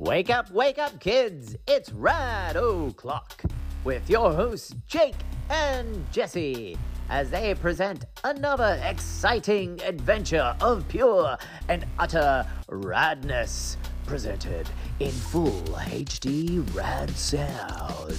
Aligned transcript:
Wake 0.00 0.30
up, 0.30 0.50
wake 0.50 0.78
up, 0.78 0.98
kids! 0.98 1.56
It's 1.68 1.92
Rad 1.92 2.56
O'Clock 2.56 3.42
with 3.84 4.08
your 4.08 4.32
hosts 4.32 4.74
Jake 4.86 5.14
and 5.50 6.10
Jesse 6.10 6.78
as 7.10 7.28
they 7.28 7.54
present 7.54 8.06
another 8.24 8.80
exciting 8.82 9.78
adventure 9.82 10.56
of 10.62 10.88
pure 10.88 11.36
and 11.68 11.84
utter 11.98 12.46
radness 12.70 13.76
presented 14.06 14.70
in 15.00 15.10
full 15.10 15.60
HD 15.74 16.64
rad 16.74 17.10
sound. 17.10 18.18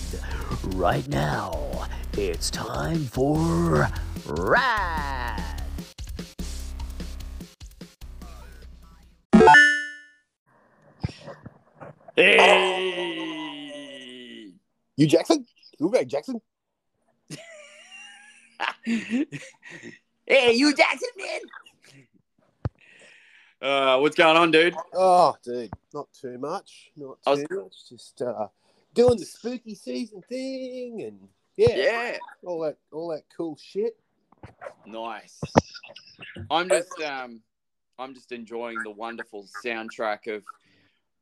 Right 0.75 1.07
now, 1.07 1.87
it's 2.13 2.51
time 2.51 3.05
for 3.05 3.89
Rad! 4.27 5.50
Hey! 12.21 12.53
You 14.95 15.07
Jackson? 15.07 15.43
You 15.79 15.87
okay, 15.87 16.05
Jackson? 16.05 16.39
hey, 18.85 20.53
you 20.53 20.75
Jackson, 20.75 21.09
man! 21.17 21.41
Uh, 23.59 23.97
what's 23.99 24.15
going 24.15 24.37
on, 24.37 24.51
dude? 24.51 24.75
Oh, 24.93 25.35
dude, 25.43 25.71
not 25.95 26.09
too 26.13 26.37
much. 26.37 26.91
Not 26.95 27.17
I 27.25 27.31
was- 27.31 27.43
too 27.49 27.63
much. 27.63 27.89
Just 27.89 28.21
uh, 28.21 28.47
doing 28.93 29.17
the 29.17 29.25
spooky 29.25 29.73
season 29.73 30.21
thing, 30.29 31.01
and 31.01 31.27
yeah, 31.57 31.75
Yeah, 31.75 32.17
all 32.45 32.59
that, 32.61 32.77
all 32.91 33.07
that 33.09 33.23
cool 33.35 33.57
shit. 33.59 33.97
nice. 34.85 35.39
I'm 36.51 36.69
just, 36.69 37.01
um, 37.01 37.41
I'm 37.97 38.13
just 38.13 38.31
enjoying 38.31 38.77
the 38.83 38.91
wonderful 38.91 39.47
soundtrack 39.65 40.27
of 40.35 40.43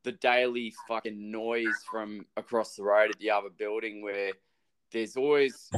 the 0.04 0.12
daily 0.14 0.74
fucking 0.88 1.32
noise 1.32 1.84
from 1.90 2.26
across 2.38 2.76
the 2.76 2.84
road 2.84 3.10
at 3.12 3.20
the 3.20 3.32
other 3.32 3.50
building, 3.50 4.02
where 4.02 4.32
there's 4.92 5.18
always 5.18 5.70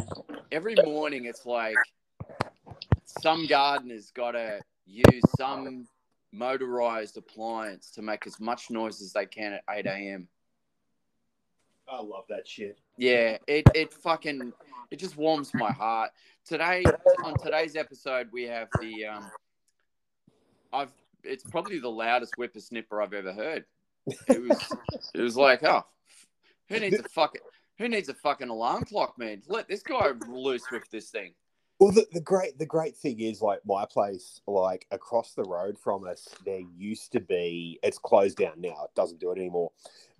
every 0.51 0.75
morning. 0.83 1.25
It's 1.25 1.45
like 1.45 1.75
some 3.05 3.47
gardener's 3.47 4.11
got 4.11 4.31
to 4.31 4.61
use 4.85 5.23
some 5.37 5.87
motorized 6.31 7.17
appliance 7.17 7.91
to 7.91 8.01
make 8.01 8.25
as 8.25 8.39
much 8.39 8.69
noise 8.69 9.01
as 9.01 9.13
they 9.13 9.25
can 9.25 9.53
at 9.53 9.63
8 9.69 9.85
a.m. 9.85 10.27
I 11.89 12.01
love 12.01 12.25
that 12.29 12.47
shit. 12.47 12.79
Yeah, 12.97 13.37
it, 13.47 13.65
it 13.75 13.93
fucking 13.93 14.53
it 14.91 14.97
just 14.97 15.17
warms 15.17 15.51
my 15.53 15.71
heart. 15.71 16.11
Today 16.45 16.83
on 17.23 17.37
today's 17.37 17.75
episode 17.75 18.29
we 18.31 18.43
have 18.43 18.69
the 18.79 19.05
um 19.05 19.29
I've 20.71 20.91
it's 21.23 21.43
probably 21.43 21.79
the 21.79 21.89
loudest 21.89 22.33
whippersnipper 22.37 23.03
I've 23.03 23.13
ever 23.13 23.33
heard. 23.33 23.65
It 24.07 24.41
was 24.41 24.75
it 25.13 25.21
was 25.21 25.37
like, 25.37 25.63
oh 25.63 25.85
who 26.71 26.79
needs 26.79 26.99
a 26.99 27.03
fucking 27.03 27.41
who 27.77 27.89
needs 27.89 28.09
a 28.09 28.13
fucking 28.13 28.49
alarm 28.49 28.83
clock, 28.85 29.17
man? 29.17 29.41
Let 29.47 29.67
this 29.67 29.81
guy 29.81 30.11
loose 30.27 30.69
with 30.71 30.89
this 30.91 31.09
thing. 31.09 31.33
Well, 31.79 31.91
the, 31.91 32.05
the 32.11 32.21
great 32.21 32.57
the 32.57 32.65
great 32.65 32.95
thing 32.95 33.19
is 33.19 33.41
like 33.41 33.59
my 33.65 33.85
place, 33.85 34.39
like 34.47 34.85
across 34.91 35.33
the 35.33 35.43
road 35.43 35.77
from 35.77 36.07
us, 36.07 36.27
there 36.45 36.61
used 36.77 37.11
to 37.13 37.19
be. 37.19 37.79
It's 37.83 37.97
closed 37.97 38.37
down 38.37 38.61
now. 38.61 38.85
It 38.85 38.95
doesn't 38.95 39.19
do 39.19 39.31
it 39.31 39.37
anymore. 39.37 39.71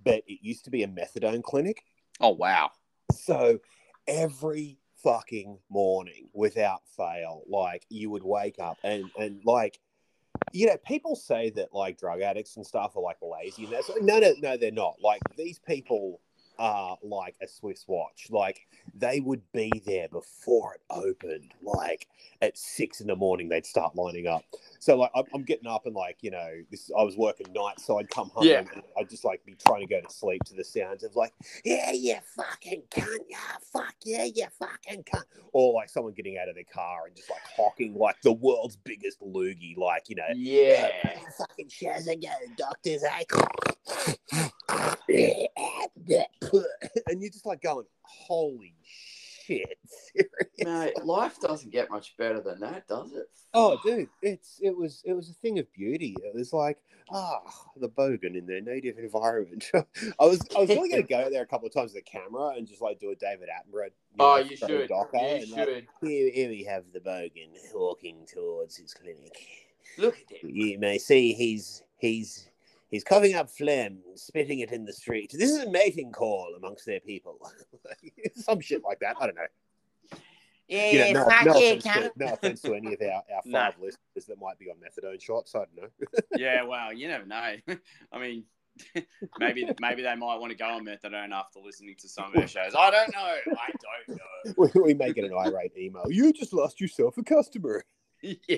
But 0.04 0.24
it 0.28 0.40
used 0.42 0.66
to 0.66 0.72
be 0.72 0.84
a 0.84 0.88
methadone 0.88 1.44
clinic. 1.44 1.84
Oh 2.20 2.30
wow. 2.30 2.72
So 3.14 3.60
every 4.08 4.80
fucking 5.04 5.60
morning, 5.70 6.30
without 6.34 6.82
fail, 6.98 7.44
like 7.48 7.86
you 7.90 8.10
would 8.10 8.24
wake 8.24 8.60
up 8.60 8.78
and 8.84 9.06
and 9.18 9.42
like, 9.46 9.80
you 10.52 10.68
know, 10.68 10.78
people 10.86 11.16
say 11.16 11.50
that 11.52 11.74
like 11.74 11.98
drug 11.98 12.22
addicts 12.22 12.58
and 12.58 12.66
stuff 12.66 12.96
are 12.96 13.02
like 13.02 13.18
lazy 13.22 13.66
and 13.66 13.74
that's 13.74 13.90
no, 14.02 14.20
no, 14.20 14.34
no, 14.42 14.58
they're 14.58 14.72
not. 14.72 14.96
Like 15.02 15.22
these 15.38 15.60
people 15.60 16.20
are 16.62 16.98
like 17.02 17.36
a 17.42 17.48
Swiss 17.48 17.86
watch. 17.88 18.28
Like 18.30 18.68
they 18.94 19.20
would 19.20 19.42
be 19.52 19.72
there 19.86 20.08
before 20.10 20.76
it 20.76 20.82
opened. 20.92 21.54
Like 21.64 22.08
at 22.42 22.56
six 22.58 23.02
in 23.02 23.08
the 23.08 23.16
morning, 23.16 23.50
they'd 23.50 23.66
start 23.66 23.96
lining 23.96 24.28
up. 24.28 24.44
So 24.80 24.96
like 24.96 25.10
I'm, 25.16 25.24
I'm 25.34 25.44
getting 25.44 25.68
up 25.68 25.88
and 25.88 25.96
like 25.96 26.18
you 26.22 26.30
know 26.30 26.52
this. 26.70 26.92
I 26.98 27.04
was 27.04 27.18
working 27.18 27.48
nights, 27.54 27.84
so 27.86 27.98
I'd 28.00 28.10
come 28.12 28.30
home 28.30 28.46
Yeah. 28.46 28.60
and 28.60 28.84
I'd 28.98 29.10
just 29.10 29.26
like 29.26 29.44
be 29.44 29.56
trying 29.56 29.82
to 29.88 29.88
go 29.88 30.02
to 30.02 30.14
sleep 30.14 30.44
to 30.46 30.54
the 30.54 30.64
sounds 30.64 31.04
of 31.04 31.16
like 31.16 31.34
yeah, 31.66 31.92
you 31.92 32.18
fucking 32.36 32.84
cunt, 32.92 33.18
yeah, 33.28 33.38
fuck 33.74 33.96
yeah, 34.06 34.26
you 34.26 34.46
fucking 34.60 35.04
cunt, 35.04 35.24
or 35.54 35.74
like 35.74 35.90
someone 35.90 36.14
getting 36.14 36.38
out 36.38 36.48
of 36.48 36.54
their 36.56 36.64
car 36.72 37.08
and 37.08 37.16
just 37.16 37.30
like 37.30 37.42
hawking 37.56 37.96
like 37.96 38.22
the 38.22 38.32
world's 38.34 38.76
biggest 38.76 39.20
loogie, 39.22 39.76
like 39.78 40.04
you 40.10 40.16
know, 40.16 40.24
Yeah. 40.36 40.90
fucking 41.38 41.70
shazza 41.70 42.22
go, 42.22 42.30
doctors, 42.56 43.04
eh? 43.04 44.48
and 47.08 47.22
you're 47.22 47.32
just 47.32 47.46
like 47.46 47.62
going, 47.62 47.86
holy 48.04 48.76
shit, 48.84 49.78
serious? 49.88 50.30
Mate, 50.60 51.06
life 51.06 51.40
doesn't 51.40 51.72
get 51.72 51.90
much 51.90 52.16
better 52.18 52.42
than 52.42 52.60
that, 52.62 52.88
does 52.88 53.14
it? 53.14 53.30
Oh, 53.54 53.78
dude, 53.84 54.10
it's 54.22 54.60
it 54.62 54.76
was 54.76 55.02
it 55.06 55.14
was 55.14 55.30
a 55.30 55.34
thing 55.34 55.60
of 55.60 55.72
beauty. 55.74 56.16
It 56.24 56.34
was 56.34 56.54
like 56.54 56.78
ah, 57.12 57.42
the 57.78 57.90
bogan 57.90 58.38
in 58.38 58.46
their 58.46 58.62
native 58.62 58.98
environment. 58.98 59.70
I 59.74 60.26
was 60.26 60.42
I 60.56 60.62
was 60.62 60.70
really 60.70 60.90
going 60.90 61.02
to 61.02 61.08
go 61.08 61.30
there 61.30 61.44
a 61.44 61.48
couple 61.48 61.68
of 61.68 61.74
times 61.74 61.94
with 61.94 62.04
a 62.04 62.10
camera 62.10 62.54
and 62.58 62.68
just 62.68 62.82
like 62.82 63.00
do 63.00 63.12
a 63.12 63.16
David 63.16 63.50
Attenborough. 63.50 63.90
Oh, 64.20 64.36
know, 64.36 64.38
you 64.38 64.58
should. 64.58 64.70
You 64.70 65.06
and, 65.14 65.52
like, 65.52 65.68
should. 65.68 65.88
here, 66.02 66.32
here 66.32 66.50
we 66.50 66.64
have 66.64 66.86
the 66.94 67.00
bogan 67.00 67.50
walking 67.74 68.26
towards 68.32 68.78
his 68.78 68.94
clinic. 68.94 69.38
Look 69.98 70.18
at 70.18 70.38
him. 70.38 70.50
You 70.54 70.80
may 70.80 70.98
see 70.98 71.34
he's 71.34 71.84
he's 71.98 72.48
he's 72.92 73.04
coughing 73.04 73.34
up 73.36 73.50
phlegm, 73.50 74.00
spitting 74.16 74.60
it 74.60 74.72
in 74.72 74.86
the 74.86 74.94
street. 74.94 75.32
This 75.34 75.50
is 75.50 75.64
a 75.64 75.72
mating 75.72 76.12
call 76.12 76.54
amongst 76.56 76.86
their 76.86 77.00
people. 77.00 77.40
Some 78.36 78.60
shit 78.60 78.84
like 78.84 79.00
that. 79.00 79.16
I 79.20 79.26
don't 79.26 79.36
know. 79.36 80.18
Yeah, 80.68 80.92
You 81.08 81.14
know, 81.14 81.26
no, 81.26 81.42
no, 81.44 81.52
offense 81.52 81.84
to, 81.84 82.12
no 82.16 82.34
offense 82.34 82.62
to 82.62 82.74
any 82.76 82.94
of 82.94 83.02
our, 83.02 83.10
our 83.10 83.42
No. 83.46 83.60
five 83.60 83.74
listeners 83.78 84.26
that 84.28 84.40
might 84.40 84.58
be 84.58 84.70
on 84.70 84.78
methadone 84.78 85.22
shots. 85.22 85.54
I 85.54 85.60
don't 85.60 85.76
know. 85.76 85.88
yeah, 86.38 86.64
well, 86.64 86.94
you 86.94 87.10
never 87.10 87.26
know. 87.26 87.56
I 88.14 88.20
mean, 88.20 88.46
maybe 89.38 89.70
maybe 89.82 90.02
they 90.02 90.16
might 90.16 90.38
want 90.38 90.52
to 90.52 90.58
go 90.58 90.66
on 90.66 90.86
methadone 90.86 91.32
after 91.34 91.60
listening 91.60 91.96
to 92.00 92.08
some 92.08 92.26
of 92.26 92.34
their 92.34 92.48
shows. 92.48 92.74
I 92.78 92.90
don't 92.90 93.14
know. 93.14 93.20
I 93.20 93.72
don't 94.08 94.18
know. 94.18 94.70
we, 94.76 94.82
we 94.82 94.94
may 94.94 95.12
get 95.12 95.26
an 95.26 95.34
irate 95.34 95.74
email. 95.78 96.06
You 96.10 96.32
just 96.32 96.54
lost 96.54 96.80
yourself 96.80 97.18
a 97.18 97.24
customer. 97.24 97.84
Yeah. 98.48 98.58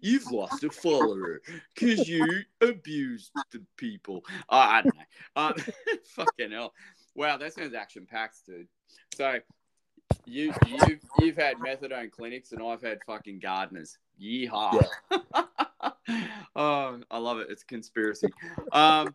You've 0.00 0.30
lost 0.32 0.64
a 0.64 0.70
follower 0.70 1.40
because 1.74 2.08
you 2.08 2.26
abused 2.60 3.30
the 3.52 3.62
people. 3.76 4.24
Uh, 4.48 4.66
I 4.68 4.82
don't 4.82 4.96
know. 4.96 5.02
Um, 5.36 5.54
fucking 6.16 6.50
hell. 6.50 6.72
Wow, 7.14 7.36
that 7.36 7.52
sounds 7.54 7.74
action 7.74 8.06
packed, 8.10 8.46
dude. 8.46 8.68
So 9.14 9.38
you 10.24 10.52
you've 10.66 11.00
you've 11.20 11.36
had 11.36 11.56
methadone 11.58 12.10
clinics 12.10 12.52
and 12.52 12.62
I've 12.62 12.82
had 12.82 12.98
fucking 13.06 13.40
gardeners. 13.40 13.98
Yeehaw. 14.20 14.84
oh, 16.56 17.00
I 17.10 17.18
love 17.18 17.38
it. 17.38 17.48
It's 17.50 17.62
a 17.62 17.66
conspiracy. 17.66 18.28
Um 18.72 19.14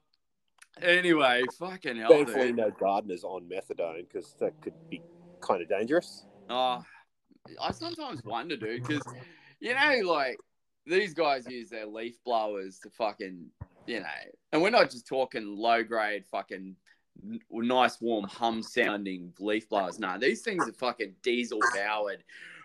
anyway, 0.82 1.44
fucking 1.60 1.98
hell, 1.98 2.10
Thankfully, 2.10 2.48
dude. 2.48 2.58
no 2.58 2.72
gardeners 2.72 3.24
on 3.24 3.44
methadone 3.50 4.08
because 4.08 4.36
that 4.40 4.54
could 4.62 4.74
be 4.90 5.02
kind 5.42 5.62
of 5.62 5.70
dangerous. 5.70 6.26
Oh, 6.50 6.84
I 7.62 7.72
sometimes 7.72 8.24
wonder, 8.24 8.56
dude, 8.56 8.84
because 8.86 9.04
you 9.60 9.74
know, 9.74 10.00
like 10.12 10.38
these 10.86 11.14
guys 11.14 11.46
use 11.48 11.70
their 11.70 11.86
leaf 11.86 12.16
blowers 12.26 12.80
to 12.80 12.90
fucking, 12.90 13.48
you 13.88 14.00
know, 14.00 14.06
and 14.52 14.62
we're 14.62 14.70
not 14.70 14.90
just 14.90 15.08
talking 15.08 15.56
low 15.58 15.84
grade, 15.84 16.26
fucking 16.26 16.76
nice, 17.52 18.02
warm, 18.02 18.26
hum 18.26 18.64
sounding 18.64 19.34
leaf 19.40 19.70
blowers. 19.70 20.00
No, 20.00 20.18
these 20.18 20.42
things 20.42 20.68
are 20.68 20.74
fucking 20.74 21.16
diesel 21.22 21.60
powered. 21.76 22.24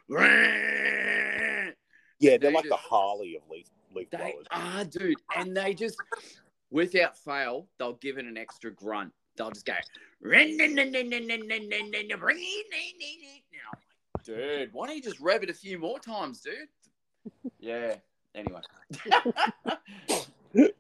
Yeah, 0.09 1.71
They 2.21 2.39
they're 2.39 2.51
like 2.53 2.65
the 2.65 2.71
just- 2.71 2.83
Harley 2.83 3.37
of 3.37 3.49
leaf 3.51 3.67
leaf 3.95 4.11
They 4.11 4.17
blowers. 4.19 4.47
Ah, 4.51 4.85
dude, 4.89 5.17
and 5.37 5.57
they 5.57 5.75
just, 5.75 5.97
without 6.71 7.17
fail, 7.19 7.69
they'll 7.79 7.95
give 7.95 8.19
it 8.19 8.27
an 8.27 8.37
extra 8.37 8.71
grunt. 8.73 9.13
They'll 9.37 9.51
just 9.51 9.67
go, 9.67 9.75
dude, 14.35 14.73
why 14.73 14.87
don't 14.87 14.97
you 14.97 15.03
just 15.03 15.19
rev 15.21 15.43
it 15.43 15.51
a 15.51 15.55
few 15.55 15.79
more 15.79 15.99
times, 15.99 16.41
dude? 16.41 16.55
Yeah. 17.59 17.97
Anyway. 18.35 18.61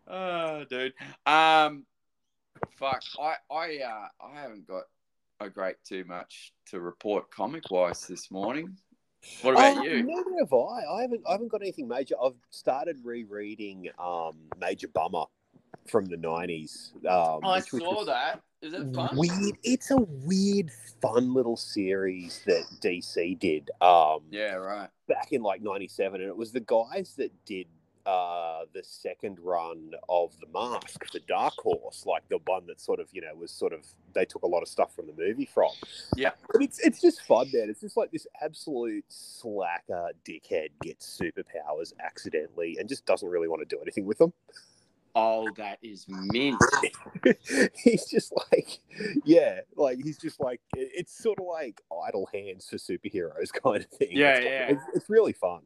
oh, 0.07 0.65
dude. 0.71 0.93
Um, 1.27 1.85
fuck. 2.79 3.03
I 3.21 3.35
I 3.51 3.79
uh 3.79 4.09
I 4.25 4.41
haven't 4.41 4.67
got 4.67 4.85
a 5.41 5.51
great 5.51 5.77
too 5.85 6.05
much 6.05 6.53
to 6.71 6.81
report 6.81 7.31
comic 7.31 7.71
wise 7.71 8.07
this 8.07 8.31
morning. 8.31 8.77
What 9.43 9.55
about 9.55 9.79
Oh, 9.79 9.83
you? 9.83 10.03
Neither 10.05 10.31
have 10.41 10.53
I. 10.53 10.85
I 10.99 11.03
haven't. 11.03 11.23
I 11.29 11.33
haven't 11.33 11.49
got 11.49 11.61
anything 11.63 11.89
major. 11.89 12.15
I've 12.23 12.37
started 12.51 12.99
rereading 13.03 13.89
um, 13.99 14.37
Major 14.61 14.89
Bummer 14.89 15.25
from 15.89 16.05
the 16.07 16.17
nineties. 16.17 16.93
Um, 17.09 17.41
I 17.45 17.57
which- 17.59 17.73
which 17.73 17.83
saw 17.83 17.97
was 17.97 18.07
that. 18.07 18.41
Is 18.61 18.75
fun? 18.95 19.17
Weird. 19.17 19.57
It's 19.63 19.91
a 19.91 19.97
weird, 19.97 20.71
fun 21.01 21.33
little 21.33 21.57
series 21.57 22.43
that 22.47 22.65
DC 22.81 23.39
did. 23.39 23.71
Um, 23.81 24.21
Yeah, 24.31 24.55
right. 24.55 24.89
back 25.07 25.33
in 25.33 25.43
like 25.43 25.63
'97, 25.63 26.21
and 26.21 26.29
it 26.29 26.37
was 26.37 26.53
the 26.53 26.61
guys 26.61 27.15
that 27.19 27.31
did 27.45 27.67
uh, 28.09 28.65
the 28.73 28.83
second 28.83 29.39
run 29.39 29.93
of 30.09 30.33
The 30.41 30.47
Mask 30.53 31.11
the 31.13 31.21
Dark 31.21 31.53
Horse, 31.59 32.07
like 32.07 32.27
the 32.31 32.39
one 32.47 32.67
that 32.67 32.81
sort 32.81 33.01
of, 33.01 33.09
you 33.13 33.21
know, 33.21 33.35
was 33.35 33.51
sort 33.51 33.75
of 33.75 33.85
they 34.15 34.25
took 34.25 34.43
a 34.45 34.47
lot 34.47 34.63
of 34.63 34.69
stuff 34.69 34.95
from 34.97 35.07
the 35.07 35.13
movie 35.13 35.45
from. 35.45 35.71
Yeah. 36.17 36.31
But 36.51 36.63
it's 36.63 36.79
it's 36.79 37.03
just 37.03 37.21
fun, 37.23 37.51
man. 37.53 37.69
It's 37.69 37.83
just 37.83 37.99
like 37.99 38.11
this 38.11 38.27
absolute 38.41 39.05
slacker 39.09 40.09
dickhead 40.27 40.71
gets 40.83 41.21
superpowers 41.21 41.93
accidentally 42.03 42.79
and 42.81 42.89
just 42.89 43.05
doesn't 43.05 43.29
really 43.29 43.47
want 43.49 43.61
to 43.69 43.77
do 43.77 43.81
anything 43.83 44.07
with 44.07 44.17
them. 44.17 44.33
Oh, 45.21 45.49
that 45.57 45.79
is 45.83 46.07
mint. 46.09 46.63
he's 47.75 48.07
just 48.07 48.33
like, 48.53 48.79
yeah, 49.25 49.61
like 49.77 49.99
he's 50.03 50.17
just 50.17 50.39
like 50.39 50.61
it's 50.77 51.17
sort 51.17 51.41
of 51.41 51.47
like 51.47 51.83
idle 52.07 52.29
hands 52.33 52.69
for 52.69 52.77
superheroes 52.77 53.53
kind 53.63 53.85
of 53.85 53.91
thing. 53.91 54.11
Yeah, 54.13 54.37
it's, 54.37 54.45
yeah. 54.45 54.67
It's, 54.69 54.83
it's 54.95 55.11
really 55.11 55.33
fun. 55.33 55.63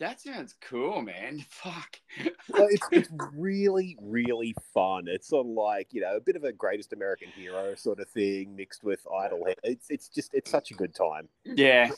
That 0.00 0.20
sounds 0.20 0.54
cool, 0.60 1.00
man. 1.00 1.44
Fuck. 1.48 2.00
Well, 2.48 2.66
it's 2.68 2.86
it's 2.90 3.08
really 3.34 3.96
really 4.02 4.54
fun. 4.74 5.04
It's 5.06 5.28
sort 5.28 5.46
of 5.46 5.52
like 5.52 5.88
you 5.92 6.00
know 6.00 6.16
a 6.16 6.20
bit 6.20 6.34
of 6.34 6.42
a 6.42 6.52
greatest 6.52 6.92
American 6.92 7.28
hero 7.36 7.76
sort 7.76 8.00
of 8.00 8.08
thing 8.08 8.56
mixed 8.56 8.82
with 8.82 9.06
idle. 9.06 9.44
Hands. 9.44 9.58
It's 9.62 9.90
it's 9.90 10.08
just 10.08 10.34
it's 10.34 10.50
such 10.50 10.72
a 10.72 10.74
good 10.74 10.94
time. 10.94 11.28
Yeah. 11.44 11.90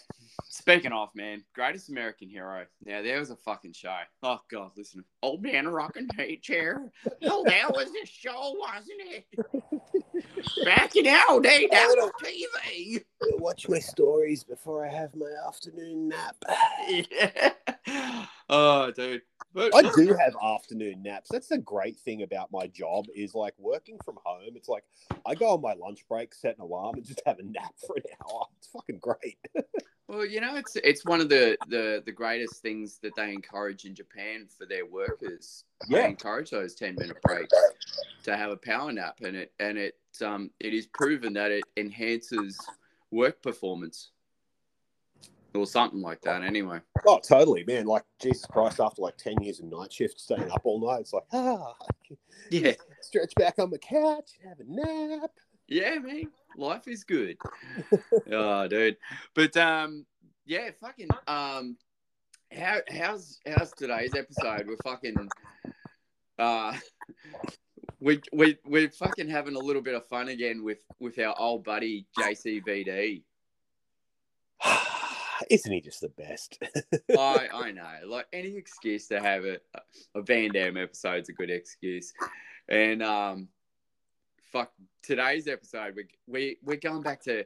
Speaking 0.44 0.92
of, 0.92 1.08
man, 1.14 1.44
greatest 1.54 1.88
American 1.88 2.28
hero. 2.28 2.64
Now 2.84 3.02
there 3.02 3.18
was 3.18 3.30
a 3.30 3.36
fucking 3.36 3.72
show. 3.72 3.96
Oh 4.22 4.40
god, 4.50 4.72
listen. 4.76 5.04
Old 5.22 5.42
man 5.42 5.68
rocking 5.68 6.08
hay 6.16 6.36
chair. 6.36 6.90
Oh, 7.22 7.44
that 7.46 7.72
was 7.72 7.88
a 8.02 8.06
show, 8.06 8.54
wasn't 8.58 9.00
it? 9.00 10.64
Back 10.64 10.96
in 10.96 11.06
our 11.06 11.40
day, 11.40 11.68
that 11.70 11.86
was 11.88 12.10
TV. 12.22 13.02
Watch 13.38 13.68
my 13.68 13.78
stories 13.78 14.44
before 14.44 14.86
I 14.86 14.90
have 14.90 15.14
my 15.14 15.30
afternoon 15.46 16.08
nap. 16.08 16.36
Yeah. 16.88 17.52
Oh, 18.50 18.90
dude. 18.90 19.20
But 19.52 19.74
I 19.74 19.82
do 19.82 20.14
have 20.14 20.34
afternoon 20.42 21.02
naps. 21.02 21.28
That's 21.30 21.48
the 21.48 21.58
great 21.58 21.98
thing 21.98 22.22
about 22.22 22.50
my 22.50 22.66
job 22.66 23.06
is 23.14 23.34
like 23.34 23.54
working 23.58 23.98
from 24.04 24.16
home. 24.24 24.52
It's 24.54 24.68
like 24.68 24.84
I 25.26 25.34
go 25.34 25.48
on 25.48 25.60
my 25.60 25.74
lunch 25.74 26.06
break, 26.08 26.34
set 26.34 26.56
an 26.56 26.62
alarm, 26.62 26.94
and 26.94 27.04
just 27.04 27.20
have 27.26 27.38
a 27.38 27.42
nap 27.42 27.74
for 27.86 27.96
an 27.96 28.02
hour. 28.22 28.46
It's 28.56 28.68
fucking 28.68 29.00
great. 29.00 29.38
Well, 30.08 30.24
you 30.24 30.40
know, 30.40 30.56
it's 30.56 30.74
it's 30.76 31.04
one 31.04 31.20
of 31.20 31.28
the, 31.28 31.58
the, 31.68 32.02
the 32.04 32.12
greatest 32.12 32.62
things 32.62 32.98
that 33.02 33.14
they 33.14 33.32
encourage 33.34 33.84
in 33.84 33.94
Japan 33.94 34.46
for 34.48 34.64
their 34.64 34.86
workers. 34.86 35.64
They 35.86 36.00
Yeah. 36.00 36.06
encourage 36.06 36.50
those 36.50 36.74
ten 36.74 36.96
minute 36.96 37.20
breaks 37.20 37.54
to 38.24 38.34
have 38.36 38.50
a 38.50 38.56
power 38.56 38.90
nap, 38.90 39.20
and 39.22 39.36
it 39.36 39.52
and 39.60 39.76
it 39.76 39.98
um 40.22 40.50
it 40.60 40.72
is 40.72 40.86
proven 40.86 41.34
that 41.34 41.50
it 41.50 41.66
enhances 41.76 42.58
work 43.10 43.42
performance 43.42 44.10
or 45.54 45.66
something 45.66 46.00
like 46.00 46.22
that. 46.22 46.42
Anyway, 46.42 46.80
Oh, 47.06 47.20
totally, 47.20 47.64
man. 47.64 47.86
Like 47.86 48.04
Jesus 48.18 48.46
Christ, 48.46 48.80
after 48.80 49.02
like 49.02 49.18
ten 49.18 49.40
years 49.42 49.60
of 49.60 49.66
night 49.66 49.92
shift, 49.92 50.18
staying 50.20 50.50
up 50.50 50.62
all 50.64 50.80
night, 50.80 51.00
it's 51.00 51.12
like 51.12 51.24
ah, 51.32 51.74
yeah, 52.50 52.72
stretch 53.02 53.34
back 53.34 53.58
on 53.58 53.70
the 53.70 53.78
couch, 53.78 54.32
have 54.42 54.58
a 54.58 54.64
nap. 54.64 55.30
Yeah, 55.68 55.98
man, 55.98 56.30
life 56.56 56.88
is 56.88 57.04
good. 57.04 57.36
oh, 58.32 58.68
dude, 58.68 58.96
but 59.34 59.56
um, 59.56 60.06
yeah, 60.46 60.70
fucking 60.80 61.08
um, 61.26 61.76
how 62.52 62.78
how's 62.88 63.38
how's 63.46 63.72
today's 63.72 64.14
episode? 64.14 64.66
We're 64.66 64.76
fucking 64.84 65.28
uh. 66.38 66.76
We, 68.00 68.20
we, 68.32 68.56
we're 68.64 68.90
fucking 68.90 69.28
having 69.28 69.56
a 69.56 69.58
little 69.58 69.82
bit 69.82 69.96
of 69.96 70.06
fun 70.06 70.28
again 70.28 70.62
with, 70.62 70.78
with 71.00 71.18
our 71.18 71.34
old 71.36 71.64
buddy 71.64 72.06
JCVD. 72.16 73.24
Isn't 75.50 75.72
he 75.72 75.80
just 75.80 76.00
the 76.00 76.08
best? 76.08 76.62
I 77.10 77.48
I 77.54 77.72
know. 77.72 78.06
Like 78.06 78.26
any 78.32 78.56
excuse 78.56 79.08
to 79.08 79.20
have 79.20 79.44
a 79.44 79.58
a 80.14 80.22
Van 80.22 80.50
Damme 80.52 80.76
episode's 80.76 81.28
a 81.28 81.32
good 81.32 81.50
excuse. 81.50 82.12
And 82.68 83.02
um 83.02 83.48
fuck 84.52 84.72
today's 85.02 85.46
episode 85.48 85.94
we 85.94 86.06
we 86.26 86.58
we're 86.62 86.76
going 86.76 87.02
back 87.02 87.22
to 87.22 87.44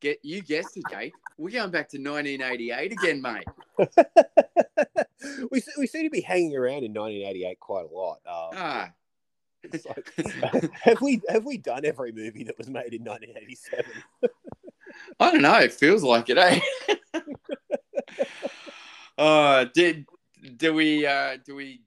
get 0.00 0.18
you 0.22 0.42
guessed 0.42 0.76
it, 0.76 0.84
Jake. 0.90 1.12
We're 1.36 1.50
going 1.50 1.70
back 1.70 1.88
to 1.90 1.98
1988 1.98 2.92
again, 2.92 3.22
mate. 3.22 3.44
we 5.50 5.62
we 5.78 5.86
seem 5.86 6.04
to 6.04 6.10
be 6.10 6.20
hanging 6.20 6.56
around 6.56 6.84
in 6.84 6.92
1988 6.92 7.60
quite 7.60 7.84
a 7.90 7.94
lot. 7.94 8.18
Um, 8.26 8.50
Ah. 8.54 8.92
like, 9.72 10.70
have 10.82 11.00
we 11.00 11.20
have 11.28 11.44
we 11.44 11.58
done 11.58 11.84
every 11.84 12.12
movie 12.12 12.44
that 12.44 12.56
was 12.58 12.68
made 12.68 12.94
in 12.94 13.02
1987? 13.04 13.84
I 15.20 15.30
don't 15.32 15.42
know, 15.42 15.58
it 15.58 15.72
feels 15.72 16.02
like 16.02 16.30
it, 16.30 16.38
eh? 16.38 16.60
uh 19.18 19.66
did 19.74 20.06
do 20.56 20.72
we 20.72 21.04
uh 21.04 21.36
do 21.44 21.56
we 21.56 21.82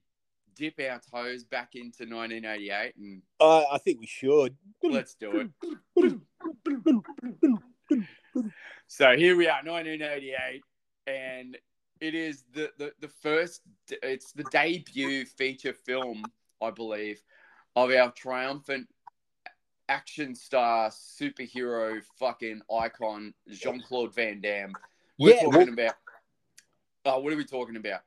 dip 0.61 0.79
our 0.79 1.01
toes 1.11 1.43
back 1.43 1.73
into 1.73 2.03
1988 2.05 2.93
and 2.97 3.21
Uh, 3.39 3.63
I 3.71 3.79
think 3.79 3.99
we 3.99 4.05
should. 4.05 4.55
let's 4.83 5.15
do 5.15 5.49
it. 5.49 5.49
So 8.87 9.15
here 9.17 9.35
we 9.37 9.47
are, 9.47 9.61
1988, 9.63 10.61
and 11.07 11.57
it 12.01 12.13
is 12.13 12.43
the, 12.53 12.69
the, 12.77 12.93
the 12.99 13.07
first, 13.07 13.61
it's 13.89 14.33
the 14.33 14.43
debut 14.51 15.25
feature 15.25 15.73
film, 15.73 16.23
I 16.61 16.71
believe, 16.71 17.21
of 17.75 17.89
our 17.91 18.11
triumphant 18.11 18.87
action 19.87 20.35
star 20.35 20.89
superhero 20.89 22.01
fucking 22.19 22.61
icon, 22.73 23.33
Jean 23.49 23.81
Claude 23.81 24.13
Van 24.13 24.41
Damme. 24.41 24.73
We're 25.17 25.35
Yeah, 25.35 25.43
talking 25.43 25.69
about, 25.69 25.95
oh, 27.05 27.19
what 27.19 27.31
are 27.33 27.37
we 27.37 27.45
talking 27.45 27.77
about? 27.77 28.01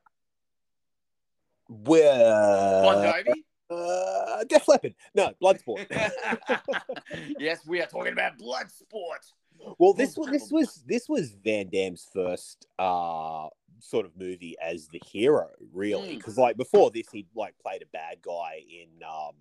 Well, 1.69 2.83
Bon 2.83 3.35
uh, 3.71 4.45
Def 4.45 4.69
Leppard. 4.69 4.95
No, 5.15 5.33
Bloodsport. 5.43 5.87
yes, 7.39 7.67
we 7.67 7.81
are 7.81 7.87
talking 7.87 8.13
about 8.13 8.39
Bloodsport. 8.39 9.33
well, 9.79 9.95
this 9.95 10.17
was 10.17 10.31
this 10.31 10.51
was 10.51 10.83
this 10.87 11.09
was 11.09 11.33
Van 11.33 11.69
Damme's 11.69 12.07
first 12.13 12.67
uh 12.79 13.49
sort 13.81 14.07
of 14.07 14.13
movie 14.19 14.57
as 14.63 14.89
the 14.89 15.01
hero, 15.07 15.49
really, 15.73 16.17
because 16.17 16.39
like 16.39 16.57
before 16.57 16.91
this, 16.91 17.07
he 17.13 17.27
like 17.35 17.55
played 17.59 17.83
a 17.83 17.87
bad 17.87 18.19
guy 18.23 18.63
in 18.69 18.89
um, 19.03 19.35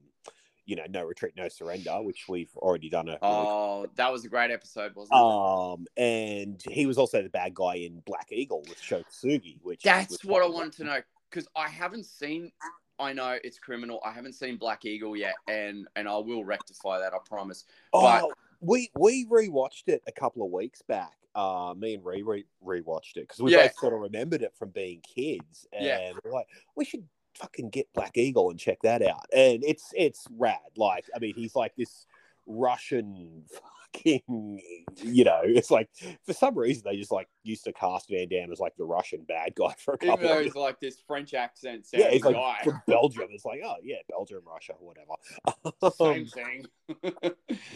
you 0.66 0.75
know, 0.75 0.84
No 0.90 1.04
Retreat, 1.04 1.34
No 1.36 1.48
Surrender, 1.50 2.02
which 2.02 2.25
we've 2.30 2.56
already 2.58 2.90
done 2.90 3.10
a. 3.10 3.18
Oh, 3.22 3.88
that 3.96 4.12
was 4.12 4.25
a 4.25 4.30
great 4.30 4.52
episode, 4.52 4.96
wasn't 4.96 5.18
it? 5.18 5.22
Um, 5.22 5.86
and 5.98 6.62
he 6.70 6.86
was 6.86 6.98
also 6.98 7.22
the 7.22 7.30
bad 7.30 7.54
guy 7.54 7.75
in 7.75 8.02
Black 8.06 8.28
Eagle 8.31 8.64
with 8.68 8.80
Sho 8.80 9.02
Kosugi, 9.02 9.58
which 9.62 9.84
That's 9.84 10.24
what 10.24 10.44
I 10.44 10.48
wanted 10.48 10.74
to 10.74 10.84
know 10.86 11.00
because 11.34 11.48
I 11.56 11.68
haven't 11.68 12.06
seen. 12.06 12.52
I 13.00 13.12
know 13.12 13.38
it's 13.44 13.58
criminal. 13.58 14.00
I 14.06 14.12
haven't 14.12 14.34
seen 14.34 14.58
Black 14.58 14.86
Eagle 14.86 15.16
yet, 15.16 15.34
and 15.48 15.88
and 15.96 16.08
I 16.08 16.18
will 16.18 16.44
rectify 16.46 17.00
that. 17.00 17.13
I 17.13 17.18
promise. 17.28 17.66
Oh, 17.92 18.32
we 18.62 18.92
we 18.96 19.25
rewatched 19.25 19.88
it 19.88 20.04
a 20.08 20.12
couple 20.12 20.46
of 20.46 20.52
weeks 20.52 20.82
back. 20.84 21.13
Uh, 21.36 21.74
me 21.75 21.96
and 21.96 22.06
re 22.06 22.46
rewatched 22.63 23.18
it 23.18 23.22
because 23.28 23.40
we 23.40 23.52
Yeah. 23.52 23.63
both 23.63 23.78
sort 23.80 23.94
of 23.94 24.00
remembered 24.02 24.44
it 24.44 24.54
from 24.56 24.70
being 24.70 25.02
kids, 25.02 25.68
and 25.74 25.86
Yeah. 25.86 26.13
we're 26.24 26.32
like, 26.32 26.48
we 26.75 26.86
should 26.86 27.08
fucking 27.36 27.70
get 27.70 27.92
Black 27.94 28.16
Eagle 28.16 28.52
and 28.52 28.60
check 28.60 28.80
that 28.84 29.02
out. 29.02 29.25
And 29.36 29.63
it's 29.63 29.92
it's 29.96 30.28
rad. 30.38 30.60
Like, 30.78 31.06
I 31.16 31.20
mean, 31.20 31.34
he's 31.34 31.56
like 31.56 31.75
this 31.75 32.06
Russian 32.46 33.46
fucking, 33.94 34.62
you 35.04 35.24
know, 35.24 35.42
it's 35.44 35.72
like 35.72 35.90
for 36.26 36.34
some 36.34 36.58
reason 36.58 36.84
they 36.86 36.98
just 36.98 37.12
like 37.12 37.28
used 37.44 37.64
to 37.66 37.74
cast 37.74 38.10
Van 38.10 38.28
Damme 38.30 38.52
as 38.52 38.60
like 38.60 38.76
the 38.78 38.86
Russian 38.86 39.22
bad 39.28 39.56
guy 39.56 39.74
for 39.78 39.94
a 39.94 39.98
Even 40.02 40.10
couple 40.16 40.28
though 40.28 40.40
of 40.40 40.44
he's 40.46 40.56
like 40.56 40.80
this 40.80 40.98
French 41.08 41.34
accent 41.34 41.86
yeah, 41.94 42.10
he's 42.10 42.24
like 42.24 42.36
guy. 42.36 42.60
from 42.64 42.82
Belgium. 42.88 43.28
It's 43.32 43.46
like, 43.46 43.62
oh 43.66 43.76
yeah, 43.84 43.98
Belgium, 44.10 44.42
Russia, 44.46 44.74
whatever. 44.80 45.14
Same 45.98 46.24
Um, 46.24 46.26
thing. 46.28 46.66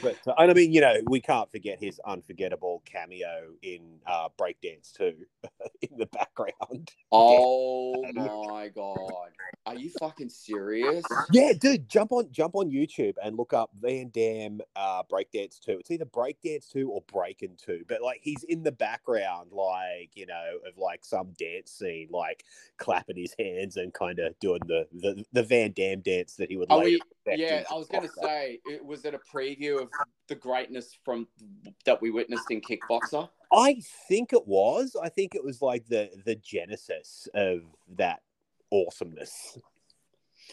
But 0.02 0.18
uh, 0.28 0.34
and 0.38 0.52
I 0.52 0.54
mean, 0.54 0.74
you 0.74 0.82
know, 0.82 0.96
we 1.10 1.22
can't 1.22 1.50
forget 1.52 1.80
his 1.80 2.00
unforgettable 2.06 2.84
cameo 2.86 3.54
in 3.62 4.00
uh, 4.06 4.30
Breakdance 4.40 4.92
2 4.94 5.14
in 5.82 5.98
the 5.98 6.06
background. 6.08 6.92
oh 7.12 8.04
my 8.14 8.70
god, 8.70 9.30
are 9.66 9.76
you 9.76 9.90
fucking 10.00 10.30
serious? 10.30 11.04
Yeah, 11.32 11.54
dude, 11.54 11.88
jump 11.90 12.12
on 12.12 12.32
jump 12.32 12.56
on 12.56 12.70
YouTube 12.70 13.16
and 13.24 13.38
look 13.38 13.54
up 13.54 13.70
Van 13.80 14.10
Damme 14.14 14.62
uh, 14.76 15.04
Breakdance 15.12 15.60
2. 15.60 15.78
It's 15.80 15.92
either 15.92 16.06
Breakdance 16.08 16.70
2 16.72 16.90
or 16.90 17.02
Breakin' 17.12 17.56
2, 17.58 17.86
but 17.88 18.02
like 18.02 18.20
he's 18.22 18.44
in 18.44 18.64
the 18.64 18.72
background, 18.72 19.52
like 19.52 20.12
you 20.16 20.26
know, 20.26 20.60
of 20.68 20.78
like 20.78 21.06
some 21.06 21.34
dance 21.38 21.72
scene, 21.72 22.08
like 22.12 22.44
clapping 22.78 23.18
his 23.18 23.36
hands 23.38 23.78
and 23.78 23.94
kind 23.94 24.20
of 24.20 24.38
doing 24.40 24.62
the, 24.68 24.88
the 24.94 25.26
the 25.34 25.44
Van 25.44 25.72
Damme 25.72 26.02
dance 26.02 26.36
that 26.36 26.50
he 26.50 26.58
would. 26.58 26.68
Oh, 26.70 26.80
Are 26.80 26.84
we? 26.84 27.00
Yeah, 27.28 27.64
I 27.70 27.76
was 27.76 27.88
gonna 27.88 28.08
say, 28.22 28.60
it, 28.66 28.84
was 28.84 29.06
it 29.06 29.14
a 29.14 29.20
preview 29.20 29.82
of 29.82 29.90
the 30.28 30.36
greatness 30.36 30.98
from 31.04 31.28
that 31.86 32.02
we 32.02 32.10
witnessed 32.10 32.50
in 32.50 32.62
Kickboxer? 32.62 33.30
I 33.52 33.82
think 34.08 34.34
it 34.34 34.48
was. 34.48 34.96
I 35.02 35.10
think 35.10 35.36
it 35.36 35.44
was 35.44 35.62
like 35.62 35.88
the 35.88 36.10
the 36.26 36.36
genesis 36.36 37.28
of 37.34 37.62
that 37.98 38.22
awesomeness. 38.72 39.58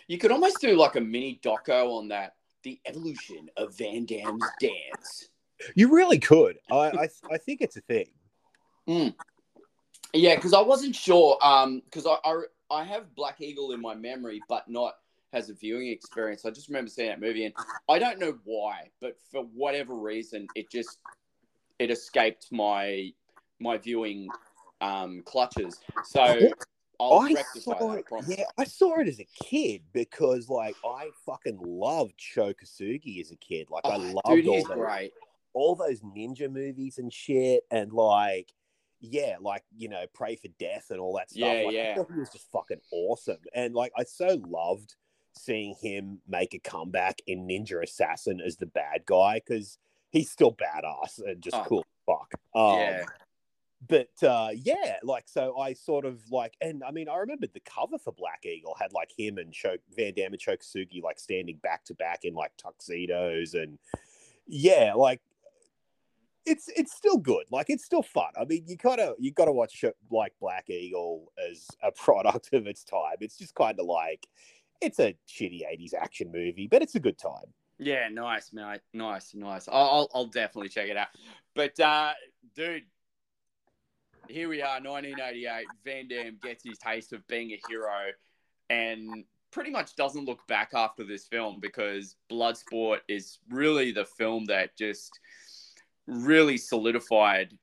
You 0.09 0.19
could 0.19 0.33
almost 0.33 0.61
do 0.61 0.77
like 0.77 0.97
a 0.97 1.01
mini 1.01 1.41
doco 1.43 1.99
on 1.99 2.09
that, 2.09 2.35
the 2.63 2.81
evolution 2.87 3.49
of 3.57 3.77
Van 3.77 4.05
Damme's 4.05 4.45
dance. 4.61 5.31
You 5.75 5.93
really 5.95 6.19
could. 6.19 6.59
I 6.71 6.75
I, 6.77 7.09
I 7.33 7.39
think 7.39 7.61
it's 7.61 7.77
a 7.77 7.81
thing. 7.83 8.07
Yeah, 10.13 10.37
because 10.37 10.53
I 10.53 10.61
wasn't 10.61 10.95
sure. 10.95 11.39
Um, 11.43 11.83
because 11.85 12.07
I, 12.07 12.17
I 12.25 12.43
I 12.71 12.85
have 12.85 13.15
Black 13.15 13.41
Eagle 13.41 13.73
in 13.73 13.81
my 13.81 13.95
memory, 13.95 14.45
but 14.49 14.69
not 14.69 14.95
as 15.33 15.51
a 15.51 15.55
viewing 15.55 15.89
experience. 15.89 16.45
I 16.45 16.51
just 16.51 16.69
remember 16.69 16.89
seeing 16.89 17.09
that 17.09 17.21
movie, 17.21 17.45
and 17.45 17.55
I 17.89 17.99
don't 17.99 18.19
know 18.19 18.39
why, 18.45 18.91
but 19.01 19.17
for 19.31 19.43
whatever 19.43 19.95
reason, 19.95 20.49
it 20.55 20.71
just 20.71 20.99
it 21.79 21.91
escaped 21.91 22.49
my 22.53 23.13
my 23.61 23.79
viewing 23.79 24.31
um, 24.81 25.23
clutches. 25.25 25.81
So 26.03 26.53
I'll 27.01 27.21
I 27.21 27.35
saw 27.35 27.75
that. 27.75 27.83
I 27.83 27.97
it. 27.97 28.39
Yeah, 28.39 28.45
I 28.57 28.65
saw 28.65 29.01
it 29.01 29.09
as 29.09 29.19
a 29.19 29.27
kid 29.35 29.83
because 29.93 30.49
like 30.49 30.77
I 30.85 31.11
fucking 31.27 31.59
loved 31.61 32.15
Sho 32.17 32.53
Kosugi 32.55 33.21
as 33.21 33.31
a 33.33 33.37
kid. 33.37 33.69
Like 33.71 33.85
I 33.85 33.97
Oh, 33.97 34.21
loved 34.27 34.43
dude, 34.43 34.47
all 34.49 34.65
those, 34.65 34.77
great. 34.77 35.13
All 35.55 35.75
those 35.75 36.01
ninja 36.03 36.51
movies 36.51 36.99
and 36.99 37.13
shit, 37.13 37.63
and 37.71 37.93
like 37.93 38.53
yeah, 39.01 39.37
like 39.41 39.65
you 39.77 39.89
know, 39.89 40.05
Pray 40.15 40.37
for 40.37 40.49
Death 40.59 40.87
and 40.91 41.01
all 41.01 41.17
that 41.17 41.31
stuff. 41.31 41.41
Yeah, 41.41 41.53
like, 41.67 41.67
I 41.67 41.71
yeah. 41.71 41.95
thought 41.95 42.13
he 42.13 42.19
was 42.19 42.31
just 42.31 42.51
fucking 42.51 42.81
awesome, 42.93 43.39
and 43.55 43.75
like 43.75 43.93
I 43.97 44.05
so 44.05 44.41
loved 44.47 44.95
seeing 45.37 45.75
him 45.81 46.21
make 46.29 46.55
a 46.55 46.59
comeback 46.59 47.19
in 47.27 47.47
Ninja 47.47 47.83
Assassin 47.83 48.41
as 48.41 48.57
the 48.57 48.67
bad 48.67 49.05
guy 49.05 49.41
because 49.45 49.79
he's 50.11 50.31
still 50.31 50.53
badass 50.53 51.19
and 51.25 51.43
just 51.43 51.57
Oh. 51.57 51.65
cool 51.67 51.87
fuck. 52.07 52.35
Um, 52.55 52.79
yeah, 52.79 53.05
but 53.89 54.23
uh 54.23 54.49
yeah 54.55 54.97
like 55.03 55.25
so 55.27 55.59
i 55.59 55.73
sort 55.73 56.05
of 56.05 56.21
like 56.31 56.55
and 56.61 56.83
i 56.85 56.91
mean 56.91 57.09
i 57.09 57.17
remembered 57.17 57.51
the 57.53 57.61
cover 57.61 57.99
for 57.99 58.13
black 58.13 58.45
eagle 58.47 58.75
had 58.81 58.93
like 58.93 59.11
him 59.17 59.37
and 59.39 59.53
Chok- 59.53 59.81
van 59.95 60.15
damme 60.15 60.33
and 60.33 60.41
Sho 60.41 60.57
Kosugi 60.57 61.03
like 61.03 61.19
standing 61.19 61.57
back 61.63 61.85
to 61.87 61.95
back 61.95 62.21
in 62.25 62.35
like 62.35 62.53
tuxedos 62.57 63.55
and 63.55 63.79
yeah 64.47 64.95
like 64.95 65.21
it's 66.47 66.69
it's 66.77 66.95
still 66.95 67.17
good 67.17 67.45
like 67.51 67.67
it's 67.69 67.85
still 67.85 68.03
fun 68.03 68.31
i 68.41 68.45
mean 68.45 68.65
you 68.67 68.77
gotta 68.77 69.15
you 69.19 69.33
gotta 69.33 69.53
watch 69.53 69.85
like 70.11 70.33
black 70.41 70.69
eagle 70.69 71.33
as 71.51 71.67
a 71.83 71.91
product 71.97 72.51
of 72.53 72.67
its 72.67 72.85
time 72.85 73.17
it's 73.21 73.39
just 73.39 73.55
kind 73.55 73.79
of 73.79 73.87
like 73.87 74.27
it's 74.81 74.99
a 74.99 75.15
shitty 75.29 75.63
80s 75.63 75.95
action 75.95 76.31
movie 76.33 76.69
but 76.71 76.83
it's 76.83 76.95
a 76.95 77.01
good 77.01 77.19
time 77.19 77.53
yeah, 77.79 78.09
nice, 78.09 78.53
mate. 78.53 78.81
Nice, 78.93 79.35
nice. 79.35 79.69
I'll, 79.69 79.85
I'll, 79.85 80.11
I'll 80.15 80.27
definitely 80.27 80.69
check 80.69 80.89
it 80.89 80.97
out. 80.97 81.09
But, 81.55 81.79
uh, 81.81 82.13
dude, 82.55 82.85
here 84.29 84.49
we 84.49 84.63
are, 84.63 84.81
1988. 84.81 85.67
Van 85.85 86.09
Damme 86.09 86.39
gets 86.43 86.65
his 86.65 86.79
taste 86.79 87.13
of 87.13 87.27
being 87.27 87.51
a 87.51 87.61
hero 87.69 88.11
and 88.71 89.25
pretty 89.51 89.71
much 89.71 89.97
doesn't 89.97 90.25
look 90.25 90.47
back 90.47 90.71
after 90.75 91.05
this 91.05 91.27
film 91.27 91.59
because 91.61 92.17
Bloodsport 92.31 92.99
is 93.09 93.39
really 93.51 93.93
the 93.93 94.05
film 94.05 94.45
that 94.47 94.77
just 94.77 95.19
really 96.07 96.57
solidified 96.57 97.57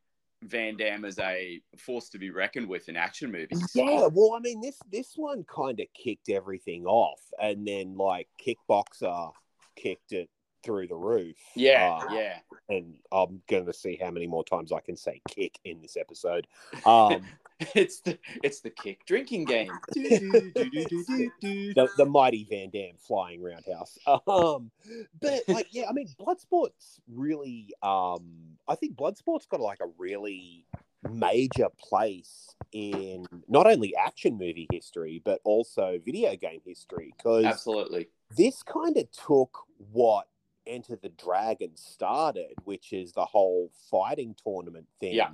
Van 0.44 0.76
Damme 0.76 1.06
as 1.06 1.20
a 1.20 1.62
force 1.78 2.10
to 2.10 2.18
be 2.18 2.32
reckoned 2.32 2.68
with 2.68 2.90
in 2.90 2.96
action 2.96 3.32
movies. 3.32 3.64
Yeah, 3.76 4.08
well, 4.12 4.34
I 4.36 4.40
mean, 4.40 4.60
this 4.62 4.78
this 4.92 5.14
one 5.16 5.44
kind 5.44 5.80
of 5.80 5.88
kicked 5.94 6.30
everything 6.30 6.86
off, 6.86 7.22
and 7.42 7.68
then 7.68 7.96
like 7.96 8.28
Kickboxer 8.44 9.32
kicked 9.76 10.14
it 10.14 10.30
through 10.64 10.88
the 10.88 10.96
roof. 10.96 11.36
Yeah, 11.56 12.00
Uh, 12.02 12.14
yeah. 12.14 12.38
and 12.70 12.96
I'm 13.12 13.42
going 13.50 13.66
to 13.66 13.74
see 13.74 13.98
how 14.02 14.12
many 14.12 14.28
more 14.28 14.44
times 14.44 14.72
I 14.72 14.80
can 14.80 14.96
say 14.96 15.22
kick 15.28 15.60
in 15.64 15.82
this 15.82 15.98
episode. 15.98 16.48
Um, 16.86 17.22
It's 17.76 18.02
the 18.02 18.18
it's 18.44 18.62
the 18.62 18.70
kick 18.70 19.06
drinking 19.06 19.46
game. 19.46 19.72
the, 19.94 21.90
the 21.98 22.06
mighty 22.06 22.46
Van 22.50 22.70
Damme 22.70 22.98
flying 23.00 23.42
roundhouse. 23.42 23.98
Um, 24.28 24.72
but 25.20 25.42
like, 25.48 25.68
yeah, 25.72 25.86
I 25.90 25.94
mean, 25.94 26.08
Bloodsport's 26.20 27.00
really, 27.12 27.74
um, 27.82 28.58
I 28.68 28.76
think 28.76 28.96
Bloodsport's 28.96 29.46
got 29.46 29.60
like 29.60 29.80
a 29.82 29.88
really 29.98 30.66
major 31.10 31.68
place 31.80 32.56
in 32.72 33.26
not 33.48 33.68
only 33.68 33.96
action 33.96 34.34
movie 34.34 34.68
history 34.72 35.22
but 35.26 35.42
also 35.44 36.00
video 36.06 36.36
game 36.36 36.62
history 36.64 37.14
because 37.18 37.46
Absolutely. 37.46 38.08
this 38.38 38.62
kind 38.64 38.96
of 38.98 39.12
took 39.12 39.58
what 39.92 40.28
Enter 40.68 40.96
the 40.96 41.10
Dragon 41.10 41.76
started, 41.76 42.54
which 42.66 42.94
is 42.94 43.14
the 43.14 43.26
whole 43.26 43.72
fighting 43.90 44.36
tournament 44.44 44.88
thing, 45.00 45.16
Yeah. 45.16 45.32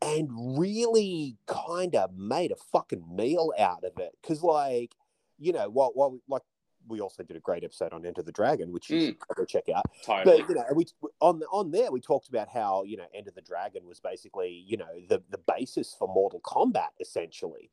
And 0.00 0.58
really 0.58 1.36
kind 1.46 1.94
of 1.94 2.16
made 2.16 2.52
a 2.52 2.56
fucking 2.56 3.04
meal 3.14 3.52
out 3.58 3.84
of 3.84 3.98
it. 3.98 4.16
Because, 4.22 4.42
like, 4.42 4.94
you 5.38 5.52
know, 5.52 5.68
what, 5.68 5.96
what, 5.96 6.12
like, 6.28 6.42
we 6.86 7.00
also 7.00 7.22
did 7.22 7.36
a 7.36 7.40
great 7.40 7.64
episode 7.64 7.92
on 7.92 8.06
Enter 8.06 8.22
the 8.22 8.32
Dragon, 8.32 8.72
which 8.72 8.88
you 8.88 8.96
Mm. 8.96 9.06
should 9.06 9.18
go 9.36 9.44
check 9.44 9.68
out. 9.68 9.84
Totally. 10.02 10.42
But 10.42 10.48
you 10.48 10.54
know, 10.54 10.64
we 10.74 10.86
on 11.20 11.42
on 11.52 11.70
there 11.70 11.92
we 11.92 12.00
talked 12.00 12.28
about 12.30 12.48
how 12.48 12.82
you 12.84 12.96
know 12.96 13.04
Enter 13.12 13.30
the 13.30 13.42
Dragon 13.42 13.84
was 13.86 14.00
basically 14.00 14.64
you 14.66 14.78
know 14.78 14.88
the 15.08 15.22
the 15.28 15.36
basis 15.36 15.94
for 15.98 16.08
Mortal 16.08 16.40
Kombat 16.40 16.88
essentially. 16.98 17.70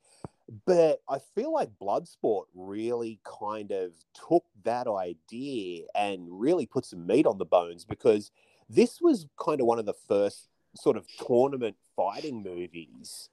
But 0.65 1.01
I 1.07 1.19
feel 1.33 1.53
like 1.53 1.69
Bloodsport 1.81 2.43
really 2.53 3.19
kind 3.23 3.71
of 3.71 3.93
took 4.27 4.43
that 4.63 4.87
idea 4.87 5.85
and 5.95 6.27
really 6.29 6.65
put 6.65 6.85
some 6.85 7.07
meat 7.07 7.25
on 7.25 7.37
the 7.37 7.45
bones 7.45 7.85
because 7.85 8.31
this 8.69 8.99
was 8.99 9.27
kind 9.39 9.61
of 9.61 9.65
one 9.65 9.79
of 9.79 9.85
the 9.85 9.93
first 9.93 10.49
sort 10.75 10.97
of 10.97 11.05
tournament 11.25 11.75
fighting 11.95 12.43
movies 12.43 13.29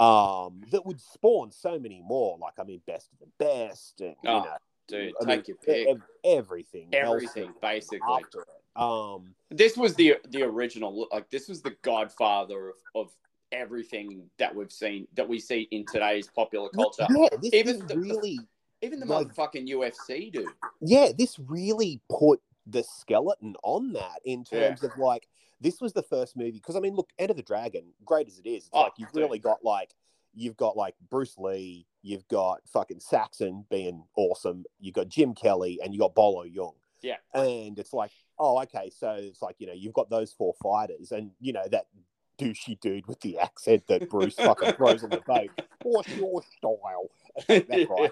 um, 0.00 0.62
that 0.70 0.84
would 0.84 1.00
spawn 1.00 1.50
so 1.52 1.78
many 1.78 2.02
more. 2.04 2.36
Like, 2.40 2.54
I 2.58 2.64
mean, 2.64 2.80
Best 2.86 3.10
of 3.12 3.18
the 3.20 3.44
Best, 3.44 4.00
and 4.00 4.16
you 4.22 4.30
Oh, 4.30 4.40
know, 4.40 4.56
Dude, 4.86 5.12
I 5.20 5.24
take 5.24 5.36
mean, 5.36 5.44
your 5.48 5.56
pick. 5.58 5.88
ev- 5.88 6.02
everything, 6.24 6.88
Everything, 6.92 7.54
basically. 7.62 8.00
after 8.12 8.40
it. 8.42 8.48
Um, 8.80 9.34
This 9.50 9.76
was 9.76 9.94
the 9.94 10.16
the 10.30 10.42
original. 10.42 11.08
Like 11.12 11.30
this 11.30 11.48
was 11.48 11.62
the 11.62 11.76
Godfather 11.82 12.70
of, 12.70 12.74
of 12.94 13.10
everything 13.52 14.28
that 14.38 14.52
we've 14.54 14.72
seen 14.72 15.06
that 15.14 15.28
we 15.28 15.38
see 15.38 15.68
in 15.70 15.86
today's 15.86 16.26
popular 16.26 16.68
culture. 16.70 17.06
Yeah, 17.08 17.28
this, 17.40 17.54
Even 17.54 17.86
the- 17.86 17.98
really, 17.98 18.40
Even 18.82 18.98
the 19.00 19.06
Like- 19.06 19.28
motherfucking 19.28 19.68
UFC, 19.68 20.30
dude. 20.32 20.48
yeah, 20.80 21.12
this 21.16 21.38
really 21.38 22.00
put 22.10 22.42
the 22.66 22.82
skeleton 22.82 23.54
on 23.62 23.92
that 23.92 24.20
in 24.24 24.44
Yeah. 24.50 24.68
terms 24.68 24.82
of 24.82 24.90
like 24.98 25.28
this 25.60 25.80
was 25.80 25.92
the 25.92 26.02
first 26.02 26.36
movie 26.36 26.52
because 26.52 26.76
I 26.76 26.80
mean, 26.80 26.94
look, 26.94 27.10
Enter 27.18 27.34
the 27.34 27.42
Dragon, 27.42 27.84
great 28.04 28.28
as 28.28 28.38
it 28.38 28.46
is, 28.48 28.64
it's 28.64 28.70
Oh, 28.72 28.82
like 28.82 28.92
you've 28.98 29.12
dude. 29.12 29.22
really 29.22 29.38
got 29.38 29.64
like 29.64 29.94
you've 30.34 30.56
got 30.56 30.76
like 30.76 30.94
Bruce 31.10 31.36
Lee, 31.38 31.86
you've 32.02 32.26
got 32.28 32.60
fucking 32.72 33.00
Saxon 33.00 33.64
being 33.70 34.04
awesome, 34.16 34.64
you've 34.80 34.94
got 34.94 35.08
Jim 35.08 35.34
Kelly, 35.34 35.78
and 35.82 35.92
you 35.94 36.00
got 36.00 36.14
Bolo 36.14 36.44
Yeung. 36.44 36.74
Yeah. 37.02 37.16
and 37.34 37.78
it's 37.78 37.92
like, 37.92 38.10
oh, 38.38 38.60
okay, 38.62 38.90
so 38.96 39.10
it's 39.18 39.42
like 39.42 39.56
you 39.58 39.66
know 39.66 39.74
you've 39.74 39.92
got 39.94 40.08
those 40.10 40.32
four 40.32 40.54
fighters, 40.62 41.12
and 41.12 41.30
you 41.40 41.52
know 41.52 41.64
that 41.70 41.86
douchey 42.38 42.80
dude 42.80 43.06
with 43.06 43.20
the 43.20 43.38
accent 43.38 43.84
that 43.86 44.08
Bruce 44.10 44.34
fucking 44.34 44.72
throws 44.72 45.04
on 45.04 45.10
the 45.10 45.22
boat. 45.26 45.50
What's 45.82 46.08
your 46.16 46.42
style? 46.56 47.08
that 47.48 47.68
guy. 47.68 48.10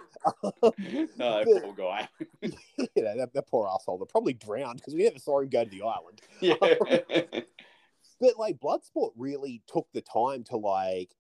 that 1.17 1.63
poor 1.63 1.75
guy. 1.75 2.09
you 2.43 3.03
know, 3.03 3.17
that, 3.17 3.33
that 3.35 3.47
poor 3.49 3.69
asshole. 3.69 3.99
They're 3.99 4.07
probably 4.07 4.35
drowned 4.35 4.77
because 4.79 4.95
we 4.95 5.05
never 5.05 5.19
saw 5.19 5.41
him 5.41 5.49
go 5.49 5.65
to 5.65 5.71
the 5.71 5.83
island. 5.83 6.21
yeah. 6.41 7.41
But 8.21 8.39
like 8.39 8.61
Bloodsport 8.61 9.11
really 9.17 9.63
took 9.67 9.89
the 9.93 10.01
time 10.01 10.45
to 10.45 10.57
like 10.57 11.11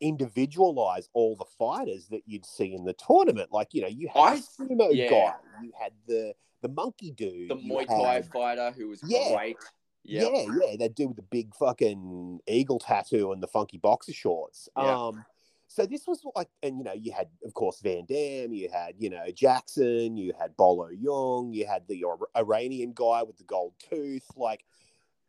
individualize 0.00 1.08
all 1.12 1.36
the 1.36 1.44
fighters 1.58 2.08
that 2.08 2.22
you'd 2.26 2.44
see 2.46 2.74
in 2.74 2.84
the 2.84 2.94
tournament. 2.94 3.50
Like, 3.52 3.68
you 3.72 3.82
know, 3.82 3.88
you 3.88 4.08
had 4.12 4.20
I- 4.20 4.36
the 4.36 4.42
sumo 4.64 4.88
yeah. 4.92 5.08
guy, 5.10 5.34
you 5.62 5.72
had 5.80 5.92
the 6.06 6.34
the 6.62 6.68
monkey 6.68 7.10
dude, 7.10 7.50
the 7.50 7.56
Muay 7.56 7.86
Thai 7.86 8.14
had- 8.14 8.26
fighter 8.32 8.72
who 8.76 8.88
was 8.88 9.00
Yeah. 9.06 9.34
great. 9.34 9.56
Yeah. 10.04 10.28
Yeah, 10.32 10.46
yeah, 10.60 10.76
that 10.80 10.96
dude 10.96 11.08
with 11.08 11.16
the 11.16 11.22
big 11.22 11.54
fucking 11.54 12.40
eagle 12.48 12.80
tattoo 12.80 13.30
and 13.30 13.40
the 13.40 13.46
funky 13.46 13.78
boxer 13.78 14.12
shorts. 14.12 14.68
Yeah. 14.76 15.06
Um, 15.06 15.24
so 15.72 15.86
this 15.86 16.06
was 16.06 16.22
like, 16.36 16.48
and 16.62 16.76
you 16.76 16.84
know, 16.84 16.92
you 16.92 17.12
had, 17.12 17.28
of 17.44 17.54
course, 17.54 17.80
Van 17.80 18.04
Damme, 18.04 18.52
you 18.52 18.68
had, 18.70 18.94
you 18.98 19.08
know, 19.08 19.24
Jackson, 19.34 20.18
you 20.18 20.34
had 20.38 20.54
Bolo 20.56 20.90
Yeung, 20.90 21.54
you 21.54 21.66
had 21.66 21.88
the 21.88 22.04
Iranian 22.36 22.92
guy 22.94 23.22
with 23.22 23.38
the 23.38 23.44
gold 23.44 23.72
tooth. 23.78 24.26
Like, 24.36 24.64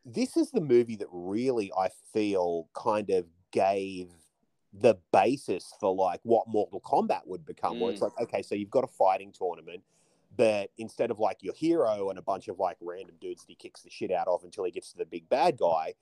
this 0.06 0.36
is 0.36 0.52
the 0.52 0.60
movie 0.60 0.98
that 0.98 1.08
really, 1.12 1.72
I 1.78 1.90
feel, 2.12 2.68
kind 2.74 3.10
of 3.10 3.26
gave 3.52 4.10
the 4.74 4.96
basis 5.14 5.74
for 5.80 5.96
like 5.96 6.20
what 6.24 6.48
Mortal 6.50 6.82
Kombat 6.82 7.22
would 7.26 7.46
become. 7.46 7.80
Where 7.80 7.92
it's 7.92 8.02
Mm. 8.02 8.12
like, 8.18 8.20
okay, 8.24 8.42
so 8.42 8.54
you've 8.54 8.70
got 8.70 8.84
a 8.84 8.88
fighting 8.88 9.32
tournament 9.32 9.82
but 10.36 10.72
instead 10.80 11.12
of 11.12 11.20
like 11.20 11.38
your 11.42 11.54
hero 11.54 12.10
and 12.10 12.18
a 12.18 12.22
bunch 12.22 12.48
of 12.48 12.58
like 12.58 12.76
random 12.82 13.16
dudes 13.22 13.44
that 13.44 13.50
he 13.50 13.56
kicks 13.56 13.84
the 13.84 13.90
shit 13.90 14.12
out 14.12 14.28
of 14.28 14.44
until 14.44 14.64
he 14.64 14.72
gets 14.72 14.92
to 14.92 14.98
the 14.98 15.06
big 15.06 15.30
bad 15.30 15.58
guy, 15.58 15.94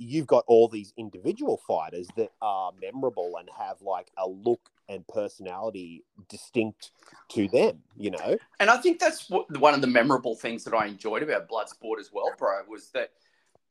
you've 0.00 0.26
got 0.26 0.44
all 0.46 0.66
these 0.66 0.94
individual 0.96 1.58
fighters 1.68 2.08
that 2.16 2.30
are 2.40 2.72
memorable 2.80 3.34
and 3.38 3.48
have 3.56 3.80
like 3.82 4.10
a 4.16 4.26
look 4.26 4.70
and 4.88 5.06
personality 5.06 6.02
distinct 6.28 6.90
to 7.28 7.46
them, 7.48 7.78
you 7.96 8.10
know? 8.10 8.38
And 8.58 8.70
I 8.70 8.78
think 8.78 8.98
that's 8.98 9.28
what, 9.28 9.54
one 9.58 9.74
of 9.74 9.82
the 9.82 9.86
memorable 9.86 10.34
things 10.34 10.64
that 10.64 10.74
I 10.74 10.86
enjoyed 10.86 11.22
about 11.22 11.48
Bloodsport 11.48 12.00
as 12.00 12.10
well, 12.12 12.32
bro, 12.38 12.62
was 12.66 12.88
that 12.90 13.10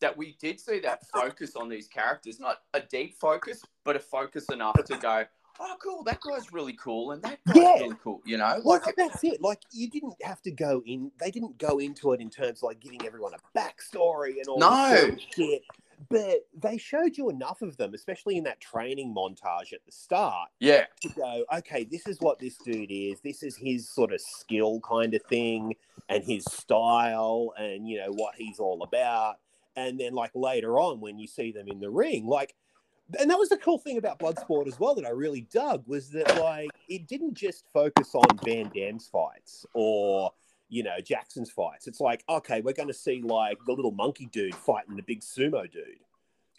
that 0.02 0.16
we 0.16 0.38
did 0.40 0.62
see 0.62 0.80
that 0.80 1.06
focus 1.08 1.58
on 1.58 1.68
these 1.68 1.88
characters, 1.88 2.40
not 2.40 2.60
a 2.74 2.80
deep 2.80 3.20
focus, 3.20 3.62
but 3.84 3.98
a 3.98 4.00
focus 4.00 4.46
enough 4.50 4.82
to 4.86 4.96
go, 4.98 5.26
oh, 5.60 5.76
cool, 5.84 6.04
that 6.04 6.20
guy's 6.22 6.54
really 6.54 6.72
cool, 6.74 7.12
and 7.12 7.22
that 7.24 7.40
guy's 7.46 7.58
Yeah. 7.58 7.74
really 7.80 7.98
cool, 8.02 8.22
you 8.24 8.38
know? 8.38 8.62
Like 8.64 8.84
that's 8.96 9.24
it. 9.26 9.42
Like 9.42 9.62
you 9.74 9.90
didn't 9.90 10.16
have 10.24 10.42
to 10.44 10.52
go 10.52 10.82
in. 10.86 11.12
They 11.20 11.32
didn't 11.32 11.58
go 11.58 11.80
into 11.80 12.14
it 12.14 12.22
in 12.22 12.30
terms 12.30 12.60
of 12.60 12.64
like 12.64 12.80
giving 12.80 13.06
everyone 13.06 13.34
a 13.34 13.58
backstory 13.60 14.38
and 14.38 14.48
all 14.48 14.60
No. 14.60 14.90
this 14.90 15.00
sort 15.02 15.14
of 15.14 15.20
shit. 15.36 15.64
But 16.08 16.46
they 16.58 16.78
showed 16.78 17.18
you 17.18 17.30
enough 17.30 17.62
of 17.62 17.76
them, 17.78 17.94
especially 17.94 18.38
in 18.38 18.46
that 18.46 18.62
training 18.62 19.14
montage 19.14 19.74
at 19.74 19.86
the 19.86 19.92
start, 19.92 20.50
Yeah, 20.60 20.86
to 21.02 21.10
go, 21.10 21.46
okay, 21.58 21.84
this 21.84 22.08
is 22.08 22.20
what 22.22 22.40
this 22.40 22.58
dude 22.58 22.92
is. 22.92 23.20
This 23.22 23.44
is 23.44 23.58
his 23.58 23.90
sort 23.90 24.14
of 24.14 24.22
skill 24.22 24.80
kind 24.80 25.14
of 25.14 25.22
thing 25.24 25.76
and 26.08 26.24
his 26.24 26.46
style 26.46 27.54
and, 27.58 27.88
you 27.88 27.98
know, 27.98 28.12
what 28.12 28.36
he's 28.36 28.60
all 28.60 28.82
about. 28.84 29.40
And 29.76 30.00
then, 30.00 30.14
like, 30.14 30.32
later 30.34 30.80
on, 30.80 31.02
when 31.02 31.20
you 31.20 31.28
see 31.28 31.52
them 31.52 31.68
in 31.68 31.80
the 31.80 31.90
ring, 31.90 32.26
like, 32.26 32.56
and 33.20 33.30
that 33.30 33.40
was 33.40 33.50
the 33.50 33.58
cool 33.58 33.80
thing 33.80 33.98
about 33.98 34.20
Bloodsport 34.20 34.68
as 34.68 34.80
well 34.80 34.94
that 34.96 35.06
I 35.06 35.10
really 35.10 35.42
dug 35.52 35.84
was 35.88 36.12
that, 36.12 36.40
like, 36.40 36.70
it 36.88 37.08
didn't 37.08 37.34
just 37.34 37.66
focus 37.74 38.14
on 38.14 38.38
Van 38.46 38.70
Damme's 38.74 39.08
fights 39.08 39.66
or, 39.74 40.32
you 40.70 40.84
know, 40.84 41.00
Jackson's 41.04 41.50
fights. 41.52 41.88
It's 41.88 42.00
like, 42.00 42.24
okay, 42.30 42.62
we're 42.62 42.74
going 42.74 42.88
to 42.88 42.94
see, 42.94 43.22
like, 43.22 43.58
the 43.66 43.74
little 43.74 43.92
monkey 43.92 44.28
dude 44.32 44.56
fighting 44.56 44.96
the 44.96 45.04
big 45.04 45.22
sumo 45.22 45.70
dude 45.72 46.00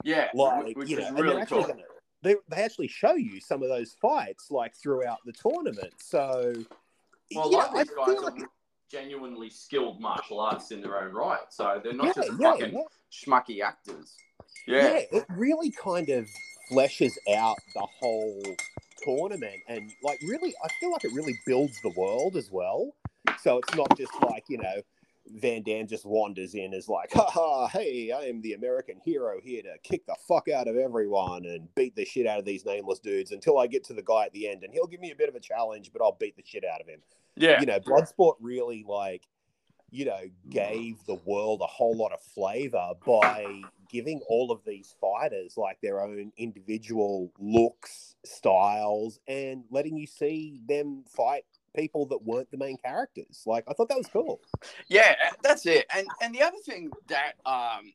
yeah, 0.05 0.29
like 0.35 0.77
which 0.77 0.89
you 0.89 0.97
know, 0.97 1.07
and 1.07 1.17
they're 1.17 1.25
really 1.25 1.43
actually 1.43 1.59
cool. 1.65 1.69
gonna, 1.69 1.83
they 2.23 2.37
they 2.49 2.63
actually 2.63 2.89
show 2.89 3.15
you 3.15 3.41
some 3.41 3.63
of 3.63 3.69
those 3.69 3.97
fights 4.01 4.51
like 4.51 4.75
throughout 4.75 5.19
the 5.25 5.33
tournament. 5.33 5.93
So 5.99 6.53
Well, 7.35 7.51
you 7.51 7.57
a 7.57 7.59
lot 7.59 7.73
know, 7.73 7.81
of 7.81 7.87
these 7.87 7.95
I 7.97 8.07
guys 8.07 8.15
feel 8.15 8.27
are 8.27 8.31
like 8.31 8.49
genuinely 8.91 9.51
skilled 9.51 10.01
martial 10.01 10.41
artists 10.41 10.73
in 10.73 10.81
their 10.81 11.03
own 11.03 11.13
right, 11.13 11.41
so 11.51 11.81
they're 11.83 11.93
not 11.93 12.07
yeah, 12.07 12.13
just 12.15 12.31
yeah, 12.41 12.53
fucking 12.53 12.73
yeah, 12.75 12.81
schmucky 13.13 13.63
actors. 13.63 14.17
yeah, 14.67 14.99
Yeah, 15.13 15.19
it 15.19 15.25
really 15.31 15.71
kind 15.71 16.09
of 16.09 16.27
fleshes 16.71 17.13
out 17.37 17.57
the 17.75 17.87
whole 18.01 18.43
tournament 19.03 19.57
and 19.69 19.91
like 20.03 20.21
really 20.23 20.55
I 20.65 20.69
feel 20.79 20.93
like 20.93 21.05
it 21.05 21.13
really 21.15 21.39
builds 21.47 21.81
the 21.83 21.93
world 21.97 22.37
as 22.37 22.51
well. 22.51 22.93
So 23.43 23.59
it's 23.59 23.75
not 23.75 23.97
just 23.97 24.13
like, 24.23 24.45
you 24.49 24.59
know, 24.59 24.83
Van 25.37 25.63
Damme 25.63 25.87
just 25.87 26.05
wanders 26.05 26.55
in 26.55 26.75
as 26.75 26.89
like, 26.89 27.13
haha, 27.13 27.69
hey, 27.69 28.11
I 28.13 28.23
am 28.23 28.41
the 28.41 28.55
American 28.55 29.01
hero 29.05 29.41
here 29.43 29.63
to 29.63 29.77
kick 29.83 30.07
the 30.07 30.17
fuck 30.27 30.49
out 30.49 30.69
of 30.69 30.77
everyone 30.77 31.45
and 31.45 31.73
beat 31.75 31.95
the 31.95 32.05
shit 32.05 32.27
out 32.27 32.39
of 32.39 32.45
these 32.45 32.65
nameless 32.65 32.99
dudes 32.99 33.31
until 33.33 33.59
I 33.59 33.67
get 33.67 33.85
to 33.85 33.95
the 33.95 34.03
guy 34.03 34.25
at 34.27 34.33
the 34.33 34.49
end 34.49 34.65
and 34.65 34.73
he'll 34.73 34.87
give 34.87 35.01
me 35.01 35.11
a 35.11 35.17
bit 35.17 35.29
of 35.29 35.35
a 35.35 35.41
challenge, 35.41 35.91
but 35.93 36.03
I'll 36.03 36.17
beat 36.19 36.37
the 36.37 36.43
shit 36.45 36.65
out 36.65 36.81
of 36.81 36.89
him. 36.89 37.01
yeah, 37.37 37.61
You 37.61 37.67
know, 37.67 37.79
Bloodsport 37.81 38.35
really 38.41 38.85
like, 38.89 39.29
you 39.91 40.05
know, 40.05 40.21
gave 40.49 41.05
the 41.07 41.19
world 41.25 41.61
a 41.63 41.67
whole 41.67 41.97
lot 41.97 42.13
of 42.13 42.21
flavor 42.23 42.93
by 43.05 43.63
giving 43.89 44.21
all 44.29 44.53
of 44.53 44.61
these 44.65 44.95
fighters 45.01 45.57
like 45.57 45.81
their 45.81 46.01
own 46.01 46.33
individual 46.37 47.33
looks, 47.39 48.15
styles, 48.25 49.19
and 49.27 49.65
letting 49.71 49.97
you 49.97 50.07
see 50.07 50.61
them 50.69 51.03
fight 51.09 51.45
people 51.75 52.07
that 52.07 52.23
weren't 52.25 52.51
the 52.51 52.57
main 52.57 52.77
characters. 52.79 53.43
Like 53.47 53.65
I 53.69 53.73
thought 53.73 53.89
that 53.89 53.99
was 53.99 54.09
cool. 54.09 54.41
yeah. 54.89 55.15
That's 55.43 55.67
it. 55.67 55.87
And 55.95 56.07
and 56.23 56.35
the 56.35 56.43
other 56.43 56.59
thing 56.65 56.91
that 57.09 57.35
um 57.47 57.93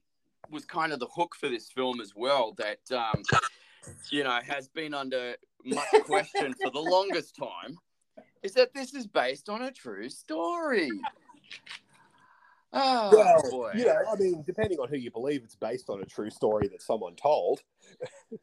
was 0.50 0.66
kind 0.66 0.94
of 0.94 1.00
the 1.00 1.08
hook 1.08 1.36
for 1.36 1.50
this 1.50 1.70
film 1.72 2.00
as 2.02 2.14
well 2.16 2.54
that 2.58 2.80
um 2.92 3.24
you 4.12 4.24
know 4.24 4.40
has 4.46 4.68
been 4.68 4.94
under 4.94 5.36
much 5.64 5.88
question 6.04 6.54
for 6.62 6.70
the 6.72 6.80
longest 6.80 7.36
time 7.36 7.78
is 8.44 8.54
that 8.54 8.74
this 8.74 8.94
is 8.94 9.08
based 9.08 9.50
on 9.50 9.64
a 9.64 9.72
true 9.72 10.10
story. 10.10 10.90
Oh 12.74 13.42
boy. 13.50 13.72
you 13.76 13.86
know, 13.86 13.98
I 14.12 14.16
mean, 14.18 14.44
depending 14.46 14.80
on 14.80 14.90
who 14.90 14.98
you 14.98 15.12
believe, 15.12 15.44
it's 15.44 15.56
based 15.56 15.90
on 15.90 16.02
a 16.02 16.06
true 16.06 16.30
story 16.30 16.68
that 16.68 16.82
someone 16.82 17.16
told. 17.16 17.62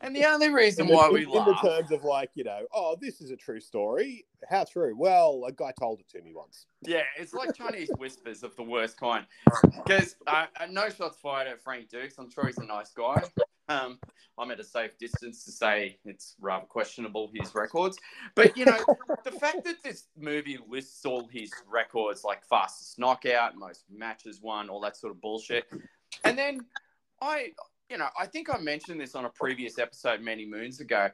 And 0.00 0.16
the 0.16 0.24
only 0.24 0.48
reason 0.48 0.86
the, 0.86 0.94
why 0.94 1.10
we 1.10 1.24
in, 1.24 1.30
in 1.30 1.44
the 1.44 1.54
terms 1.62 1.90
of 1.90 2.04
like, 2.04 2.30
you 2.34 2.44
know, 2.44 2.60
oh, 2.72 2.96
this 3.00 3.20
is 3.20 3.30
a 3.30 3.36
true 3.36 3.60
story. 3.60 4.24
How 4.48 4.64
true? 4.64 4.94
Well, 4.96 5.42
a 5.46 5.52
guy 5.52 5.72
told 5.78 6.00
it 6.00 6.08
to 6.10 6.22
me 6.22 6.32
once. 6.34 6.66
yeah, 6.82 7.02
it's 7.18 7.34
like 7.34 7.54
Chinese 7.54 7.90
whispers 7.98 8.42
of 8.42 8.56
the 8.56 8.62
worst 8.62 8.98
kind. 8.98 9.26
Because 9.76 10.16
uh, 10.26 10.46
no 10.70 10.88
shots 10.88 11.18
fired 11.20 11.48
at 11.48 11.62
Frank 11.62 11.90
Dux. 11.90 12.16
I'm 12.18 12.30
sure 12.30 12.46
he's 12.46 12.58
a 12.58 12.64
nice 12.64 12.92
guy. 12.92 13.22
Um, 13.68 13.98
I'm 14.38 14.50
at 14.50 14.60
a 14.60 14.64
safe 14.64 14.96
distance 14.98 15.44
to 15.44 15.52
say 15.52 15.98
it's 16.04 16.34
rather 16.40 16.66
questionable 16.66 17.30
his 17.32 17.54
records. 17.54 17.98
But 18.34 18.56
you 18.56 18.64
know, 18.64 18.78
the 19.24 19.32
fact 19.32 19.64
that 19.64 19.82
this 19.82 20.08
movie 20.16 20.58
lists 20.68 21.04
all 21.04 21.28
his 21.28 21.50
records, 21.70 22.24
like 22.24 22.44
fastest 22.44 22.98
knockout, 22.98 23.56
most 23.56 23.84
matches 23.90 24.40
won, 24.42 24.68
all 24.68 24.80
that 24.80 24.96
sort 24.96 25.12
of 25.12 25.20
bullshit, 25.20 25.64
and 26.24 26.36
then 26.36 26.60
I, 27.20 27.52
you 27.88 27.98
know, 27.98 28.08
I 28.18 28.26
think 28.26 28.48
I 28.52 28.58
mentioned 28.58 29.00
this 29.00 29.14
on 29.14 29.26
a 29.26 29.30
previous 29.30 29.78
episode 29.78 30.20
many 30.20 30.46
moons 30.46 30.80
ago. 30.80 31.08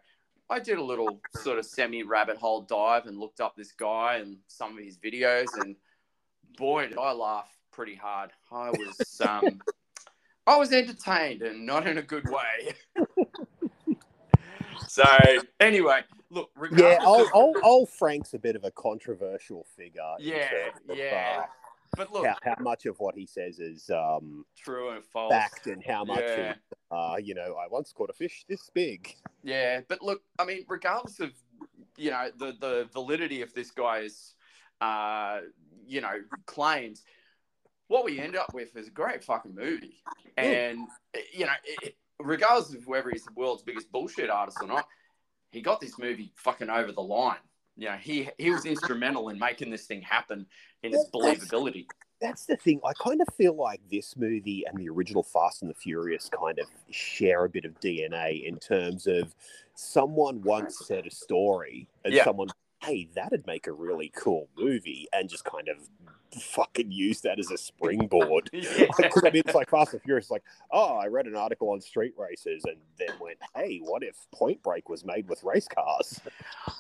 I 0.51 0.61
did 0.61 0.79
a 0.79 0.85
little 0.85 1.21
sort 1.37 1.59
of 1.59 1.67
semi 1.67 2.03
rabbit 2.03 2.39
hole 2.39 2.63
dive 2.63 3.07
and 3.07 3.19
looked 3.19 3.41
up 3.41 3.55
this 3.57 3.73
guy 3.73 4.17
and 4.17 4.39
some 4.47 4.79
of 4.79 4.83
his 4.83 4.97
videos, 4.97 5.49
and 5.61 5.77
boy, 6.57 6.89
did 6.89 6.99
I 6.99 7.13
laugh 7.13 7.51
pretty 7.73 7.95
hard. 7.95 8.31
I 8.51 8.71
was, 8.71 9.21
um, 9.27 9.61
I 10.49 10.57
was 10.57 10.73
entertained 10.73 11.43
and 11.43 11.67
not 11.67 11.87
in 11.87 11.99
a 11.99 12.03
good 12.03 12.25
way. 12.31 12.73
so 14.89 15.05
anyway, 15.61 16.01
look, 16.31 16.51
Yeah, 16.75 16.99
old, 17.05 17.29
old, 17.35 17.59
old 17.63 17.91
Frank's 17.91 18.33
a 18.33 18.39
bit 18.39 18.57
of 18.57 18.65
a 18.65 18.71
controversial 18.71 19.67
figure. 19.77 20.01
yeah, 20.19 20.49
of, 20.89 20.97
yeah. 20.97 21.45
But 21.97 22.09
uh, 22.09 22.13
look, 22.15 22.27
how, 22.27 22.37
how 22.43 22.55
much 22.61 22.87
of 22.87 22.99
what 22.99 23.15
he 23.15 23.27
says 23.27 23.59
is 23.59 23.91
um, 23.91 24.47
true 24.57 24.91
and 24.91 25.05
false. 25.05 25.33
fact 25.33 25.67
and 25.67 25.85
how 25.87 26.05
much 26.05 26.23
Yeah. 26.23 26.53
is, 26.53 26.57
uh, 26.91 27.17
you 27.23 27.35
know, 27.35 27.57
I 27.63 27.67
once 27.69 27.93
caught 27.93 28.09
a 28.09 28.15
fish 28.15 28.47
this 28.49 28.71
big. 28.73 29.15
Yeah, 29.43 29.81
but 29.87 30.01
look, 30.01 30.23
I 30.39 30.47
mean, 30.47 30.65
regardless 30.67 31.21
of 31.21 31.33
you 31.97 32.11
know 32.11 32.31
the 32.39 32.57
the 32.59 32.89
validity 32.93 33.43
of 33.43 33.53
this 33.53 33.71
guy's 33.71 34.35
uh, 34.81 35.41
you 35.87 36.01
know 36.01 36.21
claims, 36.47 37.03
what 37.89 38.05
we 38.05 38.21
end 38.21 38.37
up 38.37 38.55
with 38.55 38.77
is 38.77 38.89
a 38.89 38.93
great 38.93 39.25
fucking 39.25 39.55
movie, 39.55 40.03
and 40.37 40.87
you 41.33 41.47
know, 41.47 41.53
it, 41.65 41.97
regardless 42.21 42.75
of 42.75 42.87
whether 42.87 43.11
he's 43.11 43.25
the 43.25 43.33
world's 43.35 43.63
biggest 43.63 43.91
bullshit 43.91 44.31
artist 44.31 44.63
or 44.63 44.69
not, 44.69 44.87
he 45.51 45.61
got 45.61 45.81
this 45.81 45.99
movie 45.99 46.33
fucking 46.37 46.71
over 46.71 46.93
the 46.93 47.03
line. 47.03 47.39
You 47.77 47.89
know, 47.89 47.97
he 47.97 48.29
he 48.39 48.51
was 48.51 48.65
instrumental 48.65 49.29
in 49.29 49.39
making 49.39 49.71
this 49.71 49.87
thing 49.87 50.03
happen 50.03 50.47
in 50.83 50.93
its 50.93 51.09
believability. 51.13 51.87
That's 52.21 52.47
the 52.47 52.57
thing. 52.57 52.81
I 52.85 52.93
kind 52.95 53.21
of 53.21 53.33
feel 53.37 53.55
like 53.55 53.81
this 53.91 54.17
movie 54.17 54.65
and 54.67 54.77
the 54.77 54.89
original 54.89 55.23
Fast 55.23 55.63
and 55.63 55.71
the 55.71 55.75
Furious 55.75 56.29
kind 56.29 56.59
of 56.59 56.67
share 56.91 57.45
a 57.45 57.49
bit 57.49 57.65
of 57.65 57.79
DNA 57.79 58.45
in 58.45 58.59
terms 58.59 59.07
of 59.07 59.33
someone 59.77 60.43
once 60.43 60.85
said 60.85 61.07
a 61.07 61.13
story 61.13 61.87
and 62.05 62.13
Yeah. 62.13 62.25
someone, 62.25 62.49
hey, 62.83 63.09
that'd 63.15 63.47
make 63.47 63.69
a 63.69 63.73
really 63.73 64.11
cool 64.17 64.49
movie, 64.57 65.07
and 65.13 65.29
just 65.29 65.45
kind 65.45 65.69
of 65.69 65.89
fucking 66.35 66.91
use 66.91 67.21
that 67.23 67.39
as 67.39 67.51
a 67.51 67.59
springboard. 67.59 68.51
Yeah. 68.59 68.87
I 68.99 69.31
mean, 69.31 69.43
it's 69.47 69.55
like 69.55 69.71
Fast 69.71 69.93
and 69.93 70.03
Furious, 70.03 70.31
like, 70.31 70.43
oh, 70.73 70.97
I 70.97 71.07
read 71.07 71.27
an 71.27 71.37
article 71.37 71.71
on 71.71 71.81
street 71.81 72.15
races 72.19 72.65
and 72.65 72.77
then 72.99 73.09
went, 73.21 73.39
hey, 73.55 73.79
what 73.83 74.03
if 74.03 74.17
Point 74.33 74.63
Break 74.63 74.89
was 74.89 75.05
made 75.05 75.29
with 75.29 75.45
race 75.45 75.69
cars? 75.69 76.21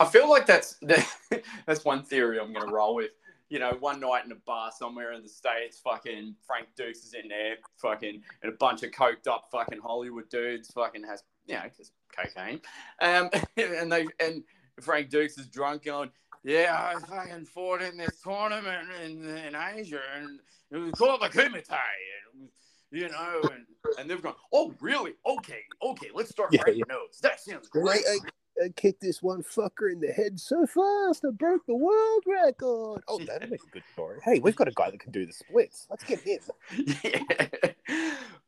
I 0.01 0.05
feel 0.05 0.29
like 0.29 0.47
that's 0.47 0.77
that's 1.67 1.85
one 1.85 2.03
theory 2.03 2.41
I'm 2.41 2.53
going 2.53 2.67
to 2.67 2.73
roll 2.73 2.97
with. 2.97 3.11
You 3.49 3.59
know, 3.59 3.77
one 3.81 4.01
night 4.01 4.25
in 4.25 4.33
a 4.33 4.37
bar 4.47 4.71
somewhere 4.77 5.13
in 5.13 5.23
the 5.23 5.29
states, 5.29 5.81
fucking 5.83 6.35
Frank 6.47 6.69
Dux 6.77 6.99
is 6.99 7.15
in 7.15 7.29
there, 7.29 7.57
fucking, 7.77 8.23
and 8.43 8.53
a 8.53 8.57
bunch 8.57 8.83
of 8.83 8.91
coked 8.91 9.27
up 9.27 9.49
fucking 9.51 9.79
Hollywood 9.81 10.29
dudes, 10.29 10.71
fucking 10.73 11.05
has, 11.05 11.23
you 11.47 11.55
know, 11.55 11.63
just 11.77 11.93
cocaine, 12.15 12.61
um, 13.01 13.31
and 13.57 13.91
they 13.91 14.07
and 14.21 14.43
Frank 14.81 15.11
Dux 15.11 15.39
is 15.39 15.47
drunk, 15.47 15.85
going, 15.85 16.11
yeah, 16.49 16.93
I 16.95 16.99
fucking 17.07 17.45
fought 17.45 17.83
in 17.83 17.99
this 17.99 18.21
tournament 18.23 18.89
in, 19.05 19.29
in 19.29 19.55
Asia, 19.55 20.01
and 20.17 20.41
it 20.71 20.79
was 20.79 20.93
called 20.93 21.21
the 21.21 21.29
Kumite, 21.29 21.69
and 21.69 22.49
you 22.91 23.09
know, 23.09 23.43
and 23.53 23.67
and 23.99 24.09
they've 24.09 24.23
gone, 24.23 24.35
oh 24.53 24.75
really? 24.81 25.13
Okay, 25.27 25.61
okay, 25.83 26.09
let's 26.15 26.31
start 26.31 26.53
Yeah, 26.53 26.63
writing 26.63 26.85
notes. 26.89 27.21
That 27.21 27.39
sounds 27.39 27.69
And 27.75 27.89
I, 27.89 27.93
great. 27.93 28.05
I, 28.09 28.65
I 28.65 28.69
kicked 28.71 29.03
this 29.03 29.23
one 29.23 29.43
fucker 29.43 29.93
in 29.93 30.01
the 30.01 30.09
head 30.09 30.41
so 30.41 30.67
fast, 30.67 31.25
I 31.25 31.31
broke 31.33 31.67
the 31.67 31.75
world 31.75 32.23
record. 32.27 33.03
Oh, 33.09 33.19
that'll 33.19 33.51
make 33.51 33.63
a 33.63 33.71
good 33.71 33.85
story. 33.93 34.19
Hey, 34.25 34.39
we've 34.39 34.57
got 34.57 34.69
a 34.69 34.73
guy 34.73 34.91
that 34.91 35.01
can 35.01 35.13
do 35.13 35.27
the 35.27 35.33
splits. 35.33 35.87
Let's 35.91 36.05
get 36.05 36.21
him. 36.21 36.41
yeah. 37.05 37.49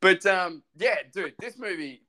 But 0.01 0.25
um, 0.25 0.63
yeah, 0.77 0.95
dude, 1.13 1.35
this 1.39 1.57
movie, 1.59 2.01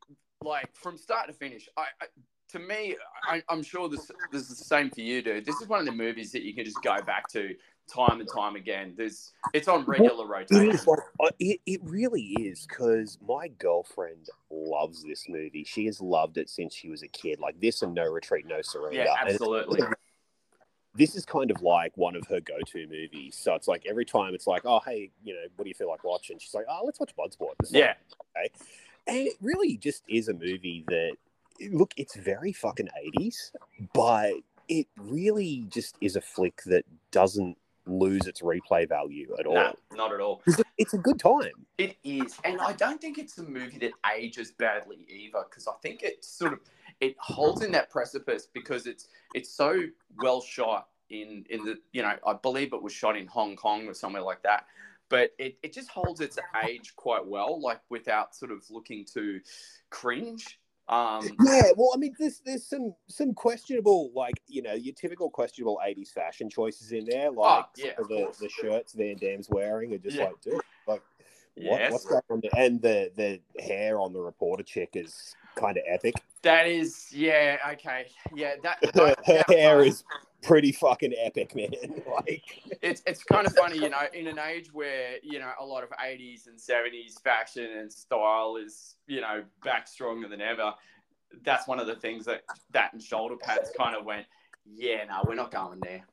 like 0.43 0.75
from 0.75 0.97
start 0.97 1.27
to 1.29 1.35
finish, 1.35 1.69
I, 1.77 1.85
I 2.01 2.07
to 2.53 2.59
me, 2.59 2.97
I, 3.25 3.43
I'm 3.49 3.63
sure 3.63 3.89
this 3.89 4.11
this 4.31 4.51
is 4.51 4.59
the 4.59 4.65
same 4.65 4.91
for 4.91 5.01
you, 5.01 5.23
dude. 5.23 5.45
This 5.45 5.61
is 5.61 5.69
one 5.69 5.81
of 5.81 5.87
the 5.87 5.93
movies 5.93 6.33
that 6.33 6.43
you 6.43 6.55
can 6.55 6.65
just 6.65 6.83
go 6.83 6.97
back 7.03 7.29
to 7.29 7.55
time 7.93 8.21
and 8.21 8.29
time 8.33 8.57
again. 8.57 8.95
There's 8.97 9.33
it's 9.55 9.69
on 9.69 9.85
regular 9.85 10.27
rotation. 10.27 10.71
is 10.71 10.87
like 10.87 10.99
uh, 11.21 11.31
it, 11.39 11.61
it 11.67 11.81
really 11.83 12.37
is 12.41 12.67
because 12.67 13.19
my 13.27 13.49
girlfriend 13.49 14.29
loves 14.51 15.03
this 15.03 15.27
movie. 15.29 15.65
She 15.65 15.87
has 15.87 16.01
loved 16.01 16.37
it 16.37 16.49
since 16.49 16.75
she 16.75 16.89
was 16.89 17.03
a 17.03 17.09
kid. 17.09 17.41
Like 17.41 17.59
this 17.61 17.83
and 17.83 17.95
No 17.95 18.05
Retreat, 18.05 18.47
No 18.47 18.61
Surrender. 18.63 19.03
Yeah, 19.03 19.15
absolutely. 19.19 19.81
this 20.95 21.15
is 21.17 21.25
kind 21.25 21.51
of 21.51 21.63
like 21.63 21.97
one 21.97 22.17
of 22.17 22.27
her 22.29 22.41
go-to 22.41 22.87
movies. 22.87 23.37
So 23.41 23.55
it's 23.55 23.67
like 23.67 23.85
every 23.89 24.05
time 24.05 24.35
it's 24.35 24.47
like, 24.47 24.63
oh 24.67 24.81
hey, 24.85 25.11
you 25.25 25.35
know, 25.35 25.45
what 25.57 25.65
do 25.65 25.71
you 25.71 25.75
feel 25.75 25.89
like 25.89 26.05
watching? 26.05 26.39
She's 26.39 26.55
like, 26.55 26.67
oh, 26.69 26.83
let's 26.85 27.01
watch 27.01 27.13
Bloodsport. 27.17 27.55
It's 27.61 27.73
like, 27.73 27.83
Yeah, 27.83 27.95
and 29.07 29.17
it 29.17 29.35
really 29.41 29.77
just 29.77 30.03
is 30.09 30.29
a 30.29 30.35
movie 30.35 30.85
that 30.89 31.17
look 31.71 31.93
it's 31.97 32.17
very 32.17 32.53
fucking 32.53 32.89
80s 33.19 33.53
but 33.93 34.33
it 34.69 34.87
really 34.97 35.67
just 35.69 35.97
is 36.01 36.17
a 36.17 36.21
flick 36.21 36.63
that 36.67 36.85
doesn't 37.11 37.57
lose 37.87 38.27
its 38.27 38.41
replay 38.43 38.89
value 38.89 39.35
at 39.39 39.47
all. 39.47 39.55
No, 39.55 39.75
not 39.93 40.13
at 40.13 40.21
all. 40.21 40.43
It's 40.79 40.95
a 40.95 40.99
good 40.99 41.19
time. 41.19 41.67
It 41.79 41.97
is, 42.05 42.39
and 42.45 42.61
I 42.61 42.73
don't 42.73 43.01
think 43.01 43.19
it's 43.19 43.39
a 43.39 43.43
movie 43.43 43.79
that 43.79 43.93
ages 44.17 44.53
badly 44.53 45.07
either, 45.09 45.45
because 45.49 45.67
I 45.67 45.73
think 45.83 46.03
it 46.03 46.25
sort 46.25 46.53
of 46.53 46.61
it 47.01 47.17
holds 47.19 47.63
in 47.63 47.73
that 47.73 47.91
precipice 47.91 48.47
because 48.53 48.87
it's 48.87 49.09
it's 49.35 49.51
so 49.51 49.83
well 50.23 50.41
shot 50.41 50.89
in 51.11 51.45
in 51.51 51.65
the 51.65 51.79
you 51.93 52.03
know 52.03 52.15
I 52.27 52.35
believe 52.35 52.73
it 52.73 52.83
was 52.83 52.93
shot 52.93 53.17
in 53.17 53.27
Hong 53.27 53.57
Kong 53.57 53.87
or 53.89 53.95
somewhere 53.95 54.23
like 54.23 54.43
that, 54.43 54.67
but 55.09 55.33
it, 55.39 55.59
it 55.63 55.73
just 55.73 55.89
holds 55.89 56.21
its 56.21 56.39
age 56.67 56.95
quite 56.97 57.27
well, 57.27 57.61
like 57.61 57.81
without 57.91 58.35
sort 58.35 58.51
of 58.53 58.65
looking 58.71 59.05
too 59.05 59.41
cringe. 59.91 60.59
Um, 60.89 61.29
Yeah, 61.45 61.71
well, 61.77 61.91
I 61.95 61.97
mean, 61.97 62.15
there's 62.19 62.41
there's 62.45 62.67
some 62.67 62.95
some 63.09 63.35
questionable, 63.35 64.11
like 64.15 64.41
you 64.49 64.63
know, 64.63 64.75
your 64.75 64.95
typical 64.95 65.31
questionable 65.31 65.81
'80s 65.87 66.11
fashion 66.11 66.51
choices 66.51 66.93
in 66.93 67.05
there, 67.05 67.31
like 67.31 67.65
Oh, 67.65 67.69
yeah, 67.77 67.93
some 67.97 68.05
of 68.05 68.11
of 68.11 68.37
the, 68.39 68.45
the 68.45 68.49
shirts 68.49 68.93
Van 68.95 69.17
Damme's 69.17 69.49
wearing 69.49 69.95
are 69.95 69.99
just 69.99 70.17
Yeah. 70.17 70.25
like, 70.25 70.41
dude, 70.41 70.55
like 70.87 71.03
what, 71.57 71.81
yes, 71.81 71.93
what's 71.93 72.07
on 72.31 72.41
there? 72.43 72.51
And 72.57 72.81
the 72.83 73.11
the 73.15 73.41
hair 73.63 74.01
on 74.01 74.13
the 74.13 74.21
reporter 74.21 74.63
chick 74.65 74.91
is 74.95 75.35
kind 75.55 75.77
of 75.77 75.85
epic. 75.87 76.15
that 76.43 76.67
is 76.67 77.09
yeah 77.13 77.59
okay 77.73 78.07
yeah 78.35 78.55
that, 78.63 78.79
Her, 78.85 78.91
that- 78.93 79.19
that 79.27 79.51
hair 79.51 79.85
is 79.85 80.03
pretty 80.43 80.73
fucking 80.73 81.15
epic, 81.19 81.55
man. 81.55 81.71
like, 82.13 82.45
it's 82.83 83.03
it's 83.07 83.23
kind 83.25 83.47
of 83.47 83.55
funny, 83.55 83.77
you 83.77 83.89
know, 83.89 84.03
in 84.13 84.27
an 84.27 84.39
age 84.39 84.73
where 84.73 85.17
you 85.23 85.39
know 85.39 85.51
a 85.61 85.65
lot 85.65 85.83
of 85.85 85.91
'80s 85.91 86.47
and 86.47 86.59
'70s 86.59 87.21
fashion 87.23 87.69
and 87.79 87.93
style 87.93 88.57
is 88.57 88.97
you 89.07 89.21
know 89.21 89.43
back 89.65 89.89
stronger 89.89 90.29
than 90.29 90.41
ever. 90.41 90.75
That's 91.45 91.67
one 91.67 91.81
of 91.81 91.87
the 91.87 91.95
things 91.95 92.25
that 92.27 92.43
that 92.73 92.93
and 92.93 93.03
shoulder 93.03 93.37
pads 93.37 93.71
kind 93.77 93.97
of 93.97 94.05
went, 94.05 94.27
yeah, 94.67 95.05
no, 95.05 95.23
we're 95.27 95.35
not 95.35 95.51
going 95.51 95.81
there. 95.81 96.05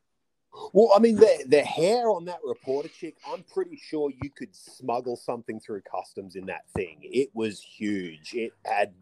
well, 0.73 0.91
I 0.95 0.99
mean, 0.99 1.15
the 1.15 1.45
the 1.47 1.61
hair 1.61 2.09
on 2.09 2.25
that 2.25 2.39
reporter 2.43 2.89
chick, 2.89 3.15
I'm 3.27 3.43
pretty 3.43 3.77
sure 3.81 4.11
you 4.21 4.29
could 4.29 4.55
smuggle 4.55 5.17
something 5.17 5.59
through 5.59 5.81
customs 5.81 6.35
in 6.35 6.45
that 6.45 6.69
thing. 6.75 6.99
It 7.01 7.29
was 7.33 7.61
huge. 7.61 8.33
It 8.33 8.53
had 8.65 8.93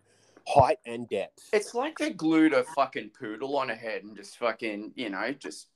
height 0.47 0.79
and 0.85 1.07
depth. 1.09 1.49
It's 1.51 1.73
like 1.73 1.97
they 1.97 2.11
glued 2.11 2.53
a 2.53 2.63
fucking 2.75 3.11
poodle 3.19 3.57
on 3.57 3.69
a 3.69 3.75
head 3.75 4.03
and 4.03 4.15
just 4.15 4.37
fucking, 4.37 4.93
you 4.95 5.09
know, 5.09 5.31
just 5.33 5.67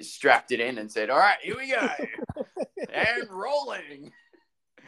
strapped 0.00 0.52
it 0.52 0.60
in 0.60 0.78
and 0.78 0.90
said, 0.90 1.10
"All 1.10 1.18
right, 1.18 1.38
here 1.42 1.56
we 1.56 1.70
go," 1.70 1.88
and 2.92 3.28
rolling. 3.30 4.12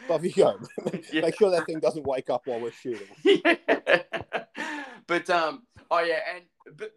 Off 0.09 0.23
you 0.25 0.33
go. 0.33 0.59
Yeah. 1.13 1.23
Make 1.23 1.39
sure 1.39 1.51
that 1.51 1.67
thing 1.67 1.81
doesn't 1.81 2.07
wake 2.07 2.31
up 2.31 2.43
while 2.47 2.61
we're 2.61 2.71
shooting. 2.71 3.07
yeah. 3.25 3.55
but 5.07 5.29
um, 5.31 5.63
oh 5.91 6.01
yeah, 6.01 6.21
and 6.35 6.45
but 6.77 6.93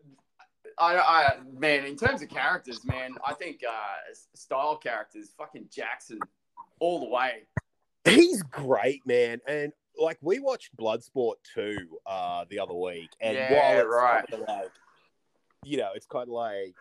I, 0.77 0.97
I 0.97 1.37
man, 1.57 1.85
in 1.85 1.95
terms 1.95 2.21
of 2.21 2.29
characters, 2.29 2.83
man, 2.85 3.15
I 3.25 3.33
think 3.33 3.61
uh, 3.67 4.13
style 4.35 4.77
characters, 4.77 5.31
fucking 5.37 5.69
Jackson, 5.71 6.19
all 6.79 6.99
the 6.99 7.09
way. 7.09 7.43
He's 8.05 8.41
great, 8.43 9.05
man. 9.05 9.41
And 9.47 9.73
like 9.99 10.17
we 10.21 10.39
watched 10.39 10.75
Bloodsport 10.77 11.35
2 11.53 11.77
uh 12.05 12.45
the 12.49 12.59
other 12.59 12.73
week. 12.73 13.09
And 13.21 13.35
Yeah, 13.35 13.53
while 13.53 13.79
it's 13.79 13.88
right. 13.89 14.25
kind 14.29 14.43
of 14.43 14.47
like 14.49 14.71
you 15.65 15.77
know, 15.77 15.89
it's 15.95 16.05
kind 16.05 16.23
of 16.23 16.33
like 16.33 16.75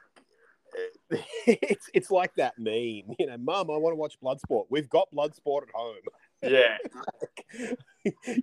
it's 1.46 1.88
it's 1.94 2.10
like 2.10 2.34
that 2.36 2.58
meme, 2.58 3.14
you 3.18 3.26
know, 3.26 3.36
Mum, 3.38 3.70
I 3.70 3.76
want 3.76 3.92
to 3.92 3.96
watch 3.96 4.16
Bloodsport. 4.22 4.66
We've 4.70 4.88
got 4.88 5.08
Bloodsport 5.12 5.62
at 5.62 5.70
home. 5.74 5.94
Yeah, 6.40 6.76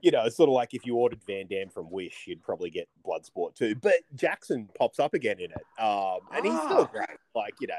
you 0.01 0.11
know, 0.11 0.25
it's 0.25 0.35
sort 0.35 0.49
of 0.49 0.53
like 0.53 0.73
if 0.73 0.85
you 0.85 0.95
ordered 0.97 1.21
Van 1.25 1.47
Damme 1.47 1.69
from 1.69 1.89
Wish, 1.89 2.25
you'd 2.27 2.43
probably 2.43 2.69
get 2.69 2.89
Bloodsport 3.07 3.55
too. 3.55 3.73
But 3.75 3.93
Jackson 4.15 4.67
pops 4.77 4.99
up 4.99 5.13
again 5.13 5.39
in 5.39 5.51
it, 5.51 5.81
um, 5.81 6.19
and 6.33 6.45
he's 6.45 6.57
still 6.63 6.81
Ah. 6.81 6.89
great. 6.91 7.07
Like 7.33 7.53
you 7.61 7.67
know, 7.67 7.73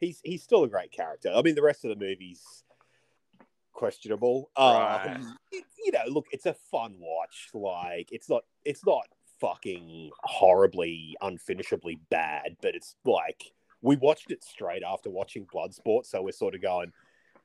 he's 0.00 0.20
he's 0.24 0.42
still 0.42 0.64
a 0.64 0.68
great 0.68 0.90
character. 0.90 1.30
I 1.32 1.42
mean, 1.42 1.54
the 1.54 1.62
rest 1.62 1.84
of 1.84 1.90
the 1.96 2.04
movie's 2.04 2.64
questionable. 3.72 4.50
Right. 4.58 5.14
Um, 5.16 5.36
it- 5.50 5.64
you 5.84 5.90
know, 5.92 6.04
look, 6.08 6.26
it's 6.30 6.46
a 6.46 6.54
fun 6.70 6.94
watch. 7.00 7.48
Like 7.54 8.08
it's 8.12 8.28
not 8.28 8.44
it's 8.64 8.86
not 8.86 9.02
fucking 9.40 10.10
horribly 10.22 11.16
unfinishably 11.20 11.98
bad, 12.10 12.56
but 12.62 12.74
it's 12.76 12.94
like 13.04 13.52
we 13.80 13.96
watched 13.96 14.30
it 14.30 14.44
straight 14.44 14.82
after 14.84 15.10
watching 15.10 15.44
Bloodsport, 15.52 16.06
so 16.06 16.22
we're 16.22 16.30
sort 16.30 16.54
of 16.54 16.62
going, 16.62 16.92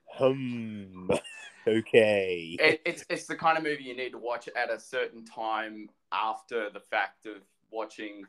hmm, 0.05 1.09
okay. 1.67 2.55
it, 2.59 2.81
it's 2.85 3.03
it's 3.09 3.25
the 3.25 3.35
kind 3.35 3.57
of 3.57 3.63
movie 3.63 3.83
you 3.83 3.95
need 3.95 4.11
to 4.11 4.19
watch 4.19 4.47
at 4.55 4.71
a 4.71 4.79
certain 4.79 5.25
time 5.25 5.89
after 6.11 6.69
the 6.69 6.81
fact 6.91 7.25
of 7.25 7.41
watching 7.71 8.23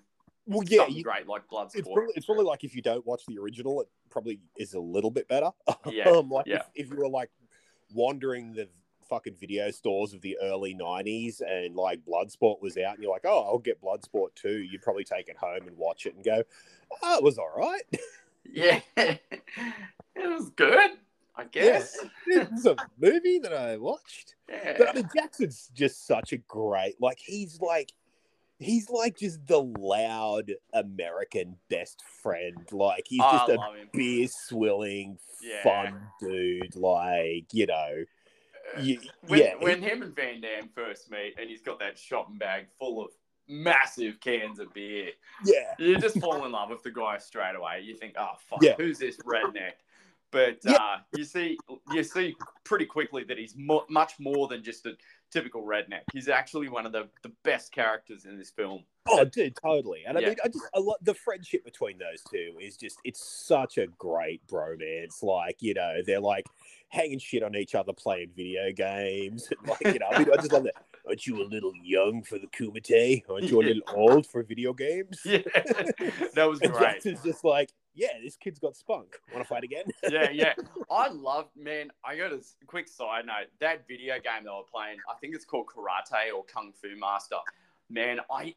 Well, 0.46 0.62
yeah, 0.66 0.86
you, 0.86 1.02
great 1.04 1.28
like 1.28 1.42
Bloodsport. 1.52 1.74
it's 1.76 1.88
probably 1.88 2.12
it's 2.16 2.26
probably 2.26 2.44
like 2.44 2.64
if 2.64 2.74
you 2.74 2.80
don't 2.82 3.06
watch 3.06 3.22
the 3.28 3.38
original, 3.38 3.82
it 3.82 3.88
probably 4.10 4.40
is 4.56 4.72
a 4.72 4.80
little 4.80 5.10
bit 5.10 5.28
better. 5.28 5.50
Yeah, 5.90 6.08
um, 6.08 6.30
like 6.30 6.46
yeah. 6.46 6.62
if, 6.74 6.86
if 6.86 6.90
you 6.90 6.96
were 6.96 7.08
like 7.08 7.30
wandering 7.92 8.52
the 8.52 8.68
fucking 9.08 9.36
video 9.40 9.70
stores 9.70 10.12
of 10.12 10.20
the 10.20 10.36
early 10.42 10.74
'90s 10.74 11.40
and 11.40 11.74
like 11.74 12.00
Bloodsport 12.04 12.60
was 12.60 12.76
out, 12.76 12.94
and 12.94 13.02
you're 13.02 13.12
like, 13.12 13.24
oh, 13.24 13.44
I'll 13.44 13.58
get 13.58 13.82
Bloodsport 13.82 14.34
too. 14.34 14.58
You'd 14.58 14.82
probably 14.82 15.04
take 15.04 15.28
it 15.28 15.36
home 15.36 15.66
and 15.66 15.76
watch 15.76 16.06
it 16.06 16.14
and 16.14 16.24
go, 16.24 16.42
oh, 17.02 17.16
it 17.16 17.22
was 17.22 17.38
all 17.38 17.52
right. 17.56 17.82
yeah, 18.44 18.80
it 18.96 19.20
was 20.16 20.50
good, 20.50 20.90
I 21.36 21.44
guess. 21.44 21.96
it's 22.26 22.66
a 22.66 22.76
movie 23.00 23.38
that 23.40 23.52
I 23.52 23.76
watched. 23.76 24.34
Yeah. 24.50 24.76
But 24.78 24.88
I 24.88 24.92
mean, 24.94 25.08
Jackson's 25.14 25.70
just 25.74 26.06
such 26.06 26.32
a 26.32 26.38
great, 26.38 26.94
like, 27.02 27.18
he's 27.18 27.60
like, 27.60 27.92
he's 28.58 28.90
like 28.90 29.16
just 29.18 29.46
the 29.46 29.58
loud 29.62 30.52
American 30.72 31.56
best 31.70 32.02
friend. 32.22 32.66
Like, 32.72 33.04
he's 33.06 33.20
Oh, 33.22 33.30
just 33.32 33.50
a 33.50 33.58
beer 33.92 34.26
swilling, 34.28 35.18
Yeah. 35.42 35.62
fun 35.62 36.00
dude. 36.20 36.76
Like, 36.76 37.52
you 37.52 37.66
know, 37.66 38.04
you, 38.80 39.00
when, 39.26 39.40
yeah, 39.40 39.54
when 39.54 39.80
him 39.82 40.02
and 40.02 40.14
Van 40.14 40.40
Damme 40.40 40.68
first 40.74 41.10
meet, 41.10 41.34
and 41.38 41.48
he's 41.48 41.62
got 41.62 41.78
that 41.80 41.98
shopping 41.98 42.36
bag 42.36 42.66
full 42.78 43.02
of 43.04 43.12
massive 43.48 44.20
cans 44.20 44.58
of 44.58 44.72
beer, 44.74 45.10
yeah, 45.44 45.72
you 45.78 45.96
just 45.98 46.18
fall 46.20 46.44
in 46.44 46.52
love 46.52 46.70
with 46.70 46.82
the 46.82 46.90
guy 46.90 47.16
straight 47.18 47.54
away. 47.56 47.80
You 47.82 47.94
think, 47.94 48.14
oh 48.18 48.32
fuck, 48.48 48.62
Yeah. 48.62 48.74
who's 48.76 48.98
this 48.98 49.16
redneck? 49.26 49.72
But 50.30 50.58
Yeah. 50.62 50.74
uh, 50.74 50.98
you 51.16 51.24
see, 51.24 51.56
you 51.90 52.02
see 52.02 52.36
pretty 52.64 52.84
quickly 52.84 53.24
that 53.24 53.38
he's 53.38 53.54
mo- 53.56 53.86
much 53.88 54.20
more 54.20 54.46
than 54.48 54.62
just 54.62 54.84
a 54.84 54.92
typical 55.30 55.62
redneck. 55.62 56.02
He's 56.12 56.28
actually 56.28 56.68
one 56.68 56.86
of 56.86 56.92
the, 56.92 57.08
the 57.22 57.32
best 57.44 57.72
characters 57.72 58.24
in 58.24 58.38
this 58.38 58.50
film. 58.50 58.84
Oh, 59.08 59.24
dude, 59.24 59.56
totally. 59.56 60.02
And 60.06 60.18
I 60.18 60.20
mean, 60.20 60.36
I 60.44 60.48
just 60.48 60.64
I 60.74 60.80
love 60.80 60.96
the 61.02 61.14
friendship 61.14 61.64
between 61.64 61.98
those 61.98 62.22
two 62.30 62.58
is 62.60 62.76
just 62.76 62.98
it's 63.04 63.24
such 63.24 63.78
a 63.78 63.86
great 63.98 64.46
bromance. 64.46 65.22
Like, 65.22 65.56
you 65.60 65.74
know, 65.74 65.98
they're 66.04 66.20
like 66.20 66.46
hanging 66.88 67.18
shit 67.18 67.42
on 67.42 67.54
each 67.54 67.74
other 67.74 67.92
playing 67.92 68.30
video 68.36 68.70
games. 68.72 69.48
like, 69.66 69.94
you 69.94 69.98
know, 69.98 70.06
I 70.10 70.18
mean, 70.18 70.28
I 70.32 70.36
just 70.36 70.52
love 70.52 70.64
that. 70.64 70.74
Aren't 71.06 71.26
you 71.26 71.42
a 71.42 71.44
little 71.44 71.72
young 71.82 72.22
for 72.22 72.38
the 72.38 72.48
Kumite? 72.48 73.22
Aren't 73.30 73.44
you 73.44 73.60
a 73.60 73.62
little 73.68 73.82
old 73.94 74.26
for 74.26 74.42
video 74.42 74.74
games? 74.74 75.20
Yeah, 75.24 75.38
that 76.34 76.46
was 76.48 76.58
great. 76.58 76.74
Jackson's 76.74 77.22
just 77.22 77.44
like, 77.44 77.72
yeah, 77.98 78.12
this 78.22 78.36
kid's 78.36 78.60
got 78.60 78.76
spunk. 78.76 79.16
Want 79.32 79.44
to 79.44 79.48
fight 79.48 79.64
again? 79.64 79.84
yeah, 80.08 80.30
yeah. 80.30 80.54
I 80.90 81.08
love, 81.08 81.48
man. 81.56 81.90
I 82.04 82.16
got 82.16 82.32
a 82.32 82.40
quick 82.66 82.86
side 82.86 83.26
note. 83.26 83.48
That 83.60 83.88
video 83.88 84.14
game 84.14 84.44
they 84.44 84.50
were 84.50 84.62
playing, 84.72 84.98
I 85.10 85.14
think 85.20 85.34
it's 85.34 85.44
called 85.44 85.66
Karate 85.66 86.32
or 86.34 86.44
Kung 86.44 86.72
Fu 86.80 86.96
Master. 86.96 87.36
Man, 87.90 88.20
I, 88.30 88.54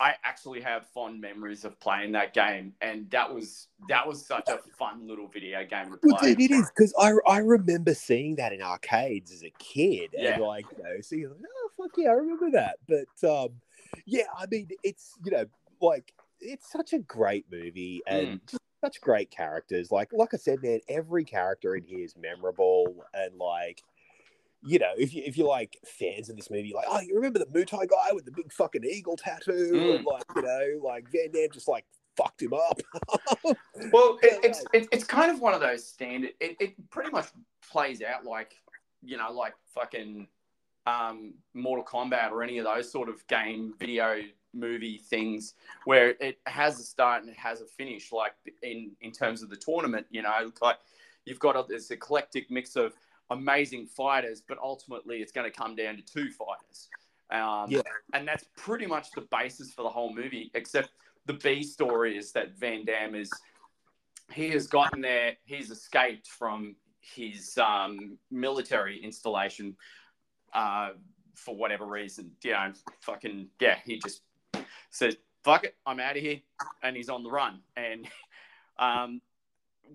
I 0.00 0.14
actually 0.24 0.62
have 0.62 0.86
fond 0.94 1.20
memories 1.20 1.66
of 1.66 1.78
playing 1.78 2.12
that 2.12 2.32
game, 2.32 2.72
and 2.80 3.10
that 3.10 3.32
was 3.32 3.68
that 3.90 4.06
was 4.08 4.24
such 4.24 4.48
a 4.48 4.58
fun 4.78 5.06
little 5.06 5.28
video 5.28 5.62
game 5.66 5.94
Well, 6.02 6.16
dude, 6.22 6.40
it 6.40 6.50
is 6.50 6.70
because 6.74 6.94
I 6.98 7.12
I 7.26 7.38
remember 7.38 7.92
seeing 7.92 8.36
that 8.36 8.54
in 8.54 8.62
arcades 8.62 9.30
as 9.30 9.42
a 9.42 9.50
kid, 9.58 10.10
Yeah. 10.14 10.34
and 10.34 10.42
like 10.42 10.64
you 10.74 10.82
know, 10.82 11.00
seeing 11.02 11.28
like, 11.28 11.38
oh 11.44 11.70
fuck 11.76 11.90
yeah, 11.98 12.08
I 12.08 12.12
remember 12.12 12.50
that. 12.52 12.78
But 12.88 13.28
um, 13.28 13.48
yeah, 14.06 14.24
I 14.38 14.46
mean, 14.50 14.68
it's 14.82 15.12
you 15.22 15.32
know, 15.32 15.44
like 15.82 16.14
it's 16.40 16.70
such 16.72 16.94
a 16.94 16.98
great 17.00 17.44
movie 17.52 18.02
and 18.06 18.40
Mm. 18.40 18.56
Such 18.80 19.00
great 19.00 19.30
characters. 19.30 19.90
Like 19.90 20.10
like 20.12 20.34
I 20.34 20.36
said, 20.36 20.62
man, 20.62 20.80
every 20.88 21.24
character 21.24 21.76
in 21.76 21.84
here 21.84 22.04
is 22.04 22.14
memorable 22.16 22.94
and 23.14 23.36
like. 23.38 23.82
You 24.62 24.78
know, 24.78 24.92
if 24.98 25.14
you 25.14 25.22
if 25.24 25.38
you're 25.38 25.48
like 25.48 25.78
fans 25.86 26.28
of 26.28 26.36
this 26.36 26.50
movie, 26.50 26.74
like, 26.74 26.84
oh, 26.86 27.00
you 27.00 27.14
remember 27.14 27.38
the 27.38 27.46
Muay 27.46 27.66
Thai 27.66 27.86
guy 27.86 28.12
with 28.12 28.26
the 28.26 28.30
big 28.30 28.52
fucking 28.52 28.84
eagle 28.84 29.16
tattoo, 29.16 29.72
Mm. 29.72 29.96
and 29.96 30.04
like, 30.04 30.24
you 30.36 30.42
know, 30.42 30.86
like 30.86 31.06
Van 31.10 31.30
Damme 31.32 31.48
just 31.50 31.66
like 31.66 31.86
fucked 32.14 32.42
him 32.42 32.52
up. 32.52 32.78
Well, 33.90 34.18
it, 34.22 34.44
it's 34.44 34.62
it, 34.74 34.86
it's 34.92 35.04
kind 35.04 35.30
of 35.30 35.40
one 35.40 35.54
of 35.54 35.62
those 35.62 35.88
standard. 35.88 36.32
It, 36.40 36.58
it 36.60 36.90
pretty 36.90 37.10
much 37.10 37.28
plays 37.72 38.02
out 38.02 38.26
like 38.26 38.54
you 39.02 39.16
know, 39.16 39.32
like 39.32 39.54
fucking 39.74 40.28
um, 40.84 41.32
Mortal 41.54 41.82
Kombat 41.84 42.30
or 42.30 42.42
any 42.42 42.58
of 42.58 42.66
those 42.66 42.92
sort 42.92 43.08
of 43.08 43.26
game 43.28 43.72
video 43.78 44.20
movie 44.52 44.98
things 44.98 45.54
where 45.84 46.10
it 46.20 46.38
has 46.46 46.78
a 46.80 46.82
start 46.82 47.22
and 47.22 47.30
it 47.30 47.38
has 47.38 47.60
a 47.60 47.66
finish. 47.66 48.12
Like 48.12 48.32
in 48.62 48.92
in 49.00 49.12
terms 49.12 49.42
of 49.42 49.50
the 49.50 49.56
tournament, 49.56 50.06
you 50.10 50.22
know, 50.22 50.50
like 50.60 50.78
you've 51.24 51.38
got 51.38 51.56
a, 51.56 51.64
this 51.68 51.90
eclectic 51.90 52.50
mix 52.50 52.76
of 52.76 52.94
amazing 53.30 53.86
fighters, 53.86 54.42
but 54.46 54.58
ultimately 54.58 55.18
it's 55.18 55.32
going 55.32 55.50
to 55.50 55.56
come 55.56 55.76
down 55.76 55.96
to 55.96 56.02
two 56.02 56.30
fighters. 56.30 56.88
Um, 57.30 57.70
Yeah. 57.70 57.82
and 58.12 58.26
that's 58.26 58.44
pretty 58.56 58.86
much 58.86 59.12
the 59.12 59.20
basis 59.30 59.72
for 59.72 59.82
the 59.82 59.88
whole 59.88 60.12
movie, 60.12 60.50
except 60.54 60.90
the 61.26 61.34
B 61.34 61.62
story 61.62 62.16
is 62.16 62.32
that 62.32 62.58
Van 62.58 62.84
Damme 62.84 63.14
is 63.14 63.30
he 64.32 64.50
has 64.50 64.66
gotten 64.66 65.00
there. 65.00 65.36
He's 65.44 65.70
escaped 65.70 66.28
from 66.28 66.76
his 67.00 67.56
um, 67.58 68.18
military 68.30 69.02
installation 69.02 69.76
uh, 70.52 70.90
for 71.34 71.54
whatever 71.56 71.84
reason. 71.86 72.32
You 72.42 72.52
know, 72.52 72.72
fucking 73.00 73.48
yeah. 73.60 73.78
He 73.84 73.98
just 73.98 74.22
says, 74.90 75.16
"Fuck 75.44 75.64
it, 75.64 75.76
I'm 75.86 76.00
out 76.00 76.16
of 76.16 76.22
here," 76.22 76.40
and 76.82 76.96
he's 76.96 77.08
on 77.08 77.22
the 77.22 77.30
run. 77.30 77.60
And 77.76 78.06
um, 78.78 79.20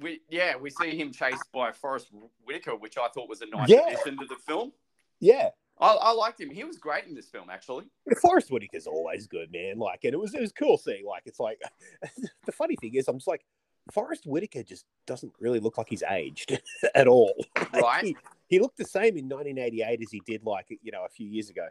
we 0.02 0.22
yeah, 0.30 0.56
we 0.58 0.70
see 0.70 0.98
him 1.00 1.12
chased 1.12 1.52
by 1.54 1.72
Forest 1.72 2.10
Whitaker, 2.46 2.76
which 2.76 2.98
I 2.98 3.08
thought 3.10 3.30
was 3.30 3.42
a 3.42 3.46
nice 3.48 3.70
Yeah. 3.70 3.88
addition 3.88 4.18
to 4.20 4.26
the 4.26 4.36
film. 4.36 4.72
Yeah. 5.20 5.50
I, 5.78 5.88
I 5.94 6.12
liked 6.14 6.40
him. 6.40 6.50
He 6.50 6.64
was 6.64 6.78
great 6.78 7.04
in 7.06 7.14
this 7.14 7.28
film, 7.28 7.50
actually. 7.50 7.84
Forest 8.22 8.50
Whitaker's 8.50 8.88
always 8.88 9.28
good, 9.28 9.52
man. 9.52 9.78
Like, 9.78 10.06
and 10.06 10.14
it 10.14 10.18
was 10.20 10.34
it 10.34 10.40
was 10.42 10.54
cool 10.54 10.78
seeing. 10.78 11.06
Like, 11.06 11.24
it's 11.26 11.40
like 11.40 11.62
the 12.46 12.52
funny 12.54 12.78
thing 12.78 12.96
is, 12.96 13.08
I'm 13.10 13.18
just 13.18 13.28
like, 13.28 13.44
Forest 13.92 14.26
Whitaker 14.26 14.64
just 14.64 14.86
doesn't 15.06 15.34
really 15.40 15.60
look 15.60 15.78
like 15.78 15.90
he's 15.90 16.04
aged 16.10 16.62
at 16.96 17.08
all. 17.10 17.34
Like, 17.58 17.74
Right. 17.82 18.06
He, 18.06 18.18
he 18.48 18.60
looked 18.60 18.78
the 18.78 18.86
same 18.86 19.18
in 19.18 19.28
1988 19.28 20.02
as 20.02 20.12
he 20.12 20.22
did, 20.26 20.44
like 20.46 20.68
you 20.82 20.92
know, 20.94 21.04
a 21.04 21.10
few 21.10 21.28
years 21.28 21.50
ago. 21.50 21.68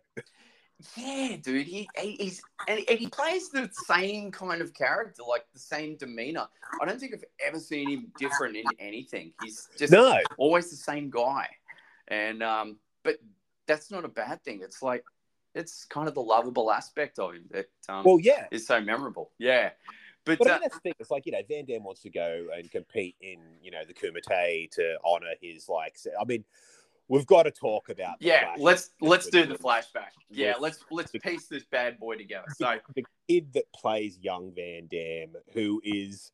Yeah, 0.96 1.36
dude. 1.40 1.66
He, 1.66 1.88
he 1.96 2.12
he's 2.16 2.42
and, 2.66 2.80
he 2.80 3.06
plays 3.06 3.48
the 3.50 3.70
same 3.86 4.30
kind 4.32 4.60
of 4.60 4.74
character, 4.74 5.22
like 5.28 5.44
the 5.52 5.60
same 5.60 5.96
demeanor. 5.96 6.46
I 6.80 6.84
don't 6.84 6.98
think 6.98 7.14
I've 7.14 7.24
ever 7.46 7.60
seen 7.60 7.88
him 7.88 8.12
different 8.18 8.56
in 8.56 8.64
anything. 8.78 9.32
He's 9.42 9.68
just 9.78 9.92
No, 9.92 10.18
always 10.36 10.70
the 10.70 10.76
same 10.76 11.10
guy. 11.10 11.48
And 12.08 12.42
um, 12.42 12.78
but 13.02 13.16
that's 13.66 13.90
not 13.90 14.04
a 14.04 14.08
bad 14.08 14.42
thing. 14.42 14.60
It's 14.62 14.82
like 14.82 15.04
it's 15.54 15.84
kind 15.84 16.08
of 16.08 16.14
the 16.14 16.22
lovable 16.22 16.70
aspect 16.70 17.18
of 17.18 17.34
him 17.34 17.44
that 17.52 17.66
um 17.88 18.04
well, 18.04 18.18
yeah. 18.20 18.46
is 18.50 18.66
so 18.66 18.80
memorable. 18.80 19.30
Yeah. 19.38 19.70
But, 20.24 20.38
But 20.38 20.48
I 20.48 20.50
uh, 20.50 20.54
mean, 20.54 20.60
that's 20.62 20.74
the 20.76 20.80
thing. 20.80 20.94
It's 20.98 21.10
like 21.10 21.26
you 21.26 21.32
know, 21.32 21.42
Van 21.48 21.66
Damme 21.66 21.84
wants 21.84 22.02
to 22.02 22.10
go 22.10 22.46
and 22.56 22.70
compete 22.70 23.16
in 23.20 23.38
you 23.62 23.70
know 23.70 23.82
the 23.86 23.94
Kumite 23.94 24.70
to 24.72 24.96
honor 25.04 25.34
his 25.40 25.68
like. 25.68 25.96
I 26.20 26.24
mean, 26.24 26.44
we've 27.08 27.26
got 27.26 27.44
to 27.44 27.50
talk 27.50 27.88
about. 27.88 28.16
yeah, 28.20 28.54
flashback 28.54 28.58
let's 28.58 28.90
let's 29.00 29.28
do 29.28 29.46
the 29.46 29.56
flashback. 29.58 30.10
Yeah, 30.30 30.54
let's 30.58 30.84
let's 30.90 31.12
piece 31.12 31.46
this 31.48 31.64
bad 31.64 31.98
boy 31.98 32.16
together. 32.16 32.46
So 32.56 32.76
the 32.94 33.04
kid 33.28 33.52
that 33.54 33.72
plays 33.72 34.18
young 34.20 34.52
Van 34.54 34.86
Damme, 34.90 35.34
who 35.52 35.80
is 35.84 36.32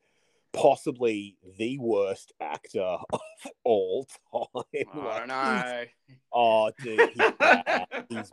possibly 0.53 1.37
the 1.59 1.79
worst 1.79 2.33
actor 2.41 2.81
of 3.13 3.21
all 3.65 4.07
time. 4.33 4.85
I 4.93 4.99
Like, 4.99 5.29
know. 5.29 5.85
Oh, 6.33 6.71
dude, 6.83 7.11
he's. 7.11 7.33
He's 8.09 8.33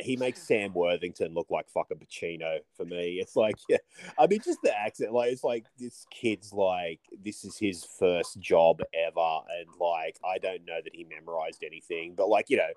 He 0.00 0.16
makes 0.16 0.42
Sam 0.42 0.72
Worthington 0.72 1.34
look 1.34 1.50
like 1.50 1.68
fucking 1.68 1.98
Pacino 1.98 2.58
for 2.76 2.84
me. 2.84 3.18
It's 3.20 3.36
like, 3.36 3.56
yeah, 3.68 3.78
I 4.18 4.26
mean, 4.26 4.40
just 4.44 4.60
the 4.62 4.76
accent. 4.76 5.12
Like, 5.12 5.32
it's 5.32 5.44
like 5.44 5.64
this 5.78 6.06
kid's 6.10 6.52
like, 6.52 7.00
this 7.24 7.44
is 7.44 7.58
his 7.58 7.84
first 7.84 8.40
job 8.40 8.80
ever, 8.94 9.40
and 9.58 9.68
like, 9.80 10.18
I 10.24 10.38
don't 10.38 10.64
know 10.64 10.80
that 10.82 10.94
he 10.94 11.04
memorized 11.04 11.64
anything, 11.64 12.14
but 12.16 12.28
like, 12.28 12.50
you 12.50 12.56
know, 12.56 12.72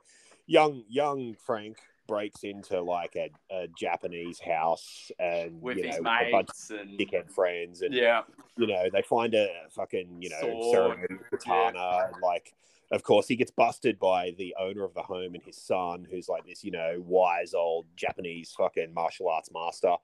young 0.48 0.84
young 0.90 1.36
Frank 1.46 1.78
breaks 2.08 2.44
into 2.44 2.82
like 2.82 3.16
a, 3.16 3.30
a 3.52 3.68
Japanese 3.78 4.40
house 4.40 5.12
and 5.20 5.60
With 5.62 5.78
you 5.78 5.84
know 5.84 5.90
his 5.90 6.00
a 6.00 6.04
bunch 6.04 6.32
mates 6.32 6.70
and 6.70 7.00
dickhead 7.00 7.32
friends, 7.32 7.82
and 7.82 7.94
yeah, 7.94 8.22
you 8.58 8.68
know, 8.68 8.90
they 8.92 9.02
find 9.02 9.34
a 9.34 9.48
fucking, 9.72 10.22
you 10.22 10.30
know, 10.30 10.72
ceremony 10.72 11.20
katana. 11.30 12.10
And 12.12 12.22
like, 12.22 12.54
of 12.92 13.04
course, 13.04 13.28
he 13.28 13.36
gets 13.36 13.52
busted 13.52 14.00
by 14.00 14.34
the 14.38 14.56
owner 14.60 14.84
of 14.84 14.94
the 14.94 15.02
home 15.02 15.34
and 15.34 15.44
his 15.44 15.58
son, 15.58 16.08
who's 16.10 16.30
like 16.30 16.46
this, 16.46 16.64
you 16.64 16.72
know, 16.72 17.04
wise 17.06 17.54
old 17.54 17.86
Japanese 17.96 18.54
fucking 18.58 18.94
martial 18.94 19.30
arts 19.30 19.50
master. 19.54 19.96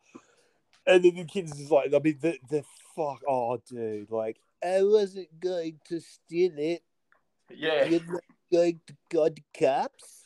And 0.88 1.04
then 1.04 1.16
the 1.16 1.26
kid's 1.26 1.60
is 1.60 1.70
like, 1.70 1.94
I 1.94 2.00
mean, 2.00 2.18
the, 2.22 2.38
the 2.50 2.64
fuck, 2.96 3.22
oh, 3.28 3.60
dude, 3.70 4.10
like, 4.10 4.40
I 4.64 4.82
wasn't 4.84 5.40
going 5.40 5.80
to 5.90 6.00
steal 6.00 6.54
it. 6.58 6.84
yeah. 7.50 7.86
You're 7.86 8.02
not 8.04 8.24
going 8.52 8.80
to 8.88 8.94
go 9.12 9.30
to 9.30 9.42
cops. 9.60 10.21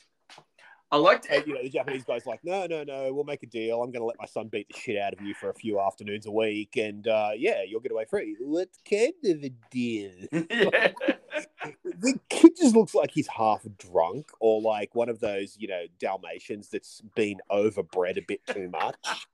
I 0.92 0.98
liked 0.98 1.28
And 1.30 1.46
you 1.48 1.54
know, 1.56 1.64
the 1.64 1.70
Japanese 1.70 2.04
guy's 2.04 2.26
like, 2.26 2.40
no, 2.44 2.68
no, 2.68 2.84
no, 2.84 3.12
we'll 3.14 3.24
make 3.24 3.44
a 3.44 3.48
deal. 3.48 3.82
I'm 3.82 3.92
going 3.92 4.02
to 4.02 4.06
let 4.06 4.18
my 4.20 4.26
son 4.26 4.48
beat 4.48 4.68
the 4.70 4.80
shit 4.80 4.98
out 4.98 5.14
of 5.14 5.22
you 5.22 5.34
for 5.34 5.50
a 5.50 5.54
few 5.54 5.80
afternoons 5.80 6.26
a 6.26 6.32
week, 6.32 6.78
and 6.78 7.08
uh, 7.08 7.32
yeah, 7.36 7.64
you'll 7.68 7.82
get 7.82 7.92
away 7.92 8.06
free. 8.10 8.36
What 8.40 8.70
kind 8.90 9.14
of 9.26 9.44
a 9.44 9.52
deal? 9.72 10.12
yeah. 10.32 10.92
the 11.84 12.20
kid 12.30 12.52
just 12.58 12.76
looks 12.76 12.94
like 12.94 13.12
he's 13.12 13.28
half 13.28 13.66
drunk, 13.78 14.30
or 14.40 14.62
like 14.62 14.94
one 14.96 15.10
of 15.10 15.20
those, 15.20 15.56
you 15.60 15.68
know, 15.68 15.84
Dalmatians 16.00 16.70
that's 16.70 17.02
been 17.16 17.38
overbred 17.52 18.18
a 18.18 18.22
bit 18.22 18.46
too 18.48 18.70
much. 18.70 19.28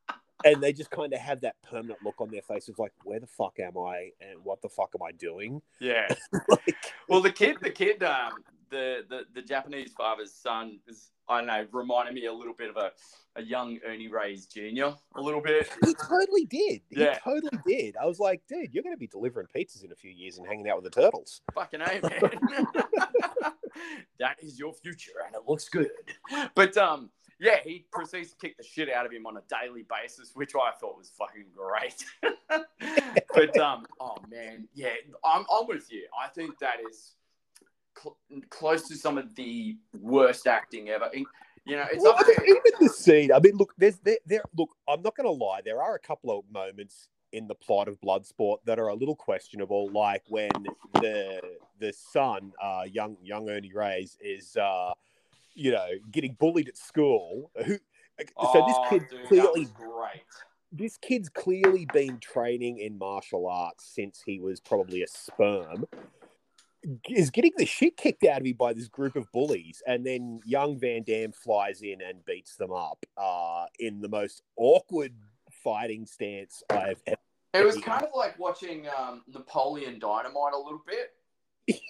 And 0.43 0.61
they 0.61 0.73
just 0.73 0.89
kind 0.89 1.13
of 1.13 1.19
have 1.19 1.41
that 1.41 1.55
permanent 1.61 1.99
look 2.03 2.19
on 2.19 2.31
their 2.31 2.41
face 2.41 2.67
of 2.67 2.79
like, 2.79 2.93
where 3.03 3.19
the 3.19 3.27
fuck 3.27 3.59
am 3.59 3.77
I, 3.77 4.09
and 4.19 4.43
what 4.43 4.61
the 4.61 4.69
fuck 4.69 4.93
am 4.95 5.05
I 5.05 5.11
doing? 5.11 5.61
Yeah. 5.79 6.07
Like, 6.49 6.75
Well, 7.07 7.21
the 7.21 7.31
kid, 7.31 7.57
the 7.61 7.69
kid, 7.69 8.01
um, 8.03 8.31
the, 8.69 9.05
the 9.09 9.23
the 9.33 9.41
Japanese 9.41 9.93
father's 9.93 10.33
son 10.33 10.79
is, 10.87 11.11
I 11.31 11.37
don't 11.37 11.47
know, 11.47 11.65
reminded 11.71 12.13
me 12.13 12.25
a 12.25 12.33
little 12.33 12.53
bit 12.53 12.69
of 12.69 12.75
a, 12.77 12.91
a 13.37 13.41
young 13.41 13.79
Ernie 13.87 14.09
Reyes 14.09 14.45
Jr. 14.45 14.89
A 15.15 15.21
little 15.21 15.41
bit. 15.41 15.69
he 15.85 15.93
totally 15.93 16.45
did. 16.45 16.81
He 16.89 17.01
Yeah. 17.01 17.17
totally 17.23 17.57
did. 17.65 17.95
I 17.95 18.05
was 18.05 18.19
like, 18.19 18.41
dude, 18.49 18.73
you're 18.73 18.83
going 18.83 18.95
to 18.95 18.99
be 18.99 19.07
delivering 19.07 19.47
pizzas 19.55 19.85
in 19.85 19.91
a 19.91 19.95
few 19.95 20.11
years 20.11 20.37
and 20.37 20.45
hanging 20.45 20.67
out 20.69 20.81
with 20.83 20.91
the 20.93 21.01
turtles. 21.01 21.41
Fucking 21.55 21.79
A, 21.81 21.85
man. 21.85 22.65
that 24.19 24.37
is 24.41 24.59
your 24.59 24.73
future, 24.73 25.11
and 25.25 25.35
it 25.35 25.41
looks 25.47 25.69
good. 25.69 25.89
But 26.55 26.75
um, 26.77 27.09
yeah, 27.39 27.57
he 27.63 27.85
proceeds 27.91 28.31
to 28.31 28.35
kick 28.37 28.57
the 28.57 28.63
shit 28.63 28.91
out 28.91 29.05
of 29.05 29.11
him 29.11 29.25
on 29.25 29.37
a 29.37 29.41
daily 29.49 29.83
basis, 29.89 30.31
which 30.33 30.51
I 30.55 30.71
thought 30.79 30.97
was 30.97 31.11
fucking 31.17 31.45
great. 31.55 32.05
but 33.33 33.57
um, 33.57 33.85
oh 33.99 34.17
man, 34.29 34.67
yeah, 34.73 34.89
I'm, 35.23 35.45
I'm 35.51 35.67
with 35.67 35.91
you. 35.91 36.03
I 36.21 36.27
think 36.27 36.59
that 36.59 36.77
is 36.89 37.13
cl- 37.97 38.17
close 38.49 38.87
to 38.87 38.95
some 38.95 39.17
of 39.17 39.33
the 39.35 39.77
worst 39.99 40.47
acting 40.47 40.89
ever. 40.89 41.09
In- 41.13 41.25
You 41.65 41.75
know, 41.75 41.85
it's 41.91 42.01
Well, 42.01 42.13
up 42.13 42.25
even 42.43 42.61
the 42.79 42.89
scene. 42.89 43.31
I 43.31 43.39
mean, 43.39 43.55
look, 43.55 43.73
there's 43.77 43.97
there, 43.99 44.17
there. 44.25 44.41
Look, 44.57 44.71
I'm 44.87 45.03
not 45.03 45.15
going 45.15 45.27
to 45.27 45.31
lie. 45.45 45.61
There 45.63 45.79
are 45.81 45.93
a 45.93 45.99
couple 45.99 46.35
of 46.37 46.43
moments 46.51 47.07
in 47.33 47.47
the 47.47 47.53
plot 47.53 47.87
of 47.87 48.01
Bloodsport 48.01 48.57
that 48.65 48.79
are 48.79 48.87
a 48.87 48.95
little 48.95 49.15
questionable, 49.15 49.89
like 49.91 50.23
when 50.27 50.49
the 50.95 51.39
the 51.79 51.93
son, 51.93 52.51
uh, 52.61 52.83
young 52.91 53.15
young 53.21 53.47
Ernie 53.49 53.71
Reyes, 53.73 54.17
is 54.19 54.57
uh, 54.57 54.91
you 55.53 55.71
know 55.71 55.87
getting 56.09 56.35
bullied 56.39 56.67
at 56.67 56.77
school. 56.77 57.51
Who? 57.65 57.77
So 58.51 58.65
this 58.67 58.75
Oh, 58.77 58.85
kid 58.89 59.03
dude, 59.09 59.27
clearly 59.27 59.65
great. 59.75 60.23
this 60.71 60.97
kid's 60.97 61.29
clearly 61.29 61.85
been 61.93 62.17
training 62.19 62.79
in 62.79 62.97
martial 62.97 63.47
arts 63.47 63.85
since 63.85 64.21
he 64.25 64.39
was 64.39 64.59
probably 64.59 65.03
a 65.03 65.07
sperm. 65.07 65.85
Is 67.09 67.29
getting 67.29 67.51
the 67.57 67.65
shit 67.65 67.95
kicked 67.95 68.23
out 68.23 68.41
of 68.41 68.47
him 68.47 68.55
by 68.57 68.73
this 68.73 68.87
group 68.87 69.15
of 69.15 69.31
bullies, 69.31 69.83
and 69.85 70.05
then 70.05 70.39
young 70.45 70.79
Van 70.79 71.03
Damme 71.03 71.31
flies 71.31 71.81
in 71.81 72.01
and 72.01 72.25
beats 72.25 72.55
them 72.55 72.71
up 72.71 73.05
uh, 73.17 73.65
in 73.79 74.01
the 74.01 74.09
most 74.09 74.41
awkward 74.57 75.13
fighting 75.63 76.05
stance 76.05 76.63
I've 76.69 77.01
ever. 77.05 77.17
It 77.53 77.65
was 77.65 77.77
kind 77.79 78.03
of 78.03 78.09
like 78.15 78.39
watching 78.39 78.87
um, 78.97 79.23
Napoleon 79.27 79.99
Dynamite 79.99 80.53
a 80.53 80.57
little 80.57 80.81
bit. 80.87 81.81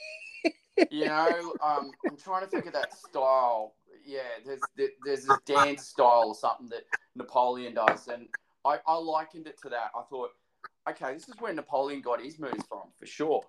you 0.91 1.05
know, 1.05 1.53
um, 1.63 1.91
I'm 2.09 2.17
trying 2.17 2.41
to 2.41 2.47
think 2.47 2.65
of 2.65 2.73
that 2.73 2.97
style. 2.97 3.75
Yeah, 4.05 4.21
there's 4.45 4.61
there's 5.05 5.25
this 5.25 5.37
dance 5.45 5.85
style 5.85 6.25
or 6.27 6.35
something 6.35 6.67
that 6.69 6.83
Napoleon 7.15 7.75
does, 7.75 8.07
and 8.07 8.27
I, 8.65 8.79
I 8.87 8.95
likened 8.95 9.47
it 9.47 9.61
to 9.61 9.69
that. 9.69 9.91
I 9.95 10.01
thought, 10.09 10.31
okay, 10.89 11.13
this 11.13 11.29
is 11.29 11.35
where 11.39 11.53
Napoleon 11.53 12.01
got 12.01 12.21
his 12.21 12.39
moves 12.39 12.65
from 12.67 12.89
for 12.99 13.05
sure. 13.05 13.43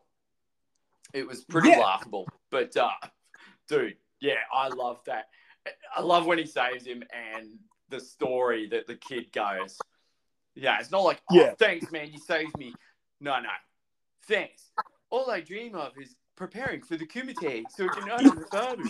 It 1.13 1.27
was 1.27 1.45
pretty 1.45 1.71
Yeah. 1.71 1.79
laughable, 1.79 2.27
but 2.51 2.77
uh, 2.77 2.91
dude, 3.69 3.97
yeah, 4.21 4.37
I 4.53 4.69
love 4.69 5.01
that. 5.07 5.27
I 5.95 6.01
love 6.01 6.27
when 6.27 6.39
he 6.39 6.47
saves 6.47 6.85
him 6.85 7.03
and 7.13 7.59
the 7.89 8.01
story 8.01 8.67
that 8.69 8.87
the 8.87 8.97
kid 8.97 9.31
goes. 9.33 9.79
Yeah, 10.55 10.79
it's 10.81 10.91
not 10.91 11.03
like, 11.03 11.21
oh, 11.31 11.35
Yeah. 11.35 11.55
thanks, 11.59 11.91
man, 11.93 12.11
you 12.11 12.19
saved 12.19 12.57
me. 12.59 12.75
No, 13.21 13.39
no, 13.41 13.49
thanks. 14.27 14.73
All 15.11 15.31
I 15.31 15.41
dream 15.41 15.75
of 15.75 15.93
is 15.99 16.17
preparing 16.37 16.83
for 16.83 16.97
the 16.97 17.07
Kumite 17.07 17.65
so 17.71 17.85
I 17.85 17.89
can 17.89 18.11
honor 18.11 18.35
the 18.35 18.47
father. 18.51 18.83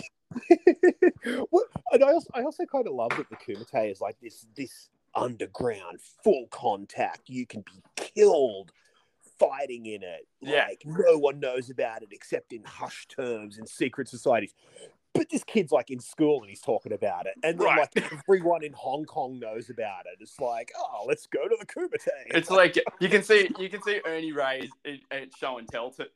Well, 1.51 1.65
and 1.93 2.03
I 2.05 2.13
also, 2.13 2.31
I 2.35 2.43
also 2.43 2.65
kind 2.65 2.87
of 2.87 2.95
love 2.95 3.11
that 3.11 3.29
the 3.29 3.37
Kumite 3.37 3.91
is 3.91 4.01
like 4.01 4.19
this 4.21 4.47
this 4.57 4.89
underground 5.15 6.01
full 6.25 6.47
contact. 6.51 7.29
You 7.29 7.47
can 7.47 7.63
be 7.63 7.83
killed 7.97 8.73
fighting 9.49 9.87
in 9.87 10.03
it. 10.03 10.27
Yeah. 10.41 10.67
Like 10.69 10.83
no 10.85 11.19
one 11.19 11.41
knows 11.41 11.71
about 11.71 12.03
it 12.03 12.09
except 12.13 12.53
in 12.53 12.63
hushed 12.65 13.11
terms 13.11 13.59
in 13.59 13.67
secret 13.67 14.09
societies. 14.09 14.55
But 15.15 15.29
this 15.29 15.45
kid's 15.45 15.73
like 15.73 15.91
in 15.91 16.01
school 16.01 16.41
and 16.41 16.49
he's 16.49 16.63
talking 16.63 16.93
about 16.93 17.27
it, 17.27 17.35
and 17.43 17.59
then 17.59 17.67
Right. 17.67 17.89
like 17.95 18.13
everyone 18.29 18.65
in 18.65 18.73
Hong 18.73 19.05
Kong 19.05 19.39
knows 19.39 19.69
about 19.69 20.07
it. 20.07 20.17
It's 20.21 20.41
like, 20.41 20.73
oh, 20.79 21.05
let's 21.07 21.27
go 21.27 21.47
to 21.47 21.57
the 21.61 21.67
Kumite. 21.67 22.09
It's 22.29 22.51
like 22.51 22.77
you 22.99 23.11
can 23.11 23.23
see 23.23 23.51
you 23.59 23.69
can 23.69 23.83
see 23.83 24.01
Ernie 24.07 24.33
Reyes' 24.33 24.71
show 25.39 25.59
and 25.59 25.69
tell 25.69 25.91
to. 25.93 26.07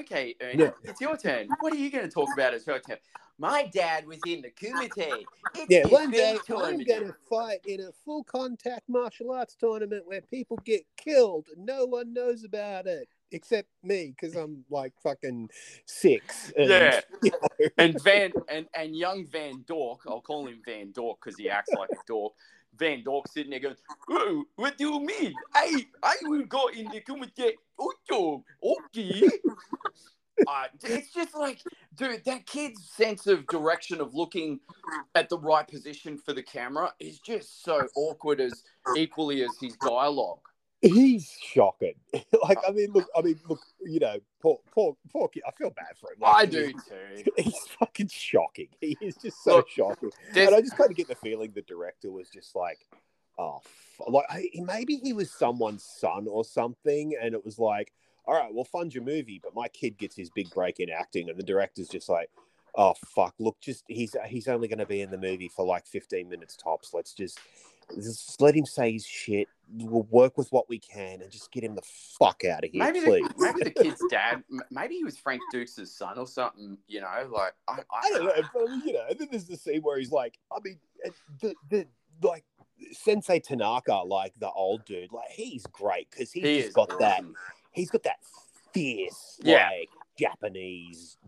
Okay, 0.00 0.34
Ernie, 0.40 0.64
Yeah. 0.64 0.70
it's 0.84 1.00
your 1.00 1.16
turn. 1.16 1.48
What 1.60 1.72
are 1.72 1.76
you 1.76 1.90
going 1.90 2.04
to 2.04 2.10
talk 2.10 2.28
about 2.34 2.54
at 2.54 2.66
your 2.66 2.78
turn? 2.80 2.98
My 3.38 3.68
dad 3.72 4.06
was 4.06 4.18
in 4.26 4.42
the 4.42 4.50
Kumite. 4.50 5.24
It's 5.54 5.66
yeah, 5.68 5.86
one 5.88 6.10
day 6.10 6.38
I'm 6.48 6.78
going 6.84 7.06
to 7.06 7.14
fight 7.28 7.60
in 7.66 7.80
a 7.82 7.92
full 8.04 8.24
contact 8.24 8.88
martial 8.88 9.30
arts 9.32 9.54
tournament 9.56 10.06
where 10.06 10.22
people 10.22 10.58
get 10.64 10.82
killed 10.96 11.46
and 11.54 11.66
no 11.66 11.84
one 11.86 12.12
knows 12.14 12.44
about 12.44 12.86
it. 12.86 13.08
except 13.32 13.68
me 13.82 14.14
because 14.18 14.36
I'm 14.36 14.64
like 14.70 14.92
fucking 15.02 15.50
six. 15.84 16.52
And, 16.56 16.68
Yeah. 16.70 17.00
you 17.24 17.32
know, 17.32 17.68
and 17.76 18.00
Van 18.02 18.32
and, 18.48 18.66
and 18.72 18.94
young 18.96 19.26
Van 19.26 19.64
Dork, 19.66 20.00
I'll 20.06 20.20
call 20.20 20.46
him 20.46 20.62
Van 20.64 20.92
Dork 20.92 21.18
because 21.22 21.36
he 21.36 21.50
acts 21.50 21.72
like 21.76 21.90
a 21.90 21.96
dork. 22.06 22.34
Van 22.78 23.02
Dork 23.02 23.28
sitting 23.28 23.50
there 23.50 23.60
going, 23.60 23.76
oh, 24.10 24.44
"What 24.56 24.78
do 24.78 24.88
you 24.88 25.00
mean? 25.00 25.34
I 25.54 25.86
I 26.02 26.16
will 26.22 26.44
go 26.44 26.68
in 26.68 26.88
the 26.90 27.00
committee. 27.00 27.54
Okay." 27.78 29.30
Uh, 30.46 30.64
it's 30.84 31.12
just 31.12 31.34
like, 31.34 31.62
dude, 31.94 32.22
that 32.24 32.46
kid's 32.46 32.90
sense 32.90 33.26
of 33.26 33.46
direction 33.46 34.00
of 34.00 34.14
looking 34.14 34.60
at 35.14 35.30
the 35.30 35.38
right 35.38 35.66
position 35.66 36.18
for 36.18 36.34
the 36.34 36.42
camera 36.42 36.92
is 37.00 37.18
just 37.20 37.64
so 37.64 37.88
awkward 37.96 38.40
as 38.40 38.62
equally 38.96 39.42
as 39.42 39.50
his 39.60 39.76
dialogue. 39.76 40.40
He's 40.82 41.30
shocking. 41.42 41.94
like 42.42 42.58
uh, 42.58 42.68
I 42.68 42.72
mean, 42.72 42.92
look, 42.92 43.06
I 43.16 43.22
mean, 43.22 43.38
look, 43.48 43.60
you 43.82 44.00
know, 44.00 44.18
poor, 44.40 44.58
poor, 44.72 44.96
poor 45.12 45.28
kid. 45.28 45.42
I 45.46 45.50
feel 45.52 45.70
bad 45.70 45.96
for 46.00 46.12
him. 46.12 46.18
Like, 46.20 46.34
I 46.34 46.44
he- 46.46 46.50
do 46.50 46.72
too. 46.72 47.30
He's 47.42 47.58
fucking 47.78 48.08
shocking. 48.08 48.68
He 48.80 48.96
is 49.00 49.16
just 49.16 49.42
so 49.42 49.56
Look, 49.56 49.68
shocking. 49.70 50.10
There's- 50.32 50.48
And 50.48 50.56
I 50.56 50.60
just 50.60 50.76
kind 50.76 50.90
of 50.90 50.96
get 50.96 51.08
the 51.08 51.14
feeling 51.14 51.52
the 51.54 51.62
director 51.62 52.10
was 52.10 52.28
just 52.28 52.54
like, 52.54 52.78
oh, 53.38 53.60
like 54.08 54.26
maybe 54.54 54.96
he 54.96 55.12
was 55.12 55.30
someone's 55.30 55.84
son 55.84 56.26
or 56.28 56.44
something, 56.44 57.16
and 57.20 57.34
it 57.34 57.44
was 57.44 57.58
like, 57.58 57.92
all 58.26 58.34
right, 58.34 58.52
we'll 58.52 58.64
fund 58.64 58.92
your 58.94 59.04
movie, 59.04 59.40
but 59.42 59.54
my 59.54 59.68
kid 59.68 59.96
gets 59.98 60.16
his 60.16 60.30
big 60.30 60.50
break 60.50 60.80
in 60.80 60.90
acting, 60.90 61.28
and 61.28 61.38
the 61.38 61.42
director's 61.44 61.88
just 61.88 62.08
like, 62.08 62.28
oh 62.74 62.94
fuck, 63.14 63.34
look, 63.38 63.56
just 63.60 63.84
he's 63.88 64.14
he's 64.26 64.48
only 64.48 64.68
going 64.68 64.78
to 64.78 64.86
be 64.86 65.00
in 65.00 65.10
the 65.10 65.16
movie 65.18 65.48
for 65.48 65.64
like 65.64 65.86
fifteen 65.86 66.28
minutes 66.28 66.56
tops. 66.56 66.92
Let's 66.92 67.12
just. 67.14 67.38
Just 67.94 68.40
let 68.40 68.54
him 68.54 68.66
say 68.66 68.92
his 68.92 69.06
shit. 69.06 69.48
We'll 69.68 70.06
work 70.10 70.38
with 70.38 70.48
what 70.50 70.68
we 70.68 70.78
can 70.78 71.22
and 71.22 71.30
just 71.30 71.50
get 71.50 71.64
him 71.64 71.74
the 71.74 71.82
fuck 72.18 72.44
out 72.44 72.64
of 72.64 72.70
here, 72.70 72.84
maybe 72.84 73.00
please. 73.00 73.26
the, 73.28 73.34
maybe 73.38 73.62
the 73.64 73.82
kid's 73.82 74.00
dad, 74.10 74.44
maybe 74.70 74.94
he 74.94 75.02
was 75.04 75.18
Frank 75.18 75.40
Dux' 75.52 75.80
son 75.90 76.18
or 76.18 76.26
something. 76.26 76.78
You 76.86 77.00
know, 77.00 77.28
like 77.32 77.52
I, 77.66 77.80
I, 77.90 78.00
I 78.04 78.10
don't 78.10 78.24
know, 78.26 78.32
but 78.54 78.68
you 78.86 78.92
know, 78.92 79.04
and 79.10 79.18
then 79.18 79.28
there's 79.30 79.46
the 79.46 79.56
scene 79.56 79.80
where 79.82 79.98
he's 79.98 80.12
like, 80.12 80.38
I 80.52 80.58
mean, 80.62 80.78
the 81.40 81.54
the 81.68 81.86
like 82.22 82.44
Sensei 82.92 83.40
Tanaka, 83.40 83.94
like 84.06 84.34
the 84.38 84.50
old 84.50 84.84
dude, 84.84 85.12
like 85.12 85.30
he's 85.30 85.66
great 85.66 86.08
because 86.10 86.30
he's 86.30 86.66
He 86.66 86.70
got 86.70 86.96
that. 87.00 87.22
He's 87.72 87.90
got 87.90 88.04
that 88.04 88.18
fierce, 88.72 89.38
Yeah. 89.42 89.68
like 89.70 89.88
Japanese 90.18 91.18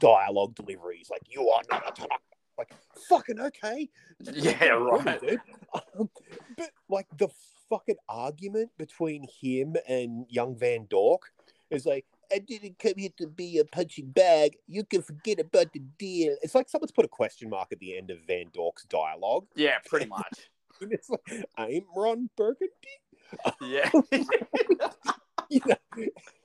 dialogue 0.00 0.54
deliveries. 0.54 1.10
Like 1.10 1.22
you 1.26 1.48
are 1.48 1.62
not 1.70 1.88
a 1.88 1.92
Tanaka. 1.92 2.22
Like 2.58 2.74
fucking 3.08 3.40
okay. 3.40 3.88
Yeah, 4.20 4.66
right. 4.70 5.20
dude. 5.20 5.40
Um, 5.72 6.10
but 6.56 6.70
like 6.88 7.06
the 7.16 7.28
fucking 7.70 7.96
argument 8.08 8.70
between 8.76 9.26
him 9.40 9.76
and 9.88 10.26
young 10.28 10.56
Van 10.56 10.86
Dork 10.90 11.32
is 11.70 11.86
like, 11.86 12.04
I 12.32 12.40
didn't 12.40 12.78
come 12.78 12.94
here 12.96 13.10
to 13.18 13.26
be 13.26 13.58
a 13.58 13.64
punching 13.64 14.10
bag. 14.10 14.56
You 14.66 14.84
can 14.84 15.02
forget 15.02 15.38
about 15.38 15.72
the 15.72 15.80
deal. 15.98 16.36
It's 16.42 16.54
like 16.54 16.68
someone's 16.68 16.92
put 16.92 17.04
a 17.04 17.08
question 17.08 17.48
mark 17.48 17.68
at 17.72 17.78
the 17.78 17.96
end 17.96 18.10
of 18.10 18.18
Van 18.26 18.46
Dork's 18.52 18.84
dialogue. 18.84 19.46
Yeah, 19.54 19.78
pretty 19.86 20.06
much. 20.08 20.50
And 20.80 20.92
it's 20.92 21.08
like, 21.08 21.46
I'm 21.56 21.82
Ron 21.96 22.28
Burgundy. 22.36 22.72
Yeah. 23.62 23.90
You 25.50 25.60
know? 25.66 25.76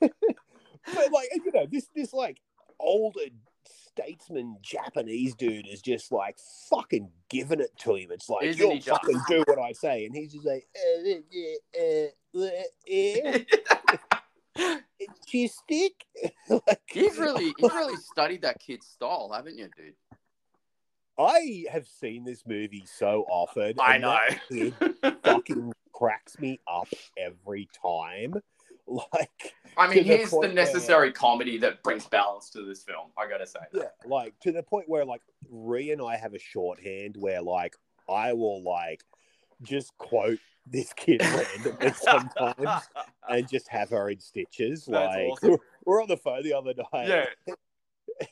but 0.00 1.12
like, 1.12 1.28
you 1.34 1.52
know, 1.52 1.66
this 1.70 1.88
this 1.94 2.14
like 2.14 2.40
older 2.80 3.20
statesman 3.66 4.56
Japanese 4.62 5.34
dude 5.34 5.66
is 5.66 5.82
just 5.82 6.12
like 6.12 6.36
fucking 6.70 7.08
giving 7.28 7.60
it 7.60 7.76
to 7.78 7.94
him. 7.94 8.10
It's 8.10 8.28
like, 8.28 8.44
Isn't 8.44 8.60
you'll 8.60 8.80
fucking 8.80 9.20
do 9.28 9.44
what 9.46 9.58
I 9.58 9.72
say. 9.72 10.06
And 10.06 10.14
he's 10.14 10.32
just 10.32 10.46
like, 10.46 10.66
uh, 10.76 11.10
uh, 11.80 12.40
uh, 12.40 12.48
uh, 12.92 13.38
uh, 14.60 14.76
cheese 15.26 15.54
stick. 15.54 15.92
like, 16.48 16.80
You've 16.92 17.18
really, 17.18 17.52
you've 17.58 17.74
really 17.74 17.96
studied 17.96 18.42
that 18.42 18.60
kid's 18.60 18.86
style, 18.86 19.30
haven't 19.34 19.56
you, 19.56 19.68
dude? 19.76 19.94
I 21.18 21.64
have 21.70 21.86
seen 21.86 22.24
this 22.24 22.42
movie 22.46 22.84
so 22.86 23.24
often. 23.28 23.74
I 23.78 23.96
and 23.96 24.02
know. 24.02 25.12
fucking 25.22 25.72
cracks 25.92 26.38
me 26.40 26.60
up 26.66 26.88
every 27.16 27.68
time. 27.80 28.34
Like, 29.12 29.54
I 29.78 29.86
mean, 29.88 29.98
To 29.98 30.02
the 30.04 30.08
here's 30.16 30.30
the 30.30 30.36
point 30.36 30.46
where- 30.48 30.54
necessary 30.54 31.10
comedy 31.12 31.58
that 31.58 31.82
brings 31.82 32.06
balance 32.06 32.50
to 32.50 32.64
this 32.64 32.82
film. 32.84 33.10
I 33.18 33.28
gotta 33.28 33.46
say. 33.46 33.60
yeah, 33.72 33.84
like 34.04 34.38
to 34.40 34.52
the 34.52 34.62
point 34.62 34.88
where 34.88 35.04
like 35.04 35.22
Ree 35.50 35.90
and 35.90 36.02
I 36.02 36.16
have 36.16 36.34
a 36.34 36.38
shorthand 36.38 37.16
where 37.18 37.40
like 37.42 37.74
I 38.08 38.34
will 38.34 38.62
like 38.62 39.02
just 39.62 39.96
quote 39.98 40.38
this 40.66 40.92
kid 40.94 41.22
randomly 41.22 41.92
sometimes 41.94 42.82
and 43.28 43.48
just 43.48 43.68
have 43.68 43.90
her 43.90 44.10
in 44.10 44.20
stitches. 44.20 44.84
That's 44.86 45.14
like 45.16 45.28
awesome. 45.30 45.56
we're 45.86 46.02
on 46.02 46.08
the 46.08 46.16
phone 46.18 46.42
the 46.42 46.52
other 46.54 46.74
night. 46.92 47.08
Yeah. 47.08 47.54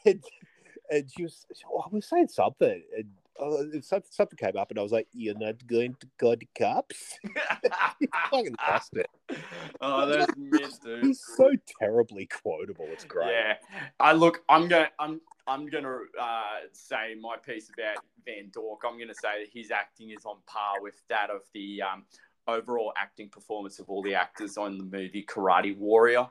and, 0.04 0.22
and 0.90 1.10
she 1.10 1.22
was, 1.24 1.46
I 1.64 1.88
was 1.90 2.06
saying 2.06 2.28
something, 2.28 2.82
and 2.96 3.06
uh, 3.40 3.80
something, 3.80 4.10
something 4.10 4.36
came 4.36 4.56
up, 4.56 4.70
and 4.70 4.78
I 4.78 4.82
was 4.82 4.92
like, 4.92 5.08
"You're 5.12 5.38
not 5.38 5.66
going 5.66 5.96
to 6.00 6.06
go 6.18 6.34
to 6.34 6.46
cops." 6.58 7.18
Fucking 8.30 8.54
lost 8.68 8.94
it. 8.94 9.06
oh, 9.80 10.06
that's 10.06 10.32
miss, 10.36 10.78
dude. 10.78 11.04
He's 11.04 11.22
so 11.36 11.50
terribly 11.80 12.26
quotable. 12.26 12.86
It's 12.88 13.04
great. 13.04 13.30
Yeah, 13.30 13.54
I 13.98 14.12
look. 14.12 14.42
I'm 14.48 14.68
gonna. 14.68 14.90
I'm. 14.98 15.20
I'm 15.46 15.66
gonna 15.66 15.98
uh, 16.20 16.60
say 16.72 17.16
my 17.20 17.36
piece 17.36 17.70
about 17.76 18.04
Van 18.24 18.50
Dork. 18.52 18.82
I'm 18.86 18.98
gonna 18.98 19.14
say 19.14 19.44
that 19.44 19.48
his 19.52 19.70
acting 19.70 20.10
is 20.10 20.24
on 20.24 20.36
par 20.46 20.80
with 20.80 21.02
that 21.08 21.30
of 21.30 21.42
the 21.54 21.82
um, 21.82 22.04
overall 22.46 22.92
acting 22.96 23.28
performance 23.28 23.78
of 23.78 23.88
all 23.88 24.02
the 24.02 24.14
actors 24.14 24.56
on 24.56 24.78
the 24.78 24.84
movie 24.84 25.24
Karate 25.28 25.76
Warrior. 25.76 26.28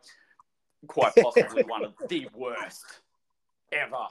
Quite 0.88 1.14
possibly 1.16 1.64
one 1.64 1.84
of 1.84 1.94
the 2.10 2.28
worst 2.34 2.86
ever 3.72 4.08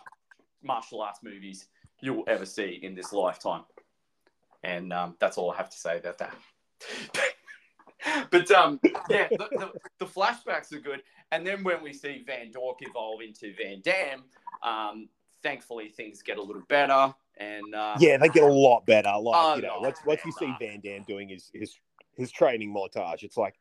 martial 0.62 1.00
arts 1.00 1.20
movies 1.22 1.66
you 2.00 2.14
will 2.14 2.24
ever 2.26 2.46
see 2.46 2.78
in 2.82 2.94
this 2.94 3.12
lifetime. 3.12 3.62
And 4.62 4.92
um, 4.92 5.16
that's 5.18 5.38
all 5.38 5.50
I 5.50 5.56
have 5.56 5.70
to 5.70 5.78
say 5.78 5.98
about 5.98 6.18
that. 6.18 6.36
but 8.30 8.50
um, 8.50 8.80
yeah, 9.08 9.28
the, 9.30 9.48
the, 9.50 9.70
the 9.98 10.06
flashbacks 10.06 10.72
are 10.72 10.80
good. 10.80 11.02
And 11.32 11.46
then 11.46 11.62
when 11.62 11.82
we 11.82 11.92
see 11.92 12.22
Van 12.26 12.50
Dork 12.50 12.78
evolve 12.80 13.20
into 13.22 13.54
Van 13.56 13.80
Damme, 13.82 14.24
um, 14.62 15.08
thankfully 15.42 15.88
things 15.88 16.22
get 16.22 16.38
a 16.38 16.42
little 16.42 16.62
better. 16.68 17.14
And 17.38 17.74
uh, 17.74 17.96
Yeah, 17.98 18.18
they 18.18 18.28
get 18.28 18.42
a 18.42 18.52
lot 18.52 18.84
better. 18.86 19.12
Like 19.20 19.34
Oh, 19.36 19.54
you 19.56 19.62
know, 19.62 19.76
no, 19.76 19.80
once 19.80 19.98
once 20.04 20.20
you 20.24 20.32
see. 20.32 20.52
Van 20.60 20.80
Damme 20.80 21.04
doing 21.06 21.28
his 21.28 21.50
his 21.54 21.78
his 22.16 22.30
training 22.30 22.74
montage, 22.74 23.22
it's 23.22 23.36
like, 23.36 23.54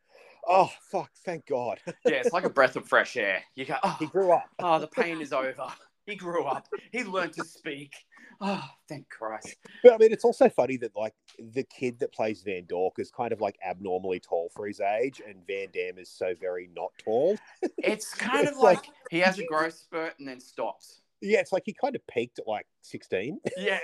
oh 0.48 0.70
fuck, 0.92 1.10
thank 1.24 1.46
God, 1.46 1.80
yeah, 2.06 2.16
it's 2.16 2.34
like 2.34 2.44
a 2.44 2.50
breath 2.50 2.76
of 2.76 2.88
fresh 2.88 3.16
air. 3.16 3.42
You 3.56 3.66
go, 3.66 3.76
he 4.00 4.06
oh, 4.06 4.10
grew 4.10 4.32
up. 4.34 4.44
oh, 4.60 4.80
the 4.80 4.88
pain 4.88 5.22
is 5.22 5.32
over. 5.32 5.68
He 6.06 6.16
grew 6.16 6.46
up. 6.46 6.68
He 6.92 7.04
learned 7.04 7.34
to 7.34 7.46
speak. 7.46 7.94
Oh, 8.42 8.64
thank 8.88 9.10
Christ. 9.10 9.58
But 9.84 9.94
I 9.94 9.98
mean, 9.98 10.14
it's 10.14 10.24
also 10.24 10.48
funny 10.50 10.78
that 10.78 10.96
like 10.96 11.14
the 11.38 11.64
kid 11.64 12.00
that 12.00 12.14
plays 12.14 12.42
Van 12.42 12.66
Dork 12.68 12.96
is 12.98 13.12
kind 13.12 13.34
of 13.34 13.42
like 13.42 13.58
abnormally 13.68 14.20
tall 14.20 14.50
for 14.56 14.66
his 14.66 14.80
age, 14.80 15.22
and 15.28 15.46
Van 15.46 15.68
Damme 15.74 15.98
is 15.98 16.10
so 16.10 16.34
very 16.40 16.70
not 16.76 16.92
tall. 17.04 17.38
It's 17.78 18.14
kind 18.16 18.48
of 18.48 18.56
like- 18.58 18.78
like 18.78 18.86
he 19.10 19.20
has 19.20 19.40
a 19.40 19.46
growth 19.46 19.74
spurt 19.74 20.14
and 20.20 20.28
then 20.28 20.40
stops. 20.40 21.02
Yeah, 21.22 21.40
it's 21.40 21.52
like 21.52 21.64
he 21.66 21.74
kind 21.74 21.96
of 21.96 22.08
peaked 22.08 22.40
at 22.40 22.48
like 22.48 22.66
sixteen. 22.82 23.40
Yeah. 23.58 23.80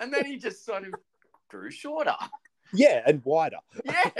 and 0.00 0.12
then 0.12 0.24
he 0.24 0.36
just 0.36 0.64
sort 0.64 0.84
of 0.84 0.94
grew 1.48 1.70
shorter. 1.70 2.16
Yeah, 2.74 3.02
and 3.06 3.22
wider. 3.24 3.58
Yeah. 3.84 4.10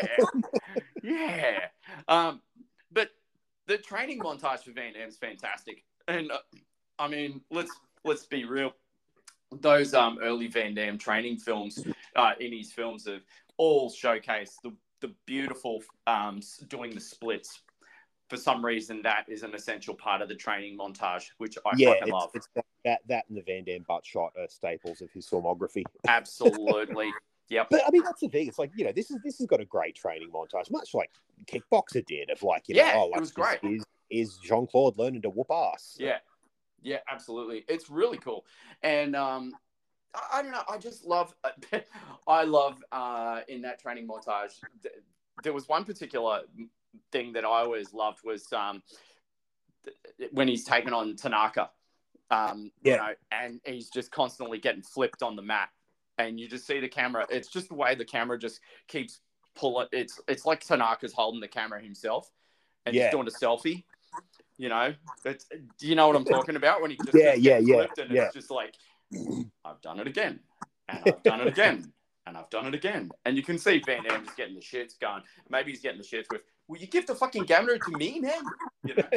yeah. 1.02 1.58
Um, 2.06 2.40
but 2.92 3.10
the 3.66 3.78
training 3.78 4.20
montage 4.20 4.60
for 4.60 4.72
Van 4.72 4.92
Damme's 4.92 5.16
fantastic. 5.18 5.84
And 6.06 6.30
uh, 6.30 6.38
I 6.98 7.08
mean, 7.08 7.40
let's 7.50 7.70
let's 8.04 8.26
be 8.26 8.44
real. 8.44 8.72
Those 9.52 9.94
um, 9.94 10.18
early 10.22 10.46
Van 10.46 10.74
Damme 10.74 10.98
training 10.98 11.38
films 11.38 11.82
uh, 12.16 12.32
in 12.38 12.52
his 12.52 12.72
films 12.72 13.06
have 13.06 13.22
all 13.56 13.90
showcased 13.90 14.56
the, 14.62 14.72
the 15.00 15.14
beautiful 15.26 15.82
um, 16.06 16.40
doing 16.68 16.94
the 16.94 17.00
splits. 17.00 17.62
For 18.28 18.36
some 18.36 18.62
reason, 18.62 19.00
that 19.02 19.24
is 19.26 19.42
an 19.42 19.54
essential 19.54 19.94
part 19.94 20.20
of 20.20 20.28
the 20.28 20.34
training 20.34 20.76
montage, 20.76 21.28
which 21.38 21.56
I 21.64 21.70
yeah, 21.78 21.94
fucking 21.94 22.02
it's, 22.02 22.12
love. 22.12 22.30
it's 22.34 22.48
that, 22.54 22.66
that 22.84 23.00
that 23.08 23.24
and 23.28 23.38
the 23.38 23.42
Van 23.42 23.64
Damme 23.64 23.86
butt 23.88 24.04
shot 24.04 24.32
are 24.38 24.48
staples 24.48 25.00
of 25.00 25.10
his 25.12 25.26
filmography. 25.26 25.82
Absolutely. 26.06 27.10
Yep. 27.48 27.68
But 27.70 27.82
I 27.86 27.90
mean, 27.90 28.02
that's 28.04 28.20
the 28.20 28.28
thing. 28.28 28.46
It's 28.48 28.58
like 28.58 28.70
you 28.76 28.84
know, 28.84 28.92
this 28.92 29.10
is 29.10 29.16
this 29.24 29.38
has 29.38 29.46
got 29.46 29.60
a 29.60 29.64
great 29.64 29.94
training 29.94 30.30
montage, 30.30 30.70
much 30.70 30.92
like 30.92 31.10
Kickboxer 31.46 32.04
did. 32.04 32.30
Of 32.30 32.42
like, 32.42 32.68
you 32.68 32.74
know, 32.74 32.84
Yeah, 32.84 32.92
oh, 32.96 33.10
it 33.14 33.20
was 33.20 33.32
great. 33.32 33.60
Is, 33.62 33.84
is 34.10 34.38
Jean 34.38 34.66
Claude 34.66 34.98
learning 34.98 35.22
to 35.22 35.30
whoop 35.30 35.50
ass? 35.50 35.96
Yeah, 35.98 36.18
yeah, 36.82 36.98
absolutely. 37.10 37.64
It's 37.68 37.90
really 37.90 38.18
cool, 38.18 38.44
and 38.82 39.14
um, 39.16 39.52
I, 40.14 40.38
I 40.38 40.42
don't 40.42 40.52
know. 40.52 40.62
I 40.68 40.78
just 40.78 41.04
love. 41.04 41.34
I 42.26 42.44
love 42.44 42.82
uh, 42.92 43.40
in 43.48 43.62
that 43.62 43.80
training 43.80 44.06
montage. 44.06 44.60
th- 44.82 44.94
There 45.42 45.52
was 45.52 45.68
one 45.68 45.84
particular 45.84 46.42
thing 47.12 47.32
that 47.34 47.44
I 47.44 47.62
always 47.62 47.92
loved 47.92 48.20
was 48.24 48.52
um, 48.52 48.82
th- 50.18 50.30
when 50.32 50.48
he's 50.48 50.64
taken 50.64 50.92
on 50.92 51.16
Tanaka. 51.16 51.70
Um, 52.30 52.70
Yeah. 52.82 52.92
you 52.92 52.98
know, 52.98 53.14
and 53.32 53.60
he's 53.64 53.88
just 53.88 54.10
constantly 54.10 54.58
getting 54.58 54.82
flipped 54.82 55.22
on 55.22 55.34
the 55.34 55.42
mat, 55.42 55.70
and 56.18 56.38
you 56.38 56.46
just 56.48 56.66
see 56.66 56.78
the 56.80 56.88
camera. 56.88 57.26
It's 57.30 57.48
just 57.48 57.68
the 57.68 57.74
way 57.74 57.94
the 57.94 58.04
camera 58.04 58.38
just 58.38 58.60
keeps 58.86 59.20
pulling. 59.54 59.88
It's 59.92 60.20
it's 60.28 60.44
like 60.44 60.60
Tanaka's 60.62 61.14
holding 61.14 61.40
the 61.40 61.48
camera 61.48 61.80
himself, 61.82 62.30
and 62.84 62.94
Yeah. 62.94 63.04
he's 63.04 63.12
doing 63.12 63.26
a 63.26 63.30
selfie. 63.30 63.84
You 64.58 64.68
know, 64.68 64.92
do 65.24 65.86
you 65.86 65.94
know 65.94 66.08
what 66.08 66.16
I'm 66.16 66.24
talking 66.24 66.56
about? 66.56 66.82
When 66.82 66.90
he 66.90 66.98
just 67.04 67.14
Yeah, 67.14 67.34
yeah, 67.34 67.58
yeah, 67.58 67.86
and 67.96 68.10
yeah. 68.10 68.24
it's 68.24 68.34
just 68.34 68.50
like, 68.50 68.74
I've 69.64 69.80
done 69.82 70.00
it 70.00 70.08
again, 70.08 70.40
and 70.88 71.00
I've 71.06 71.22
done 71.22 71.40
it 71.40 71.46
again, 71.46 71.92
and 72.26 72.36
I've 72.36 72.50
done 72.50 72.66
it 72.66 72.74
again, 72.74 73.10
and 73.24 73.36
you 73.36 73.44
can 73.44 73.56
see 73.56 73.80
Van 73.86 74.02
Damme 74.02 74.24
just 74.24 74.36
getting 74.36 74.56
the 74.56 74.60
shits 74.60 74.98
going. 75.00 75.22
Maybe 75.48 75.70
he's 75.70 75.80
getting 75.80 75.98
the 75.98 76.04
shits 76.04 76.26
with, 76.32 76.42
"Will 76.66 76.78
you 76.78 76.88
give 76.88 77.06
the 77.06 77.14
fucking 77.14 77.44
governor 77.44 77.78
to 77.78 77.96
me, 77.96 78.18
man?" 78.18 78.42
You 78.84 78.96
know. 78.96 79.08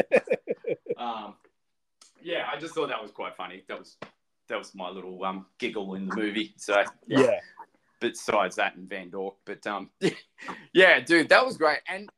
um, 1.04 1.34
yeah, 2.22 2.48
I 2.54 2.60
just 2.60 2.76
thought 2.76 2.90
that 2.90 3.02
was 3.02 3.12
quite 3.12 3.36
funny. 3.36 3.64
That 3.68 3.80
was 3.80 3.98
that 4.48 4.58
was 4.58 4.76
my 4.76 4.90
little 4.90 5.24
um 5.24 5.48
giggle 5.58 5.96
in 5.96 6.08
the 6.08 6.16
movie. 6.16 6.54
So 6.58 6.84
yeah. 7.08 7.40
besides 8.00 8.58
that 8.58 8.76
and 8.76 8.88
Van 8.88 9.10
Dork. 9.10 9.36
But 9.46 9.66
um, 9.66 9.90
yeah, 10.74 11.00
dude, 11.00 11.30
that 11.30 11.46
was 11.46 11.58
great. 11.58 11.80
And 11.88 12.10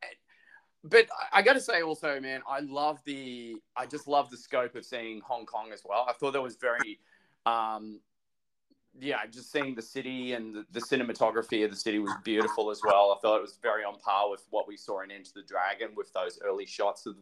but 0.84 1.08
I 1.32 1.42
got 1.42 1.54
to 1.54 1.62
say 1.62 1.82
also, 1.82 2.20
man, 2.20 2.42
I 2.48 2.60
love 2.60 3.00
the 3.06 3.56
I 3.76 3.86
just 3.86 4.08
love 4.08 4.30
the 4.30 4.38
scope 4.38 4.76
of 4.76 4.86
seeing 4.86 5.22
Hong 5.22 5.46
Kong 5.46 5.72
as 5.74 5.82
well. 5.86 6.06
I 6.10 6.14
thought 6.14 6.34
that 6.34 6.42
was 6.42 6.56
very 6.56 7.00
um. 7.46 8.00
Yeah, 9.00 9.26
just 9.26 9.52
seeing 9.52 9.74
the 9.74 9.82
city 9.82 10.34
and 10.34 10.54
the, 10.54 10.66
the 10.72 10.80
cinematography 10.80 11.66
of 11.66 11.72
the 11.72 11.76
city 11.76 11.98
was 11.98 12.14
beautiful 12.24 12.70
as 12.70 12.80
well. 12.86 13.12
I 13.18 13.20
thought 13.22 13.38
it 13.38 13.42
was 13.42 13.58
very 13.60 13.84
on 13.84 13.98
par 13.98 14.30
with 14.30 14.46
what 14.52 14.68
we 14.68 14.78
saw 14.78 15.02
in 15.02 15.10
Enter 15.10 15.32
the 15.34 15.42
Dragon 15.42 15.96
with 15.98 16.14
those 16.14 16.38
early 16.46 16.68
shots 16.68 17.08
of 17.08 17.16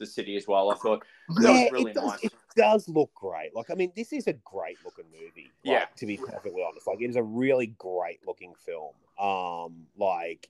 the 0.00 0.06
city 0.06 0.36
as 0.36 0.48
well. 0.48 0.72
I 0.72 0.74
thought 0.74 1.04
that 1.28 1.48
was 1.48 1.70
really 1.70 1.92
it 1.92 1.94
does, 1.94 2.04
nice. 2.04 2.24
It 2.24 2.32
does 2.56 2.88
look 2.88 3.14
great. 3.14 3.54
Like, 3.54 3.70
I 3.70 3.74
mean, 3.74 3.92
this 3.94 4.12
is 4.12 4.26
a 4.26 4.32
great 4.32 4.78
looking 4.84 5.04
movie. 5.12 5.52
like, 5.64 5.72
Yeah. 5.72 5.84
To 5.96 6.06
be 6.06 6.16
perfectly 6.16 6.64
honest, 6.68 6.88
like, 6.88 7.00
it 7.00 7.08
is 7.08 7.14
a 7.14 7.22
really 7.22 7.68
great 7.78 8.18
looking 8.26 8.54
film. 8.66 8.94
Um, 9.16 9.86
like, 9.96 10.48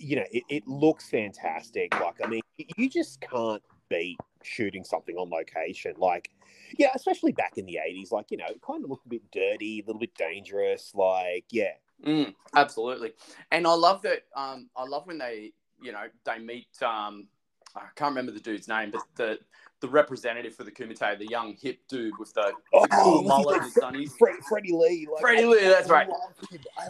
you 0.00 0.16
know, 0.16 0.24
it, 0.32 0.42
it 0.48 0.66
looks 0.66 1.08
fantastic. 1.08 1.98
Like, 2.00 2.16
I 2.24 2.28
mean, 2.28 2.42
you 2.76 2.88
just 2.88 3.20
can't 3.20 3.62
beat 3.88 4.18
shooting 4.42 4.82
something 4.84 5.16
on 5.16 5.28
location. 5.30 5.94
Like, 5.98 6.30
yeah, 6.78 6.90
especially 6.94 7.32
back 7.32 7.58
in 7.58 7.66
the 7.66 7.78
eighties. 7.86 8.10
Like, 8.10 8.30
you 8.30 8.38
know, 8.38 8.46
it 8.48 8.60
kind 8.62 8.82
of 8.82 8.90
looked 8.90 9.06
a 9.06 9.10
bit 9.10 9.30
dirty, 9.30 9.80
a 9.80 9.86
little 9.86 10.00
bit 10.00 10.14
dangerous. 10.14 10.92
Like, 10.94 11.44
yeah, 11.50 11.72
Mm, 12.04 12.34
absolutely, 12.56 13.12
and 13.52 13.66
I 13.66 13.74
love 13.74 14.00
that. 14.02 14.22
Um, 14.34 14.70
I 14.74 14.84
love 14.84 15.06
when 15.06 15.18
they, 15.18 15.52
you 15.82 15.92
know, 15.92 16.04
they 16.24 16.38
meet. 16.38 16.68
Um, 16.82 17.28
I 17.76 17.82
can't 17.94 18.10
remember 18.10 18.32
the 18.32 18.40
dude's 18.40 18.68
name, 18.68 18.90
but 18.90 19.02
the 19.16 19.38
the 19.80 19.88
representative 19.88 20.54
for 20.54 20.64
the 20.64 20.70
Kumite, 20.70 21.18
the 21.18 21.26
young 21.26 21.54
hip 21.60 21.80
dude 21.88 22.12
with 22.18 22.32
the, 22.34 22.52
Oh, 22.74 22.82
the 22.82 22.88
cool 22.88 23.22
mullet 23.22 23.62
and 23.62 23.72
sunnies. 23.72 24.10
Fred, 24.18 24.36
Freddie 24.48 24.72
Lee. 24.72 25.06
Like, 25.10 25.20
Freddie 25.20 25.44
Lee, 25.46 25.60
that's 25.68 25.88
right. 25.88 26.08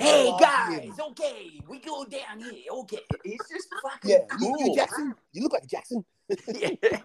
Hey 0.01 0.33
guys, 0.41 0.83
him. 0.85 0.95
okay, 1.11 1.61
we 1.69 1.79
go 1.79 2.05
down 2.05 2.41
here. 2.41 2.65
Okay, 2.73 2.99
He's 3.25 3.39
just 3.51 3.69
fucking 3.83 4.11
Yeah, 4.11 4.19
you, 4.41 4.55
cool. 4.55 4.67
you 4.69 4.75
Jackson. 4.75 5.15
You 5.33 5.43
look 5.43 5.53
like 5.53 5.67
Jackson. 5.69 6.05
Yeah. 6.49 7.01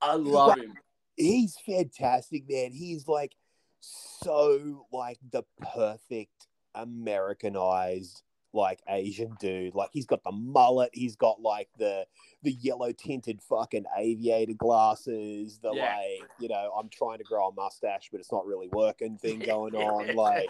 I 0.00 0.14
love 0.16 0.56
him. 0.58 0.74
he's 1.16 1.56
fantastic, 1.66 2.44
man. 2.48 2.72
He's 2.72 3.06
like 3.08 3.32
so 3.80 4.86
like 4.92 5.18
the 5.30 5.42
perfect 5.74 6.46
Americanized 6.74 8.22
like 8.54 8.80
Asian 8.88 9.34
dude. 9.40 9.74
Like 9.74 9.90
he's 9.92 10.06
got 10.06 10.22
the 10.24 10.32
mullet, 10.32 10.90
he's 10.92 11.16
got 11.16 11.40
like 11.40 11.68
the 11.78 12.06
the 12.42 12.52
yellow 12.52 12.90
tinted 12.92 13.40
fucking 13.42 13.84
aviator 13.96 14.54
glasses, 14.54 15.58
the 15.62 15.72
Yeah. 15.72 15.96
like, 15.96 16.28
you 16.40 16.48
know, 16.48 16.72
I'm 16.78 16.88
trying 16.88 17.18
to 17.18 17.24
grow 17.24 17.48
a 17.48 17.52
mustache, 17.54 18.08
but 18.10 18.20
it's 18.20 18.32
not 18.32 18.46
really 18.46 18.68
working 18.68 19.16
thing 19.18 19.38
going 19.46 19.74
on. 19.74 20.14
Like, 20.16 20.48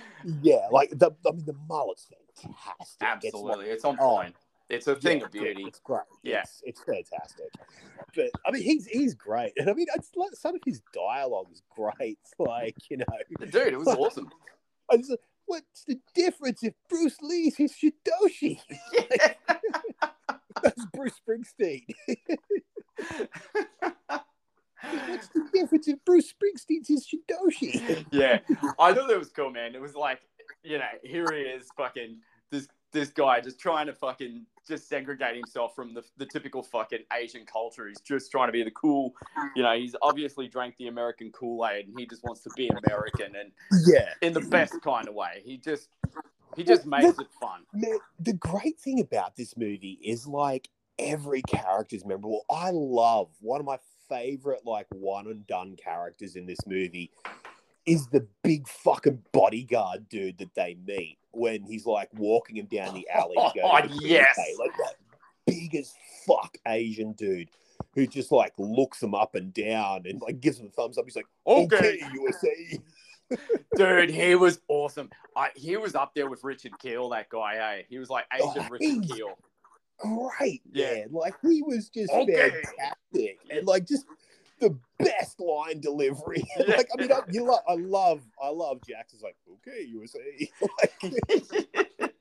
yeah, 0.42 0.66
like 0.70 0.90
the 0.90 1.12
I 1.26 1.30
mean 1.32 1.44
the 1.44 1.56
mullet's 1.68 2.08
fantastic. 2.36 3.00
absolutely, 3.00 3.66
it's 3.66 3.84
on 3.84 3.96
Oh. 4.00 4.16
point. 4.16 4.34
It's 4.68 4.86
a 4.86 4.94
thing 4.96 5.20
Yeah, 5.20 5.24
of 5.24 5.32
beauty. 5.32 5.64
It's 5.66 5.78
great. 5.80 6.02
Yeah. 6.22 6.40
It's, 6.40 6.60
it's 6.62 6.82
fantastic. 6.82 7.46
But 8.14 8.30
I 8.46 8.50
mean, 8.50 8.62
he's 8.62 8.86
he's 8.86 9.14
great, 9.14 9.52
and 9.56 9.70
I 9.70 9.72
mean, 9.72 9.86
it's 9.96 10.10
like 10.14 10.34
some 10.34 10.54
of 10.56 10.60
his 10.66 10.82
dialogue 10.92 11.46
is 11.52 11.62
great. 11.74 12.18
Like 12.38 12.76
you 12.90 12.98
know, 12.98 13.04
Dude, 13.40 13.72
it 13.72 13.78
was 13.78 13.88
awesome. 13.88 14.28
I 14.90 14.96
just, 14.98 15.16
what's 15.46 15.84
the 15.86 15.98
difference 16.14 16.62
if 16.62 16.74
Bruce 16.88 17.16
Lee's 17.22 17.56
his 17.56 17.72
Shidoshi? 17.72 18.60
That's 20.62 20.84
Bruce 20.94 21.14
Springsteen. 21.28 21.84
What's 25.08 25.28
the 25.28 25.48
difference 25.52 25.88
if 25.88 26.04
Bruce 26.04 26.32
Springsteen's 26.32 26.88
his 26.88 27.06
Shidoshi? 27.06 28.06
yeah, 28.12 28.38
I 28.78 28.94
thought 28.94 29.08
that 29.08 29.18
was 29.18 29.30
cool, 29.30 29.50
man. 29.50 29.74
It 29.74 29.80
was 29.80 29.94
like, 29.94 30.20
you 30.62 30.78
know, 30.78 30.84
here 31.02 31.26
he 31.32 31.40
is, 31.40 31.68
fucking 31.76 32.18
this 32.50 32.68
this 32.92 33.10
guy 33.10 33.40
just 33.40 33.58
trying 33.58 33.86
to 33.86 33.92
fucking 33.92 34.46
just 34.66 34.88
segregate 34.88 35.34
himself 35.34 35.74
from 35.74 35.92
the, 35.92 36.02
the 36.16 36.24
typical 36.24 36.62
fucking 36.62 37.00
Asian 37.12 37.44
culture. 37.44 37.86
He's 37.86 38.00
just 38.00 38.30
trying 38.30 38.48
to 38.48 38.52
be 38.52 38.62
the 38.62 38.70
cool, 38.70 39.12
you 39.54 39.62
know. 39.62 39.76
He's 39.76 39.94
obviously 40.00 40.48
drank 40.48 40.76
the 40.78 40.86
American 40.86 41.30
Kool 41.32 41.66
Aid, 41.66 41.88
and 41.88 41.98
he 41.98 42.06
just 42.06 42.22
wants 42.24 42.42
to 42.42 42.50
be 42.56 42.70
American 42.86 43.34
and 43.36 43.52
Yeah, 43.86 44.10
in 44.22 44.32
the 44.32 44.40
best 44.40 44.80
kind 44.82 45.08
of 45.08 45.14
way. 45.14 45.42
He 45.44 45.58
just 45.58 45.88
he 46.58 46.64
just 46.64 46.86
makes 46.86 47.18
it 47.18 47.26
fun. 47.40 47.62
man. 47.72 47.98
The 48.20 48.34
great 48.34 48.78
thing 48.78 49.00
about 49.00 49.36
this 49.36 49.56
movie 49.56 49.98
is 50.04 50.26
like 50.26 50.68
every 50.98 51.42
character 51.42 51.96
is 51.96 52.04
memorable. 52.04 52.44
I 52.50 52.70
love 52.72 53.28
one 53.40 53.60
of 53.60 53.66
my 53.66 53.78
favorite 54.08 54.60
like 54.64 54.86
one 54.90 55.26
and 55.26 55.46
done 55.46 55.76
characters 55.76 56.34
in 56.36 56.46
this 56.46 56.58
movie 56.66 57.10
is 57.86 58.06
the 58.08 58.26
big 58.42 58.66
fucking 58.68 59.22
bodyguard 59.32 60.08
dude 60.08 60.38
that 60.38 60.54
they 60.54 60.76
meet 60.86 61.18
when 61.32 61.62
he's 61.62 61.86
like 61.86 62.08
walking 62.14 62.56
him 62.56 62.66
down 62.66 62.94
the 62.94 63.06
alley. 63.14 63.36
Oh, 63.38 63.80
yes. 64.00 64.36
cafe. 64.36 64.54
like 64.58 64.72
that 64.78 64.94
big 65.46 65.74
as 65.74 65.94
fuck 66.26 66.56
Asian 66.66 67.12
dude 67.12 67.48
who 67.94 68.06
just 68.06 68.30
like 68.32 68.52
looks 68.58 69.02
him 69.02 69.14
up 69.14 69.34
and 69.34 69.54
down 69.54 70.02
and 70.06 70.20
like 70.20 70.40
gives 70.40 70.58
him 70.58 70.66
a 70.66 70.70
thumbs 70.70 70.98
up. 70.98 71.04
He's 71.06 71.16
like, 71.16 71.26
Okay, 71.46 71.76
"Okay, 71.76 72.00
USA." 72.14 72.78
Dude, 73.76 74.10
he 74.10 74.34
was 74.34 74.60
awesome. 74.68 75.10
I, 75.36 75.50
he 75.54 75.76
was 75.76 75.94
up 75.94 76.12
there 76.14 76.28
with 76.28 76.42
Richard 76.44 76.72
Kiel, 76.78 77.08
that 77.10 77.28
guy. 77.28 77.54
Hey, 77.54 77.86
he 77.88 77.98
was 77.98 78.08
like 78.10 78.24
Asian 78.32 78.48
Oh, 78.56 78.68
Richard 78.70 79.02
Kiel. 79.08 79.38
great, 79.98 80.62
Yeah. 80.72 80.94
man. 80.94 81.08
Like 81.12 81.34
he 81.42 81.62
was 81.62 81.88
just 81.88 82.12
Okay. 82.12 82.50
fantastic, 82.50 83.38
and 83.50 83.66
like 83.66 83.86
just 83.86 84.04
the 84.60 84.76
best 84.98 85.38
line 85.40 85.80
delivery. 85.80 86.42
Like 86.66 86.88
I 86.96 87.00
mean, 87.00 87.12
I, 87.12 87.20
you 87.30 87.44
lo- 87.44 87.60
I 87.68 87.74
love, 87.74 88.22
I 88.42 88.48
love 88.48 88.80
Jackson's 88.88 89.22
like, 89.22 89.36
okay, 89.66 89.84
USA. 89.84 90.18
like, 92.10 92.12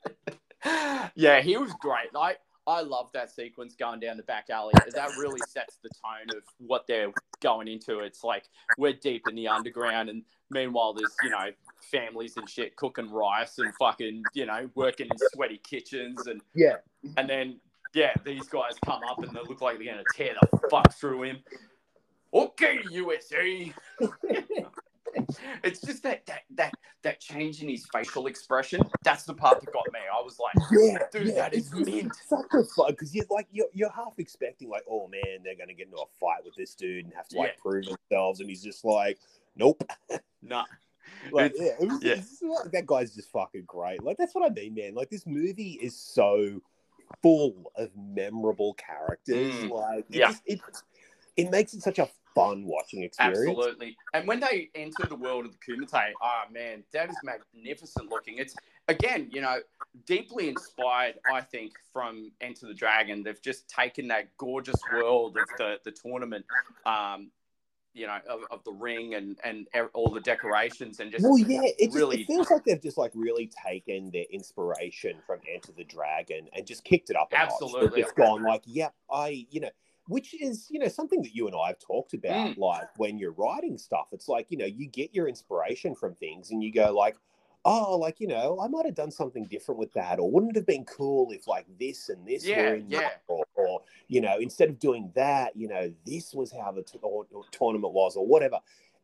yeah, 1.16 1.42
he 1.42 1.58
was 1.58 1.74
great. 1.80 2.14
Like 2.14 2.40
I 2.68 2.82
love 2.82 3.10
that 3.14 3.32
sequence 3.32 3.76
going 3.76 4.02
down 4.02 4.18
the 4.18 4.24
back 4.24 4.50
alley. 4.50 4.74
Because 4.76 4.94
that 4.94 5.12
really 5.18 5.40
sets 5.48 5.78
the 5.82 5.90
tone 5.90 6.38
of 6.38 6.44
what 6.60 6.86
they're 6.86 7.12
going 7.42 7.70
into. 7.70 8.00
It's 8.00 8.24
like 8.24 8.50
we're 8.78 8.94
deep 8.94 9.24
in 9.30 9.36
the 9.36 9.48
underground, 9.48 10.10
and 10.10 10.24
meanwhile, 10.52 10.94
there's 10.94 11.16
you 11.24 11.30
know 11.30 11.50
families 11.92 12.36
and 12.36 12.50
shit 12.50 12.76
cooking 12.76 13.10
rice 13.10 13.58
and 13.60 13.74
fucking 13.76 14.24
you 14.34 14.46
know 14.46 14.70
working 14.76 15.08
in 15.10 15.18
sweaty 15.34 15.62
kitchens, 15.64 16.28
and 16.28 16.42
yeah, 16.54 16.76
and 17.16 17.30
then 17.30 17.60
yeah, 17.94 18.14
these 18.26 18.48
guys 18.48 18.74
come 18.86 19.02
up 19.10 19.24
and 19.24 19.32
they 19.34 19.40
look 19.48 19.62
like 19.62 19.78
they're 19.78 19.88
gonna 19.88 20.04
tear 20.14 20.36
the 20.42 20.60
fuck 20.70 20.94
through 20.94 21.24
him. 21.24 21.38
Okay, 22.34 22.80
USA. 22.92 23.74
it's 25.64 25.82
just 25.82 26.04
that 26.04 26.26
that 26.26 26.42
that 26.56 26.74
that 27.04 27.20
change 27.20 27.62
in 27.62 27.70
his 27.70 27.86
facial 27.92 28.28
expression. 28.28 28.82
That's 29.04 29.24
the 29.24 29.34
part 29.34 29.60
that 29.62 29.72
got 29.74 29.86
me. 29.94 30.00
I 30.12 30.22
was 30.22 30.40
like, 30.40 30.56
yeah, 30.72 30.98
dude, 31.12 31.28
yeah. 31.28 31.34
that 31.36 31.54
is 31.54 31.74
mint. 31.74 32.14
Such 32.28 32.46
a 32.54 32.64
fun 32.64 32.92
because 32.92 33.14
you're 33.14 33.26
like 33.30 33.48
you're, 33.52 33.68
you're 33.74 33.92
half 33.92 34.14
expecting 34.18 34.70
like, 34.70 34.84
oh 34.90 35.08
man, 35.08 35.40
they're 35.44 35.56
gonna 35.56 35.74
get 35.74 35.88
into 35.88 35.98
a 35.98 36.06
fight 36.20 36.44
with 36.46 36.56
this 36.56 36.76
dude 36.76 37.06
and 37.06 37.14
have 37.14 37.28
to 37.30 37.38
like 37.38 37.56
Yeah. 37.56 37.62
prove 37.62 37.86
themselves, 37.86 38.40
and 38.40 38.50
he's 38.50 38.64
just 38.64 38.84
like, 38.86 39.20
nope. 39.56 39.84
Nah. 40.42 40.66
Like, 41.32 41.54
yeah, 41.58 41.72
it 41.82 41.90
was, 41.90 42.04
yeah. 42.04 42.16
like, 42.48 42.72
that 42.72 42.86
guy's 42.86 43.14
just 43.16 43.32
fucking 43.32 43.64
great. 43.66 44.02
Like, 44.04 44.18
that's 44.18 44.34
what 44.36 44.50
I 44.50 44.54
mean, 44.54 44.76
man. 44.76 44.94
Like, 44.94 45.10
this 45.10 45.26
movie 45.26 45.78
is 45.82 45.98
so 45.98 46.62
full 47.22 47.72
of 47.76 47.90
memorable 47.98 48.74
characters. 48.76 49.54
Mm, 49.56 49.70
Like, 49.72 50.06
it 50.10 50.16
yeah. 50.18 50.28
just, 50.28 50.44
it, 50.46 50.60
it 51.36 51.50
makes 51.50 51.74
it 51.74 51.82
such 51.82 52.00
a 52.00 52.08
fun 52.38 52.66
watching 52.66 53.04
experience. 53.04 53.50
Absolutely. 53.50 53.98
And 54.14 54.28
when 54.28 54.40
they 54.40 54.70
enter 54.76 55.06
the 55.08 55.16
world 55.16 55.46
of 55.46 55.52
the 55.52 55.58
Kumite, 55.58 56.14
oh 56.22 56.44
man, 56.52 56.84
that 56.94 57.10
is 57.10 57.18
magnificent 57.24 58.10
looking. 58.10 58.38
It's 58.38 58.56
again, 58.88 59.30
you 59.32 59.42
know, 59.42 59.60
deeply 60.06 60.50
inspired, 60.50 61.16
I 61.32 61.42
think, 61.42 61.74
from 61.92 62.32
Enter 62.42 62.68
the 62.68 62.74
Dragon. 62.74 63.24
They've 63.24 63.42
just 63.42 63.68
taken 63.68 64.08
that 64.10 64.36
gorgeous 64.38 64.80
world 64.92 65.38
of 65.38 65.48
the, 65.58 65.80
the 65.84 65.92
tournament, 65.92 66.46
um, 66.86 67.32
you 67.94 68.06
know, 68.08 68.18
of, 68.30 68.42
of 68.52 68.64
the 68.64 68.72
ring 68.72 69.16
and, 69.16 69.38
and 69.44 69.68
all 69.94 70.10
the 70.10 70.22
decorations 70.22 71.00
and 71.00 71.12
just 71.12 71.24
Well, 71.24 71.38
yeah, 71.38 71.62
it, 71.64 71.86
just, 71.86 71.96
really 71.96 72.22
it 72.22 72.28
feels 72.28 72.52
like 72.52 72.64
they've 72.64 72.82
just 72.82 72.98
like 72.98 73.12
really 73.16 73.50
taken 73.66 74.12
their 74.12 74.26
inspiration 74.32 75.16
from 75.26 75.40
Enter 75.52 75.72
the 75.76 75.84
Dragon 75.84 76.48
and 76.54 76.66
just 76.66 76.84
kicked 76.84 77.10
it 77.10 77.16
up. 77.16 77.34
A. 77.34 77.40
Absolutely. 77.40 78.04
Just 78.04 78.16
gone 78.16 78.44
like, 78.44 78.62
yep, 78.66 78.94
I, 79.12 79.48
you 79.50 79.62
know, 79.62 79.70
which 80.08 80.34
is 80.42 80.68
you 80.70 80.80
know 80.80 80.88
something 80.88 81.22
that 81.22 81.36
you 81.36 81.48
and 81.48 81.56
I 81.56 81.68
have 81.68 81.80
talked 81.80 82.14
about. 82.14 82.50
Mm. 82.50 82.58
Like 82.58 82.88
when 82.98 83.18
you're 83.18 83.34
writing 83.34 83.78
stuff, 83.78 84.10
it's 84.12 84.28
like 84.28 84.48
you 84.50 84.58
know 84.58 84.66
you 84.66 84.88
get 84.88 85.14
your 85.14 85.28
inspiration 85.28 85.96
from 85.96 86.16
things 86.16 86.52
and 86.52 86.64
you 86.64 86.72
go 86.72 86.92
like, 86.94 87.18
oh, 87.66 87.98
like 87.98 88.20
you 88.20 88.28
know, 88.28 88.60
I 88.62 88.68
might 88.68 88.86
have 88.86 88.96
done 88.96 89.12
something 89.12 89.46
different 89.46 89.80
with 89.80 89.94
that, 89.94 90.20
or 90.20 90.32
wouldn't 90.32 90.56
it 90.56 90.60
have 90.60 90.66
been 90.66 90.86
cool 90.86 91.32
if 91.32 91.48
like 91.48 91.66
this 91.80 92.10
and 92.10 92.26
this 92.26 92.46
Yeah, 92.46 92.62
were 92.62 92.76
in 92.76 92.90
yeah. 92.90 93.00
that, 93.00 93.22
or, 93.28 93.46
or 93.56 93.82
you 94.08 94.22
know, 94.22 94.38
instead 94.38 94.70
of 94.70 94.80
doing 94.80 95.12
that, 95.16 95.56
you 95.56 95.68
know, 95.68 95.94
this 96.06 96.34
was 96.34 96.52
how 96.52 96.72
the 96.72 96.84
t- 96.84 97.00
or, 97.02 97.28
or 97.32 97.44
tournament 97.52 97.94
was, 97.94 98.16
or 98.16 98.26
whatever. 98.26 98.60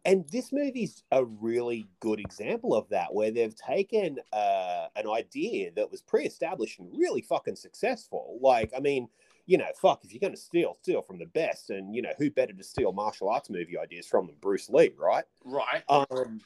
And 0.05 0.27
this 0.29 0.51
movie's 0.51 1.03
a 1.11 1.23
really 1.23 1.87
good 2.01 2.19
example 2.19 2.75
of 2.75 2.89
that, 2.89 3.13
where 3.13 3.31
they've 3.31 3.55
taken 3.55 4.17
uh, 4.33 4.87
an 4.97 5.09
idea 5.09 5.71
that 5.77 5.89
was 5.89 6.01
pre-established 6.01 6.79
and 6.79 6.89
really 6.97 7.21
fucking 7.21 7.55
successful. 7.55 8.37
Like, 8.41 8.73
I 8.75 8.81
mean, 8.81 9.07
you 9.45 9.57
know, 9.57 9.67
fuck, 9.81 10.03
if 10.05 10.13
you're 10.13 10.19
going 10.21 10.33
to 10.33 10.39
steal, 10.39 10.75
steal 10.81 11.01
from 11.01 11.19
the 11.19 11.25
best, 11.25 11.69
and 11.69 11.93
you 11.95 12.01
know, 12.01 12.13
who 12.17 12.31
better 12.31 12.53
to 12.53 12.63
steal 12.63 12.91
martial 12.93 13.29
arts 13.29 13.49
movie 13.49 13.77
ideas 13.77 14.07
from 14.07 14.27
than 14.27 14.35
Bruce 14.41 14.69
Lee, 14.69 14.93
right? 14.97 15.25
Right. 15.45 15.83
um 15.89 16.39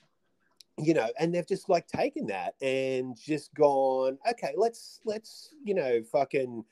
you 0.80 0.94
know 0.94 1.08
and 1.20 1.34
they've 1.34 1.48
just 1.48 1.70
like 1.70 1.88
taken 1.88 2.28
that 2.28 2.54
and 2.62 3.20
just 3.20 3.52
gone 3.56 4.16
okay 4.30 4.54
let's 4.56 5.00
let's 5.06 5.50
you 5.64 5.74
know 5.74 6.04
fucking 6.04 6.64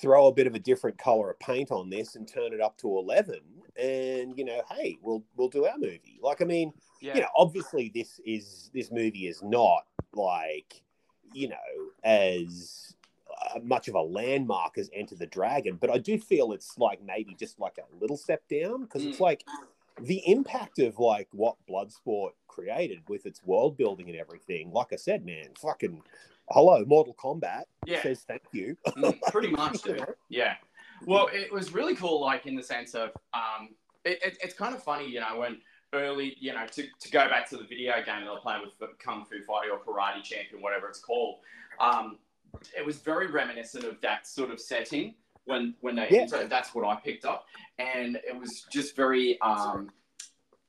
throw 0.00 0.28
a 0.28 0.32
bit 0.32 0.46
of 0.46 0.54
a 0.54 0.58
different 0.60 0.96
color 0.98 1.30
of 1.32 1.38
paint 1.40 1.72
on 1.72 1.90
this 1.90 2.14
and 2.14 2.28
turn 2.28 2.52
it 2.52 2.60
up 2.60 2.78
to 2.78 2.86
11 2.86 3.40
and 3.76 4.38
you 4.38 4.44
know 4.44 4.62
hey 4.70 4.96
we'll 5.02 5.24
we'll 5.36 5.48
do 5.48 5.64
our 5.66 5.76
movie 5.78 6.16
like 6.22 6.40
i 6.42 6.44
mean 6.44 6.72
Yeah. 7.00 7.14
you 7.16 7.20
know 7.22 7.28
obviously 7.36 7.90
this 7.92 8.20
is 8.24 8.70
this 8.72 8.92
movie 8.92 9.26
is 9.26 9.42
not 9.42 9.84
like 10.12 10.84
you 11.32 11.48
know 11.48 11.90
as 12.04 12.94
much 13.62 13.88
of 13.88 13.94
a 13.94 14.00
landmark 14.00 14.78
as 14.78 14.90
enter 14.92 15.14
the 15.14 15.26
dragon 15.26 15.76
but 15.80 15.90
i 15.90 15.98
do 15.98 16.18
feel 16.18 16.52
it's 16.52 16.76
like 16.78 17.00
maybe 17.04 17.34
just 17.38 17.58
like 17.60 17.78
a 17.78 18.00
little 18.00 18.16
step 18.16 18.42
down 18.48 18.82
because 18.82 19.04
it's 19.04 19.18
Mm. 19.18 19.20
like 19.20 19.44
the 20.00 20.22
impact 20.30 20.78
of 20.80 20.98
like 20.98 21.28
what 21.32 21.56
bloodsport 21.68 22.30
created 22.48 23.00
with 23.08 23.26
its 23.26 23.42
world 23.44 23.76
building 23.76 24.08
and 24.08 24.18
everything 24.18 24.72
like 24.72 24.92
i 24.92 24.96
said 24.96 25.24
man 25.24 25.48
fucking 25.60 26.02
hello 26.50 26.84
mortal 26.86 27.14
kombat 27.14 27.64
yeah. 27.86 28.02
says 28.02 28.22
thank 28.26 28.42
you 28.52 28.76
Mm, 28.96 29.20
pretty 29.30 29.48
much, 29.48 29.82
dude. 29.84 30.04
Yeah. 30.28 30.54
Well, 31.06 31.28
it 31.32 31.52
was 31.52 31.72
really 31.74 31.94
cool, 31.96 32.20
like 32.20 32.46
in 32.46 32.54
the 32.54 32.62
sense 32.62 32.94
of, 32.94 33.10
um, 33.34 33.70
it, 34.04 34.18
it, 34.22 34.38
it's 34.42 34.54
kind 34.54 34.74
of 34.74 34.82
funny, 34.82 35.08
you 35.08 35.20
know, 35.20 35.38
when 35.38 35.60
early, 35.92 36.36
you 36.38 36.52
know, 36.52 36.66
to, 36.66 36.82
to 37.00 37.10
go 37.10 37.28
back 37.28 37.48
to 37.50 37.56
the 37.56 37.64
video 37.64 37.94
game 37.96 38.24
that 38.24 38.30
I 38.30 38.38
playing 38.40 38.62
with 38.62 38.98
Kung 38.98 39.24
Fu 39.24 39.42
Fighting 39.42 39.70
or 39.72 39.78
Karate 39.80 40.22
Champion, 40.22 40.62
whatever 40.62 40.88
it's 40.88 41.00
called. 41.00 41.38
Um, 41.80 42.18
it 42.76 42.84
was 42.84 42.98
very 42.98 43.26
reminiscent 43.26 43.84
of 43.84 44.00
that 44.00 44.26
sort 44.26 44.50
of 44.50 44.60
setting 44.60 45.14
when 45.44 45.74
when 45.80 45.94
they 45.96 46.08
Yeah. 46.10 46.22
entered. 46.22 46.48
That's 46.50 46.74
what 46.74 46.86
I 46.86 46.96
picked 47.00 47.24
up, 47.24 47.46
and 47.78 48.16
it 48.16 48.38
was 48.38 48.66
just 48.70 48.96
very, 48.96 49.40
um, 49.40 49.90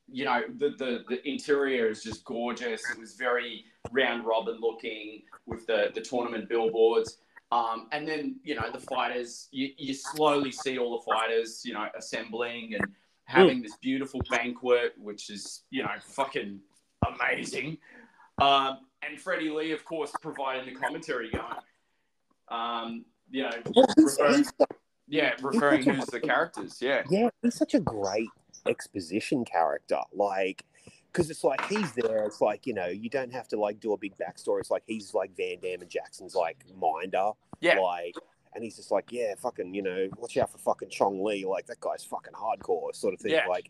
you 0.08 0.26
know, 0.26 0.44
the, 0.58 0.70
the 0.72 1.04
the 1.08 1.28
interior 1.28 1.88
is 1.90 2.04
just 2.04 2.24
gorgeous. 2.26 2.82
It 2.92 3.00
was 3.00 3.16
very 3.16 3.66
round 3.92 4.26
robin 4.26 4.58
looking 4.60 5.24
with 5.46 5.66
the 5.68 5.92
the 5.94 6.02
tournament 6.02 6.50
billboards. 6.50 7.18
Um, 7.52 7.88
and 7.92 8.08
then 8.08 8.40
you 8.44 8.56
know 8.56 8.70
the 8.72 8.80
fighters, 8.80 9.48
you, 9.52 9.70
you 9.78 9.94
slowly 9.94 10.52
see 10.52 10.78
all 10.80 10.98
the 11.00 11.04
fighters, 11.10 11.62
you 11.64 11.74
know, 11.74 11.88
assembling 11.96 12.74
and 12.74 12.86
having 13.26 13.62
this 13.62 13.76
beautiful 13.78 14.20
banquet, 14.30 14.94
which 14.98 15.30
is 15.30 15.64
you 15.70 15.84
know 15.84 15.92
fucking 16.02 16.60
amazing. 17.08 17.78
Um, 18.42 18.80
and 19.04 19.22
Freddie 19.22 19.52
Lee, 19.52 19.72
of 19.72 19.86
course, 19.86 20.12
providing 20.22 20.74
the 20.74 20.80
commentary 20.80 21.30
going. 21.30 21.56
Um, 22.50 23.06
you 23.30 23.44
know, 23.44 23.52
Well, 23.76 23.86
he's- 23.98 24.18
referring, 24.20 24.38
he's- 24.38 24.54
yeah, 25.08 25.34
referring 25.42 25.84
who's 25.84 26.06
the 26.08 26.20
characters. 26.20 26.82
Yeah, 26.82 27.04
yeah 27.10 27.30
he's 27.42 27.56
such 27.56 27.74
a 27.74 27.80
great 27.80 28.30
exposition 28.68 29.46
character 29.46 30.00
like 30.12 30.64
because 31.12 31.30
it's 31.30 31.44
like 31.44 31.64
he's 31.66 31.92
there 31.94 32.24
it's 32.26 32.42
like 32.42 32.66
you 32.66 32.74
know 32.74 32.88
you 32.88 33.10
don't 33.12 33.32
have 33.32 33.48
to 33.48 33.60
like 33.60 33.80
do 33.80 33.94
a 33.94 33.98
big 33.98 34.14
backstory 34.18 34.60
it's 34.60 34.72
like 34.72 34.82
he's 34.88 35.14
like 35.14 35.30
van 35.38 35.60
damme 35.62 35.82
and 35.82 35.90
jackson's 35.90 36.34
like 36.34 36.58
minder 36.76 37.32
Yeah. 37.60 37.78
like 37.80 38.16
and 38.56 38.64
he's 38.64 38.76
just 38.78 38.90
like 38.92 39.12
yeah 39.12 39.36
fucking 39.38 39.76
you 39.76 39.84
know 39.84 40.10
watch 40.18 40.36
out 40.38 40.52
for 40.52 40.58
fucking 40.58 40.90
Chong 40.90 41.24
Li 41.24 41.46
like 41.46 41.68
that 41.68 41.80
guy's 41.80 42.04
fucking 42.04 42.34
hardcore 42.34 42.96
sort 42.96 43.14
of 43.14 43.20
thing 43.20 43.34
Yeah. 43.34 43.46
like 43.48 43.70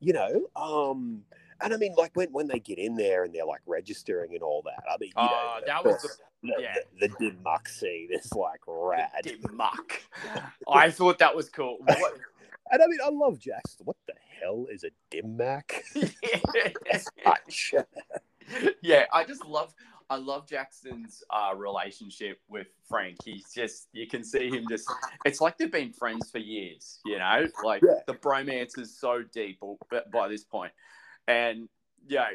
you 0.00 0.12
know 0.12 0.46
um 0.56 1.22
and 1.60 1.72
I 1.72 1.76
mean, 1.76 1.94
like 1.96 2.10
when, 2.14 2.30
when 2.32 2.48
they 2.48 2.58
get 2.58 2.78
in 2.78 2.96
there 2.96 3.22
and 3.22 3.32
they're 3.32 3.46
like 3.46 3.60
registering 3.64 4.34
and 4.34 4.42
all 4.42 4.60
that. 4.66 4.82
I 4.92 4.96
mean, 5.00 5.10
you 5.10 5.14
Oh, 5.16 5.58
of 5.60 5.66
that 5.66 5.84
was 5.84 6.02
the- 6.02 6.08
the, 6.44 6.54
yeah. 6.62 6.74
the, 7.00 7.08
the 7.08 7.14
Dim 7.18 7.38
Muck 7.42 7.68
scene 7.68 8.08
is 8.12 8.32
like 8.34 8.60
rad. 8.66 9.10
Dim 9.22 9.40
muck. 9.54 10.00
I 10.68 10.90
thought 10.90 11.18
that 11.18 11.34
was 11.34 11.48
cool. 11.48 11.78
What- 11.84 12.18
And 12.70 12.82
I 12.82 12.86
mean, 12.86 12.98
I 13.04 13.10
love 13.10 13.38
Jackson. 13.38 13.84
What 13.84 13.96
the 14.06 14.14
hell 14.40 14.66
is 14.72 14.84
a 14.84 14.90
Dim 15.10 15.36
Mak? 15.36 15.82
Such. 17.24 17.74
yeah, 18.82 19.04
I 19.12 19.24
just 19.24 19.44
love 19.44 19.74
I 20.10 20.16
love 20.16 20.46
Jackson's 20.46 21.22
uh, 21.30 21.54
relationship 21.56 22.38
with 22.48 22.66
Frank. 22.88 23.16
He's 23.24 23.50
just 23.54 23.88
you 23.92 24.06
can 24.06 24.22
see 24.24 24.50
him 24.50 24.64
just 24.68 24.90
it's 25.24 25.40
like 25.40 25.56
they've 25.58 25.70
been 25.72 25.92
friends 25.92 26.30
for 26.30 26.38
years, 26.38 27.00
you 27.06 27.18
know? 27.18 27.46
Like 27.64 27.82
Yeah. 27.82 28.00
the 28.06 28.14
bromance 28.14 28.78
is 28.78 28.98
so 28.98 29.22
deep 29.32 29.60
by 30.12 30.28
this 30.28 30.44
point. 30.44 30.72
And 31.26 31.68
you 32.06 32.16
know, 32.16 32.26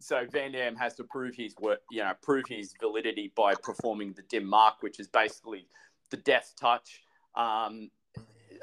so 0.00 0.24
Van 0.30 0.52
Damme 0.52 0.76
has 0.76 0.94
to 0.96 1.04
prove 1.04 1.34
his 1.34 1.54
work, 1.60 1.80
you 1.90 2.00
know, 2.00 2.12
prove 2.22 2.46
his 2.46 2.74
validity 2.80 3.32
by 3.36 3.54
performing 3.54 4.12
the 4.12 4.22
dim 4.22 4.48
mak, 4.48 4.82
which 4.82 5.00
is 5.00 5.08
basically 5.08 5.66
the 6.10 6.16
death 6.18 6.54
touch, 6.58 7.02
um, 7.34 7.90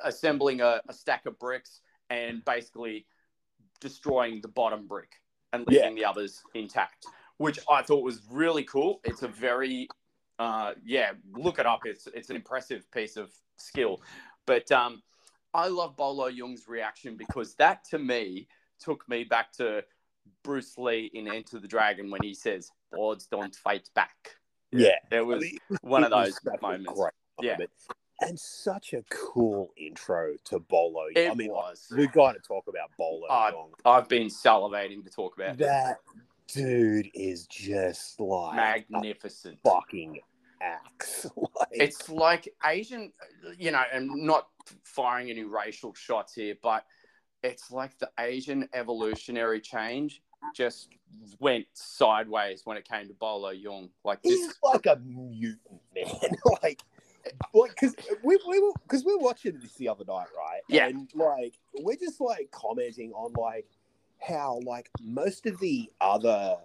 assembling 0.04 0.62
a, 0.62 0.82
a 0.88 0.94
stack 0.94 1.26
of 1.26 1.38
bricks 1.40 1.82
and 2.10 2.44
basically 2.46 3.06
destroying 3.82 4.42
the 4.42 4.48
bottom 4.48 4.88
brick 4.88 5.14
and 5.54 5.66
Yeah. 5.70 5.82
leaving 5.82 5.96
the 5.96 6.06
others 6.06 6.42
intact, 6.54 7.06
which 7.38 7.60
I 7.70 7.82
thought 7.82 8.04
was 8.04 8.22
really 8.30 8.64
cool. 8.64 9.02
It's 9.04 9.24
a 9.24 9.28
very, 9.28 9.90
uh, 10.40 10.74
yeah, 10.84 11.12
look 11.34 11.60
it 11.60 11.66
up. 11.66 11.82
It's 11.86 12.08
it's 12.08 12.30
an 12.30 12.36
impressive 12.36 12.90
piece 12.92 13.18
of 13.18 13.34
skill. 13.58 14.02
But 14.46 14.72
um, 14.72 15.02
I 15.54 15.68
love 15.68 15.96
Bolo 15.96 16.28
Yeung's 16.28 16.68
reaction 16.68 17.18
because 17.18 17.56
that 17.56 17.84
to 17.86 18.00
me 18.00 18.48
took 18.80 19.08
me 19.08 19.24
back 19.24 19.52
to 19.54 19.84
Bruce 20.44 20.78
Lee 20.78 21.10
in 21.14 21.28
Enter 21.28 21.60
the 21.60 21.68
Dragon 21.68 22.10
when 22.12 22.22
he 22.22 22.34
says, 22.34 22.72
"Boards 22.92 23.28
don't 23.28 23.56
fight 23.56 23.90
back." 23.96 24.36
Yeah. 24.72 24.96
It 25.12 25.18
I 25.18 25.22
was 25.22 25.42
mean, 25.42 25.58
one 25.82 26.04
of 26.04 26.12
it 26.12 26.16
was 26.16 26.40
those 26.44 26.54
a 26.54 26.62
moments. 26.62 26.94
great 26.94 27.14
Yeah. 27.42 27.58
And 28.22 28.40
such 28.40 28.94
a 28.94 29.04
cool 29.10 29.74
intro 29.78 30.36
to 30.46 30.60
Bolo. 30.60 31.04
It 31.16 31.30
I 31.30 31.34
mean, 31.34 31.50
like, 31.50 31.58
was. 31.72 31.88
we 31.96 32.08
got 32.08 32.34
to 32.34 32.40
talk 32.40 32.66
about 32.68 32.90
Bolo. 32.98 33.28
Yeung. 33.30 33.72
I've 33.86 34.08
been 34.08 34.28
salivating 34.28 35.04
to 35.04 35.10
talk 35.10 35.36
about 35.36 35.50
it. 35.52 35.58
That 35.58 35.98
dude 36.48 37.10
is 37.14 37.46
just 37.48 38.20
like 38.20 38.54
a 38.54 38.56
Magnificent. 38.56 39.60
fucking 39.66 40.20
axe. 40.62 41.26
like, 41.36 41.68
It's 41.72 42.08
like 42.10 42.48
Asian, 42.66 43.12
you 43.58 43.72
know, 43.72 43.84
and 43.92 44.08
not 44.10 44.48
firing 44.84 45.30
any 45.30 45.44
racial 45.44 45.94
shots 45.94 46.34
here, 46.36 46.56
but 46.64 46.86
it's 47.44 47.72
like 47.72 47.98
the 48.00 48.10
Asian 48.20 48.68
evolutionary 48.74 49.62
change 49.62 50.22
just 50.54 50.90
went 51.40 51.66
sideways 51.74 52.62
when 52.66 52.78
it 52.78 52.88
came 52.88 53.08
to 53.08 53.14
Bolo 53.14 53.54
Yeung. 53.54 53.90
Like 54.04 54.22
this, 54.22 54.34
he's 54.34 54.56
like 54.64 54.86
a 54.86 54.98
mutant 54.98 55.82
man. 55.96 56.08
like, 56.62 56.82
like 57.54 57.72
because 57.72 57.96
we 58.24 58.38
we 58.48 58.60
were 58.60 58.72
because 58.84 59.04
we 59.04 59.14
were 59.16 59.22
watching 59.22 59.58
this 59.60 59.74
the 59.74 59.90
other 59.90 60.06
night, 60.06 60.28
right? 60.38 60.62
Yeah. 60.68 60.88
And 60.88 61.10
like 61.16 61.54
we're 61.80 61.96
just 61.96 62.22
like 62.22 62.50
commenting 62.52 63.12
on 63.14 63.34
like 63.34 63.68
how 64.20 64.60
like 64.64 64.90
most 65.02 65.46
of 65.46 65.60
the 65.60 65.90
other 66.02 66.58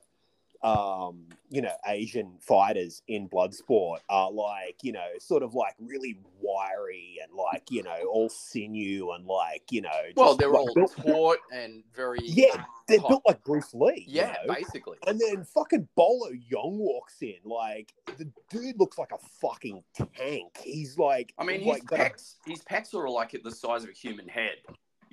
um 0.63 1.25
you 1.49 1.63
know 1.63 1.73
asian 1.87 2.33
fighters 2.39 3.03
in 3.09 3.29
bloodsport 3.29 3.97
are 4.11 4.31
like 4.31 4.77
you 4.83 4.93
know 4.93 5.07
sort 5.19 5.43
of 5.43 5.55
like 5.55 5.75
really 5.79 6.19
wiry 6.41 7.19
and 7.23 7.33
like 7.33 7.63
you 7.71 7.83
know 7.83 7.97
all 8.13 8.29
sinew 8.29 9.11
and 9.13 9.25
like 9.27 9.63
you 9.71 9.81
know 9.81 9.89
well, 10.17 10.37
they're 10.37 10.49
like, 10.51 10.59
all 10.59 10.75
built- 10.75 10.97
taut 10.97 11.39
and 11.53 11.83
very 11.95 12.19
yeah 12.23 12.65
they're 12.89 13.01
hot. 13.01 13.09
built 13.09 13.23
like 13.27 13.43
bruce 13.45 13.73
lee 13.73 14.05
you 14.07 14.21
yeah, 14.21 14.37
know? 14.47 14.55
basically. 14.55 14.99
And 15.07 15.19
then 15.21 15.45
fucking 15.45 15.89
Bolo 15.95 16.31
Yeung 16.31 16.73
walks 16.73 17.17
in. 17.23 17.37
Like 17.45 17.93
the 18.19 18.29
dude 18.51 18.79
looks 18.79 18.99
like 18.99 19.13
a 19.13 19.19
fucking 19.41 19.83
tank. 19.95 20.59
He's 20.61 20.99
like, 20.99 21.33
I 21.39 21.45
mean, 21.45 21.61
his 21.61 21.69
like 21.69 21.85
got 21.85 22.01
a- 22.01 22.51
his 22.51 22.63
pecs 22.63 22.95
are 22.95 23.09
like 23.09 23.39
the 23.45 23.51
size 23.51 23.85
of 23.85 23.91
a 23.91 23.93
human 23.93 24.27
head. 24.29 24.57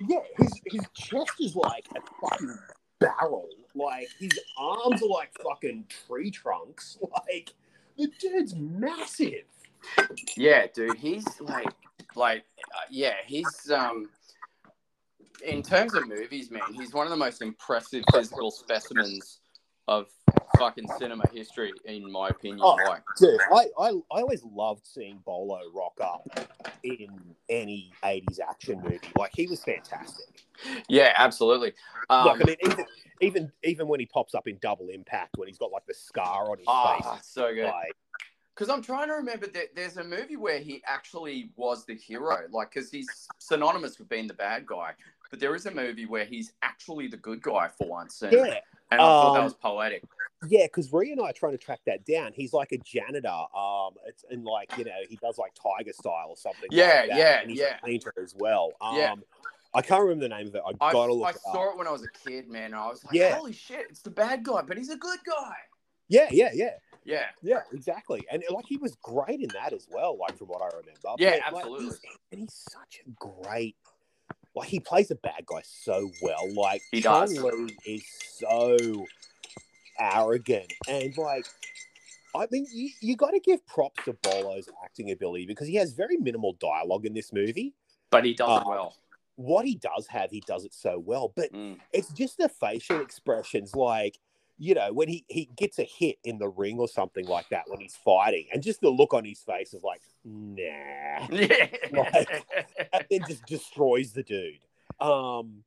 yeah, 0.00 0.18
his 0.38 0.60
his 0.66 0.82
chest 0.94 1.32
is 1.40 1.54
like 1.54 1.86
a 1.96 2.00
fucking 2.20 2.58
barrel. 2.98 3.48
Like 3.74 4.08
his 4.18 4.38
arms 4.56 5.02
are 5.02 5.08
like 5.08 5.30
fucking 5.42 5.86
tree 6.06 6.30
trunks. 6.30 6.98
Like 7.28 7.54
the 7.96 8.08
dude's 8.18 8.54
massive. 8.54 9.44
Yeah, 10.36 10.66
dude, 10.72 10.96
he's 10.96 11.26
like, 11.40 11.72
like, 12.14 12.44
uh, 12.74 12.86
yeah, 12.90 13.14
he's 13.26 13.70
um, 13.70 14.08
in 15.44 15.62
terms 15.62 15.94
of 15.94 16.08
movies, 16.08 16.50
man, 16.50 16.62
he's 16.74 16.92
one 16.92 17.06
of 17.06 17.10
the 17.10 17.16
most 17.16 17.42
impressive 17.42 18.04
physical 18.12 18.50
specimens 18.50 19.40
of 19.86 20.08
fucking 20.58 20.88
cinema 20.98 21.24
history, 21.32 21.72
in 21.84 22.10
my 22.10 22.28
opinion. 22.28 22.60
Oh. 22.62 22.74
Like, 22.74 23.02
Dude, 23.18 23.40
I, 23.52 23.66
I 23.78 23.88
I 23.88 24.20
always 24.20 24.42
loved 24.44 24.86
seeing 24.86 25.18
Bolo 25.24 25.60
rock 25.74 25.98
up 26.00 26.48
in 26.82 27.08
any 27.48 27.92
'80s 28.02 28.40
action 28.40 28.80
movie. 28.82 29.00
Like 29.16 29.32
he 29.34 29.46
was 29.46 29.62
fantastic. 29.64 30.44
yeah, 30.88 31.12
absolutely. 31.16 31.72
Um, 32.10 32.26
like 32.26 32.42
I 32.42 32.44
mean, 32.44 32.56
even 32.64 32.84
even 33.20 33.52
even 33.64 33.88
when 33.88 34.00
he 34.00 34.06
pops 34.06 34.34
up 34.34 34.46
in 34.48 34.58
Double 34.60 34.88
Impact, 34.88 35.36
when 35.36 35.48
he's 35.48 35.58
got 35.58 35.70
like 35.72 35.86
the 35.86 35.94
scar 35.94 36.50
on 36.50 36.58
his 36.58 36.66
Ah, 36.68 37.14
face, 37.14 37.26
so 37.26 37.52
good. 37.54 37.64
like 37.64 37.92
Because 38.54 38.68
I'm 38.68 38.82
trying 38.82 39.08
to 39.08 39.14
remember 39.14 39.46
that 39.48 39.74
there's 39.74 39.96
a 39.96 40.04
movie 40.04 40.36
where 40.36 40.58
he 40.58 40.82
actually 40.86 41.50
was 41.56 41.84
the 41.84 41.94
hero, 41.94 42.38
like 42.50 42.72
because 42.72 42.90
he's 42.90 43.08
synonymous 43.38 43.98
with 43.98 44.08
being 44.08 44.26
the 44.26 44.34
bad 44.34 44.66
guy. 44.66 44.92
But 45.30 45.40
there 45.40 45.54
is 45.54 45.66
a 45.66 45.70
movie 45.70 46.06
where 46.06 46.24
he's 46.24 46.52
actually 46.62 47.06
the 47.08 47.18
good 47.18 47.42
guy 47.42 47.68
for 47.68 47.86
once, 47.86 48.22
and, 48.22 48.32
yeah, 48.32 48.60
and 48.90 48.98
I 49.00 49.04
thought 49.04 49.34
that 49.34 49.38
Um, 49.40 49.44
was 49.44 49.52
poetic. 49.54 50.02
Yeah. 50.46 50.66
Because 50.66 50.92
Ree 50.92 51.12
and 51.12 51.20
I 51.20 51.30
are 51.30 51.32
trying 51.32 51.52
to 51.52 51.58
track 51.58 51.80
that 51.86 52.04
down. 52.04 52.32
He's 52.34 52.52
like 52.52 52.72
a 52.72 52.78
janitor, 52.78 53.28
um, 53.28 53.94
it's 54.06 54.24
and 54.30 54.44
like 54.44 54.76
you 54.78 54.84
know 54.84 54.92
he 55.08 55.16
does 55.16 55.38
like 55.38 55.52
Tiger 55.54 55.92
Style 55.92 56.26
or 56.28 56.36
something. 56.36 56.68
Yeah, 56.70 57.00
like 57.00 57.08
that. 57.10 57.18
yeah, 57.18 57.40
and 57.40 57.50
he's 57.50 57.60
yeah. 57.60 57.76
a 57.82 57.86
painter 57.86 58.12
as 58.22 58.34
well. 58.38 58.72
Um, 58.80 58.96
Yeah. 58.96 59.14
I 59.74 59.82
can't 59.82 60.02
remember 60.02 60.24
the 60.24 60.28
name 60.30 60.46
of 60.48 60.54
it. 60.54 60.62
I 60.64 60.86
I, 60.86 60.92
gotta 60.92 61.12
look 61.12 61.26
I 61.26 61.30
it 61.30 61.36
up. 61.46 61.54
saw 61.54 61.70
it 61.72 61.76
when 61.78 61.86
I 61.86 61.90
was 61.90 62.02
a 62.02 62.28
kid, 62.28 62.48
man. 62.48 62.72
I 62.72 62.86
was 62.86 63.04
like, 63.04 63.14
Yeah. 63.14 63.34
holy 63.36 63.52
shit, 63.52 63.86
it's 63.90 64.00
the 64.00 64.10
bad 64.10 64.42
guy, 64.42 64.62
but 64.62 64.78
he's 64.78 64.88
a 64.88 64.96
good 64.96 65.18
guy. 65.26 65.54
Yeah, 66.08 66.28
yeah, 66.30 66.50
yeah. 66.54 66.70
Yeah, 67.04 67.24
Yeah, 67.42 67.60
exactly. 67.72 68.26
And 68.30 68.42
like 68.50 68.64
he 68.66 68.76
was 68.78 68.94
great 69.02 69.40
in 69.40 69.48
that 69.54 69.72
as 69.74 69.86
well, 69.90 70.16
like 70.18 70.36
from 70.38 70.48
what 70.48 70.62
I 70.62 70.68
remember. 70.68 70.92
Yeah, 71.18 71.38
But, 71.44 71.52
like, 71.52 71.62
absolutely. 71.64 71.84
he's- 71.86 72.00
and 72.32 72.40
he's 72.40 72.66
such 72.70 73.00
a 73.06 73.10
great 73.18 73.76
like 74.54 74.68
he 74.68 74.80
plays 74.80 75.10
a 75.10 75.14
bad 75.16 75.44
guy 75.46 75.60
so 75.64 76.10
well. 76.22 76.52
Like 76.54 76.82
He 76.90 77.02
Chong 77.02 77.28
does. 77.34 77.38
Li 77.42 77.76
is 77.86 78.04
so 78.20 78.76
arrogant 79.98 80.72
and 80.88 81.16
like 81.16 81.46
I 82.34 82.46
mean 82.50 82.66
you, 82.72 82.90
you 83.00 83.16
gotta 83.16 83.40
give 83.40 83.66
props 83.66 84.04
to 84.04 84.12
Bolo's 84.22 84.68
acting 84.84 85.10
ability 85.10 85.46
because 85.46 85.66
he 85.68 85.74
has 85.76 85.92
very 85.92 86.16
minimal 86.16 86.54
dialogue 86.60 87.06
in 87.06 87.14
this 87.14 87.32
movie. 87.32 87.74
but 88.10 88.24
he 88.24 88.34
does 88.34 88.48
it 88.60 88.62
Uh, 88.66 88.68
well. 88.68 88.94
What 89.36 89.64
he 89.66 89.76
does 89.76 90.08
have, 90.08 90.32
he 90.32 90.42
does 90.48 90.64
it 90.64 90.74
so 90.74 90.98
well. 90.98 91.32
But 91.36 91.52
Mm. 91.52 91.78
it's 91.92 92.08
just 92.12 92.38
the 92.38 92.48
facial 92.48 93.00
expressions 93.00 93.74
like 93.76 94.18
you 94.60 94.74
know 94.74 94.92
when 94.92 95.06
he 95.08 95.24
he 95.28 95.48
gets 95.56 95.78
a 95.78 95.84
hit 95.84 96.16
in 96.24 96.38
the 96.38 96.48
ring 96.48 96.78
or 96.80 96.88
something 96.88 97.24
like 97.26 97.48
that 97.50 97.62
when 97.68 97.78
he's 97.78 97.94
fighting 98.04 98.46
and 98.52 98.60
just 98.62 98.80
the 98.80 98.90
look 98.90 99.14
on 99.14 99.24
his 99.24 99.38
face 99.38 99.72
is 99.72 99.84
like 99.84 100.00
nah 100.24 101.28
Yeah. 101.30 101.68
and 102.92 103.06
then 103.08 103.20
just 103.28 103.46
destroys 103.46 104.12
the 104.12 104.24
dude 104.24 104.58
um 105.00 105.62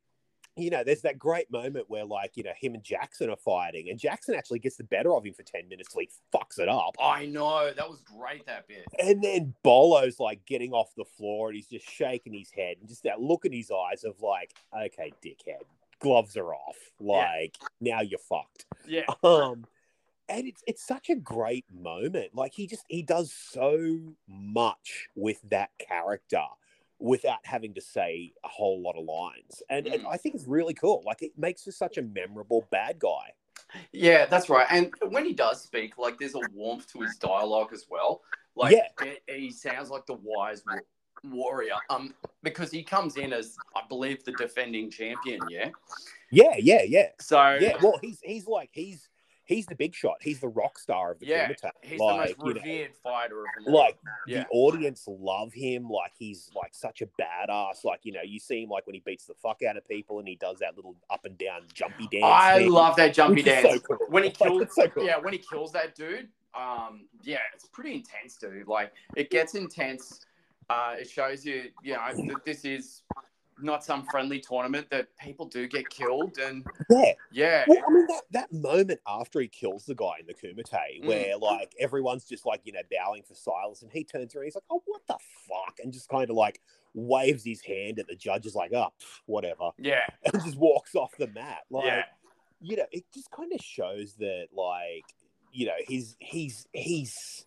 you 0.57 0.69
know 0.69 0.83
there's 0.83 1.01
that 1.01 1.17
great 1.17 1.49
moment 1.51 1.85
where 1.89 2.03
like 2.03 2.35
you 2.35 2.43
know 2.43 2.51
him 2.59 2.73
and 2.73 2.83
jackson 2.83 3.29
are 3.29 3.37
fighting 3.37 3.89
and 3.89 3.97
jackson 3.97 4.35
actually 4.35 4.59
gets 4.59 4.75
the 4.75 4.83
better 4.83 5.13
of 5.13 5.25
him 5.25 5.33
for 5.33 5.43
10 5.43 5.69
minutes 5.69 5.91
till 5.91 6.01
he 6.01 6.09
fucks 6.33 6.59
it 6.59 6.67
up 6.67 6.95
I 7.01 7.25
know 7.25 7.71
that 7.73 7.89
was 7.89 8.01
great. 8.01 8.45
That 8.45 8.67
bit. 8.67 8.85
and 8.99 9.23
then 9.23 9.53
Bolo's 9.63 10.19
like 10.19 10.45
getting 10.45 10.71
off 10.71 10.93
the 10.95 11.05
floor 11.05 11.49
and 11.49 11.55
he's 11.55 11.67
just 11.67 11.89
shaking 11.89 12.33
his 12.33 12.51
head 12.51 12.77
and 12.79 12.89
just 12.89 13.03
that 13.03 13.21
look 13.21 13.45
in 13.45 13.53
his 13.53 13.71
eyes 13.71 14.03
of 14.03 14.19
like, 14.21 14.53
okay, 14.75 15.11
dickhead, 15.23 15.63
gloves 15.99 16.37
are 16.37 16.53
off. 16.53 16.77
Like 16.99 17.57
now 17.79 18.01
you're 18.01 18.19
fucked. 18.19 18.65
Yeah. 18.87 19.03
Um, 19.23 19.65
and 20.29 20.47
it's 20.47 20.63
it's 20.65 20.85
such 20.85 21.09
a 21.09 21.15
great 21.15 21.65
moment. 21.73 22.33
Like 22.33 22.53
he 22.53 22.67
just 22.67 22.85
he 22.87 23.01
does 23.01 23.31
so 23.31 23.99
much 24.27 25.07
with 25.15 25.41
that 25.49 25.71
character 25.79 26.43
without 27.01 27.39
having 27.43 27.73
to 27.73 27.81
say 27.81 28.31
a 28.43 28.47
whole 28.47 28.81
lot 28.81 28.95
of 28.97 29.03
lines, 29.05 29.61
and, 29.69 29.87
and 29.87 30.03
Mm. 30.03 30.07
I 30.11 30.17
think 30.17 30.35
it's 30.35 30.47
really 30.47 30.73
cool. 30.73 31.01
Like 31.05 31.21
it 31.21 31.31
makes 31.37 31.63
for 31.63 31.71
such 31.71 31.97
a 31.97 32.01
memorable 32.01 32.67
bad 32.71 32.99
guy. 32.99 33.33
Yeah, 33.91 34.25
that's 34.25 34.49
right. 34.49 34.67
And 34.69 34.93
when 35.09 35.25
he 35.25 35.33
does 35.33 35.61
speak, 35.61 35.97
like 35.97 36.17
there's 36.19 36.35
a 36.35 36.41
warmth 36.53 36.91
to 36.93 37.01
his 37.01 37.15
dialogue 37.17 37.71
as 37.73 37.85
well. 37.89 38.21
Like 38.55 38.75
Yeah. 38.75 39.13
he 39.27 39.51
sounds 39.51 39.89
like 39.89 40.05
the 40.05 40.17
wise 40.21 40.63
warrior. 41.23 41.75
Um, 41.89 42.13
because 42.43 42.71
he 42.71 42.83
comes 42.83 43.17
in 43.17 43.31
as 43.33 43.55
I 43.75 43.81
believe 43.87 44.23
the 44.23 44.33
defending 44.33 44.89
champion. 44.89 45.39
Yeah. 45.49 45.69
Yeah, 46.31 46.55
yeah, 46.57 46.81
yeah, 46.87 47.07
So 47.19 47.57
yeah. 47.59 47.77
Well, 47.81 47.97
he's 48.01 48.19
he's 48.23 48.47
like 48.47 48.69
he's 48.73 49.09
he's 49.51 49.65
the 49.65 49.75
big 49.75 49.93
shot. 49.93 50.15
He's 50.21 50.39
the 50.39 50.47
rock 50.47 50.79
star 50.79 51.11
of 51.11 51.19
the 51.19 51.27
Yeah, 51.27 51.51
he's 51.81 51.99
like, 51.99 52.35
the 52.35 52.35
most 52.37 52.37
you 52.39 52.53
know, 52.53 52.61
revered 52.61 52.95
fighter 53.03 53.41
of 53.41 53.45
like 53.67 53.97
Yeah. 54.27 54.43
the 54.43 54.47
audience 54.51 55.03
love 55.07 55.53
him 55.53 55.89
like 55.89 56.13
he's 56.17 56.49
like 56.55 56.73
such 56.73 57.01
a 57.01 57.07
badass 57.21 57.83
like 57.83 57.99
you 58.03 58.11
know 58.13 58.21
you 58.23 58.39
see 58.39 58.63
him 58.63 58.69
like 58.69 58.85
when 58.87 58.93
he 58.95 59.01
beats 59.05 59.25
the 59.25 59.33
fuck 59.35 59.61
out 59.63 59.77
of 59.77 59.87
people 59.87 60.19
and 60.19 60.27
he 60.27 60.35
does 60.35 60.57
that 60.59 60.75
little 60.75 60.95
up 61.09 61.25
and 61.25 61.37
down 61.37 61.61
jumpy 61.73 62.07
dance 62.11 62.23
I 62.25 62.59
thing, 62.59 62.69
love 62.71 62.95
that 62.95 63.13
jumpy 63.13 63.43
dance. 63.43 63.67
so 63.73 63.79
cool. 63.79 63.97
When 64.09 64.23
he 64.23 64.29
kills, 64.41 64.61
it's 64.61 64.75
so 64.75 64.87
cool. 64.87 65.05
yeah, 65.05 65.17
when 65.17 65.33
he 65.33 65.39
kills 65.39 65.71
that 65.73 65.95
dude, 65.95 66.29
um, 66.53 67.05
yeah, 67.23 67.37
it's 67.53 67.65
pretty 67.67 67.93
intense, 67.95 68.35
dude. 68.37 68.67
Like 68.67 68.93
it 69.15 69.29
gets 69.29 69.55
intense. 69.55 70.25
Uh, 70.69 70.95
it 70.99 71.09
shows 71.09 71.45
you, 71.45 71.65
you 71.83 71.93
know, 71.93 71.99
that 72.27 72.45
this 72.45 72.63
is 72.63 73.03
not 73.61 73.83
some 73.83 74.05
friendly 74.11 74.39
tournament 74.39 74.87
that 74.91 75.07
people 75.17 75.45
do 75.45 75.67
get 75.67 75.89
killed, 75.89 76.37
and 76.37 76.65
yeah 76.89 77.13
yeah, 77.31 77.63
well, 77.67 77.81
I 77.87 77.91
mean 77.91 78.07
that, 78.07 78.21
that 78.31 78.51
moment 78.53 78.99
after 79.07 79.39
he 79.39 79.47
kills 79.47 79.85
the 79.85 79.95
guy 79.95 80.13
in 80.19 80.25
the 80.25 80.33
Kumite, 80.33 81.01
Mm. 81.01 81.05
where 81.05 81.37
like 81.37 81.73
everyone's 81.79 82.25
just 82.25 82.45
like 82.45 82.61
you 82.63 82.73
know 82.73 82.81
bowing 82.91 83.23
for 83.23 83.33
silence, 83.35 83.81
and 83.81 83.91
he 83.91 84.03
turns 84.03 84.35
around, 84.35 84.45
he's 84.45 84.55
like, 84.55 84.63
"Oh, 84.69 84.81
what 84.85 85.01
the 85.07 85.17
fuck," 85.47 85.77
and 85.83 85.91
just 85.93 86.09
kind 86.09 86.29
of 86.29 86.35
like 86.35 86.61
waves 86.93 87.43
his 87.45 87.61
hand 87.61 87.99
at 87.99 88.07
the 88.07 88.15
judges, 88.15 88.53
like, 88.55 88.71
"Oh, 88.73 88.89
pff, 89.01 89.21
whatever," 89.25 89.69
yeah, 89.77 90.05
and 90.25 90.43
just 90.43 90.57
walks 90.57 90.95
off 90.95 91.11
the 91.17 91.27
mat. 91.27 91.59
Like, 91.69 91.85
yeah, 91.85 92.03
you 92.59 92.77
know, 92.77 92.85
it 92.91 93.05
just 93.13 93.31
kind 93.31 93.51
of 93.53 93.59
shows 93.61 94.15
that, 94.19 94.47
like, 94.53 95.05
you 95.51 95.65
know, 95.67 95.77
he's 95.87 96.15
he's 96.19 96.67
he's 96.73 97.45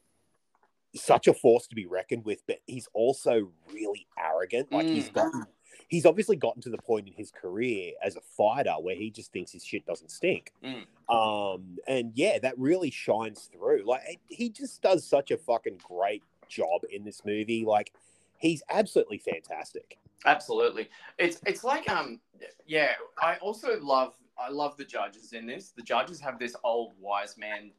such 0.96 1.26
a 1.26 1.34
force 1.34 1.66
to 1.66 1.74
be 1.74 1.86
reckoned 1.86 2.24
with, 2.24 2.42
but 2.46 2.58
he's 2.66 2.88
also 2.92 3.50
really 3.72 4.06
arrogant. 4.18 4.70
Like 4.72 4.86
he's 4.86 5.08
Mm. 5.10 5.46
He's 5.94 6.06
obviously 6.06 6.34
gotten 6.34 6.60
to 6.60 6.70
the 6.70 6.78
point 6.78 7.06
in 7.06 7.12
his 7.12 7.30
career 7.30 7.92
as 8.02 8.16
a 8.16 8.20
fighter 8.20 8.72
where 8.80 8.96
he 8.96 9.10
just 9.10 9.30
thinks 9.32 9.52
his 9.52 9.64
shit 9.64 9.86
doesn't 9.86 10.10
stink. 10.10 10.52
Mm. 10.64 10.84
Um, 11.08 11.78
and 11.86 12.10
yeah, 12.14 12.38
that 12.40 12.58
really 12.58 12.90
shines 12.90 13.48
through. 13.52 13.84
Like 13.86 14.02
it- 14.08 14.20
he 14.28 14.48
just 14.48 14.82
does 14.82 15.06
such 15.06 15.30
a 15.30 15.36
fucking 15.36 15.78
great 15.86 16.24
job 16.48 16.82
in 16.90 17.04
this 17.04 17.24
movie. 17.24 17.64
Like 17.64 17.92
he's 18.38 18.62
absolutely 18.70 19.18
fantastic. 19.18 19.98
absolutely. 20.26 20.90
It's 21.18 21.40
it's 21.46 21.62
like 21.62 21.88
um, 21.88 22.20
yeah. 22.66 22.92
I 23.22 23.36
also 23.36 23.78
love 23.80 24.14
I 24.36 24.50
love 24.50 24.76
the 24.76 24.84
judges 24.84 25.32
in 25.32 25.46
this. 25.46 25.70
The 25.76 25.82
judges 25.82 26.18
have 26.20 26.40
this 26.40 26.56
old 26.64 26.92
wise 27.00 27.36
man 27.38 27.70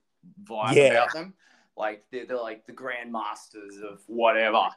vibe 0.45 0.75
Yeah. 0.75 0.85
about 0.91 1.11
them. 1.13 1.33
Like 1.77 2.05
they're, 2.11 2.25
they're 2.25 2.37
like 2.37 2.65
the 2.65 2.71
grand 2.71 3.11
masters 3.11 3.75
of 3.81 3.99
whatever. 4.07 4.69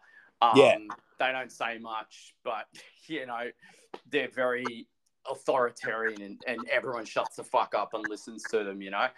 Um, 0.43 0.53
Yeah. 0.57 0.79
They 1.19 1.33
don't 1.33 1.51
say 1.51 1.79
much, 1.79 2.35
but 2.45 2.67
you 3.07 3.27
know, 3.27 3.51
they're 4.11 4.31
very 4.31 4.87
authoritarian 5.31 6.23
and, 6.23 6.41
and 6.47 6.69
everyone 6.71 7.05
shuts 7.05 7.37
the 7.37 7.45
fuck 7.45 7.75
up 7.75 7.93
and 7.95 8.05
listens 8.09 8.43
to 8.45 8.65
them, 8.65 8.81
you 8.81 8.91
know? 8.91 9.09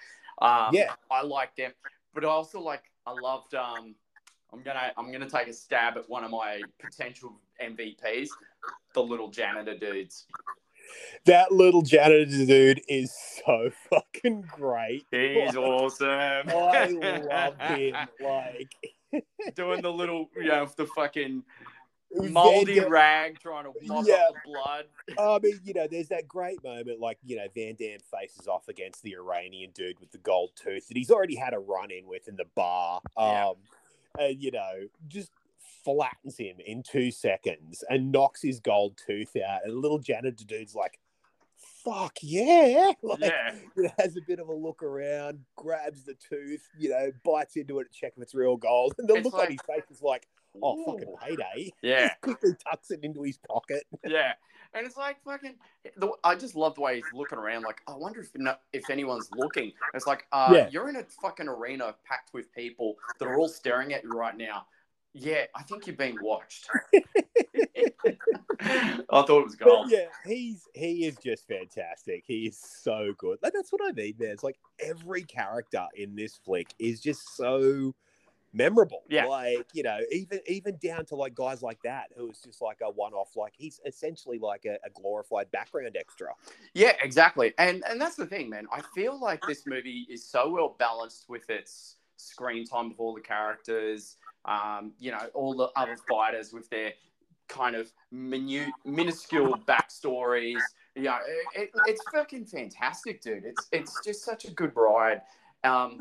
Um, 0.40 0.70
Yeah. 0.72 0.94
I 1.10 1.22
like 1.22 1.54
them. 1.56 1.72
But 2.14 2.24
I 2.24 2.28
also 2.28 2.60
like 2.60 2.82
I 3.06 3.12
loved 3.12 3.54
um 3.54 3.94
I'm 4.52 4.62
gonna 4.62 4.92
I'm 4.96 5.12
gonna 5.12 5.30
take 5.30 5.48
a 5.48 5.52
stab 5.52 5.96
at 5.96 6.08
one 6.08 6.24
of 6.24 6.30
my 6.30 6.60
potential 6.80 7.40
MVPs, 7.62 8.28
the 8.94 9.02
little 9.02 9.30
janitor 9.30 9.76
dudes. 9.78 10.26
That 11.26 11.52
little 11.52 11.82
janitor 11.82 12.24
dude 12.24 12.82
is 12.88 13.14
so 13.44 13.70
fucking 13.90 14.42
great. 14.52 15.04
He's 15.12 15.54
awesome. 15.56 16.08
I 16.08 16.86
love 17.30 17.60
him. 17.60 17.94
Like 18.20 18.74
Doing 19.54 19.82
the 19.82 19.92
little, 19.92 20.30
you 20.36 20.44
know, 20.48 20.68
the 20.76 20.86
fucking 20.86 21.42
moldy 22.12 22.74
Dam- 22.76 22.90
rag 22.90 23.38
trying 23.38 23.64
to 23.64 23.72
mop 23.86 24.04
Yeah. 24.06 24.14
up 24.28 24.34
the 24.34 24.50
blood. 24.50 24.84
I 25.18 25.38
mean, 25.40 25.60
you 25.64 25.74
know, 25.74 25.86
there's 25.88 26.08
that 26.08 26.26
great 26.28 26.62
moment, 26.64 26.98
like 27.00 27.18
you 27.24 27.36
know, 27.36 27.46
Van 27.54 27.74
Damme 27.78 28.00
faces 28.12 28.48
off 28.48 28.68
against 28.68 29.02
the 29.02 29.14
Iranian 29.14 29.70
dude 29.74 30.00
with 30.00 30.10
the 30.10 30.18
gold 30.18 30.50
tooth 30.56 30.88
that 30.88 30.96
he's 30.96 31.10
already 31.10 31.36
had 31.36 31.54
a 31.54 31.58
run 31.58 31.90
in 31.90 32.06
with 32.06 32.26
in 32.28 32.36
the 32.36 32.46
bar, 32.54 33.00
um, 33.16 33.54
Yeah. 34.18 34.24
and 34.26 34.42
you 34.42 34.50
know, 34.50 34.88
just 35.08 35.30
flattens 35.84 36.36
him 36.36 36.56
in 36.60 36.82
two 36.82 37.10
seconds 37.10 37.82
and 37.88 38.12
knocks 38.12 38.42
his 38.42 38.60
gold 38.60 38.98
tooth 39.06 39.34
out. 39.36 39.60
And 39.64 39.74
little 39.78 39.98
janitor 39.98 40.44
dude's 40.44 40.74
like, 40.74 40.98
"Fuck 41.84 42.18
yeah!" 42.22 42.92
Like, 43.02 43.20
Yeah. 43.20 43.54
you 43.76 43.82
know, 43.84 43.90
has 43.98 44.16
a 44.16 44.20
bit 44.26 44.38
of 44.38 44.48
a 44.48 44.54
look 44.54 44.82
around, 44.82 45.40
grabs 45.56 46.04
the 46.04 46.14
tooth, 46.14 46.68
you 46.78 46.90
know, 46.90 47.10
bites 47.24 47.56
into 47.56 47.78
it 47.80 47.92
to 47.92 47.98
check 47.98 48.12
if 48.16 48.22
it's 48.22 48.34
real 48.34 48.56
gold, 48.56 48.94
and 48.98 49.08
the 49.08 49.14
It's 49.14 49.24
look 49.24 49.34
like- 49.34 49.46
on 49.46 49.52
his 49.52 49.60
face 49.66 49.90
is 49.90 50.02
like, 50.02 50.26
"Oh, 50.62 50.84
fucking 50.84 51.14
payday!" 51.22 51.72
Yeah. 51.82 52.08
Just 52.08 52.20
quickly 52.20 52.54
tucks 52.68 52.90
it 52.90 53.00
into 53.02 53.22
his 53.22 53.38
pocket. 53.38 53.84
Yeah, 54.04 54.32
and 54.74 54.86
it's 54.86 54.96
like 54.96 55.22
fucking. 55.24 55.54
The, 55.96 56.12
I 56.24 56.34
just 56.34 56.54
love 56.54 56.74
the 56.74 56.80
way 56.82 56.96
he's 56.96 57.04
looking 57.14 57.38
around. 57.38 57.62
Like, 57.62 57.80
I 57.88 57.94
wonder 57.94 58.20
if 58.20 58.30
no, 58.36 58.54
if 58.72 58.88
anyone's 58.90 59.28
looking. 59.34 59.72
It's 59.94 60.06
like, 60.06 60.26
uh, 60.32 60.50
Yeah. 60.54 60.68
you're 60.70 60.88
in 60.88 60.96
a 60.96 61.04
fucking 61.22 61.48
arena 61.48 61.94
packed 62.04 62.32
with 62.34 62.52
people 62.52 62.96
that 63.18 63.26
are 63.26 63.38
all 63.38 63.48
staring 63.48 63.92
at 63.94 64.02
you 64.04 64.10
right 64.10 64.36
now. 64.36 64.66
Yeah, 65.12 65.44
I 65.54 65.62
think 65.62 65.86
you're 65.86 65.96
being 65.96 66.18
watched. 66.22 66.68
I 68.62 69.02
thought 69.10 69.30
it 69.30 69.44
was 69.44 69.56
But 69.56 69.64
gold. 69.66 69.90
yeah, 69.90 70.06
he's 70.24 70.68
he 70.74 71.06
is 71.06 71.16
just 71.16 71.46
fantastic. 71.48 72.24
He 72.26 72.46
is 72.46 72.58
so 72.58 73.12
good. 73.18 73.38
Like, 73.42 73.52
that's 73.52 73.72
what 73.72 73.80
I 73.84 73.92
mean, 73.92 74.14
man. 74.18 74.30
It's 74.30 74.44
like 74.44 74.58
every 74.78 75.22
character 75.22 75.86
in 75.96 76.14
this 76.14 76.36
flick 76.36 76.68
is 76.78 77.00
just 77.00 77.36
so 77.36 77.94
memorable. 78.52 79.02
Yeah. 79.08 79.26
Like, 79.26 79.66
you 79.72 79.82
know, 79.82 79.98
even 80.12 80.40
even 80.46 80.78
down 80.82 81.06
to 81.06 81.16
like 81.16 81.34
guys 81.34 81.62
like 81.62 81.78
that 81.84 82.10
who 82.16 82.30
is 82.30 82.40
just 82.40 82.60
like 82.62 82.78
a 82.82 82.90
one 82.90 83.12
off, 83.12 83.36
like 83.36 83.54
he's 83.56 83.80
essentially 83.86 84.38
like 84.38 84.64
a, 84.64 84.74
a 84.84 84.90
glorified 84.94 85.50
background 85.50 85.96
extra. 85.98 86.28
Yeah, 86.74 86.92
exactly. 87.02 87.52
And 87.58 87.82
and 87.88 88.00
that's 88.00 88.16
the 88.16 88.26
thing, 88.26 88.50
man. 88.50 88.66
I 88.72 88.82
feel 88.94 89.18
like 89.18 89.42
this 89.46 89.66
movie 89.66 90.06
is 90.10 90.24
so 90.24 90.50
well 90.50 90.76
balanced 90.78 91.28
with 91.28 91.48
its 91.50 91.96
screen 92.16 92.66
time 92.66 92.90
of 92.90 93.00
all 93.00 93.14
the 93.14 93.20
characters, 93.20 94.16
um, 94.44 94.92
you 94.98 95.10
know, 95.10 95.28
all 95.34 95.54
the 95.54 95.68
other 95.76 95.96
fighters 96.08 96.52
with 96.52 96.68
their 96.70 96.92
kind 97.48 97.76
of 97.76 97.92
minute, 98.10 98.70
minuscule 98.84 99.58
backstories. 99.66 100.60
Yeah, 100.94 101.18
it, 101.54 101.62
it, 101.62 101.70
it's 101.86 102.02
fucking 102.12 102.46
fantastic, 102.46 103.20
dude. 103.20 103.44
It's 103.44 103.68
it's 103.72 104.00
just 104.04 104.24
such 104.24 104.44
a 104.44 104.50
good 104.50 104.72
ride. 104.74 105.22
Um, 105.64 105.98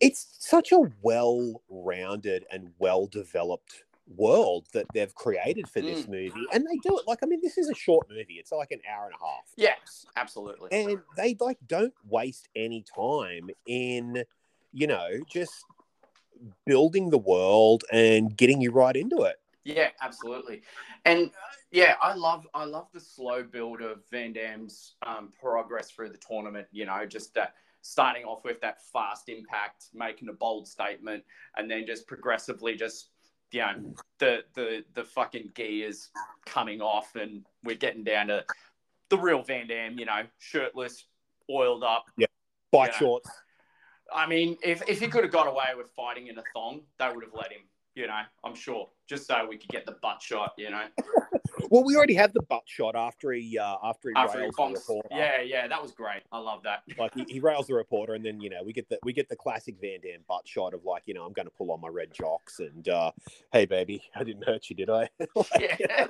It's 0.00 0.36
such 0.40 0.72
a 0.72 0.80
well 1.02 1.62
rounded 1.70 2.44
and 2.50 2.70
well 2.78 3.06
developed 3.06 3.84
world 4.14 4.66
that 4.72 4.86
they've 4.94 5.14
created 5.14 5.68
for 5.68 5.80
this 5.80 6.06
movie. 6.06 6.46
And 6.52 6.64
they 6.64 6.76
do 6.82 6.98
it 6.98 7.08
like 7.08 7.20
I 7.22 7.26
mean, 7.26 7.40
this 7.42 7.58
is 7.58 7.68
a 7.68 7.74
short 7.74 8.08
movie. 8.10 8.34
It's 8.34 8.52
like 8.52 8.70
an 8.70 8.80
hour 8.90 9.06
and 9.06 9.14
a 9.14 9.24
half. 9.24 9.44
yes, 9.56 10.06
absolutely. 10.16 10.68
and 10.72 11.00
they 11.16 11.36
like 11.40 11.58
don't 11.66 11.94
waste 12.08 12.48
any 12.54 12.84
time 12.94 13.50
in 13.66 14.24
you 14.72 14.86
know 14.86 15.08
just 15.28 15.64
building 16.64 17.10
the 17.10 17.18
world 17.18 17.84
and 17.92 18.36
getting 18.36 18.60
you 18.60 18.70
right 18.70 18.96
into 18.96 19.22
it 19.22 19.36
Yeah, 19.64 19.88
absolutely. 20.00 20.62
And 21.04 21.32
yeah, 21.72 21.96
I 22.00 22.14
love 22.14 22.46
I 22.54 22.64
love 22.64 22.86
the 22.92 23.00
slow 23.00 23.42
build 23.42 23.82
of 23.82 23.98
Van 24.12 24.32
Damme's 24.32 24.94
um, 25.04 25.32
progress 25.40 25.90
through 25.90 26.10
the 26.10 26.18
tournament. 26.18 26.68
You 26.70 26.86
know, 26.86 27.04
just 27.04 27.34
that 27.34 27.54
starting 27.82 28.24
off 28.24 28.44
with 28.44 28.60
that 28.60 28.78
fast 28.92 29.28
impact, 29.28 29.86
making 29.92 30.28
a 30.28 30.32
bold 30.32 30.68
statement, 30.68 31.24
and 31.56 31.68
then 31.68 31.84
just 31.84 32.06
progressively 32.06 32.76
just 32.76 33.10
you 33.50 33.60
know 33.60 33.94
the 34.18 34.44
the 34.54 34.84
the 34.94 35.02
fucking 35.02 35.50
gears 35.54 36.10
coming 36.44 36.80
off, 36.80 37.16
and 37.16 37.44
we're 37.64 37.74
getting 37.74 38.04
down 38.04 38.28
to 38.28 38.44
the 39.08 39.18
real 39.18 39.42
Van 39.42 39.66
Damme. 39.66 39.98
You 39.98 40.06
know, 40.06 40.22
shirtless, 40.38 41.06
oiled 41.50 41.82
up. 41.82 42.04
Yeah, 42.16 42.26
bike 42.70 42.94
shorts 42.94 43.28
I 44.14 44.26
mean, 44.26 44.56
if 44.62 44.82
if 44.88 45.00
he 45.00 45.08
could 45.08 45.24
have 45.24 45.32
got 45.32 45.46
away 45.46 45.66
with 45.76 45.90
fighting 45.90 46.28
in 46.28 46.38
a 46.38 46.42
thong, 46.54 46.82
they 46.98 47.08
would 47.12 47.24
have 47.24 47.34
let 47.34 47.52
him. 47.52 47.62
You 47.94 48.06
know, 48.06 48.20
I'm 48.44 48.54
sure, 48.54 48.90
just 49.08 49.26
so 49.26 49.46
we 49.48 49.56
could 49.56 49.70
get 49.70 49.86
the 49.86 49.96
butt 50.02 50.20
shot. 50.20 50.52
You 50.58 50.70
know. 50.70 50.84
well 51.70 51.84
we 51.84 51.96
already 51.96 52.14
have 52.14 52.32
the 52.32 52.42
butt 52.42 52.62
shot 52.66 52.94
after 52.94 53.32
he 53.32 53.58
uh 53.58 53.76
after 53.82 54.10
he 54.10 54.14
after 54.16 54.38
he 54.38 54.44
rails 54.44 54.56
the 54.56 54.64
reporter 54.64 55.08
Yeah, 55.10 55.40
yeah, 55.40 55.66
that 55.66 55.82
was 55.82 55.92
great. 55.92 56.22
I 56.30 56.38
love 56.38 56.62
that. 56.64 56.82
like 56.98 57.14
he, 57.14 57.24
he 57.28 57.40
rails 57.40 57.66
the 57.66 57.74
reporter 57.74 58.14
and 58.14 58.24
then 58.24 58.40
you 58.40 58.50
know 58.50 58.62
we 58.64 58.72
get 58.72 58.88
the 58.88 58.98
we 59.02 59.12
get 59.12 59.28
the 59.28 59.36
classic 59.36 59.76
Van 59.80 60.00
Damme 60.02 60.22
butt 60.28 60.46
shot 60.46 60.74
of 60.74 60.84
like 60.84 61.02
you 61.06 61.14
know 61.14 61.24
i'm 61.24 61.32
going 61.32 61.46
to 61.46 61.52
pull 61.52 61.70
on 61.72 61.80
my 61.80 61.88
red 61.88 62.12
jocks 62.12 62.60
and 62.60 62.88
uh 62.88 63.10
hey 63.52 63.64
baby 63.64 64.02
i 64.14 64.24
didn't 64.24 64.44
hurt 64.44 64.68
you 64.68 64.76
did 64.76 64.90
i 64.90 65.08
Like, 65.36 65.80
Yeah. 65.80 66.06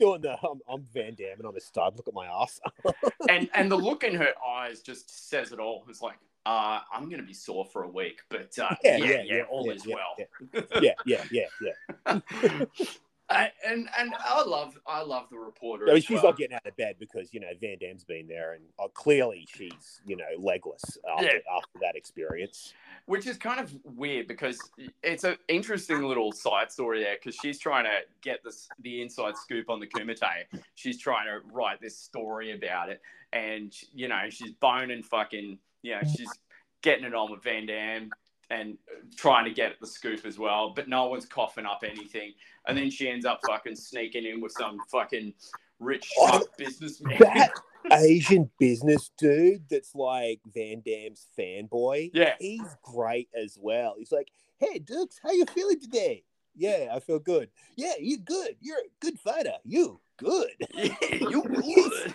doing 0.00 0.20
the 0.22 0.32
I'm, 0.42 0.60
I'm 0.68 0.84
Van 0.92 1.14
Damme 1.14 1.38
and 1.38 1.46
i'm 1.46 1.56
a 1.56 1.60
stud 1.60 1.96
look 1.96 2.08
at 2.08 2.14
my 2.14 2.26
ass 2.26 2.60
and 3.28 3.48
and 3.54 3.70
the 3.70 3.76
look 3.76 4.04
in 4.04 4.14
her 4.14 4.32
eyes 4.46 4.80
just 4.80 5.28
says 5.28 5.52
it 5.52 5.58
all. 5.58 5.84
It's 5.88 6.02
like, 6.02 6.16
uh, 6.46 6.80
I'm 6.92 7.08
gonna 7.08 7.22
be 7.22 7.34
sore 7.34 7.64
for 7.64 7.84
a 7.84 7.88
week, 7.88 8.20
but 8.28 8.56
uh, 8.58 8.74
yeah, 8.84 9.22
yeah, 9.22 9.42
all 9.50 9.66
yeah, 9.66 9.72
is 9.72 9.86
yeah, 9.86 9.94
well. 9.94 10.62
yeah 10.82 10.92
yeah 11.06 11.24
yeah 11.30 11.46
yeah 12.06 12.20
and 13.64 13.88
and 13.98 14.14
I 14.18 14.42
love 14.44 14.78
I 14.86 15.02
love 15.02 15.28
the 15.30 15.38
reporter. 15.38 15.84
I 15.84 15.88
mean, 15.88 15.96
as 15.98 16.04
she's 16.04 16.16
well. 16.16 16.24
not 16.32 16.36
getting 16.38 16.54
out 16.56 16.66
of 16.66 16.76
bed 16.76 16.96
because 16.98 17.32
you 17.32 17.40
know 17.40 17.48
Van 17.60 17.78
Damme's 17.78 18.04
been 18.04 18.26
there, 18.26 18.54
and 18.54 18.64
uh, 18.78 18.88
clearly 18.88 19.46
she's 19.54 20.00
you 20.04 20.16
know 20.16 20.24
legless 20.38 20.82
after, 21.10 21.24
Yeah. 21.26 21.56
after 21.56 21.78
that 21.80 21.94
experience. 21.96 22.74
which 23.06 23.26
is 23.26 23.36
kind 23.38 23.58
of 23.60 23.72
weird 23.84 24.26
because 24.28 24.58
it's 25.02 25.24
an 25.24 25.36
interesting 25.48 26.02
little 26.02 26.32
side 26.32 26.70
story 26.70 27.02
there 27.02 27.16
because 27.16 27.34
she's 27.36 27.58
trying 27.58 27.84
to 27.84 28.00
get 28.20 28.42
this 28.44 28.68
the 28.80 29.00
inside 29.00 29.36
scoop 29.36 29.70
on 29.70 29.80
the 29.80 29.86
Kumite. 29.86 30.44
She's 30.74 30.98
trying 30.98 31.26
to 31.26 31.40
write 31.52 31.80
this 31.80 31.96
story 31.96 32.52
about 32.52 32.90
it, 32.90 33.00
and 33.32 33.72
you 33.94 34.08
know 34.08 34.28
she's 34.28 34.52
boning 34.52 35.02
fucking 35.04 35.58
you 35.82 35.92
know 35.92 36.00
she's 36.16 36.30
getting 36.82 37.04
it 37.04 37.14
on 37.14 37.30
with 37.30 37.42
Van 37.42 37.66
Damme 37.66 38.10
and 38.50 38.76
trying 39.16 39.44
to 39.46 39.50
get 39.52 39.74
the 39.80 39.86
scoop 39.86 40.26
as 40.26 40.38
well, 40.38 40.72
but 40.74 40.88
no 40.88 41.06
one's 41.06 41.26
coughing 41.26 41.64
up 41.66 41.82
anything, 41.84 42.32
and 42.66 42.76
then 42.76 42.90
she 42.90 43.08
ends 43.08 43.24
up 43.24 43.40
fucking 43.46 43.76
sneaking 43.76 44.26
in 44.26 44.40
with 44.40 44.52
some 44.52 44.78
fucking 44.90 45.32
rich 45.78 46.10
Oh, 46.18 46.44
businessman. 46.58 47.16
that- 47.20 47.52
Asian 47.90 48.48
business 48.60 49.10
dude 49.18 49.64
that's 49.68 49.92
like 49.94 50.40
Van 50.54 50.82
Damme's 50.86 51.26
fanboy. 51.36 52.10
Yeah. 52.14 52.34
he's 52.38 52.62
great 52.82 53.28
as 53.34 53.58
well. 53.60 53.94
He's 53.98 54.12
like, 54.12 54.28
"Hey, 54.58 54.78
Dux, 54.78 55.18
how 55.20 55.32
you 55.32 55.44
feeling 55.46 55.80
today?" 55.80 56.22
Yeah, 56.54 56.90
I 56.94 57.00
feel 57.00 57.18
good. 57.18 57.48
Yeah, 57.76 57.94
you 57.98 58.18
good. 58.18 58.56
You're 58.60 58.78
a 58.78 58.90
good 59.00 59.18
fighter. 59.18 59.54
You 59.64 59.98
good. 60.18 60.50
yeah, 60.74 60.94
you 61.10 61.42
good. 61.48 62.14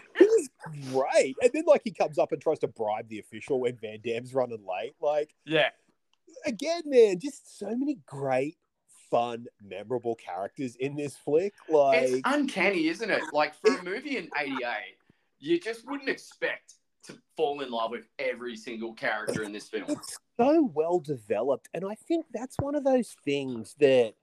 He's 0.74 0.90
great. 0.92 1.36
And 1.42 1.52
then 1.54 1.64
like 1.66 1.82
he 1.84 1.92
comes 1.92 2.18
up 2.18 2.32
and 2.32 2.42
tries 2.42 2.60
to 2.60 2.68
bribe 2.68 3.08
the 3.10 3.20
official 3.20 3.60
when 3.62 3.76
Van 3.78 4.00
Damme's 4.04 4.34
running 4.34 4.64
late. 4.66 4.96
Like 5.02 5.34
Yeah. 5.46 5.70
again, 6.46 6.82
man, 6.86 7.20
just 7.20 7.58
so 7.60 7.76
many 7.76 8.00
great, 8.06 8.58
fun, 9.10 9.48
memorable 9.62 10.16
characters 10.16 10.76
in 10.76 10.96
this 10.96 11.16
flick. 11.16 11.54
Like 11.70 12.02
it's 12.04 12.22
uncanny, 12.26 12.88
isn't 12.88 13.10
it? 13.10 13.24
Like 13.34 13.54
for 13.56 13.76
a 13.78 13.84
movie 13.84 14.18
in 14.18 14.30
'88, 14.38 14.98
you 15.40 15.60
just 15.60 15.86
wouldn't 15.88 16.10
expect 16.10 16.74
to 17.04 17.18
fall 17.38 17.62
in 17.62 17.70
love 17.72 17.92
with 17.92 18.06
every 18.20 18.56
single 18.58 18.94
character 18.94 19.44
in 19.44 19.54
this 19.54 19.70
film. 19.70 19.86
it's 19.90 20.18
so 20.38 20.70
well 20.74 21.00
developed 21.00 21.70
and 21.74 21.86
i 21.86 21.96
think 21.96 22.26
that's 22.34 22.58
one 22.60 22.76
of 22.76 22.84
those 22.84 23.16
things 23.24 23.76
that 23.80 24.14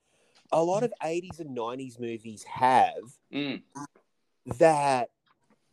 a 0.53 0.62
lot 0.62 0.82
of 0.82 0.92
80s 1.03 1.40
and 1.40 1.57
90s 1.57 1.99
movies 1.99 2.42
have 2.45 3.16
Mm. 3.32 3.62
that 4.59 5.09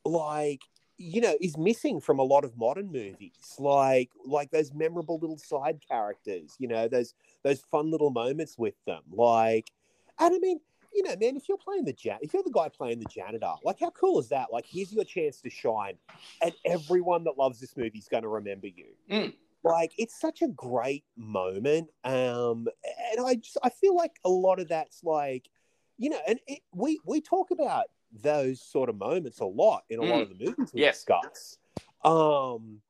like 0.06 0.62
you 0.98 1.20
know 1.20 1.36
is 1.42 1.58
missing 1.58 2.00
from 2.00 2.20
a 2.20 2.24
lot 2.24 2.44
of 2.44 2.58
modern 2.58 2.92
movies. 2.92 3.56
Like 3.60 4.10
like 4.26 4.52
those 4.52 4.74
memorable 4.74 5.18
little 5.20 5.38
side 5.38 5.80
characters 5.88 6.56
you 6.60 6.68
know 6.68 6.88
those 6.88 7.14
those 7.44 7.62
fun 7.72 7.92
little 7.92 8.12
moments 8.12 8.58
with 8.58 8.76
them. 8.86 9.02
Like 9.12 9.72
and 10.20 10.36
i 10.36 10.38
mean 10.40 10.60
you 10.94 11.04
know 11.04 11.16
man 11.20 11.36
if 11.38 11.48
you're 11.48 11.58
playing 11.58 11.86
the 11.86 11.94
jan 11.94 12.18
if 12.22 12.34
you're 12.34 12.44
the 12.44 12.52
guy 12.52 12.70
playing 12.70 13.00
the 13.00 13.06
janitor 13.06 13.54
like 13.64 13.80
how 13.80 13.90
cool 13.92 14.20
is 14.20 14.30
that? 14.30 14.48
Like 14.52 14.66
here's 14.68 14.94
your 14.94 15.06
chance 15.06 15.42
to 15.42 15.50
shine 15.50 15.96
and 16.42 16.54
everyone 16.66 17.24
that 17.24 17.38
loves 17.38 17.60
this 17.60 17.76
movie 17.78 17.98
is 17.98 18.08
going 18.08 18.24
to 18.24 18.30
remember 18.30 18.68
you. 18.68 18.88
Mm. 19.10 19.34
like 19.64 19.94
it's 19.98 20.20
such 20.20 20.42
a 20.42 20.48
great 20.48 21.04
moment 21.16 21.90
um 22.04 22.68
and 23.12 23.26
i 23.26 23.36
just 23.36 23.58
i 23.64 23.70
feel 23.70 23.96
like 23.96 24.20
a 24.26 24.30
lot 24.30 24.60
of 24.60 24.68
that's 24.68 25.04
like 25.04 25.50
you 25.98 26.10
know 26.10 26.20
and 26.28 26.40
it, 26.48 26.60
we 26.74 27.00
we 27.06 27.22
talk 27.22 27.52
about 27.52 27.86
those 28.12 28.62
sort 28.62 28.90
of 28.90 28.98
moments 28.98 29.40
a 29.40 29.46
lot 29.46 29.84
in 29.90 30.00
a 30.00 30.04
lot 30.04 30.22
of 30.22 30.30
the 30.30 30.36
movies 30.36 30.72
we 30.74 30.82
Yes. 30.82 30.98
discuss 30.98 31.58
um 32.04 32.82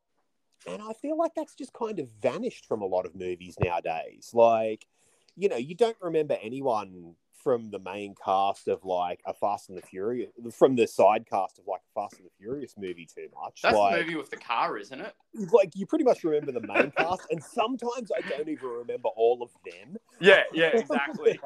and 0.67 0.81
i 0.81 0.93
feel 0.93 1.17
like 1.17 1.31
that's 1.35 1.55
just 1.55 1.73
kind 1.73 1.99
of 1.99 2.09
vanished 2.21 2.65
from 2.65 2.81
a 2.81 2.85
lot 2.85 3.05
of 3.05 3.15
movies 3.15 3.55
nowadays 3.59 4.31
like 4.33 4.87
you 5.35 5.47
know 5.49 5.57
you 5.57 5.75
don't 5.75 5.97
remember 6.01 6.37
anyone 6.41 7.15
from 7.41 7.71
the 7.71 7.79
main 7.79 8.13
cast 8.23 8.67
of 8.67 8.83
like 8.83 9.21
a 9.25 9.33
Fast 9.33 9.69
and 9.69 9.77
the 9.77 9.81
Furious, 9.81 10.29
from 10.51 10.75
the 10.75 10.87
side 10.87 11.25
cast 11.27 11.59
of 11.59 11.67
like 11.67 11.81
a 11.81 11.99
Fast 11.99 12.17
and 12.17 12.25
the 12.25 12.31
Furious 12.37 12.75
movie 12.77 13.07
too 13.07 13.27
much. 13.35 13.61
That's 13.63 13.75
like, 13.75 13.93
the 13.93 13.99
movie 14.01 14.15
with 14.15 14.29
the 14.29 14.37
car, 14.37 14.77
isn't 14.77 14.99
it? 15.01 15.13
like 15.51 15.71
you 15.75 15.85
pretty 15.85 16.03
much 16.03 16.23
remember 16.23 16.51
the 16.51 16.61
main 16.61 16.91
cast, 16.91 17.25
and 17.31 17.41
sometimes 17.43 18.11
I 18.15 18.21
don't 18.21 18.49
even 18.49 18.67
remember 18.67 19.09
all 19.15 19.41
of 19.41 19.51
them. 19.65 19.97
Yeah, 20.21 20.43
yeah, 20.53 20.67
exactly. 20.67 21.39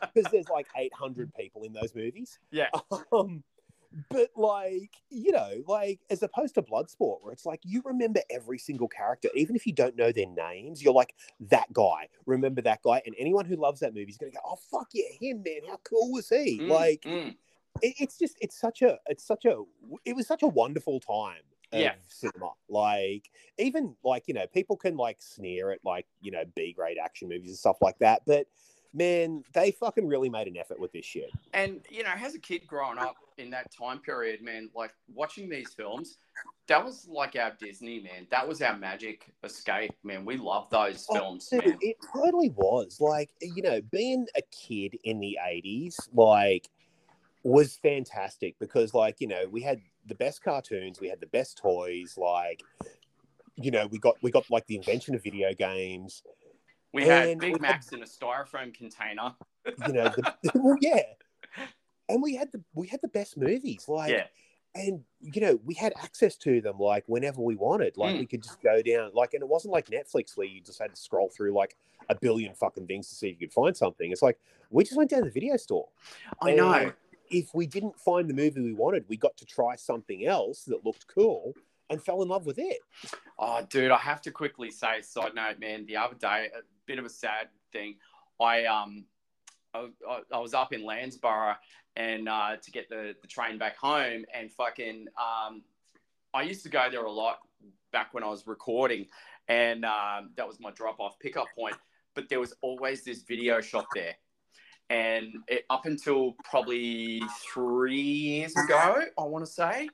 Because 0.00 0.30
there's 0.30 0.48
like 0.48 0.66
800 0.76 1.34
people 1.34 1.64
in 1.64 1.72
those 1.72 1.94
movies. 1.94 2.38
Yeah. 2.50 2.68
Um, 3.12 3.42
but 4.10 4.28
like 4.36 4.90
you 5.10 5.32
know, 5.32 5.62
like 5.66 6.00
as 6.10 6.22
opposed 6.22 6.54
to 6.56 6.62
Bloodsport, 6.62 7.22
where 7.22 7.32
it's 7.32 7.46
like 7.46 7.60
you 7.64 7.82
remember 7.84 8.20
every 8.30 8.58
single 8.58 8.88
character, 8.88 9.28
even 9.34 9.56
if 9.56 9.66
you 9.66 9.72
don't 9.72 9.96
know 9.96 10.12
their 10.12 10.26
names, 10.26 10.82
you're 10.82 10.92
like 10.92 11.14
that 11.40 11.72
guy. 11.72 12.08
Remember 12.26 12.60
that 12.62 12.82
guy, 12.82 13.02
and 13.06 13.14
anyone 13.18 13.46
who 13.46 13.56
loves 13.56 13.80
that 13.80 13.94
movie 13.94 14.10
is 14.10 14.18
gonna 14.18 14.32
go, 14.32 14.40
"Oh 14.44 14.58
fuck 14.70 14.88
yeah, 14.92 15.08
him 15.20 15.42
man! 15.42 15.60
How 15.66 15.78
cool 15.84 16.12
was 16.12 16.28
he?" 16.28 16.60
Mm, 16.60 16.68
Like 16.68 17.02
mm. 17.02 17.34
it, 17.80 17.94
it's 17.98 18.18
just 18.18 18.36
it's 18.40 18.58
such 18.58 18.82
a 18.82 18.98
it's 19.06 19.26
such 19.26 19.46
a 19.46 19.62
it 20.04 20.14
was 20.14 20.26
such 20.26 20.42
a 20.42 20.48
wonderful 20.48 21.00
time 21.00 21.42
Yeah. 21.72 21.94
cinema 22.06 22.50
like 22.68 23.30
even 23.58 23.94
like 24.04 24.24
you 24.26 24.34
know 24.34 24.46
people 24.46 24.76
can 24.76 24.96
like 24.96 25.20
sneer 25.20 25.70
at 25.70 25.80
like 25.84 26.06
you 26.20 26.30
know 26.30 26.44
b 26.54 26.72
grade 26.72 26.96
action 27.02 27.28
movies 27.28 27.50
and 27.50 27.58
stuff 27.58 27.76
like 27.82 27.98
that 27.98 28.22
but 28.26 28.46
man 28.94 29.42
they 29.52 29.70
fucking 29.70 30.06
really 30.06 30.30
made 30.30 30.48
an 30.48 30.56
effort 30.56 30.80
with 30.80 30.92
this 30.92 31.04
shit 31.04 31.30
And 31.52 31.80
you 31.90 32.02
know, 32.02 32.12
as 32.16 32.34
a 32.34 32.38
kid 32.38 32.66
growing 32.66 32.98
up 32.98 33.16
in 33.36 33.50
that 33.50 33.70
time 33.70 33.98
period, 33.98 34.42
man, 34.42 34.70
like 34.74 34.92
watching 35.14 35.48
these 35.48 35.72
films, 35.74 36.16
that 36.68 36.84
was 36.84 37.06
like 37.08 37.36
our 37.36 37.52
Disney, 37.60 38.00
man. 38.00 38.26
That 38.30 38.46
was 38.48 38.60
our 38.62 38.76
magic 38.76 39.32
escape, 39.44 39.92
man. 40.02 40.24
We 40.24 40.36
love 40.38 40.68
those 40.70 41.06
Oh, 41.10 41.14
films, 41.16 41.48
dude, 41.48 41.64
man. 41.66 41.78
it 41.82 41.96
totally 42.14 42.50
was 42.50 42.98
like 43.00 43.30
you 43.42 43.62
know 43.62 43.80
being 43.92 44.26
a 44.36 44.42
kid 44.50 44.98
in 45.04 45.20
the 45.20 45.38
80s 45.42 45.96
like 46.14 46.68
was 47.44 47.76
fantastic 47.76 48.58
because 48.58 48.94
like 48.94 49.16
you 49.20 49.28
know 49.28 49.44
we 49.50 49.60
had 49.62 49.80
the 50.08 50.14
best 50.14 50.42
cartoons 50.42 51.00
we 51.00 51.08
had 51.08 51.20
the 51.20 51.26
best 51.26 51.58
toys 51.58 52.16
like 52.16 52.62
you 53.56 53.70
know 53.70 53.86
we 53.88 53.98
got 53.98 54.16
we 54.22 54.30
got 54.30 54.48
like 54.50 54.66
the 54.66 54.76
invention 54.76 55.14
of 55.14 55.22
video 55.22 55.52
games 55.54 56.22
We 56.92 57.04
had 57.04 57.28
And 57.28 57.40
Big 57.40 57.48
we 57.48 57.52
had- 57.54 57.60
Macs 57.60 57.92
in 57.92 58.02
a 58.02 58.06
styrofoam 58.06 58.72
container. 58.74 59.34
You 59.86 59.92
know, 59.92 60.08
the, 60.16 60.32
well, 60.54 60.76
yeah. 60.80 61.02
And 62.08 62.22
we 62.22 62.34
had 62.34 62.50
the 62.52 62.62
we 62.74 62.86
had 62.88 63.00
the 63.02 63.08
best 63.08 63.36
movies, 63.36 63.84
like, 63.86 64.10
yeah, 64.12 64.24
and 64.74 65.04
you 65.20 65.42
know, 65.42 65.60
we 65.66 65.74
had 65.74 65.92
access 66.02 66.36
to 66.38 66.62
them 66.62 66.78
like 66.78 67.04
whenever 67.06 67.42
we 67.42 67.54
wanted. 67.56 67.98
Like, 67.98 68.14
Mm. 68.16 68.20
we 68.20 68.26
could 68.26 68.42
just 68.42 68.62
go 68.62 68.80
down, 68.80 69.10
like, 69.12 69.34
and 69.34 69.42
it 69.42 69.48
wasn't 69.48 69.72
like 69.74 69.86
Netflix 69.90 70.34
where 70.38 70.46
you 70.46 70.62
just 70.62 70.80
had 70.80 70.94
to 70.94 71.00
scroll 71.00 71.28
through 71.28 71.52
like 71.52 71.76
a 72.08 72.14
billion 72.14 72.54
fucking 72.54 72.86
things 72.86 73.08
to 73.10 73.14
see 73.14 73.28
if 73.28 73.38
you 73.38 73.46
could 73.48 73.52
find 73.52 73.76
something. 73.76 74.10
It's 74.10 74.22
like 74.22 74.38
we 74.70 74.84
just 74.84 74.96
went 74.96 75.10
down 75.10 75.20
to 75.20 75.26
the 75.26 75.30
video 75.40 75.58
store. 75.58 75.88
I 76.40 76.54
know. 76.54 76.92
If 77.30 77.54
we 77.54 77.66
didn't 77.66 77.98
find 77.98 78.28
the 78.28 78.34
movie 78.34 78.60
we 78.60 78.72
wanted, 78.74 79.04
we 79.08 79.16
got 79.16 79.36
to 79.38 79.44
try 79.46 79.76
something 79.76 80.26
else 80.26 80.64
that 80.64 80.84
looked 80.84 81.06
cool 81.06 81.54
and 81.90 82.02
fell 82.02 82.22
in 82.22 82.28
love 82.28 82.46
with 82.46 82.58
it. 82.58 82.78
Oh, 83.38 83.64
dude, 83.68 83.90
I 83.90 83.98
have 83.98 84.20
to 84.22 84.30
quickly 84.30 84.70
say, 84.70 85.00
side 85.02 85.34
note, 85.34 85.58
man. 85.58 85.86
The 85.86 85.96
other 85.96 86.14
day, 86.14 86.48
a 86.54 86.60
bit 86.86 86.98
of 86.98 87.04
a 87.04 87.10
sad 87.10 87.48
thing. 87.72 87.96
I 88.40 88.64
um, 88.66 89.04
I, 89.74 89.88
I- 90.08 90.22
I 90.32 90.38
was 90.38 90.54
up 90.54 90.72
in 90.72 90.82
Landsborough 90.82 91.56
and 91.96 92.28
uh, 92.28 92.56
to 92.62 92.70
get 92.70 92.88
the 92.88 93.14
the 93.20 93.28
train 93.28 93.58
back 93.58 93.76
home, 93.76 94.24
and 94.34 94.50
fucking 94.52 95.06
um, 95.16 95.62
I 96.34 96.42
used 96.42 96.62
to 96.64 96.68
go 96.68 96.88
there 96.90 97.04
a 97.04 97.10
lot 97.10 97.38
back 97.92 98.12
when 98.14 98.22
I 98.22 98.28
was 98.28 98.46
recording, 98.46 99.06
and 99.48 99.84
um, 99.84 100.30
that 100.36 100.46
was 100.46 100.60
my 100.60 100.70
drop 100.72 101.00
off 101.00 101.18
pickup 101.18 101.46
point. 101.56 101.76
But 102.14 102.28
there 102.28 102.40
was 102.40 102.54
always 102.62 103.02
this 103.04 103.22
video 103.22 103.60
shop 103.60 103.86
there. 103.94 104.14
And 104.90 105.34
it, 105.48 105.66
up 105.68 105.84
until 105.84 106.34
probably 106.44 107.20
three 107.52 108.00
years 108.00 108.56
ago, 108.56 109.02
I 109.18 109.22
want 109.22 109.44
to 109.44 109.50
say, 109.50 109.88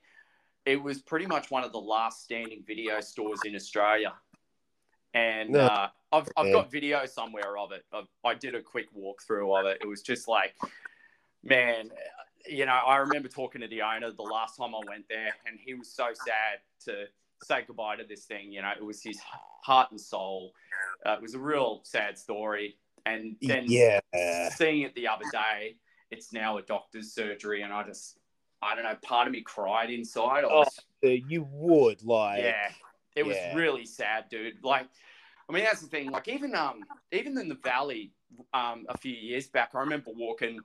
it 0.65 0.81
was 0.81 1.01
pretty 1.01 1.25
much 1.25 1.51
one 1.51 1.63
of 1.63 1.71
the 1.71 1.79
last 1.79 2.23
standing 2.23 2.63
video 2.65 3.01
stores 3.01 3.41
in 3.45 3.55
Australia. 3.55 4.13
And 5.13 5.51
No. 5.51 5.65
uh, 5.65 5.89
I've, 6.11 6.29
I've 6.37 6.51
got 6.51 6.71
video 6.71 7.05
somewhere 7.05 7.57
of 7.57 7.71
it. 7.71 7.85
I've, 7.93 8.07
I 8.23 8.35
did 8.35 8.55
a 8.55 8.61
quick 8.61 8.87
walkthrough 8.95 9.59
of 9.59 9.65
it. 9.65 9.79
It 9.81 9.87
was 9.87 10.01
just 10.01 10.27
like, 10.27 10.55
man, 11.43 11.91
you 12.47 12.65
know, 12.65 12.73
I 12.73 12.97
remember 12.97 13.27
talking 13.27 13.61
to 13.61 13.67
the 13.67 13.81
owner 13.81 14.11
the 14.11 14.23
last 14.23 14.55
time 14.55 14.73
I 14.73 14.79
went 14.87 15.05
there, 15.09 15.33
and 15.45 15.59
he 15.59 15.73
was 15.73 15.89
so 15.89 16.07
sad 16.13 16.59
to 16.85 17.05
say 17.43 17.63
goodbye 17.67 17.97
to 17.97 18.03
this 18.05 18.25
thing. 18.25 18.51
You 18.51 18.61
know, 18.61 18.71
it 18.77 18.83
was 18.83 19.03
his 19.03 19.19
heart 19.61 19.91
and 19.91 19.99
soul. 19.99 20.53
Uh, 21.05 21.13
it 21.13 21.21
was 21.21 21.33
a 21.33 21.39
real 21.39 21.81
sad 21.83 22.17
story. 22.17 22.77
And 23.05 23.35
then 23.41 23.65
yeah. 23.67 23.99
seeing 24.49 24.81
it 24.81 24.95
the 24.95 25.07
other 25.07 25.25
day, 25.31 25.75
it's 26.11 26.33
now 26.33 26.57
a 26.57 26.61
doctor's 26.61 27.13
surgery, 27.13 27.61
and 27.61 27.71
I 27.71 27.83
just, 27.83 28.17
I 28.61 28.75
don't 28.75 28.83
know, 28.83 28.95
part 29.03 29.27
of 29.27 29.33
me 29.33 29.41
cried 29.41 29.89
inside. 29.89 30.43
I 30.43 30.47
was, 30.47 30.79
Uh, 31.03 31.09
you 31.09 31.47
would 31.51 32.03
like 32.03 32.41
yeah, 32.41 32.69
it 33.15 33.25
was 33.25 33.37
really 33.53 33.85
sad, 33.85 34.25
dude. 34.29 34.63
Like, 34.63 34.87
I 35.49 35.53
mean, 35.53 35.63
that's 35.63 35.81
the 35.81 35.87
thing. 35.87 36.11
Like, 36.11 36.27
even 36.27 36.55
um, 36.55 36.83
even 37.11 37.37
in 37.37 37.47
the 37.47 37.59
valley, 37.63 38.11
um, 38.53 38.85
a 38.89 38.97
few 38.97 39.13
years 39.13 39.47
back, 39.47 39.71
I 39.75 39.79
remember 39.79 40.11
walking 40.15 40.59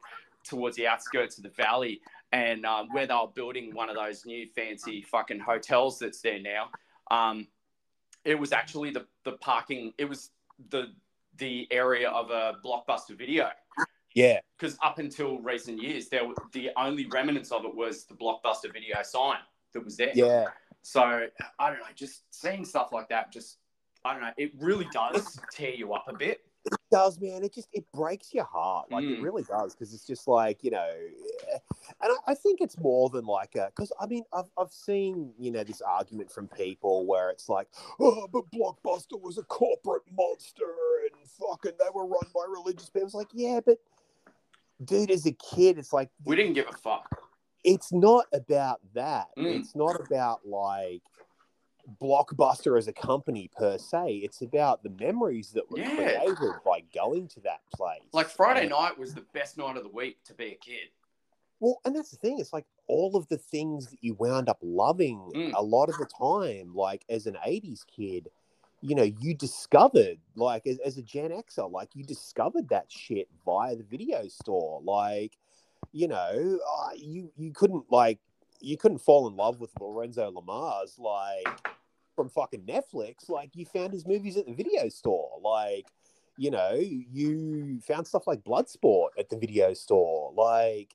towards 0.44 0.76
the 0.76 0.86
outskirts 0.86 1.36
of 1.36 1.44
the 1.44 1.50
valley, 1.50 2.00
and 2.32 2.64
um, 2.64 2.88
where 2.90 3.06
they 3.06 3.14
were 3.14 3.28
building 3.34 3.74
one 3.74 3.90
of 3.90 3.96
those 3.96 4.24
new 4.24 4.46
fancy 4.54 5.02
fucking 5.02 5.40
hotels 5.40 5.98
that's 5.98 6.20
there 6.20 6.40
now. 6.40 6.70
Um, 7.10 7.48
it 8.24 8.38
was 8.38 8.52
actually 8.52 8.90
the 8.90 9.06
the 9.24 9.32
parking. 9.32 9.92
It 9.98 10.08
was 10.08 10.30
the 10.70 10.92
the 11.40 11.66
area 11.72 12.08
of 12.08 12.30
a 12.30 12.54
blockbuster 12.64 13.18
video 13.18 13.50
yeah. 14.14 14.40
because 14.58 14.76
up 14.82 14.98
until 14.98 15.38
recent 15.40 15.82
years, 15.82 16.08
there 16.08 16.26
were, 16.26 16.34
the 16.52 16.70
only 16.76 17.06
remnants 17.06 17.50
of 17.50 17.64
it 17.64 17.74
was 17.74 18.04
the 18.04 18.14
blockbuster 18.14 18.72
video 18.72 19.02
sign 19.02 19.38
that 19.72 19.84
was 19.84 19.96
there. 19.96 20.12
Yeah. 20.14 20.46
So 20.82 21.00
I 21.58 21.70
don't 21.70 21.78
know, 21.78 21.86
just 21.94 22.22
seeing 22.30 22.64
stuff 22.64 22.90
like 22.92 23.08
that, 23.08 23.32
just 23.32 23.58
I 24.04 24.12
don't 24.12 24.22
know, 24.22 24.32
it 24.36 24.52
really 24.58 24.86
does 24.92 25.38
tear 25.52 25.74
you 25.74 25.92
up 25.92 26.06
a 26.08 26.14
bit. 26.14 26.40
It 26.90 26.94
does, 26.96 27.20
man. 27.20 27.44
It 27.44 27.54
just 27.54 27.68
it 27.72 27.84
breaks 27.92 28.34
your 28.34 28.44
heart. 28.44 28.90
Like 28.90 29.04
it 29.04 29.18
Mm. 29.18 29.22
really 29.22 29.42
does, 29.44 29.74
because 29.74 29.94
it's 29.94 30.06
just 30.06 30.26
like 30.26 30.64
you 30.64 30.70
know, 30.72 30.90
eh, 31.52 31.58
and 32.02 32.12
I, 32.26 32.32
I 32.32 32.34
think 32.34 32.60
it's 32.60 32.78
more 32.78 33.08
than 33.10 33.24
like 33.26 33.54
a. 33.54 33.66
Because 33.74 33.92
I 34.00 34.06
mean, 34.06 34.24
I've 34.32 34.50
I've 34.58 34.72
seen 34.72 35.32
you 35.38 35.50
know 35.50 35.62
this 35.64 35.80
argument 35.82 36.30
from 36.32 36.48
people 36.48 37.06
where 37.06 37.30
it's 37.30 37.48
like, 37.48 37.68
oh, 38.00 38.26
but 38.32 38.50
Blockbuster 38.50 39.20
was 39.20 39.38
a 39.38 39.42
corporate 39.44 40.02
monster 40.16 40.64
and 41.04 41.28
fucking 41.28 41.72
they 41.78 41.90
were 41.94 42.06
run 42.06 42.26
by 42.34 42.44
religious 42.48 42.90
people. 42.90 43.06
It's 43.06 43.14
like, 43.14 43.28
yeah, 43.32 43.60
but 43.64 43.78
dude, 44.84 45.10
as 45.10 45.26
a 45.26 45.32
kid, 45.32 45.78
it's 45.78 45.92
like 45.92 46.10
We 46.24 46.36
didn't 46.36 46.54
give 46.54 46.66
a 46.68 46.72
fuck. 46.76 47.08
it's 47.64 47.92
not 47.92 48.24
about 48.32 48.80
that. 48.94 49.28
Mm. 49.38 49.60
It's 49.60 49.76
not 49.76 50.00
about 50.00 50.40
like 50.46 51.02
Blockbuster 52.00 52.76
as 52.78 52.88
a 52.88 52.92
company 52.92 53.48
per 53.56 53.78
se. 53.78 54.16
It's 54.22 54.42
about 54.42 54.82
the 54.82 54.90
memories 54.90 55.50
that 55.52 55.70
were 55.70 55.78
Yeah. 55.78 55.96
created 55.96 56.52
by 56.64 56.80
going 56.94 57.28
to 57.28 57.40
that 57.40 57.60
place. 57.74 58.02
Like 58.12 58.28
Friday 58.28 58.62
And- 58.62 58.70
night 58.70 58.98
was 58.98 59.14
the 59.14 59.22
best 59.32 59.56
night 59.58 59.76
of 59.76 59.82
the 59.82 59.88
week 59.90 60.22
to 60.24 60.34
be 60.34 60.52
a 60.52 60.56
kid. 60.56 60.88
Well, 61.58 61.80
and 61.84 61.94
that's 61.94 62.10
the 62.10 62.16
thing. 62.16 62.38
It's 62.38 62.52
like 62.52 62.66
all 62.86 63.16
of 63.16 63.28
the 63.28 63.36
things 63.38 63.90
that 63.90 64.02
you 64.02 64.14
wound 64.14 64.48
up 64.48 64.58
loving 64.62 65.18
Mm. 65.34 65.52
a 65.54 65.62
lot 65.62 65.88
of 65.90 65.98
the 65.98 66.06
time, 66.06 66.74
like 66.74 67.04
as 67.08 67.26
an 67.26 67.36
80s 67.44 67.84
kid, 67.84 68.30
you 68.80 68.94
know, 68.94 69.02
you 69.02 69.34
discovered, 69.34 70.18
like 70.36 70.66
as, 70.66 70.78
as 70.78 70.96
a 70.96 71.02
Gen 71.02 71.30
Xer, 71.32 71.70
like 71.70 71.94
you 71.94 72.02
discovered 72.02 72.68
that 72.70 72.90
shit 72.90 73.28
via 73.44 73.76
the 73.76 73.82
video 73.82 74.26
store. 74.28 74.80
Like, 74.80 75.36
you 75.92 76.08
know, 76.08 76.58
uh, 76.66 76.90
you 76.96 77.30
you 77.36 77.52
couldn't 77.52 77.90
like 77.92 78.18
you 78.62 78.76
couldn't 78.78 78.98
fall 78.98 79.26
in 79.26 79.36
love 79.36 79.60
with 79.60 79.70
Lorenzo 79.80 80.30
Lamas' 80.30 80.98
like 80.98 81.46
from 82.20 82.28
fucking 82.28 82.62
Netflix. 82.66 83.28
Like 83.30 83.56
you 83.56 83.64
found 83.64 83.92
his 83.94 84.06
movies 84.06 84.36
at 84.36 84.44
the 84.46 84.52
video 84.52 84.88
store. 84.90 85.38
Like, 85.42 85.86
you 86.36 86.50
know, 86.50 86.74
you 86.74 87.80
found 87.80 88.06
stuff 88.06 88.26
like 88.26 88.44
Bloodsport 88.44 89.08
at 89.18 89.30
the 89.30 89.38
video 89.38 89.72
store. 89.72 90.32
Like, 90.36 90.94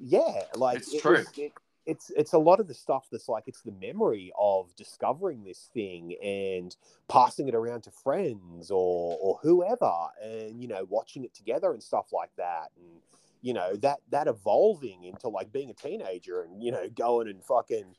yeah, 0.00 0.42
like 0.56 0.78
It's 0.78 0.92
it 0.94 1.00
true. 1.00 1.18
was- 1.18 1.38
it- 1.38 1.52
it's 1.86 2.10
it's 2.16 2.32
a 2.32 2.38
lot 2.38 2.58
of 2.58 2.66
the 2.66 2.74
stuff 2.74 3.06
that's 3.12 3.28
like 3.28 3.44
it's 3.46 3.62
the 3.62 3.70
memory 3.70 4.32
of 4.36 4.74
discovering 4.74 5.44
this 5.44 5.70
thing 5.72 6.16
and 6.20 6.74
passing 7.06 7.46
it 7.46 7.54
around 7.54 7.82
to 7.82 7.92
friends 7.92 8.72
or 8.72 9.16
or 9.20 9.38
whoever, 9.40 10.08
and 10.20 10.60
you 10.60 10.66
know, 10.66 10.84
watching 10.90 11.22
it 11.22 11.32
together 11.32 11.72
and 11.72 11.80
stuff 11.80 12.12
like 12.12 12.34
that, 12.38 12.72
and 12.76 13.00
you 13.40 13.54
know 13.54 13.76
that 13.76 14.00
that 14.10 14.26
evolving 14.26 15.04
into 15.04 15.28
like 15.28 15.52
being 15.52 15.70
a 15.70 15.74
teenager 15.74 16.42
and 16.42 16.60
you 16.60 16.72
know 16.72 16.88
going 16.88 17.28
and 17.28 17.44
fucking 17.44 17.94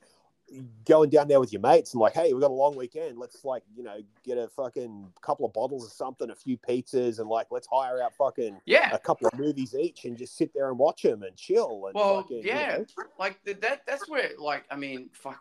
going 0.85 1.09
down 1.09 1.27
there 1.27 1.39
with 1.39 1.51
your 1.51 1.61
mates 1.61 1.93
and 1.93 1.99
like, 2.01 2.13
hey, 2.13 2.31
we've 2.33 2.41
got 2.41 2.51
a 2.51 2.53
long 2.53 2.75
weekend. 2.75 3.17
Let's 3.17 3.43
like, 3.43 3.63
you 3.75 3.83
know, 3.83 3.97
get 4.23 4.37
a 4.37 4.47
fucking 4.47 5.07
couple 5.21 5.45
of 5.45 5.53
bottles 5.53 5.85
of 5.85 5.91
something, 5.91 6.29
a 6.29 6.35
few 6.35 6.57
pizzas, 6.57 7.19
and 7.19 7.27
like, 7.29 7.47
let's 7.51 7.67
hire 7.71 8.01
out 8.01 8.13
fucking 8.15 8.59
Yeah. 8.65 8.89
a 8.93 8.99
couple 8.99 9.27
of 9.27 9.37
movies 9.37 9.75
each 9.75 10.05
and 10.05 10.17
just 10.17 10.37
sit 10.37 10.53
there 10.53 10.69
and 10.69 10.77
watch 10.79 11.01
them 11.01 11.23
and 11.23 11.35
chill. 11.35 11.87
And 11.87 11.95
Well, 11.95 12.21
fucking, 12.21 12.37
you 12.43 12.49
yeah. 12.49 12.77
know. 12.77 12.85
like 13.19 13.39
that 13.45 13.81
that's 13.85 14.07
where 14.09 14.31
like 14.39 14.63
i 14.71 14.75
mean 14.75 15.09
fuck 15.13 15.39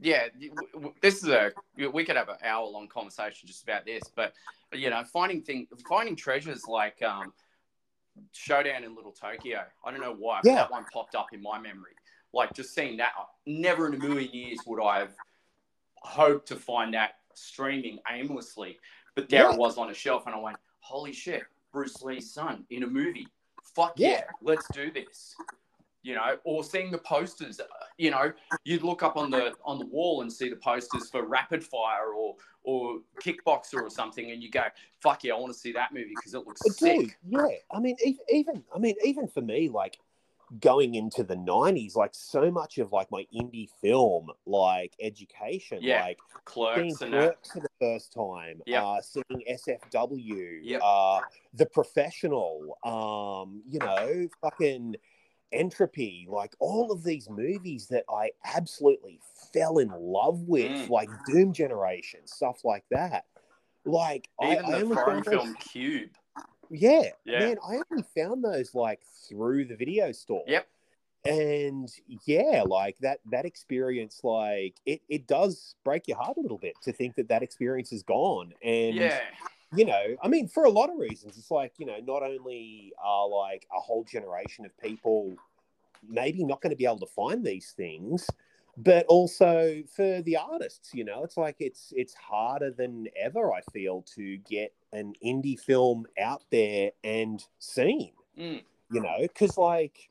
yeah 0.00 0.28
this 1.02 1.22
is 1.22 1.28
a 1.28 1.52
we 1.92 2.04
could 2.04 2.16
have 2.16 2.28
an 2.28 2.36
hour 2.42 2.66
long 2.66 2.88
conversation 2.88 3.46
just 3.46 3.62
about 3.62 3.84
this 3.84 4.02
but 4.16 4.32
you 4.72 4.90
know 4.90 5.02
finding 5.04 5.40
thing 5.42 5.66
finding 5.88 6.16
treasures 6.16 6.66
like 6.66 7.00
um 7.02 7.32
showdown 8.32 8.82
in 8.84 8.94
little 8.94 9.12
tokyo 9.12 9.60
i 9.84 9.90
don't 9.90 10.00
know 10.00 10.14
why 10.18 10.40
but 10.42 10.48
Yeah. 10.48 10.54
that 10.56 10.70
one 10.70 10.84
popped 10.92 11.14
up 11.14 11.26
in 11.32 11.42
my 11.42 11.58
memory 11.58 11.92
like 12.34 12.52
just 12.54 12.74
seeing 12.74 12.96
that 12.96 13.12
never 13.46 13.86
in 13.86 13.94
a 13.94 13.98
million 13.98 14.30
years 14.32 14.58
would 14.66 14.82
i 14.82 14.98
have 14.98 15.14
hoped 15.96 16.48
to 16.48 16.56
find 16.56 16.92
that 16.94 17.16
streaming 17.34 17.98
aimlessly 18.10 18.78
but 19.14 19.28
there 19.28 19.44
Yeah. 19.44 19.52
it 19.52 19.58
was 19.58 19.78
on 19.78 19.90
a 19.90 19.94
shelf 19.94 20.26
and 20.26 20.34
i 20.34 20.38
went 20.38 20.56
holy 20.80 21.12
shit 21.12 21.42
bruce 21.72 22.02
lee's 22.02 22.30
son 22.32 22.64
in 22.70 22.82
a 22.82 22.86
movie 22.86 23.26
fuck 23.74 23.94
yeah, 23.96 24.08
Yeah. 24.10 24.24
let's 24.42 24.66
do 24.72 24.90
this 24.90 25.34
you 26.06 26.14
know, 26.14 26.36
or 26.44 26.62
seeing 26.62 26.90
the 26.90 26.98
posters. 26.98 27.58
You 27.96 28.10
know, 28.10 28.30
you'd 28.64 28.82
look 28.82 29.02
up 29.02 29.16
on 29.16 29.30
the 29.30 29.54
on 29.64 29.78
the 29.78 29.86
wall 29.86 30.20
and 30.20 30.30
see 30.30 30.50
the 30.50 30.56
posters 30.56 31.08
for 31.08 31.24
Rapid 31.24 31.64
Fire 31.64 32.12
or 32.14 32.36
or 32.62 32.98
Kickboxer 33.22 33.80
or 33.80 33.88
something, 33.88 34.30
and 34.30 34.42
you 34.42 34.50
go, 34.50 34.64
"Fuck 35.00 35.24
yeah, 35.24 35.32
I 35.32 35.38
want 35.38 35.54
to 35.54 35.58
see 35.58 35.72
that 35.72 35.94
movie 35.94 36.12
because 36.14 36.34
it 36.34 36.46
looks 36.46 36.60
But 36.62 36.74
sick." 36.74 37.00
dude, 37.00 37.12
yeah. 37.30 37.46
I 37.72 37.80
mean, 37.80 37.96
even 38.30 38.62
I 38.74 38.78
mean, 38.78 38.96
even 39.02 39.26
for 39.26 39.40
me, 39.40 39.70
like 39.70 39.98
going 40.60 40.94
into 40.94 41.24
the 41.24 41.36
'90s, 41.36 41.96
like 41.96 42.14
so 42.14 42.50
much 42.50 42.78
of 42.78 42.92
like 42.92 43.10
my 43.10 43.26
indie 43.34 43.68
film, 43.80 44.28
like 44.46 44.94
education, 45.00 45.78
Yeah. 45.82 46.02
like 46.02 46.18
seeing 46.28 46.40
Clerks 46.44 47.02
and 47.02 47.12
that. 47.14 47.18
Clerks 47.42 47.52
for 47.52 47.60
the 47.60 47.68
first 47.80 48.12
time, 48.12 48.60
Yep. 48.66 48.82
uh, 48.82 49.00
seeing 49.00 49.42
SFW, 49.48 50.60
Yep. 50.62 50.80
uh, 50.82 51.20
The 51.54 51.66
Professional, 51.66 52.76
um, 52.84 53.62
you 53.68 53.80
know, 53.80 54.28
fucking 54.40 54.96
Entropy, 55.52 56.26
like 56.28 56.52
all 56.58 56.90
of 56.90 57.04
these 57.04 57.30
movies 57.30 57.86
that 57.88 58.04
I 58.08 58.32
absolutely 58.44 59.20
fell 59.52 59.78
in 59.78 59.88
love 59.90 60.40
with, 60.40 60.70
Mm. 60.72 60.88
like 60.90 61.08
Doom 61.26 61.52
Generation, 61.52 62.26
stuff 62.26 62.64
like 62.64 62.84
that. 62.90 63.26
Like 63.84 64.28
Even 64.42 64.64
I, 64.64 64.68
I 64.68 64.70
the 64.78 64.82
only 64.84 64.96
foreign 64.96 65.22
film 65.22 65.54
Cube. 65.56 66.10
Yeah, 66.70 67.10
Yeah. 67.24 67.38
man, 67.40 67.56
I 67.66 67.80
only 67.90 68.04
found 68.16 68.44
those 68.44 68.74
like 68.74 69.00
through 69.28 69.66
the 69.66 69.76
video 69.76 70.12
store. 70.12 70.44
Yep. 70.46 70.66
And 71.26 71.90
yeah, 72.26 72.64
like 72.66 72.98
that 72.98 73.20
that 73.30 73.46
experience, 73.46 74.20
like 74.22 74.74
it 74.84 75.00
it 75.08 75.26
does 75.26 75.74
break 75.82 76.06
your 76.06 76.18
heart 76.18 76.36
a 76.36 76.40
little 76.40 76.58
bit 76.58 76.74
to 76.82 76.92
think 76.92 77.14
that 77.16 77.28
that 77.28 77.42
experience 77.42 77.92
is 77.92 78.02
gone. 78.02 78.52
And 78.62 78.96
Yeah, 78.96 79.20
you 79.74 79.86
know, 79.86 80.16
I 80.22 80.28
mean, 80.28 80.48
for 80.48 80.64
a 80.64 80.70
lot 80.70 80.90
of 80.90 80.98
reasons, 80.98 81.38
it's 81.38 81.50
like 81.50 81.72
you 81.78 81.86
know, 81.86 81.98
not 82.04 82.22
only 82.22 82.92
are 83.02 83.26
like 83.26 83.66
a 83.74 83.80
whole 83.80 84.04
generation 84.04 84.66
of 84.66 84.76
people 84.78 85.34
maybe 86.06 86.44
not 86.44 86.60
going 86.60 86.70
to 86.70 86.76
be 86.76 86.84
able 86.84 86.98
to 86.98 87.06
find 87.06 87.42
these 87.42 87.72
things, 87.74 88.28
but 88.76 89.06
also 89.06 89.82
for 89.94 90.20
the 90.22 90.36
artists, 90.36 90.92
you 90.94 91.04
know, 91.04 91.22
it's 91.24 91.36
like 91.36 91.56
it's 91.60 91.92
it's 91.96 92.14
harder 92.14 92.70
than 92.70 93.06
ever. 93.20 93.52
I 93.52 93.60
feel 93.72 94.02
to 94.16 94.36
get 94.38 94.72
an 94.92 95.14
indie 95.24 95.58
film 95.58 96.06
out 96.20 96.42
there 96.50 96.90
and 97.02 97.42
seen, 97.58 98.12
Mm. 98.38 98.62
you 98.90 99.00
know, 99.00 99.16
because 99.20 99.56
like, 99.56 100.08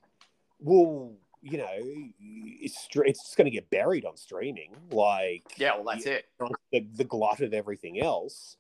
well, 0.60 1.12
you 1.42 1.58
know, 1.58 1.68
it's 1.80 2.88
it's 2.94 3.24
just 3.24 3.38
going 3.38 3.46
to 3.46 3.52
get 3.52 3.70
buried 3.70 4.06
on 4.06 4.16
streaming, 4.16 4.72
like 4.92 5.44
Yeah, 5.58 5.76
well, 5.76 5.86
that's 5.94 6.06
it. 6.06 6.26
the, 6.72 6.88
the 6.96 7.04
glut 7.04 7.42
of 7.42 7.54
everything 7.54 8.02
else. 8.02 8.58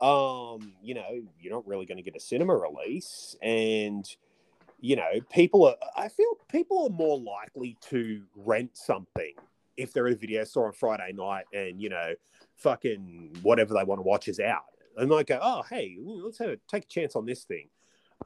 Um, 0.00 0.72
you 0.82 0.94
know, 0.94 1.22
you're 1.38 1.52
not 1.52 1.66
really 1.66 1.86
going 1.86 1.98
to 1.98 2.02
get 2.02 2.16
a 2.16 2.20
cinema 2.20 2.56
release, 2.56 3.36
and 3.40 4.04
you 4.82 4.96
know, 4.96 5.20
people 5.30 5.64
are. 5.64 5.76
I 5.96 6.08
feel 6.08 6.36
people 6.48 6.84
are 6.84 6.90
more 6.90 7.18
likely 7.18 7.78
to 7.88 8.22
rent 8.36 8.70
something 8.74 9.32
if 9.76 9.92
they're 9.92 10.08
a 10.08 10.14
video 10.14 10.44
store 10.44 10.66
on 10.66 10.72
Friday 10.72 11.12
night, 11.14 11.44
and 11.54 11.80
you 11.80 11.88
know, 11.88 12.14
fucking 12.56 13.38
whatever 13.42 13.74
they 13.74 13.84
want 13.84 14.00
to 14.00 14.02
watch 14.02 14.26
is 14.26 14.40
out, 14.40 14.64
and 14.96 15.10
they 15.10 15.22
go, 15.24 15.38
oh, 15.40 15.62
hey, 15.70 15.96
let's 16.02 16.38
have 16.38 16.50
a, 16.50 16.56
take 16.68 16.82
a 16.84 16.88
chance 16.88 17.14
on 17.14 17.24
this 17.24 17.44
thing. 17.44 17.68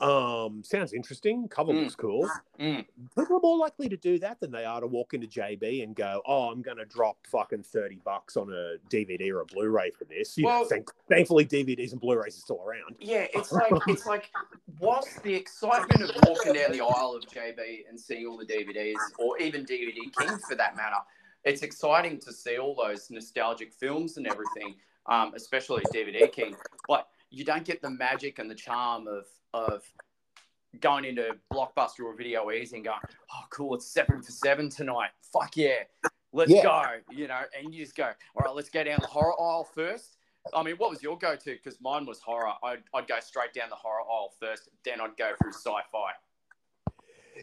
Um, 0.00 0.62
sounds 0.64 0.92
interesting. 0.92 1.48
Cover 1.48 1.72
Mm. 1.72 1.82
looks 1.82 1.94
cool 1.94 2.28
Mm. 2.58 2.86
people 3.16 3.36
are 3.36 3.40
more 3.40 3.56
likely 3.58 3.88
to 3.88 3.96
do 3.96 4.18
that 4.18 4.40
than 4.40 4.50
they 4.50 4.64
are 4.64 4.80
to 4.80 4.86
walk 4.86 5.14
into 5.14 5.26
JB 5.26 5.82
and 5.82 5.94
go, 5.94 6.22
"Oh, 6.26 6.50
I'm 6.50 6.62
going 6.62 6.76
to 6.78 6.84
drop 6.84 7.18
fucking 7.26 7.62
thirty 7.62 7.96
bucks 8.04 8.36
on 8.36 8.52
a 8.52 8.78
DVD 8.88 9.30
or 9.30 9.40
a 9.40 9.46
Blu-ray 9.46 9.90
for 9.92 10.04
this." 10.04 10.36
You 10.36 10.44
know, 10.44 10.48
Well- 10.50 10.64
thank- 10.66 10.90
thankfully, 11.08 11.44
DVDs 11.44 11.92
and 11.92 12.00
Blu-rays 12.00 12.36
are 12.36 12.40
still 12.40 12.62
around. 12.62 12.96
Yeah, 13.00 13.26
it's 13.34 13.52
like 13.52 13.72
it's 13.88 14.06
like 14.06 14.30
whilst 14.80 15.22
the 15.22 15.34
excitement 15.34 16.02
of 16.02 16.16
walking 16.26 16.52
down 16.54 16.72
the 16.72 16.80
aisle 16.80 17.14
of 17.16 17.26
JB 17.26 17.86
and 17.88 17.98
seeing 17.98 18.26
all 18.26 18.36
the 18.36 18.46
DVDs, 18.46 18.96
or 19.18 19.38
even 19.38 19.64
DVD 19.64 20.10
King 20.18 20.38
for 20.48 20.54
that 20.56 20.76
matter, 20.76 20.96
it's 21.44 21.62
exciting 21.62 22.18
to 22.20 22.32
see 22.32 22.58
all 22.58 22.74
those 22.74 23.10
nostalgic 23.10 23.72
films 23.72 24.16
and 24.16 24.26
everything, 24.26 24.74
um, 25.06 25.32
especially 25.34 25.82
DVD 25.92 26.26
King. 26.28 26.56
But 26.88 27.08
you 27.30 27.44
don't 27.44 27.64
get 27.64 27.82
the 27.82 27.90
magic 27.90 28.38
and 28.38 28.50
the 28.50 28.54
charm 28.54 29.06
of 29.08 29.26
of 29.54 29.82
going 30.80 31.04
into 31.04 31.36
Blockbuster 31.52 32.04
or 32.04 32.14
Video 32.14 32.50
Easy 32.50 32.76
and 32.76 32.84
going, 32.84 32.98
"Oh, 33.32 33.44
cool, 33.50 33.74
it's 33.74 33.86
seven 33.86 34.22
for 34.22 34.32
seven 34.32 34.68
tonight. 34.68 35.10
Fuck 35.32 35.56
yeah, 35.56 35.84
let's 36.32 36.50
Yeah. 36.50 36.62
go!" 36.62 37.00
You 37.10 37.28
know, 37.28 37.42
and 37.58 37.74
you 37.74 37.84
just 37.84 37.96
go, 37.96 38.04
"All 38.06 38.44
right, 38.44 38.54
let's 38.54 38.70
go 38.70 38.84
down 38.84 38.98
the 39.00 39.06
horror 39.06 39.40
aisle 39.40 39.64
first. 39.64 40.18
I 40.54 40.62
mean, 40.62 40.76
what 40.76 40.90
was 40.90 41.02
your 41.02 41.18
go-to? 41.18 41.52
Because 41.56 41.80
mine 41.80 42.06
was 42.06 42.20
horror. 42.20 42.52
I'd, 42.62 42.84
I'd 42.94 43.08
go 43.08 43.18
straight 43.18 43.52
down 43.52 43.68
the 43.68 43.74
horror 43.74 44.02
aisle 44.02 44.32
first, 44.38 44.68
then 44.84 45.00
I'd 45.00 45.16
go 45.16 45.32
through 45.42 45.52
sci-fi. 45.52 46.12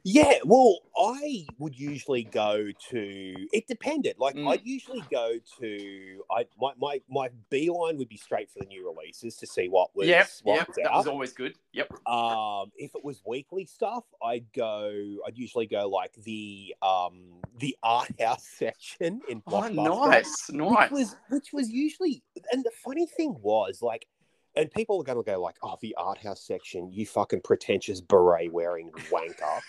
Yeah, 0.03 0.39
well, 0.45 0.79
I 0.97 1.45
would 1.59 1.77
usually 1.77 2.23
go 2.23 2.69
to. 2.89 3.47
It 3.53 3.67
depended. 3.67 4.15
Like, 4.19 4.35
Mm. 4.35 4.49
I'd 4.51 4.65
usually 4.65 5.03
go 5.11 5.33
to. 5.59 6.23
I 6.31 6.45
my 6.59 6.73
my 6.79 7.01
my 7.09 7.29
beeline 7.49 7.97
would 7.97 8.09
be 8.09 8.17
straight 8.17 8.49
for 8.51 8.59
the 8.59 8.65
new 8.65 8.85
releases 8.89 9.35
to 9.37 9.47
see 9.47 9.67
what 9.69 9.95
was 9.95 10.07
yep, 10.07 10.27
what 10.43 10.55
yep, 10.55 10.67
was 10.67 10.75
that 10.77 10.85
out. 10.87 10.97
was 10.97 11.07
always 11.07 11.33
good. 11.33 11.55
Yep. 11.73 12.07
Um, 12.07 12.71
if 12.77 12.95
it 12.95 13.03
was 13.03 13.21
weekly 13.25 13.65
stuff, 13.65 14.03
I'd 14.23 14.51
go. 14.53 15.17
I'd 15.27 15.37
usually 15.37 15.67
go 15.67 15.87
like 15.87 16.13
the 16.23 16.75
um 16.81 17.41
the 17.59 17.75
art 17.83 18.09
house 18.19 18.47
section 18.57 19.21
in 19.29 19.41
Oh, 19.47 19.51
Blockbuster. 19.51 20.09
nice, 20.09 20.49
which 20.49 20.57
nice. 20.57 20.91
was 20.91 21.15
which 21.29 21.53
was 21.53 21.69
usually 21.69 22.23
and 22.51 22.63
the 22.63 22.71
funny 22.83 23.05
thing 23.05 23.35
was 23.41 23.81
like 23.81 24.07
and 24.55 24.71
people 24.71 24.99
are 24.99 25.03
gonna 25.03 25.23
go 25.23 25.41
like 25.41 25.55
oh 25.63 25.77
the 25.81 25.95
art 25.97 26.17
house 26.17 26.41
section 26.45 26.91
you 26.91 27.05
fucking 27.05 27.41
pretentious 27.41 28.01
beret 28.01 28.51
wearing 28.51 28.91
wanker. 29.11 29.61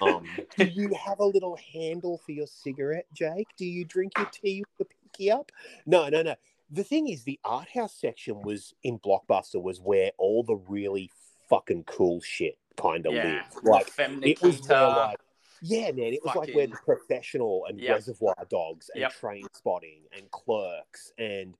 Um 0.00 0.38
do 0.56 0.64
you 0.64 0.94
have 0.94 1.20
a 1.20 1.24
little 1.24 1.56
handle 1.72 2.18
for 2.24 2.32
your 2.32 2.46
cigarette 2.46 3.06
jake? 3.12 3.48
Do 3.56 3.64
you 3.64 3.84
drink 3.84 4.12
your 4.16 4.28
tea 4.32 4.62
with 4.78 4.88
the 4.88 4.94
pinky 4.94 5.30
up? 5.30 5.50
No 5.86 6.08
no 6.08 6.22
no. 6.22 6.34
The 6.70 6.84
thing 6.84 7.08
is 7.08 7.24
the 7.24 7.40
art 7.44 7.68
house 7.74 7.94
section 7.94 8.42
was 8.42 8.74
in 8.84 8.98
blockbuster 9.00 9.60
was 9.60 9.80
where 9.80 10.12
all 10.18 10.44
the 10.44 10.56
really 10.56 11.10
fucking 11.48 11.84
cool 11.84 12.20
shit 12.20 12.58
kind 12.76 13.06
of 13.06 13.14
yeah, 13.14 13.22
lived. 13.24 13.64
like 13.64 13.90
it 13.98 14.40
was 14.40 14.62
where, 14.68 14.88
like, 14.88 15.18
yeah, 15.62 15.90
man, 15.90 16.12
it 16.14 16.20
was 16.24 16.34
like 16.36 16.54
where 16.54 16.66
the 16.66 16.78
professional 16.84 17.66
and 17.68 17.80
Yep. 17.80 17.92
reservoir 17.96 18.36
dogs 18.48 18.88
and 18.94 19.02
Yep. 19.02 19.12
train 19.12 19.46
spotting 19.52 20.02
and 20.16 20.30
clerks 20.30 21.12
and 21.18 21.56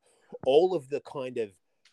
all 0.47 0.75
of 0.75 0.89
the 0.89 1.01
kind 1.01 1.39
of 1.39 1.51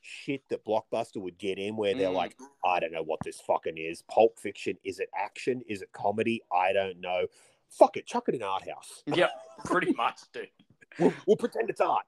shit 0.08 0.42
that 0.50 0.66
Blockbuster 0.66 1.18
would 1.22 1.38
get 1.38 1.60
in 1.60 1.76
where 1.76 1.94
they're 1.94 2.10
Mm. 2.10 2.14
like, 2.16 2.36
I 2.66 2.80
don't 2.80 2.92
know 2.94 3.04
what 3.04 3.20
this 3.24 3.40
fucking 3.42 3.78
is. 3.78 4.02
Pulp 4.04 4.40
fiction, 4.40 4.78
is 4.84 5.00
it 5.00 5.10
action? 5.16 5.62
Is 5.68 5.82
it 5.82 5.92
comedy? 5.92 6.42
I 6.52 6.72
don't 6.74 7.00
know. 7.00 7.28
Fuck 7.70 7.98
it, 7.98 8.08
chuck 8.08 8.30
it 8.30 8.36
in 8.36 8.42
art 8.44 8.68
house. 8.68 9.04
Yep, 9.08 9.30
pretty 9.66 9.92
much, 9.94 10.22
dude. 10.32 10.50
We'll, 11.00 11.14
we'll 11.26 11.38
pretend 11.38 11.70
it's 11.70 11.82
art. 11.82 12.06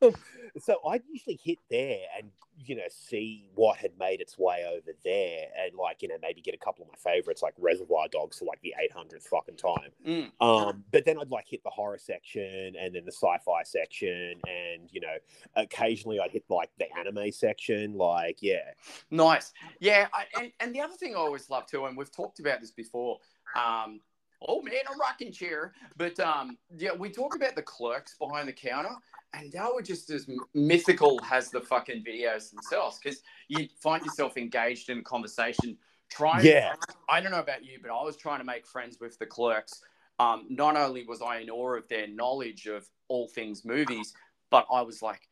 so 0.58 0.76
I'd 0.88 1.02
usually 1.10 1.40
hit 1.42 1.58
there 1.70 1.98
and 2.16 2.30
you 2.64 2.76
know 2.76 2.82
see 2.90 3.48
what 3.54 3.78
had 3.78 3.92
made 3.98 4.20
its 4.20 4.38
way 4.38 4.64
over 4.68 4.96
there, 5.04 5.46
and 5.64 5.76
like 5.76 6.02
you 6.02 6.08
know 6.08 6.16
maybe 6.20 6.40
get 6.40 6.54
a 6.54 6.58
couple 6.58 6.84
of 6.84 6.88
my 6.88 7.12
favorites 7.12 7.42
like 7.42 7.54
Reservoir 7.58 8.06
Dogs 8.10 8.38
for 8.38 8.44
like 8.44 8.60
the 8.62 8.74
eight 8.82 8.92
hundredth 8.92 9.26
fucking 9.26 9.56
time. 9.56 9.90
Mm. 10.06 10.30
Um, 10.40 10.84
but 10.92 11.04
then 11.04 11.18
I'd 11.18 11.30
like 11.30 11.46
hit 11.48 11.62
the 11.64 11.70
horror 11.70 11.98
section 11.98 12.74
and 12.78 12.94
then 12.94 13.04
the 13.04 13.12
sci-fi 13.12 13.62
section, 13.64 14.40
and 14.46 14.88
you 14.90 15.00
know 15.00 15.16
occasionally 15.56 16.20
I'd 16.20 16.30
hit 16.30 16.44
like 16.48 16.70
the 16.78 16.86
anime 16.98 17.32
section. 17.32 17.96
Like 17.96 18.38
yeah, 18.40 18.72
Nice. 19.10 19.52
Yeah, 19.80 20.08
I, 20.12 20.24
and, 20.40 20.52
and 20.60 20.74
the 20.74 20.80
other 20.80 20.94
thing 20.94 21.14
I 21.14 21.18
always 21.18 21.50
love 21.50 21.66
too, 21.66 21.86
and 21.86 21.96
we've 21.96 22.10
talked 22.10 22.40
about 22.40 22.60
this 22.60 22.70
before. 22.70 23.18
Um, 23.56 24.00
oh 24.48 24.62
man, 24.62 24.74
a 24.92 24.96
rocking 24.96 25.32
chair. 25.32 25.72
But 25.96 26.18
um, 26.20 26.58
yeah, 26.76 26.92
we 26.92 27.10
talk 27.10 27.34
about 27.34 27.56
the 27.56 27.62
clerks 27.62 28.16
behind 28.18 28.48
the 28.48 28.52
counter, 28.52 28.94
and 29.34 29.50
they 29.52 29.60
were 29.74 29.82
just 29.82 30.10
as 30.10 30.28
mythical 30.54 31.20
as 31.30 31.50
the 31.50 31.60
fucking 31.60 32.04
videos 32.04 32.50
themselves, 32.50 32.98
because 33.02 33.22
you 33.48 33.68
find 33.80 34.04
yourself 34.04 34.36
engaged 34.36 34.90
in 34.90 34.98
a 34.98 35.02
conversation. 35.02 35.76
Trying, 36.10 36.44
Yeah. 36.44 36.74
I 37.08 37.20
don't 37.20 37.32
know 37.32 37.40
about 37.40 37.64
you, 37.64 37.78
but 37.80 37.90
I 37.90 38.02
was 38.04 38.16
trying 38.16 38.38
to 38.38 38.44
make 38.44 38.66
friends 38.66 38.98
with 39.00 39.18
the 39.18 39.24
clerks. 39.24 39.82
Um, 40.18 40.44
not 40.50 40.76
only 40.76 41.04
was 41.04 41.22
I 41.22 41.38
in 41.38 41.48
awe 41.48 41.76
of 41.76 41.88
their 41.88 42.06
knowledge 42.06 42.66
of 42.66 42.86
all 43.08 43.28
things 43.28 43.64
movies, 43.64 44.12
but 44.50 44.66
I 44.70 44.82
was 44.82 45.00
like, 45.00 45.22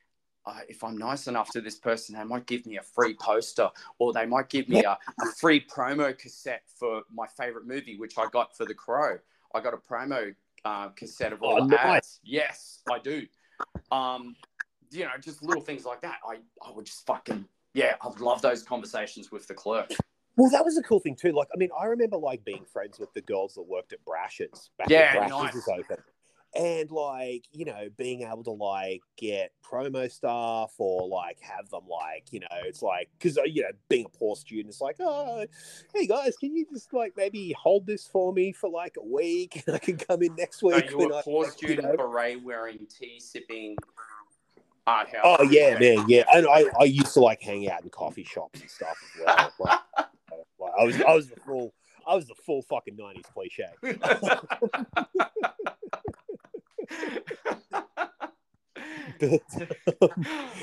uh, 0.50 0.60
if 0.68 0.82
I'm 0.82 0.96
nice 0.96 1.26
enough 1.28 1.50
to 1.50 1.60
this 1.60 1.76
person, 1.78 2.16
they 2.16 2.24
might 2.24 2.46
give 2.46 2.66
me 2.66 2.76
a 2.78 2.82
free 2.82 3.14
poster 3.14 3.68
or 3.98 4.12
they 4.12 4.26
might 4.26 4.48
give 4.48 4.68
me 4.68 4.84
a, 4.84 4.92
a 5.22 5.26
free 5.38 5.64
promo 5.64 6.16
cassette 6.16 6.62
for 6.66 7.02
my 7.12 7.26
favorite 7.26 7.66
movie, 7.66 7.96
which 7.96 8.18
I 8.18 8.26
got 8.32 8.56
for 8.56 8.66
The 8.66 8.74
Crow. 8.74 9.18
I 9.54 9.60
got 9.60 9.74
a 9.74 9.76
promo 9.76 10.34
uh, 10.64 10.88
cassette 10.88 11.32
of 11.32 11.42
all 11.42 11.60
Oh, 11.62 11.66
the 11.66 11.76
nice. 11.76 11.96
ads. 11.96 12.20
Yes, 12.24 12.80
I 12.90 12.98
do. 12.98 13.26
Um, 13.92 14.34
you 14.90 15.04
know, 15.04 15.10
just 15.20 15.42
little 15.42 15.62
things 15.62 15.84
like 15.84 16.00
that. 16.02 16.18
I, 16.28 16.36
I 16.66 16.72
would 16.72 16.86
just 16.86 17.06
fucking, 17.06 17.44
yeah, 17.74 17.94
I'd 18.02 18.20
love 18.20 18.42
those 18.42 18.62
conversations 18.62 19.30
with 19.30 19.46
the 19.46 19.54
clerk. 19.54 19.90
Well, 20.36 20.50
that 20.50 20.64
was 20.64 20.78
a 20.78 20.82
cool 20.82 21.00
thing 21.00 21.16
too. 21.16 21.32
Like, 21.32 21.48
I 21.54 21.58
mean, 21.58 21.70
I 21.78 21.84
remember 21.86 22.16
like 22.16 22.44
being 22.44 22.64
friends 22.64 22.98
with 22.98 23.12
the 23.14 23.20
girls 23.20 23.54
that 23.54 23.62
worked 23.62 23.92
at 23.92 24.04
Brash's 24.04 24.70
back 24.78 24.88
Yeah, 24.88 25.14
when 25.18 25.28
Brash's 25.28 25.54
nice. 25.54 25.54
was 25.54 25.68
open. 25.68 25.96
And 26.52 26.90
like, 26.90 27.44
you 27.52 27.64
know, 27.64 27.88
being 27.96 28.22
able 28.22 28.42
to 28.44 28.50
like 28.50 29.02
get 29.16 29.52
promo 29.64 30.10
stuff 30.10 30.72
or 30.78 31.06
like 31.06 31.38
have 31.40 31.70
them 31.70 31.82
like, 31.88 32.24
you 32.32 32.40
know, 32.40 32.46
it's 32.64 32.82
like 32.82 33.08
because 33.16 33.38
uh, 33.38 33.44
you 33.44 33.62
know, 33.62 33.70
being 33.88 34.06
a 34.06 34.08
poor 34.18 34.34
student, 34.34 34.68
it's 34.68 34.80
like, 34.80 34.96
oh, 34.98 35.46
hey 35.94 36.06
guys, 36.08 36.36
can 36.36 36.56
you 36.56 36.66
just 36.72 36.92
like 36.92 37.12
maybe 37.16 37.54
hold 37.56 37.86
this 37.86 38.06
for 38.08 38.32
me 38.32 38.52
for 38.52 38.68
like 38.68 38.96
a 38.98 39.04
week, 39.04 39.62
and 39.66 39.76
I 39.76 39.78
can 39.78 39.96
come 39.96 40.22
in 40.22 40.34
next 40.34 40.60
week. 40.62 40.90
you 40.90 40.98
when 40.98 41.12
a 41.12 41.18
I- 41.18 41.22
poor 41.22 41.44
you 41.44 41.50
student 41.52 41.86
know? 41.88 41.96
beret 41.96 42.42
wearing 42.42 42.84
tea 42.98 43.20
sipping 43.20 43.76
art 44.88 45.08
house? 45.08 45.20
Oh 45.24 45.44
yeah, 45.44 45.78
man, 45.78 46.04
yeah. 46.08 46.24
And 46.34 46.48
I, 46.48 46.64
I 46.80 46.84
used 46.84 47.14
to 47.14 47.20
like 47.20 47.40
hang 47.42 47.70
out 47.70 47.84
in 47.84 47.90
coffee 47.90 48.24
shops 48.24 48.60
and 48.60 48.68
stuff 48.68 48.96
as 49.14 49.24
well. 49.24 49.52
Like, 49.60 49.78
like, 50.58 50.72
I 50.80 50.84
was 50.84 51.00
I 51.00 51.14
was 51.14 51.28
the 51.28 51.40
full 51.40 51.72
I 52.08 52.16
was 52.16 52.26
the 52.26 52.34
full 52.34 52.62
fucking 52.62 52.96
nineties 52.96 53.26
cliche. 53.32 53.66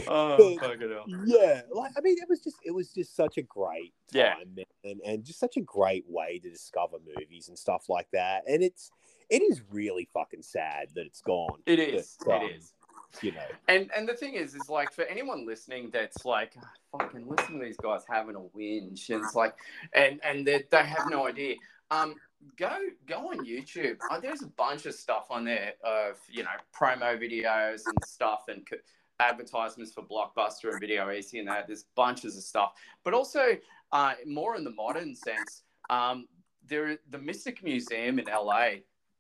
oh, 0.08 0.58
fucking 0.62 0.90
hell. 0.92 1.06
yeah, 1.26 1.62
like 1.72 1.92
I 1.98 2.02
mean, 2.02 2.18
it 2.20 2.28
was 2.30 2.42
just 2.42 2.58
it 2.66 2.72
was 2.74 2.92
just 2.92 3.16
such 3.16 3.38
a 3.38 3.42
great 3.44 3.94
time, 4.14 4.56
Yeah. 4.56 4.64
and 4.84 5.00
and 5.06 5.24
just 5.24 5.40
such 5.40 5.58
a 5.58 5.62
great 5.62 6.06
way 6.08 6.40
to 6.40 6.50
discover 6.50 6.98
movies 7.06 7.48
and 7.50 7.58
stuff 7.58 7.86
like 7.90 8.08
that. 8.14 8.44
And 8.48 8.64
it's 8.64 8.92
it 9.30 9.42
is 9.42 9.62
really 9.72 10.08
fucking 10.14 10.42
sad 10.42 10.90
that 10.96 11.06
it's 11.06 11.22
gone. 11.22 11.60
It 11.66 11.80
is. 11.80 12.18
But, 12.26 12.36
um, 12.38 12.44
It 12.44 12.56
is. 12.58 12.74
You 13.22 13.32
know, 13.32 13.40
And 13.70 13.90
and 13.96 14.08
the 14.08 14.14
thing 14.14 14.34
is, 14.36 14.54
is 14.54 14.70
like 14.70 14.92
for 14.92 15.04
anyone 15.06 15.46
listening 15.48 15.90
that's 15.94 16.26
like, 16.26 16.54
"Oh, 16.94 17.00
fucking 17.00 17.26
listen 17.28 17.58
to 17.58 17.66
these 17.66 17.78
guys 17.78 18.02
having 18.08 18.36
a 18.36 18.40
whinge, 18.40 19.10
and 19.10 19.24
it's 19.24 19.34
like, 19.34 19.56
and 19.94 20.20
and 20.26 20.46
they 20.46 20.66
they 20.70 20.84
have 20.84 21.10
no 21.10 21.26
idea. 21.28 21.56
Um, 21.92 22.16
go 22.58 22.78
go 23.08 23.30
on 23.30 23.46
YouTube. 23.46 23.98
Uh, 24.10 24.20
there's 24.20 24.42
a 24.42 24.48
bunch 24.48 24.86
of 24.86 24.94
stuff 24.94 25.28
on 25.30 25.46
there 25.46 25.74
of 25.84 26.18
you 26.30 26.44
know 26.44 26.50
promo 26.76 27.20
videos 27.20 27.82
and 27.86 27.98
stuff, 28.06 28.44
and 28.48 28.68
co- 28.70 28.78
advertisements 29.20 29.94
for 29.94 30.04
Blockbuster 30.04 30.72
and 30.72 30.80
Video 30.80 31.10
Easy 31.12 31.40
and 31.40 31.48
that. 31.48 31.68
There's 31.68 31.86
bunches 31.96 32.38
of 32.38 32.44
stuff, 32.44 32.74
but 33.04 33.14
also 33.14 33.58
uh, 33.92 34.14
more 34.26 34.56
in 34.56 34.64
the 34.64 34.72
modern 34.72 35.16
sense. 35.16 35.64
Um, 35.90 36.28
there, 36.68 36.98
the 37.10 37.18
Mystic 37.18 37.64
Museum 37.64 38.20
in 38.20 38.26
LA 38.26 38.70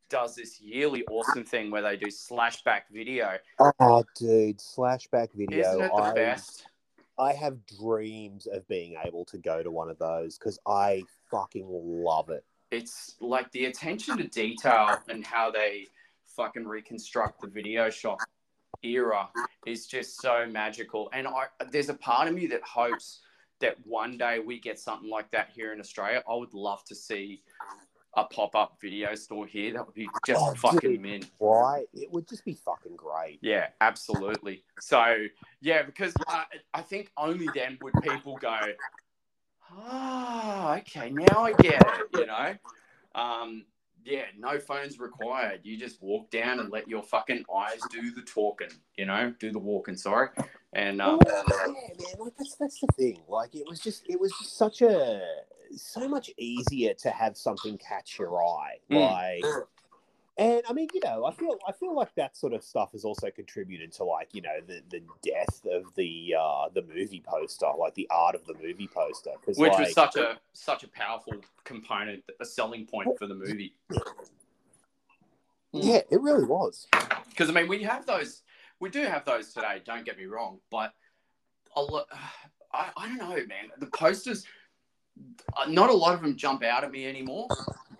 does 0.09 0.35
this 0.35 0.59
yearly 0.61 1.05
awesome 1.09 1.43
thing 1.43 1.71
where 1.71 1.81
they 1.81 1.97
do 1.97 2.07
slashback 2.07 2.81
video. 2.91 3.37
Oh, 3.59 4.03
dude, 4.15 4.59
slashback 4.59 5.29
video. 5.33 5.59
Isn't 5.59 5.81
it 5.81 5.91
the 5.95 6.01
I, 6.01 6.13
best? 6.13 6.65
I 7.19 7.33
have 7.33 7.57
dreams 7.65 8.47
of 8.47 8.67
being 8.67 8.95
able 9.03 9.25
to 9.25 9.37
go 9.37 9.63
to 9.63 9.71
one 9.71 9.89
of 9.89 9.97
those 9.97 10.37
because 10.37 10.59
I 10.67 11.03
fucking 11.31 11.65
love 11.67 12.29
it. 12.29 12.43
It's 12.71 13.15
like 13.21 13.51
the 13.51 13.65
attention 13.65 14.17
to 14.17 14.27
detail 14.27 14.97
and 15.09 15.25
how 15.25 15.51
they 15.51 15.87
fucking 16.35 16.67
reconstruct 16.67 17.41
the 17.41 17.47
video 17.47 17.89
shop 17.89 18.19
era 18.83 19.29
is 19.65 19.87
just 19.87 20.21
so 20.21 20.45
magical. 20.49 21.09
And 21.13 21.27
I, 21.27 21.45
there's 21.71 21.89
a 21.89 21.93
part 21.95 22.27
of 22.27 22.33
me 22.35 22.45
that 22.47 22.61
hopes 22.63 23.21
that 23.59 23.75
one 23.85 24.17
day 24.17 24.39
we 24.39 24.59
get 24.59 24.79
something 24.79 25.09
like 25.09 25.31
that 25.31 25.49
here 25.53 25.73
in 25.73 25.79
Australia. 25.79 26.21
I 26.29 26.35
would 26.35 26.53
love 26.53 26.83
to 26.85 26.95
see 26.95 27.41
a 28.15 28.23
pop 28.25 28.55
up 28.55 28.77
video 28.81 29.15
store 29.15 29.47
here. 29.47 29.73
That 29.73 29.85
would 29.85 29.95
be 29.95 30.07
just 30.25 30.41
Oh, 30.43 30.53
fucking 30.55 30.91
dude. 30.91 31.01
mint. 31.01 31.31
Right? 31.39 31.85
It 31.93 32.11
would 32.11 32.27
just 32.27 32.43
be 32.45 32.53
fucking 32.53 32.95
great. 32.95 33.39
Yeah, 33.41 33.67
absolutely. 33.81 34.63
So, 34.79 35.25
yeah, 35.61 35.83
because 35.83 36.13
I, 36.27 36.45
I 36.73 36.81
think 36.81 37.11
only 37.17 37.47
then 37.55 37.77
would 37.81 37.93
people 38.03 38.37
go, 38.39 38.59
ah, 39.75 40.77
okay, 40.77 41.09
now 41.09 41.45
I 41.45 41.53
get 41.53 41.81
it, 41.81 42.19
you 42.19 42.25
know? 42.25 42.55
Um, 43.15 43.65
yeah, 44.07 44.23
no 44.37 44.57
phones 44.59 44.99
required. 44.99 45.61
You 45.63 45.77
just 45.77 46.01
walk 46.01 46.31
down 46.31 46.59
and 46.59 46.71
let 46.71 46.87
your 46.87 47.03
fucking 47.03 47.43
eyes 47.53 47.81
do 47.91 48.11
the 48.11 48.21
talking, 48.21 48.69
you 48.95 49.05
know, 49.05 49.33
do 49.37 49.51
the 49.51 49.59
walking, 49.59 49.97
sorry. 49.97 50.29
And 50.73 51.01
um, 51.01 51.19
yeah, 51.25 51.43
man, 51.47 51.75
like 52.19 52.33
that's 52.37 52.55
that's 52.55 52.79
the 52.79 52.87
thing. 52.97 53.19
Like 53.27 53.53
it 53.53 53.65
was 53.67 53.79
just 53.79 54.05
it 54.07 54.19
was 54.19 54.31
just 54.39 54.57
such 54.57 54.81
a 54.81 55.21
so 55.75 56.07
much 56.07 56.31
easier 56.37 56.93
to 56.93 57.09
have 57.09 57.35
something 57.35 57.77
catch 57.77 58.17
your 58.17 58.41
eye. 58.41 58.77
Mm. 58.89 59.63
And 60.39 60.61
I 60.69 60.73
mean, 60.73 60.87
you 60.93 61.01
know, 61.03 61.25
I 61.25 61.31
feel 61.31 61.57
I 61.67 61.71
feel 61.71 61.95
like 61.95 62.13
that 62.15 62.37
sort 62.37 62.53
of 62.53 62.63
stuff 62.63 62.91
has 62.91 63.03
also 63.03 63.31
contributed 63.31 63.91
to 63.93 64.03
like, 64.03 64.35
you 64.35 64.41
know, 64.41 64.59
the, 64.67 64.83
the 64.89 65.01
death 65.23 65.65
of 65.71 65.85
the 65.95 66.35
uh 66.39 66.69
the 66.73 66.83
movie 66.83 67.23
poster, 67.25 67.67
like 67.77 67.95
the 67.95 68.07
art 68.11 68.35
of 68.35 68.45
the 68.45 68.53
movie 68.61 68.87
poster, 68.87 69.31
which 69.45 69.57
like, 69.57 69.79
was 69.79 69.93
such 69.93 70.15
a 70.15 70.37
such 70.53 70.83
a 70.83 70.87
powerful 70.89 71.33
component, 71.63 72.23
a 72.39 72.45
selling 72.45 72.85
point 72.85 73.09
for 73.17 73.25
the 73.25 73.33
movie. 73.33 73.73
Yeah, 75.73 76.01
it 76.09 76.21
really 76.21 76.45
was. 76.45 76.87
Because 77.29 77.49
I 77.49 77.53
mean, 77.53 77.67
we 77.67 77.83
have 77.83 78.05
those, 78.05 78.43
we 78.79 78.89
do 78.89 79.03
have 79.03 79.25
those 79.25 79.53
today. 79.53 79.81
Don't 79.85 80.05
get 80.05 80.17
me 80.17 80.25
wrong, 80.25 80.59
but 80.71 80.93
a 81.75 81.81
lot, 81.81 82.07
I, 82.73 82.89
I 82.95 83.07
don't 83.07 83.17
know, 83.17 83.27
man. 83.27 83.69
The 83.79 83.87
posters, 83.87 84.45
uh, 85.55 85.69
not 85.69 85.89
a 85.89 85.93
lot 85.93 86.13
of 86.13 86.21
them 86.21 86.35
jump 86.35 86.63
out 86.63 86.83
at 86.83 86.91
me 86.91 87.05
anymore. 87.05 87.47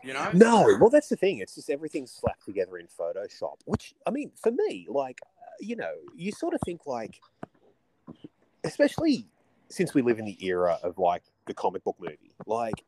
You 0.04 0.14
know? 0.14 0.30
No, 0.34 0.78
well, 0.80 0.89
that's 0.89 1.10
the 1.10 1.16
thing. 1.16 1.39
It's 1.39 1.56
just 1.56 1.70
everything's 1.70 2.12
slapped 2.12 2.45
together 2.45 2.78
in 2.78 2.88
Photoshop. 2.88 3.56
Which 3.66 3.93
I 4.06 4.12
mean, 4.12 4.32
for 4.36 4.52
me, 4.52 4.88
like, 4.89 5.20
uh, 5.24 5.45
you 5.60 5.76
know, 5.76 5.93
you 6.16 6.32
sort 6.32 6.54
of 6.54 6.62
think 6.66 6.86
like, 6.86 7.20
especially 8.64 9.26
since 9.70 9.93
we 9.93 10.02
live 10.02 10.20
in 10.20 10.26
the 10.26 10.38
era 10.45 10.80
of 10.84 10.98
like 10.98 11.24
the 11.45 11.54
comic 11.54 11.84
book 11.84 11.98
movie, 12.00 12.34
like, 12.45 12.84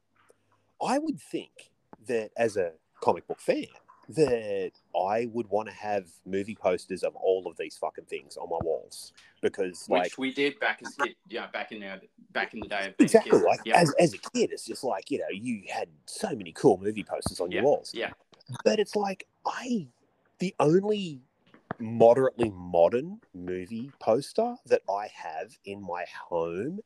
I 0.82 0.98
would 0.98 1.20
think 1.20 1.72
that 2.08 2.32
as 2.38 2.58
a 2.58 2.72
comic 3.02 3.28
book 3.28 3.40
fan, 3.40 3.66
that 4.10 4.72
I 5.00 5.28
would 5.32 5.48
want 5.50 5.70
to 5.70 5.74
have 5.76 6.08
movie 6.26 6.56
posters 6.56 7.04
of 7.04 7.16
all 7.16 7.46
of 7.46 7.56
these 7.58 7.78
fucking 7.78 8.06
things 8.06 8.38
on 8.38 8.50
my 8.50 8.58
walls 8.64 9.14
because, 9.42 9.86
Which 9.88 10.00
like, 10.00 10.18
we 10.18 10.34
did 10.34 10.60
back 10.60 10.82
as 10.86 10.96
kid, 10.96 11.16
yeah, 11.28 11.48
back 11.48 11.72
in 11.72 11.80
the 11.80 12.02
back 12.32 12.54
in 12.56 12.60
the 12.62 12.68
day 12.68 12.88
of 12.88 12.98
being 12.98 13.06
exactly, 13.06 13.32
kids. 13.32 13.44
like 13.44 13.60
yeah, 13.66 13.78
as 13.80 13.94
as 14.00 14.14
a 14.14 14.18
kid, 14.18 14.52
it's 14.52 14.66
just 14.66 14.84
like 14.84 15.12
you 15.12 15.20
know, 15.20 15.30
you 15.32 15.62
had 15.72 15.90
so 16.06 16.30
many 16.36 16.52
cool 16.54 16.80
movie 16.82 17.04
posters 17.04 17.40
on 17.40 17.52
Yeah. 17.52 17.58
your 17.62 17.66
walls. 17.66 17.92
yeah, 17.94 18.10
but 18.66 18.80
it's 18.80 18.96
like 18.96 19.28
I 19.46 19.88
the 20.40 20.56
only 20.60 21.22
moderately 21.78 22.50
modern 22.50 23.20
movie 23.36 23.92
poster 24.00 24.56
that 24.66 24.82
I 24.90 25.08
have 25.14 25.56
in 25.66 25.82
my 25.82 26.06
home 26.30 26.80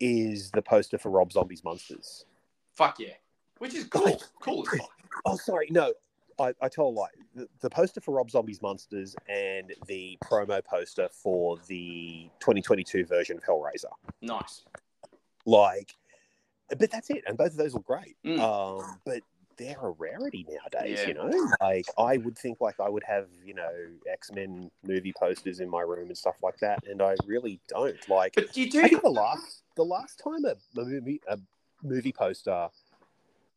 is 0.00 0.50
the 0.52 0.62
poster 0.62 0.96
for 0.96 1.10
Rob 1.10 1.32
Zombie's 1.32 1.62
Monsters. 1.62 2.24
fuck 2.74 2.98
yeah, 2.98 3.08
which 3.58 3.74
is 3.74 3.84
cool, 3.84 4.20
cool 4.40 4.62
as 4.72 4.78
fuck. 4.78 4.90
Oh, 5.26 5.36
sorry, 5.36 5.68
no, 5.70 5.92
I, 6.40 6.52
I 6.62 6.68
told 6.68 6.96
a 6.96 7.00
lie. 7.00 7.08
The, 7.34 7.48
the 7.60 7.70
poster 7.70 8.00
for 8.00 8.14
Rob 8.14 8.30
Zombie's 8.30 8.62
Monsters 8.62 9.16
and 9.28 9.72
the 9.86 10.18
promo 10.24 10.64
poster 10.64 11.08
for 11.12 11.58
the 11.66 12.30
2022 12.40 13.04
version 13.06 13.36
of 13.38 13.44
Hellraiser. 13.44 13.90
Nice. 14.22 14.64
Like, 15.46 15.94
but 16.78 16.90
that's 16.90 17.10
it, 17.10 17.24
and 17.26 17.36
both 17.38 17.52
of 17.52 17.56
those 17.56 17.74
look 17.74 17.86
great. 17.86 18.16
Mm. 18.26 18.38
Um, 18.40 18.98
but 19.06 19.22
they're 19.56 19.80
a 19.80 19.90
rarity 19.90 20.46
nowadays, 20.48 21.00
Yeah. 21.02 21.08
you 21.08 21.14
know. 21.14 21.50
Like, 21.60 21.86
I 21.98 22.18
would 22.18 22.38
think 22.38 22.60
like 22.60 22.78
I 22.78 22.88
would 22.88 23.02
have, 23.04 23.26
you 23.44 23.54
know, 23.54 23.70
X 24.10 24.30
Men 24.32 24.70
movie 24.86 25.12
posters 25.18 25.60
in 25.60 25.68
my 25.68 25.80
room 25.80 26.08
and 26.08 26.16
stuff 26.16 26.36
like 26.42 26.58
that, 26.58 26.84
and 26.86 27.02
I 27.02 27.16
really 27.26 27.60
don't. 27.68 27.96
Like, 28.08 28.34
But 28.34 28.56
you 28.56 28.66
I 28.66 28.68
do, 28.68 28.82
think 28.82 29.02
the 29.02 29.08
last 29.10 29.62
the 29.76 29.84
last 29.84 30.20
time 30.22 30.44
a, 30.44 30.50
a 30.80 30.84
movie 30.84 31.20
a 31.28 31.38
movie 31.82 32.12
poster 32.12 32.68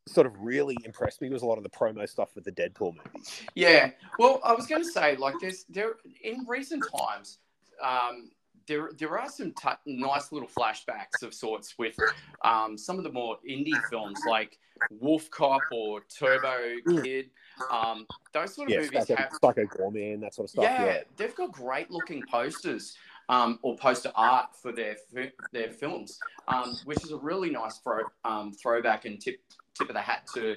sort 0.06 0.26
of 0.26 0.40
really 0.40 0.76
impressed 0.84 1.20
me 1.20 1.28
was 1.30 1.42
a 1.42 1.46
lot 1.46 1.58
of 1.58 1.64
the 1.64 1.70
promo 1.70 2.08
stuff 2.08 2.30
with 2.34 2.44
the 2.44 2.52
Deadpool 2.52 2.94
movies. 2.96 3.42
Yeah. 3.54 3.90
Well, 4.18 4.40
I 4.44 4.52
was 4.52 4.66
going 4.66 4.82
to 4.82 4.88
say, 4.88 5.16
like, 5.16 5.34
there's 5.40 5.64
there 5.68 5.94
in 6.22 6.44
recent 6.48 6.84
times, 6.96 7.38
um, 7.82 8.30
there 8.66 8.90
there 8.98 9.18
are 9.18 9.28
some 9.28 9.52
t- 9.52 9.68
nice 9.86 10.30
little 10.32 10.48
flashbacks 10.48 11.22
of 11.22 11.34
sorts 11.34 11.74
with 11.78 11.96
um, 12.44 12.78
some 12.78 12.98
of 12.98 13.04
the 13.04 13.10
more 13.10 13.38
indie 13.48 13.80
films 13.90 14.20
like 14.26 14.58
Wolf 14.90 15.30
Cop 15.30 15.62
or 15.72 16.00
Turbo 16.02 16.76
Kid. 17.02 17.30
Um, 17.70 18.06
those 18.32 18.54
sort 18.54 18.68
of 18.68 18.74
Yeah, 18.74 18.80
movies 18.80 19.06
Psycho, 19.06 19.16
have 19.16 19.32
Psycho 19.40 19.64
Goreman, 19.64 20.20
that 20.20 20.34
sort 20.34 20.46
of 20.46 20.50
stuff. 20.50 20.64
yeah, 20.64 20.84
Yeah, 20.84 20.98
they've 21.16 21.34
got 21.34 21.52
great 21.52 21.90
looking 21.90 22.24
posters 22.30 22.96
um, 23.28 23.58
or 23.62 23.76
poster 23.76 24.12
art 24.14 24.54
for 24.60 24.72
their 24.72 24.96
their 25.52 25.70
films, 25.70 26.18
um, 26.48 26.76
which 26.84 27.02
is 27.04 27.10
a 27.10 27.16
really 27.16 27.50
nice 27.50 27.78
throw, 27.78 28.02
um, 28.24 28.52
throwback 28.52 29.04
and 29.06 29.20
tip 29.20 29.40
tip 29.74 29.88
of 29.88 29.94
the 29.94 30.00
hat 30.00 30.26
to 30.34 30.56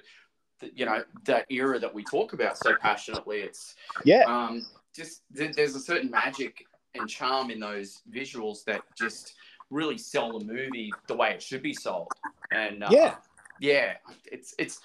the, 0.59 0.71
you 0.75 0.85
know 0.85 1.03
that 1.25 1.45
era 1.49 1.79
that 1.79 1.93
we 1.93 2.03
talk 2.03 2.33
about 2.33 2.57
so 2.57 2.75
passionately. 2.75 3.39
It's 3.41 3.75
yeah, 4.03 4.23
um, 4.27 4.65
just 4.95 5.23
th- 5.35 5.55
there's 5.55 5.75
a 5.75 5.79
certain 5.79 6.09
magic 6.09 6.65
and 6.93 7.09
charm 7.09 7.51
in 7.51 7.59
those 7.59 8.01
visuals 8.09 8.63
that 8.65 8.81
just 8.95 9.35
really 9.69 9.97
sell 9.97 10.37
the 10.39 10.45
movie 10.45 10.91
the 11.07 11.15
way 11.15 11.31
it 11.31 11.41
should 11.41 11.61
be 11.61 11.73
sold. 11.73 12.07
And 12.51 12.83
uh, 12.83 12.89
Yeah. 12.91 13.15
yeah, 13.59 13.93
it's 14.31 14.53
it's 14.57 14.79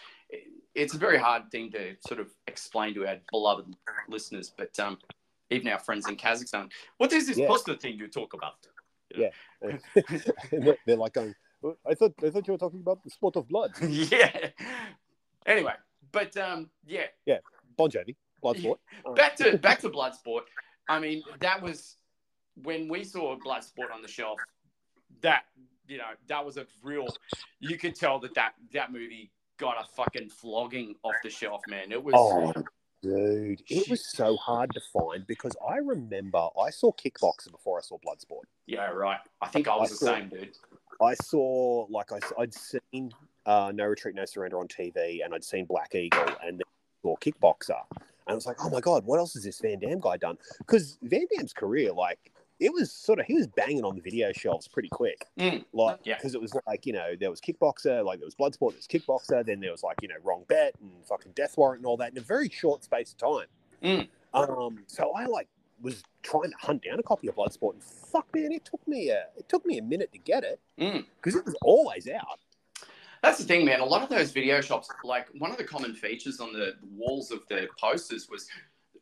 it's 0.75 0.95
a 0.95 0.99
very 0.99 1.19
hard 1.19 1.51
thing 1.51 1.71
to 1.73 1.95
sort 2.07 2.21
of 2.21 2.29
explain 2.47 2.95
to 2.95 3.07
our 3.07 3.17
beloved 3.31 3.75
listeners, 4.09 4.53
but 4.57 4.79
um, 4.81 4.99
even 5.51 5.69
our 5.69 5.79
friends 5.79 6.07
in 6.09 6.17
Kazakhstan, 6.17 6.71
what 6.99 7.13
is 7.13 7.27
this 7.27 7.37
Yeah. 7.39 7.49
poster 7.49 7.75
thing 7.77 7.97
you 7.99 8.09
talk 8.09 8.35
about? 8.35 8.55
Yeah, 9.15 9.31
they're- 10.51 10.79
they're 10.87 10.97
like 10.97 11.13
going. 11.13 11.35
"Oh, 11.63 11.77
I 11.89 11.95
thought 11.95 12.15
I 12.25 12.31
thought 12.31 12.47
you 12.47 12.53
were 12.53 12.59
talking 12.59 12.81
about 12.81 13.03
the 13.03 13.11
sport 13.11 13.37
of 13.37 13.49
blood. 13.49 13.73
yeah. 13.83 14.49
Anyway, 15.47 15.75
but 16.13 16.37
um, 16.37 16.71
yeah, 16.87 17.07
Bon 17.77 17.91
Jovi, 17.91 18.17
Bloodsport. 18.43 18.77
back 19.17 19.37
to 19.37 19.59
back 19.59 19.81
to 19.81 19.89
Bloodsport. 19.91 20.43
I 20.89 20.99
mean, 20.99 21.23
that 21.41 21.63
was 21.63 21.97
when 22.63 22.89
we 22.89 23.05
saw 23.05 23.37
Bloodsport 23.39 23.93
on 23.95 24.03
the 24.03 24.09
shelf. 24.09 24.39
That 25.23 25.45
you 25.87 25.99
know, 25.99 26.05
that 26.29 26.45
was 26.45 26.57
a 26.57 26.67
real. 26.83 27.07
You 27.59 27.77
could 27.77 27.95
tell 27.95 28.19
that 28.21 28.35
that 28.35 28.53
that 28.73 28.93
movie 28.93 29.31
got 29.59 29.77
a 29.79 29.87
fucking 29.95 30.31
flogging 30.31 30.95
off 31.03 31.15
the 31.23 31.31
shelf, 31.31 31.63
man. 31.69 31.93
It 31.93 32.03
was. 32.03 32.15
Oh, 32.17 32.53
dude, 33.03 33.63
it 33.69 33.89
was 33.89 34.11
so 34.11 34.37
hard 34.37 34.73
to 34.73 34.81
find 34.93 35.27
because 35.27 35.57
I 35.69 35.77
remember 35.77 36.49
I 36.61 36.71
saw 36.71 36.93
Kickboxer 36.93 37.51
before 37.51 37.79
I 37.79 37.83
saw 37.83 37.99
Bloodsport. 37.99 38.45
Yeah, 38.67 38.87
right. 38.87 39.19
I 39.41 39.49
think 39.49 39.69
I 39.69 39.77
was 39.77 39.91
I 39.91 39.93
the 39.93 39.97
saw- 39.97 40.15
same, 40.15 40.29
dude. 40.29 40.57
I 41.03 41.15
saw 41.15 41.87
like 41.91 42.13
I, 42.13 42.21
would 42.39 42.55
seen 42.55 43.13
uh, 43.47 43.73
No 43.75 43.87
Retreat, 43.87 44.15
No 44.15 44.25
Surrender 44.25 44.59
on 44.59 44.69
TV, 44.69 45.25
and 45.25 45.35
I'd 45.35 45.45
seen 45.45 45.65
Black 45.65 45.95
Eagle, 45.95 46.25
and 46.45 46.59
then 46.59 46.65
saw 47.03 47.17
Kickboxer, 47.17 47.81
and 47.91 48.05
I 48.29 48.35
was 48.35 48.47
like, 48.47 48.65
oh 48.65 48.71
my 48.71 48.81
god, 48.81 49.05
what 49.05 49.19
else 49.19 49.35
has 49.35 49.45
this 49.45 49.61
Van 49.61 49.79
Damme 49.79 50.01
guy 50.01 50.17
done? 50.17 50.37
Because 50.59 50.99
Van 51.03 51.27
Damme's 51.35 51.53
career, 51.53 51.93
like, 51.93 52.33
it 52.61 52.73
was 52.73 52.93
sort 52.93 53.19
of 53.19 53.27
he 53.27 53.35
was 53.35 53.47
banging 53.47 53.85
on 53.85 53.97
the 53.97 54.03
video 54.03 54.33
shelves 54.33 54.69
pretty 54.69 54.91
quick, 54.91 55.27
Mm, 55.39 55.65
like 55.73 56.01
yeah. 56.05 56.17
because 56.17 56.35
it 56.35 56.41
was 56.41 56.55
like 56.67 56.85
you 56.85 56.93
know 56.93 57.15
there 57.19 57.31
was 57.31 57.41
Kickboxer, 57.41 58.05
like 58.05 58.19
there 58.19 58.27
was 58.27 58.35
Bloodsport, 58.35 58.73
there 58.73 58.77
was 58.77 58.87
Kickboxer, 58.87 59.45
then 59.45 59.61
there 59.61 59.73
was 59.73 59.83
like 59.83 59.97
you 60.03 60.09
know 60.09 60.17
Wrong 60.23 60.45
Bet 60.49 60.75
and 60.81 60.91
fucking 61.07 61.33
Death 61.33 61.57
Warrant 61.57 61.79
and 61.79 61.87
all 61.87 61.97
that 61.97 62.13
in 62.13 62.19
a 62.19 62.23
very 62.23 62.51
short 62.51 62.85
space 62.85 63.13
of 63.13 63.17
time. 63.17 63.47
Mm. 63.83 64.09
Um, 64.35 64.85
so 64.87 65.13
I 65.13 65.25
like 65.25 65.49
was 65.81 66.03
trying 66.23 66.51
to 66.51 66.57
hunt 66.61 66.85
down 66.85 66.99
a 66.99 67.03
copy 67.03 67.29
of 67.29 67.37
Bloodsport, 67.37 67.75
and 67.75 67.83
fuck 67.83 68.27
man, 68.35 68.53
it 68.53 68.65
took 68.65 68.87
me 68.87 69.11
a 69.11 69.27
it 69.37 69.49
took 69.49 69.65
me 69.67 69.79
a 69.79 69.83
minute 69.83 70.13
to 70.13 70.19
get 70.19 70.45
it 70.45 70.61
Mm. 70.79 71.05
because 71.17 71.37
it 71.37 71.45
was 71.45 71.55
always 71.63 72.09
out. 72.09 72.39
That's 73.23 73.39
the 73.39 73.45
thing, 73.45 73.65
man. 73.67 73.81
A 73.81 73.85
lot 73.85 74.03
of 74.03 74.09
those 74.09 74.31
video 74.31 74.61
shops, 74.61 74.89
like 75.05 75.29
one 75.39 75.51
of 75.51 75.59
the 75.59 75.65
common 75.65 75.95
features 75.95 76.41
on 76.41 76.53
the 76.53 76.75
walls 76.97 77.31
of 77.31 77.47
the 77.49 77.69
posters 77.79 78.29
was 78.31 78.49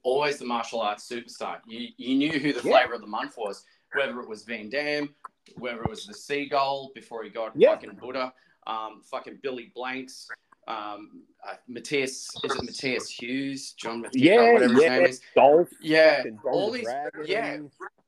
always 0.03 0.39
the 0.39 0.45
martial 0.45 0.81
arts 0.81 1.09
superstar. 1.09 1.61
You 1.67 1.89
you 1.97 2.17
knew 2.17 2.39
who 2.39 2.53
the 2.53 2.67
Yeah. 2.67 2.79
flavor 2.81 2.95
of 2.95 3.01
the 3.01 3.07
month 3.07 3.37
was, 3.37 3.65
whether 3.95 4.21
it 4.21 4.29
was 4.29 4.45
Van 4.45 4.69
Damme, 4.71 5.15
whether 5.57 5.83
it 5.83 5.89
was 5.89 6.07
the 6.07 6.13
Seagal 6.15 6.95
before 6.95 7.23
he 7.25 7.31
got 7.31 7.53
Yeah. 7.57 7.71
fucking 7.75 7.95
Buddha, 7.97 8.33
um, 8.67 9.03
fucking 9.03 9.39
Billy 9.43 9.73
Blanks, 9.75 10.29
um, 10.69 11.23
uh, 11.47 11.55
Matthias, 11.66 12.28
is 12.45 12.55
it 12.55 12.62
Matthias 12.65 13.09
Hues, 13.09 13.73
John 13.73 14.03
Matthias, 14.03 14.23
Yeah, 14.24 14.53
whatever 14.53 14.74
his 14.74 14.82
yeah. 14.82 14.99
name 14.99 15.07
is. 15.07 15.20
Dolph, 15.35 15.69
Yeah, 15.81 16.24
all 16.45 16.70
these, 16.70 16.85
Dragon. 16.85 17.24
yeah, 17.27 17.57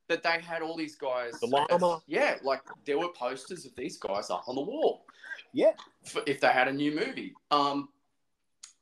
that 0.07 0.23
they 0.23 0.41
had 0.41 0.61
all 0.61 0.77
these 0.77 0.95
guys. 0.95 1.33
The 1.39 1.47
llama. 1.47 2.01
yeah, 2.07 2.35
like 2.43 2.61
there 2.85 2.99
were 2.99 3.09
posters 3.09 3.65
of 3.65 3.75
these 3.75 3.97
guys 3.97 4.29
up 4.29 4.43
on 4.47 4.55
the 4.55 4.61
wall. 4.61 5.05
Yeah. 5.53 5.71
For, 6.05 6.21
if 6.27 6.39
they 6.39 6.47
had 6.49 6.67
a 6.67 6.73
new 6.73 6.91
movie. 6.93 7.33
Um, 7.49 7.89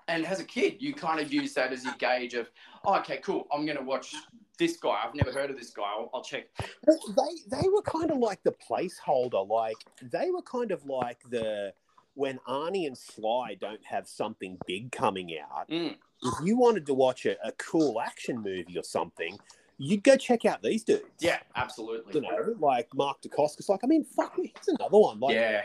and 0.08 0.26
as 0.26 0.40
a 0.40 0.44
kid, 0.44 0.78
you 0.80 0.94
kind 0.94 1.20
of 1.20 1.32
use 1.32 1.54
that 1.54 1.72
as 1.72 1.86
your 1.86 1.94
gauge 2.00 2.34
of, 2.34 2.50
oh, 2.84 2.96
okay, 3.00 3.18
cool. 3.18 3.48
I'm 3.54 3.66
going 3.66 3.78
to 3.78 3.84
watch 3.84 4.14
this 4.58 4.78
guy. 4.78 5.00
I've 5.04 5.14
never 5.16 5.32
heard 5.32 5.52
of 5.52 5.58
this 5.58 5.70
guy. 5.70 5.84
I'll, 5.84 6.10
I'll 6.14 6.24
check. 6.24 6.48
Well, 6.86 7.00
they 7.16 7.58
they 7.58 7.70
were 7.70 7.84
kind 7.84 8.12
of 8.12 8.18
like 8.18 8.42
the 8.44 8.54
placeholder. 8.54 9.48
Like 9.48 9.78
they 10.02 10.32
were 10.32 10.42
kind 10.42 10.72
of 10.72 10.84
like 10.86 11.20
the 11.30 11.74
when 12.20 12.38
Arnie 12.50 12.86
and 12.86 12.98
Sly 12.98 13.56
don't 13.62 13.84
have 13.86 14.06
something 14.06 14.58
big 14.68 14.92
coming 14.92 15.38
out. 15.40 15.70
Mm, 15.70 15.96
If 16.22 16.34
you 16.46 16.58
wanted 16.58 16.86
to 16.88 16.94
watch 16.94 17.26
a, 17.26 17.38
a 17.48 17.54
cool 17.54 18.02
action 18.02 18.36
movie 18.44 18.78
or 18.78 18.84
something, 18.84 19.40
you'd 19.78 20.04
go 20.04 20.18
check 20.18 20.44
out 20.44 20.62
these 20.62 20.84
dudes. 20.84 21.06
yeah, 21.22 21.40
absolutely. 21.56 22.16
You 22.16 22.22
know, 22.22 22.56
like 22.60 22.90
Mark 22.94 23.22
Dacascos. 23.22 23.70
Like, 23.70 23.80
I 23.86 23.88
mean, 23.88 24.04
fuck, 24.04 24.36
here's 24.36 24.68
another 24.68 24.98
one. 24.98 25.22
Like, 25.22 25.36
yeah, 25.36 25.62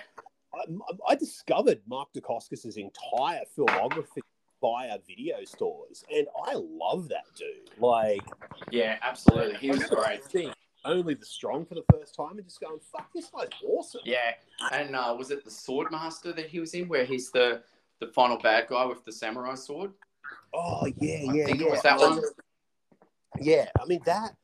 I, 0.54 0.58
I 1.08 1.14
discovered 1.16 1.80
Mark 1.88 2.10
Dacascos' 2.16 2.76
entire 2.76 3.42
filmography 3.58 4.22
via 4.60 4.98
video 5.08 5.44
stores, 5.44 6.04
and 6.14 6.28
I 6.46 6.52
love 6.54 7.08
that 7.08 7.24
dude. 7.36 7.76
Like, 7.82 8.22
yeah, 8.70 8.98
absolutely. 9.02 9.56
He 9.56 9.70
was 9.72 9.82
great. 9.86 10.20
seeing 10.30 10.52
Only 10.84 11.14
the 11.14 11.24
Strong 11.24 11.66
for 11.66 11.74
the 11.74 11.84
first 11.92 12.14
time, 12.14 12.36
and 12.38 12.44
just 12.44 12.60
going, 12.60 12.78
"Fuck, 12.92 13.12
this 13.14 13.30
guy's 13.30 13.48
awesome." 13.66 14.02
Yeah, 14.04 14.34
and 14.72 14.94
uh, 14.94 15.14
was 15.18 15.30
it 15.30 15.44
the 15.44 15.50
Swordmaster 15.50 16.34
that 16.36 16.46
he 16.46 16.60
was 16.60 16.74
in, 16.74 16.88
where 16.88 17.04
he's 17.04 17.30
the 17.30 17.62
the 18.00 18.08
final 18.08 18.38
bad 18.38 18.66
guy 18.68 18.84
with 18.84 19.04
the 19.04 19.12
samurai 19.12 19.54
sword? 19.54 19.92
Oh 20.52 20.86
yeah, 20.98 21.18
I 21.30 21.34
yeah, 21.34 21.44
think 21.46 21.60
it 21.60 21.64
yeah. 21.64 21.70
was 21.70 21.82
that 21.82 21.98
one. 21.98 22.20
Yeah, 23.40 23.66
I 23.80 23.84
mean 23.86 24.00
that. 24.06 24.36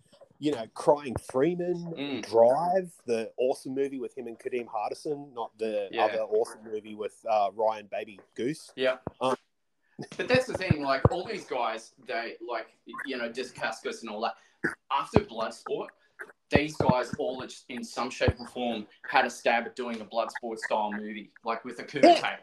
You 0.43 0.53
know, 0.53 0.65
Crying 0.73 1.15
Freeman, 1.31 1.93
Mm. 1.99 2.27
Drive, 2.27 2.91
the 3.05 3.31
awesome 3.37 3.75
movie 3.75 3.99
with 4.01 4.17
him 4.17 4.27
and 4.27 4.39
Kadeem 4.39 4.67
Hardison, 4.69 5.35
not 5.35 5.51
the 5.59 5.91
Yeah. 5.93 6.07
other 6.07 6.21
awesome 6.23 6.65
movie 6.65 6.95
with 6.95 7.15
uh, 7.29 7.51
Ryan 7.55 7.89
Baby 7.93 8.21
Goose. 8.35 8.73
Yeah. 8.75 8.97
Um, 9.21 9.37
but 10.17 10.29
that's 10.29 10.47
the 10.47 10.55
thing, 10.55 10.81
like 10.83 11.03
all 11.13 11.27
these 11.27 11.45
guys, 11.45 11.93
they 12.09 12.37
like 12.49 12.69
you 13.05 13.19
know, 13.19 13.29
Dacascos 13.29 14.01
and 14.01 14.09
all 14.09 14.23
that. 14.23 14.35
After 14.91 15.21
Bloodsport, 15.21 15.89
these 16.51 16.77
guys 16.77 17.13
all 17.19 17.45
in 17.69 17.85
some 17.85 18.11
shape 18.11 18.35
or 18.39 18.47
form 18.49 18.87
had 19.09 19.25
a 19.25 19.31
stab 19.31 19.67
at 19.67 19.77
doing 19.77 20.01
a 20.01 20.05
Bloodsport 20.05 20.59
style 20.59 20.93
movie, 20.93 21.31
like 21.45 21.65
with 21.65 21.79
a 21.79 21.85
Kumite. 21.85 22.37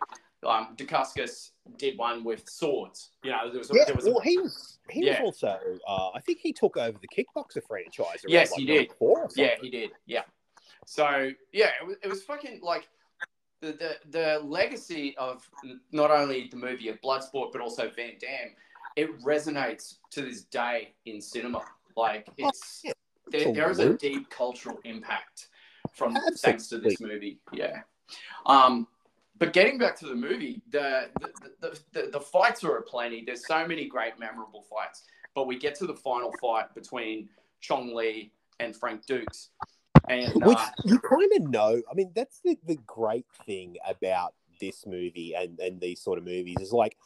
Um, 0.46 0.76
Dacascos 0.78 1.52
did 1.78 1.98
one 1.98 2.24
with 2.24 2.48
swords. 2.48 3.10
You 3.24 3.32
know, 3.32 3.50
there 3.50 3.58
was 3.60 3.72
a, 3.72 3.76
Yeah, 3.76 3.86
there 3.86 3.96
was 3.96 4.06
well, 4.06 4.20
a, 4.20 4.24
he 4.24 4.38
was 4.38 4.78
he 4.90 5.06
Yeah. 5.06 5.22
was 5.24 5.44
also. 5.44 5.60
Uh, 5.88 6.10
I 6.14 6.22
think 6.22 6.40
he 6.40 6.54
took 6.54 6.78
over 6.78 6.98
the 7.00 7.08
kickboxer 7.08 7.62
franchise. 7.68 8.24
around, 8.24 8.32
Yes, 8.34 8.52
like, 8.52 8.60
he 8.60 8.66
did. 8.66 8.92
yeah, 9.36 9.56
he 9.62 9.70
did. 9.70 9.92
Yeah. 10.06 10.24
So 10.86 11.32
yeah, 11.52 11.72
it 11.82 11.86
was, 11.88 11.98
it 12.04 12.08
was 12.08 12.24
fucking 12.24 12.60
like 12.62 12.88
the, 13.62 13.72
the 13.74 13.96
the 14.12 14.40
legacy 14.46 15.16
of 15.18 15.50
not 15.92 16.12
only 16.12 16.48
the 16.50 16.58
movie 16.58 16.88
of 16.90 17.02
Bloodsport 17.02 17.52
but 17.52 17.60
also 17.60 17.90
Van 17.96 18.14
Damme. 18.20 18.54
It 18.96 19.20
resonates 19.22 19.96
to 20.12 20.22
this 20.22 20.44
day 20.44 20.94
in 21.06 21.20
cinema. 21.20 21.64
Like 21.96 22.30
it's 22.38 22.82
yeah. 22.84 22.94
There, 23.32 23.54
there 23.54 23.72
is 23.72 23.80
a 23.80 23.94
deep 23.94 24.30
cultural 24.30 24.80
impact 24.84 25.48
from 25.94 26.16
thanks 26.38 26.68
to 26.68 26.78
this 26.80 27.00
movie. 27.00 27.40
Yeah. 27.52 27.82
Um, 28.46 28.88
but 29.40 29.54
getting 29.54 29.78
back 29.78 29.98
to 30.00 30.08
the 30.08 30.16
movie, 30.16 30.62
the 30.70 31.10
the, 31.20 31.30
the, 31.62 31.80
the 31.94 32.10
the 32.14 32.22
fights 32.22 32.64
are 32.64 32.78
aplenty. 32.78 33.24
There's 33.26 33.46
so 33.46 33.68
many 33.68 33.88
great 33.88 34.20
memorable 34.20 34.64
fights. 34.64 35.04
But 35.36 35.46
we 35.46 35.60
get 35.60 35.76
to 35.76 35.86
the 35.86 35.94
final 35.94 36.34
fight 36.42 36.74
between 36.74 37.30
Chong 37.62 37.94
Li 37.94 38.32
and 38.60 38.76
Frank 38.76 39.06
Dux. 39.06 39.50
And 40.10 40.34
Which 40.44 40.58
uh, 40.58 40.70
you 40.84 41.00
kind 41.00 41.32
of 41.36 41.50
know. 41.50 41.82
I 41.92 41.94
mean, 41.94 42.12
that's 42.16 42.40
the, 42.44 42.58
the 42.66 42.78
great 42.88 43.26
thing 43.46 43.78
about 43.88 44.34
this 44.60 44.88
movie 44.88 45.36
and, 45.36 45.60
and 45.60 45.80
these 45.80 46.02
sort 46.02 46.18
of 46.18 46.26
movies 46.26 46.58
is 46.60 46.72
like, 46.72 46.98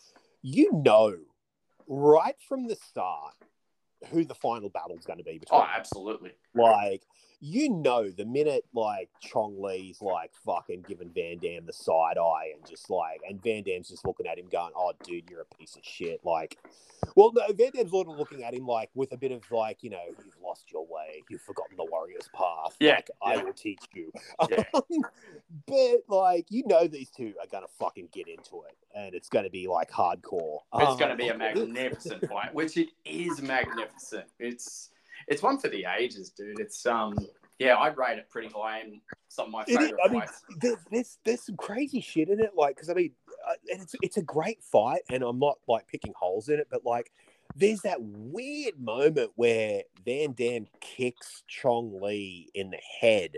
you 0.42 0.72
know, 0.72 1.18
right 1.88 2.36
from 2.48 2.68
the 2.68 2.76
start 2.76 3.34
who 4.10 4.26
the 4.26 4.36
final 4.36 4.70
battle's 4.70 5.06
going 5.06 5.20
to 5.20 5.24
be 5.24 5.38
between. 5.38 5.62
oh, 5.62 5.68
absolutely. 5.76 6.32
Like, 6.54 7.04
you 7.44 7.70
know, 7.70 8.12
the 8.12 8.24
minute 8.24 8.66
like 8.72 9.10
Chong 9.20 9.60
Li's 9.60 10.00
like 10.00 10.32
fucking 10.46 10.86
giving 10.88 11.10
Van 11.10 11.40
Damme 11.40 11.66
the 11.66 11.74
side 11.74 12.20
eye 12.20 12.52
and 12.56 12.64
just 12.70 12.88
like, 12.92 13.20
and 13.28 13.42
Van 13.42 13.64
Damme's 13.64 13.90
just 13.90 14.06
looking 14.06 14.28
at 14.28 14.38
him 14.38 14.46
going, 14.52 14.72
"Oh, 14.76 14.94
dude, 15.04 15.28
you're 15.28 15.42
a 15.42 15.56
piece 15.56 15.76
of 15.76 15.84
shit." 15.84 16.24
Like, 16.24 16.60
well, 17.16 17.32
no, 17.34 17.42
Van 17.54 17.72
Damme's 17.74 17.90
sort 17.90 18.08
of 18.08 18.16
looking 18.16 18.44
at 18.44 18.54
him 18.54 18.68
like 18.68 18.92
with 18.94 19.12
a 19.12 19.18
bit 19.18 19.32
of 19.32 19.42
like, 19.52 19.82
you 19.82 19.90
know, 19.90 20.04
you've 20.24 20.38
lost 20.44 20.72
your 20.72 20.86
way, 20.86 21.24
you've 21.32 21.42
forgotten 21.42 21.78
the 21.78 21.86
warrior's 21.86 22.30
path. 22.32 22.76
Yeah, 22.80 22.98
like, 22.98 23.10
I 23.24 23.44
will 23.44 23.54
teach 23.54 23.84
you. 23.96 24.12
Yeah. 24.48 24.64
but 25.66 25.98
like, 26.08 26.46
you 26.50 26.64
know, 26.68 26.86
these 26.88 27.10
two 27.10 27.34
are 27.42 27.48
gonna 27.52 27.66
fucking 27.80 28.10
get 28.14 28.28
into 28.28 28.66
it, 28.68 28.78
and 28.96 29.16
it's 29.16 29.30
gonna 29.30 29.50
be 29.50 29.68
like 29.68 29.90
hardcore. 29.90 30.60
It's 30.76 31.02
Um, 31.02 31.10
to 31.10 31.16
be 31.16 31.30
a 31.30 31.38
magnificent 31.38 32.30
fight, 32.30 32.54
which 32.54 32.78
it 32.78 32.90
is 33.04 33.42
magnificent. 33.42 34.26
It's 34.38 34.91
it's 35.28 35.42
one 35.42 35.58
for 35.58 35.70
the 35.70 35.86
ages, 35.98 36.30
dude. 36.32 36.60
It's 36.60 36.86
um 36.86 37.16
yeah, 37.60 37.78
I'd 37.78 37.96
rate 37.96 38.18
it 38.18 38.28
pretty 38.30 38.50
high 38.50 38.82
in 38.82 39.02
some 39.28 39.48
of 39.48 39.52
my 39.52 39.64
is- 39.68 39.78
favorite 39.78 40.00
I 40.04 40.08
mean, 40.10 40.22
fights. 40.22 40.42
there, 40.60 40.76
there's 40.90 41.18
there's 41.24 41.42
some 41.44 41.58
crazy 41.58 42.02
shit 42.02 42.30
in 42.30 42.40
it. 42.40 42.52
Like, 42.56 42.76
because 42.76 42.90
I 42.90 42.94
mean, 42.94 43.12
uh, 43.48 43.54
and 43.72 43.82
it's 43.82 43.96
it's 44.02 44.18
a 44.18 44.24
great 44.24 44.64
fight, 44.64 45.02
and 45.10 45.24
I'm 45.24 45.40
not 45.40 45.60
like 45.68 45.88
picking 45.88 46.14
holes 46.18 46.50
in 46.50 46.60
it, 46.60 46.68
but 46.72 46.84
like, 46.86 47.12
there's 47.56 47.82
that 47.82 48.02
weird 48.02 48.80
moment 48.80 49.32
where 49.36 49.84
Van 50.04 50.34
Damme 50.34 50.68
kicks 50.80 51.44
Chong 51.48 52.02
Li 52.02 52.50
in 52.56 52.72
the 52.72 52.80
head, 53.00 53.38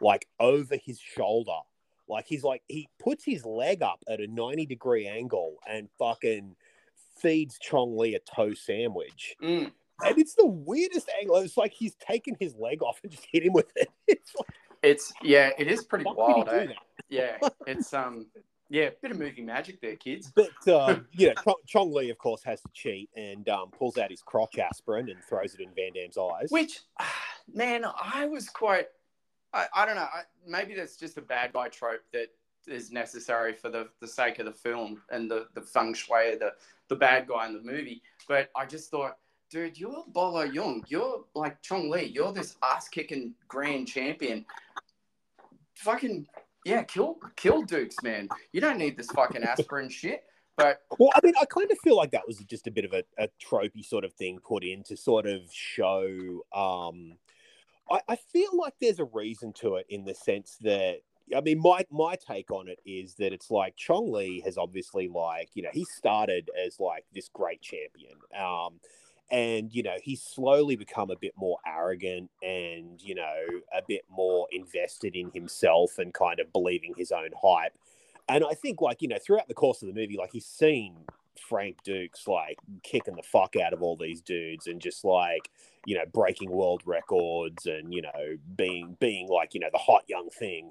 like 0.00 0.28
over 0.38 0.76
his 0.76 1.00
shoulder. 1.00 1.58
Like 2.08 2.26
he's 2.28 2.44
like 2.44 2.62
he 2.68 2.88
puts 3.00 3.24
his 3.24 3.44
leg 3.44 3.82
up 3.82 4.04
at 4.08 4.20
a 4.20 4.26
90 4.26 4.66
degree 4.66 5.08
angle 5.08 5.56
and 5.68 5.88
fucking 5.98 6.54
feeds 7.16 7.58
Chong 7.58 7.96
Li 7.96 8.14
a 8.14 8.18
toe 8.20 8.54
sandwich. 8.54 9.34
Mm, 9.42 9.72
And 10.02 10.18
it's 10.18 10.34
the 10.34 10.46
weirdest 10.46 11.10
angle. 11.20 11.36
It's 11.36 11.56
like 11.56 11.72
he's 11.72 11.94
taken 11.94 12.36
his 12.40 12.54
leg 12.56 12.82
off 12.82 13.00
and 13.02 13.12
just 13.12 13.26
hit 13.30 13.44
him 13.44 13.52
with 13.52 13.70
it. 13.76 13.88
It's 14.06 14.34
like, 14.36 14.48
it's 14.82 15.12
yeah, 15.22 15.50
it 15.58 15.66
is 15.66 15.84
pretty 15.84 16.04
wild. 16.06 16.48
Eh? 16.50 16.66
Yeah, 17.08 17.38
it's 17.66 17.94
um 17.94 18.26
yeah, 18.70 18.90
bit 19.00 19.10
of 19.10 19.18
movie 19.18 19.42
magic 19.42 19.80
there, 19.80 19.96
kids. 19.96 20.32
But 20.34 20.68
um, 20.68 21.06
you 21.12 21.32
know, 21.46 21.54
Chong, 21.66 21.92
Li, 21.92 22.10
of 22.10 22.18
course, 22.18 22.42
has 22.44 22.60
to 22.62 22.68
cheat 22.72 23.08
and 23.16 23.48
um, 23.48 23.70
pulls 23.70 23.98
out 23.98 24.10
his 24.10 24.22
crotch 24.22 24.58
aspirin 24.58 25.08
and 25.08 25.22
throws 25.22 25.54
it 25.54 25.60
in 25.60 25.68
Van 25.74 25.92
Damme's 25.94 26.18
eyes. 26.18 26.48
Which, 26.50 26.80
man, 27.52 27.84
I 27.84 28.26
was 28.26 28.48
quite. 28.48 28.88
I, 29.52 29.66
I 29.74 29.86
don't 29.86 29.94
know. 29.94 30.02
I, 30.02 30.22
maybe 30.46 30.74
that's 30.74 30.96
just 30.96 31.16
a 31.16 31.22
bad 31.22 31.52
guy 31.52 31.68
trope 31.68 32.02
that 32.12 32.28
is 32.66 32.90
necessary 32.90 33.52
for 33.52 33.68
the, 33.68 33.88
the 34.00 34.08
sake 34.08 34.38
of 34.38 34.46
the 34.46 34.52
film 34.52 35.02
and 35.10 35.30
the, 35.30 35.46
the 35.54 35.60
feng 35.60 35.94
shui 35.94 36.32
of 36.32 36.40
the, 36.40 36.52
the 36.88 36.96
bad 36.96 37.28
guy 37.28 37.46
in 37.46 37.52
the 37.52 37.62
movie. 37.62 38.02
But 38.26 38.50
I 38.56 38.66
just 38.66 38.90
thought, 38.90 39.18
dude, 39.50 39.78
you're 39.78 40.04
Bolo 40.08 40.46
Yeung. 40.46 40.82
You're 40.88 41.24
like 41.34 41.60
Chong 41.62 41.90
Li. 41.90 42.04
You're 42.04 42.32
this 42.32 42.56
ass 42.62 42.88
kicking 42.88 43.34
grand 43.48 43.88
champion. 43.88 44.44
Fucking, 45.76 46.26
yeah, 46.64 46.82
kill 46.82 47.18
kill 47.36 47.62
Dux, 47.62 47.94
man. 48.02 48.28
You 48.52 48.60
don't 48.60 48.78
need 48.78 48.96
this 48.96 49.10
fucking 49.10 49.42
aspirin 49.42 49.88
shit. 49.90 50.24
But 50.56 50.82
Well, 50.98 51.10
I 51.14 51.20
mean, 51.22 51.34
I 51.40 51.44
kind 51.46 51.70
of 51.70 51.78
feel 51.78 51.96
like 51.96 52.12
that 52.12 52.26
was 52.26 52.38
just 52.38 52.66
a 52.66 52.70
bit 52.70 52.84
of 52.84 52.92
a, 52.92 53.02
a 53.18 53.28
tropey 53.42 53.84
sort 53.84 54.04
of 54.04 54.12
thing 54.12 54.38
put 54.38 54.62
in 54.64 54.82
to 54.84 54.96
sort 54.96 55.26
of 55.26 55.42
show. 55.52 56.42
Um, 56.54 57.14
I, 57.90 58.00
I 58.08 58.16
feel 58.16 58.50
like 58.56 58.74
there's 58.80 59.00
a 59.00 59.04
reason 59.04 59.52
to 59.54 59.76
it 59.76 59.86
in 59.88 60.04
the 60.04 60.14
sense 60.14 60.56
that. 60.62 60.98
I 61.34 61.40
mean, 61.40 61.58
my 61.58 61.86
my 61.90 62.16
take 62.16 62.50
on 62.50 62.68
it 62.68 62.80
is 62.84 63.14
that 63.14 63.32
it's 63.32 63.50
like 63.50 63.76
Chong 63.76 64.12
Li 64.12 64.42
has 64.44 64.58
obviously 64.58 65.08
like 65.08 65.48
you 65.54 65.62
know 65.62 65.70
he 65.72 65.86
started 65.86 66.50
as 66.62 66.78
like 66.78 67.06
this 67.14 67.30
great 67.32 67.62
champion, 67.62 68.12
um, 68.38 68.78
and 69.30 69.72
you 69.74 69.82
know 69.82 69.96
he's 70.02 70.22
slowly 70.22 70.76
become 70.76 71.10
a 71.10 71.16
bit 71.16 71.32
more 71.36 71.58
arrogant 71.66 72.30
and 72.42 73.00
you 73.02 73.14
know 73.14 73.34
a 73.72 73.80
bit 73.88 74.02
more 74.10 74.46
invested 74.52 75.16
in 75.16 75.30
himself 75.30 75.98
and 75.98 76.12
kind 76.12 76.40
of 76.40 76.52
believing 76.52 76.94
his 76.96 77.10
own 77.10 77.30
hype. 77.42 77.72
And 78.28 78.44
I 78.44 78.54
think, 78.54 78.80
like, 78.80 79.02
you 79.02 79.08
know, 79.08 79.18
throughout 79.18 79.48
the 79.48 79.54
course 79.54 79.82
of 79.82 79.88
the 79.88 79.94
movie, 79.94 80.16
like, 80.16 80.30
he's 80.32 80.46
seen 80.46 80.96
Frank 81.48 81.76
Dux, 81.84 82.26
like, 82.26 82.56
kicking 82.82 83.16
the 83.16 83.22
fuck 83.22 83.54
out 83.56 83.74
of 83.74 83.82
all 83.82 83.96
these 83.96 84.22
dudes 84.22 84.66
and 84.66 84.80
just, 84.80 85.04
like, 85.04 85.50
you 85.84 85.94
know, 85.94 86.04
breaking 86.12 86.50
world 86.50 86.82
records 86.86 87.66
and, 87.66 87.92
you 87.92 88.00
know, 88.00 88.38
being, 88.56 88.96
being 88.98 89.28
like, 89.28 89.52
you 89.52 89.60
know, 89.60 89.68
the 89.70 89.78
hot 89.78 90.04
young 90.08 90.30
thing. 90.30 90.70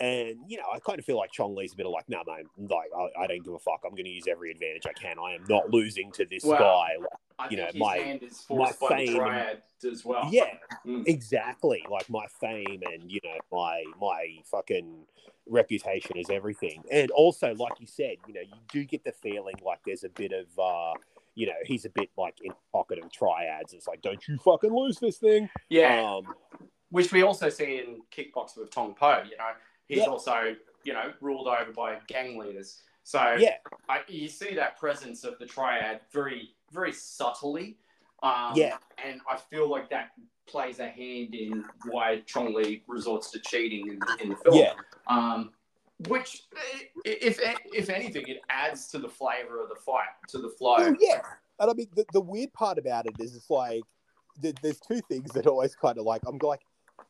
And, 0.00 0.36
you 0.48 0.56
know, 0.56 0.64
I 0.74 0.80
kind 0.80 0.98
of 0.98 1.04
feel 1.04 1.16
like 1.16 1.30
Chong 1.30 1.54
Li's 1.54 1.72
a 1.72 1.76
bit 1.76 1.86
of 1.86 1.92
like, 1.92 2.08
no, 2.08 2.22
man, 2.26 2.44
like, 2.58 2.90
I, 2.96 3.22
I 3.22 3.26
don't 3.28 3.44
give 3.44 3.54
a 3.54 3.58
fuck. 3.60 3.80
I'm 3.84 3.92
going 3.92 4.04
to 4.04 4.10
use 4.10 4.24
every 4.28 4.50
advantage 4.50 4.82
I 4.88 4.92
can. 4.92 5.16
I 5.18 5.34
am 5.34 5.44
not 5.48 5.70
losing 5.70 6.10
to 6.12 6.24
this 6.24 6.42
Well, 6.44 6.58
guy. 6.58 6.88
Like, 7.38 7.50
you 7.52 7.56
know, 7.58 7.68
my 7.76 7.96
hand 7.98 8.22
is 8.24 8.44
my 8.50 8.72
fame 8.72 9.20
and- 9.22 9.58
as 9.90 10.04
well. 10.04 10.28
yeah, 10.32 10.54
Mm. 10.86 11.06
exactly. 11.06 11.84
Like 11.90 12.08
my 12.10 12.26
fame 12.40 12.82
and 12.92 13.10
you 13.10 13.20
know 13.22 13.36
my 13.52 13.84
my 14.00 14.38
fucking 14.50 15.04
reputation 15.46 16.16
is 16.16 16.30
everything. 16.30 16.82
And 16.90 17.10
also, 17.10 17.54
like 17.54 17.72
you 17.80 17.86
said, 17.86 18.16
you 18.26 18.34
know, 18.34 18.40
you 18.40 18.54
do 18.72 18.84
get 18.84 19.04
the 19.04 19.12
feeling 19.12 19.54
like 19.64 19.80
there's 19.86 20.04
a 20.04 20.08
bit 20.08 20.32
of 20.32 20.46
uh, 20.58 20.92
you 21.34 21.46
know, 21.46 21.52
he's 21.64 21.84
a 21.84 21.90
bit 21.90 22.08
like 22.16 22.36
in 22.42 22.52
pocket 22.72 22.98
of 22.98 23.10
triads. 23.12 23.74
It's 23.74 23.86
like, 23.86 24.00
don't 24.02 24.26
you 24.26 24.38
fucking 24.38 24.74
lose 24.74 24.98
this 24.98 25.18
thing. 25.18 25.48
yeah. 25.68 26.02
Um, 26.02 26.34
which 26.90 27.12
we 27.12 27.22
also 27.22 27.48
see 27.48 27.78
in 27.84 28.02
kickboxing 28.16 28.58
with 28.58 28.70
Tong 28.70 28.94
Po. 28.94 29.22
You 29.28 29.36
know, 29.36 29.50
he's 29.88 29.98
Yeah. 29.98 30.06
also 30.06 30.56
you 30.84 30.92
know 30.92 31.12
ruled 31.20 31.48
over 31.48 31.72
by 31.72 31.98
gang 32.06 32.38
leaders. 32.38 32.82
So 33.04 33.36
yeah, 33.38 33.56
I, 33.88 34.00
you 34.08 34.28
see 34.28 34.54
that 34.54 34.78
presence 34.78 35.24
of 35.24 35.38
the 35.38 35.46
triad 35.46 36.00
very 36.12 36.54
very 36.72 36.92
subtly. 36.92 37.78
Um, 38.22 38.52
Yeah. 38.54 38.78
and 39.02 39.20
I 39.30 39.36
feel 39.36 39.68
like 39.68 39.90
that 39.90 40.12
plays 40.46 40.78
a 40.78 40.88
hand 40.88 41.34
in 41.34 41.64
why 41.86 42.20
Chong 42.26 42.54
Li 42.54 42.82
resorts 42.86 43.30
to 43.32 43.38
cheating 43.40 43.88
in 43.88 43.98
the, 43.98 44.22
in 44.22 44.28
the 44.30 44.36
film. 44.36 44.56
yeah, 44.56 44.72
Um, 45.06 45.52
which, 46.08 46.42
if 47.04 47.38
if 47.66 47.88
anything, 47.88 48.26
it 48.28 48.42
adds 48.50 48.88
to 48.88 48.98
the 48.98 49.08
flavor 49.08 49.62
of 49.62 49.68
the 49.68 49.76
fight, 49.76 50.08
to 50.28 50.38
the 50.38 50.48
flow. 50.48 50.76
Well, 50.78 50.96
yeah. 50.98 51.22
And 51.60 51.70
I 51.70 51.74
mean, 51.74 51.88
the, 51.94 52.04
the 52.12 52.20
weird 52.20 52.52
part 52.52 52.78
about 52.78 53.06
it 53.06 53.14
is 53.20 53.36
it's 53.36 53.48
like 53.50 53.82
there's 54.40 54.80
two 54.80 55.00
things 55.08 55.30
that 55.32 55.46
always 55.46 55.74
kind 55.76 55.98
of 55.98 56.04
like 56.04 56.22
I'm 56.26 56.38
like, 56.42 56.60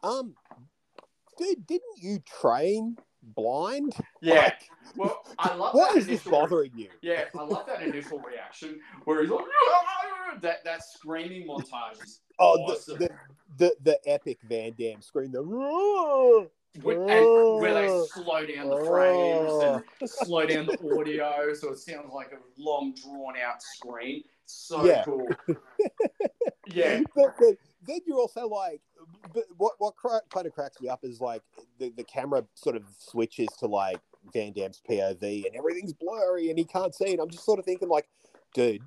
um, 0.02 0.34
dude, 1.38 1.66
didn't 1.66 1.98
you 2.02 2.18
train 2.40 2.96
blind? 3.22 3.94
Yeah. 4.20 4.34
Like, 4.34 4.70
Well, 4.96 5.22
I 5.38 5.54
love 5.54 5.74
what 5.74 5.92
that 5.94 5.98
is 5.98 6.06
this 6.06 6.22
initial- 6.26 6.30
bothering 6.32 6.72
you? 6.76 6.88
Yeah, 7.02 7.24
I 7.38 7.42
love 7.44 7.66
that 7.66 7.82
initial 7.82 8.18
reaction 8.20 8.80
where 9.04 9.22
he's 9.22 9.30
like 9.30 9.44
ah, 9.44 9.70
ah, 9.72 9.96
ah, 10.34 10.38
that 10.42 10.64
that 10.64 10.82
screaming 10.84 11.46
montage 11.48 12.02
is 12.02 12.20
Oh, 12.38 12.58
awesome. 12.64 12.98
the, 12.98 13.08
the, 13.08 13.14
the 13.58 13.76
the 13.82 13.98
epic 14.10 14.38
Van 14.48 14.72
Damme 14.78 15.00
scream, 15.02 15.30
the 15.32 15.42
roar. 15.42 16.48
And 16.76 16.82
where 16.84 17.72
they 17.72 17.86
slow 18.12 18.44
down 18.44 18.68
the 18.68 18.84
frames 18.84 19.82
and 20.00 20.10
slow 20.10 20.44
down 20.44 20.66
the 20.66 20.76
audio 20.98 21.54
so 21.54 21.70
it 21.70 21.78
sounds 21.78 22.12
like 22.12 22.32
a 22.32 22.38
long 22.60 22.94
drawn 23.00 23.34
out 23.38 23.62
scream. 23.62 24.24
So 24.46 24.84
Yeah. 24.84 25.04
cool. 25.04 25.28
yeah. 26.66 27.00
but, 27.14 27.34
but 27.38 27.54
then 27.86 28.00
you're 28.06 28.18
also 28.18 28.48
like, 28.48 28.80
but 29.32 29.44
what 29.56 29.74
what 29.78 29.96
cra- 29.96 30.20
kind 30.32 30.46
of 30.46 30.52
cracks 30.52 30.80
me 30.80 30.88
up 30.88 31.00
is 31.02 31.20
like 31.20 31.42
the, 31.78 31.90
the 31.96 32.04
camera 32.04 32.44
sort 32.54 32.76
of 32.76 32.84
switches 32.98 33.48
to 33.58 33.66
like 33.66 34.00
Van 34.32 34.52
Damme's 34.52 34.80
POV 34.88 35.46
and 35.46 35.56
everything's 35.56 35.92
blurry 35.92 36.50
and 36.50 36.58
he 36.58 36.64
can't 36.64 36.94
see. 36.94 37.06
it. 37.06 37.20
I'm 37.20 37.30
just 37.30 37.44
sort 37.44 37.58
of 37.58 37.64
thinking 37.64 37.88
like, 37.88 38.08
dude, 38.54 38.82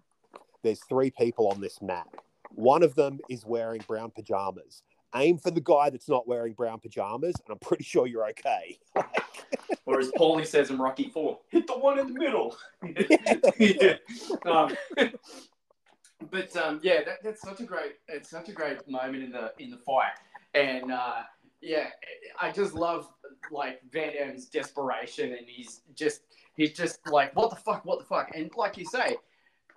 there's 0.64 0.84
three 0.90 1.12
people 1.12 1.48
on 1.50 1.62
this 1.62 1.82
map. 1.82 2.08
One 2.52 2.84
of 2.84 2.96
them 2.96 3.20
is 3.30 3.46
wearing 3.46 3.82
brown 3.88 4.12
pajamas. 4.12 4.84
Aim 5.16 5.38
for 5.38 5.52
the 5.52 5.62
guy 5.62 5.90
that's 5.90 6.10
not 6.10 6.28
wearing 6.28 6.54
brown 6.54 6.80
pajamas, 6.80 7.36
and 7.46 7.52
I'm 7.54 7.60
pretty 7.60 7.84
sure 7.84 8.08
you're 8.08 8.28
okay. 8.30 8.78
Or 9.88 10.00
as 10.00 10.12
Paulie 10.18 10.46
says 10.46 10.70
in 10.70 10.78
Rocky 10.78 11.10
Four, 11.10 11.40
hit 11.50 11.66
the 11.66 11.78
one 11.78 11.98
in 11.98 12.14
the 12.14 12.20
middle. 12.20 12.56
yeah. 13.58 13.96
Um, 14.46 14.76
but 16.32 16.56
um, 16.58 16.80
yeah, 16.84 17.04
that, 17.06 17.24
that's 17.24 17.42
such 17.42 17.60
a 17.60 17.64
great 17.64 17.94
it's 18.08 18.30
such 18.30 18.50
a 18.50 18.52
great 18.52 18.88
moment 18.90 19.24
in 19.24 19.32
the 19.32 19.54
in 19.60 19.70
the 19.70 19.78
fight, 19.78 20.14
and 20.54 20.92
uh, 20.92 21.22
yeah, 21.62 21.88
I 22.42 22.52
just 22.52 22.74
love 22.74 23.08
like 23.52 23.82
Van 23.92 24.14
Damme's 24.14 24.46
desperation, 24.48 25.34
and 25.34 25.46
he's 25.48 25.82
just 25.96 26.22
he's 26.56 26.74
just 26.74 27.00
like 27.08 27.36
what 27.36 27.50
the 27.50 27.56
fuck, 27.56 27.86
what 27.86 28.00
the 28.00 28.06
fuck, 28.06 28.32
and 28.36 28.50
like 28.58 28.78
you 28.78 28.86
say, 28.86 29.16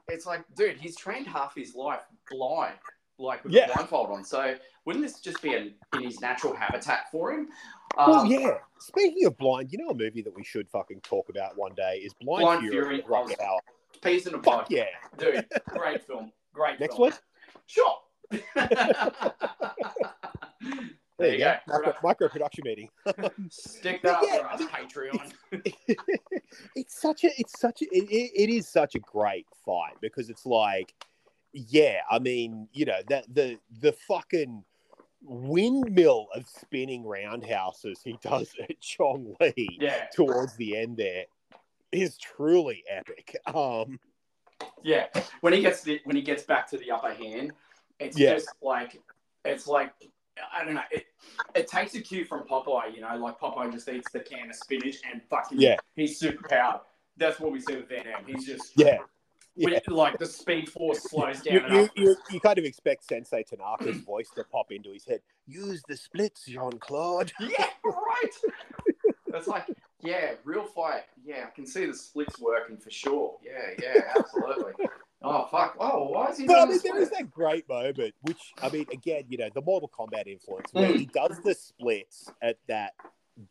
it's 0.09 0.27
like 0.27 0.45
dude, 0.57 0.77
he's 0.79 0.97
trained 0.97 1.27
half 1.27 1.55
his 1.55 1.75
life 1.75 2.01
blind, 2.31 2.75
like 3.19 3.45
with 3.45 3.53
Yeah. 3.53 3.71
a 3.71 3.75
blindfold 3.75 4.11
on. 4.11 4.25
So 4.25 4.55
wouldn't 4.87 5.05
this 5.05 5.21
just 5.21 5.43
be 5.43 5.55
in, 5.55 5.75
in 5.95 6.03
his 6.03 6.21
natural 6.21 6.55
habitat 6.57 7.11
for 7.13 7.33
him? 7.33 7.49
well, 7.97 8.21
Um, 8.21 8.27
yeah. 8.27 8.55
Speaking 8.79 9.27
of 9.27 9.37
blind, 9.37 9.71
you 9.73 9.79
know 9.79 9.91
a 9.91 9.95
movie 9.95 10.23
that 10.23 10.35
we 10.35 10.43
should 10.43 10.67
fucking 10.71 11.03
talk 11.03 11.29
about 11.29 11.57
one 11.59 11.75
day 11.75 12.01
is 12.03 12.15
Blind, 12.15 12.43
Blind 12.45 12.61
Fury. 12.63 12.73
Fury, 12.73 12.97
with 12.97 13.05
Rutger 13.07 13.37
Hauer. 13.39 13.59
Peas 14.03 14.27
in 14.27 14.35
a. 14.35 14.43
Fuck 14.43 14.71
yeah. 14.71 14.85
Dude, 15.19 15.47
great 15.69 16.03
film. 16.07 16.33
Great 16.55 16.81
Next 16.81 16.97
film. 16.97 17.11
one. 17.11 17.19
Sure. 17.67 17.97
There 21.19 21.33
you 21.35 21.39
go. 21.39 21.55
Micro, 21.69 21.95
micro 22.03 22.29
production 22.31 22.63
meeting. 22.65 22.89
Stick 23.51 24.01
that 24.05 24.15
up 24.17 24.23
Yeah, 24.27 24.39
for 24.39 24.47
I 24.47 24.53
us, 24.55 24.61
mean- 24.61 24.69
Patreon. 24.71 25.33
it's 26.77 26.99
such 26.99 27.25
a 27.25 27.31
it's 27.37 27.61
such 27.61 27.83
a 27.83 27.85
it, 27.95 28.05
it- 28.11 28.33
it 28.35 28.49
is 28.51 28.67
such 28.67 28.95
a 28.95 28.99
great 29.01 29.47
fight 29.67 29.93
because 30.01 30.31
it's 30.31 30.47
like 30.47 30.95
yeah 31.53 31.99
i 32.11 32.19
mean 32.19 32.69
you 32.73 32.85
know 32.87 33.01
that 33.09 33.25
the 33.35 33.59
the 33.83 33.93
fucking 33.93 34.65
windmill 35.23 36.29
of 36.35 36.47
spinning 36.49 37.05
roundhouses 37.05 38.01
he 38.05 38.17
does 38.23 38.55
at 38.63 38.81
chong 38.81 39.35
li 39.41 39.69
Yeah, 39.81 40.07
towards 40.15 40.55
the 40.57 40.77
end 40.77 40.97
there 40.97 41.25
is 41.93 42.17
truly 42.19 42.85
epic 42.89 43.37
um 43.53 43.99
yeah. 44.83 45.07
When 45.41 45.53
he 45.55 45.63
gets 45.63 45.83
the 45.83 46.01
when 46.05 46.17
he 46.17 46.23
gets 46.23 46.43
back 46.43 46.69
to 46.71 46.77
the 46.77 46.91
upper 46.91 47.15
hand, 47.15 47.53
it's 47.99 48.19
Yeah. 48.19 48.35
just 48.35 48.49
like 48.61 49.01
it's 49.45 49.67
like 49.67 49.93
I 50.55 50.65
don't 50.65 50.75
know. 50.75 50.83
It 50.91 51.07
it 51.55 51.67
takes 51.67 51.95
a 51.95 52.01
cue 52.01 52.25
from 52.27 52.47
Popeye. 52.47 52.95
You 52.95 53.01
know, 53.01 53.17
like 53.17 53.39
Popeye 53.39 53.73
just 53.73 53.89
eats 53.89 54.11
the 54.13 54.21
can 54.21 54.51
of 54.51 54.57
spinach 54.57 54.97
and 55.11 55.23
fucking 55.31 55.59
Yeah. 55.61 55.77
he's 55.97 56.19
super 56.19 56.47
powered. 56.47 56.81
That's 57.17 57.41
what 57.41 57.53
we 57.53 57.61
see 57.61 57.77
with 57.77 57.89
Van 57.89 58.05
Damme. 58.05 58.25
He's 58.27 58.45
just 58.47 58.73
yeah 58.77 58.99
when- 59.55 59.81
like 59.89 60.19
the 60.19 60.27
speed 60.27 60.69
force 60.71 61.03
slows 61.05 61.41
down 61.41 61.55
You, 61.73 61.81
you, 61.81 61.89
you, 61.97 62.17
you 62.31 62.41
kind 62.41 62.59
of 62.59 62.65
expect 62.65 63.05
Sensei 63.05 63.43
Tanaka's 63.45 63.97
voice 64.07 64.29
to 64.37 64.45
pop 64.45 64.73
into 64.73 64.93
his 64.93 65.05
head. 65.07 65.21
Use 65.47 65.83
the 65.89 65.97
splits, 65.97 66.45
Jean 66.47 66.79
Claude. 66.79 67.33
Yeah, 67.41 67.67
right. 67.85 68.31
That's 69.29 69.47
like, 69.49 69.67
yeah, 70.03 70.33
real 70.45 70.65
fight. 70.65 71.05
Yeah, 71.25 71.47
I 71.47 71.51
can 71.51 71.67
see 71.67 71.87
the 71.87 71.95
splits 71.95 72.39
working 72.41 72.77
for 72.77 72.91
sure. 72.91 73.37
Yeah, 73.45 73.75
yeah, 73.83 74.13
absolutely. 74.19 74.73
Oh 75.23 75.47
fuck! 75.51 75.77
Oh, 75.79 76.09
why 76.09 76.31
is 76.31 76.39
he 76.39 76.47
But 76.47 76.57
I 76.57 76.59
doing 76.61 76.71
mean, 76.71 76.79
the 76.79 76.89
there 76.89 77.03
is 77.03 77.11
that 77.11 77.31
great 77.31 77.69
moment, 77.69 78.15
which 78.23 78.53
I 78.63 78.71
mean, 78.71 78.87
again, 78.93 79.25
you 79.29 79.37
know, 79.39 79.49
the 79.55 79.61
Mortal 79.63 79.91
Kombat 79.97 80.27
influence, 80.27 80.73
where 80.73 80.91
Mm. 80.91 80.99
he 80.99 81.07
does 81.07 81.39
the 81.45 81.55
splits 81.55 82.31
at 82.43 82.57
that 82.69 82.93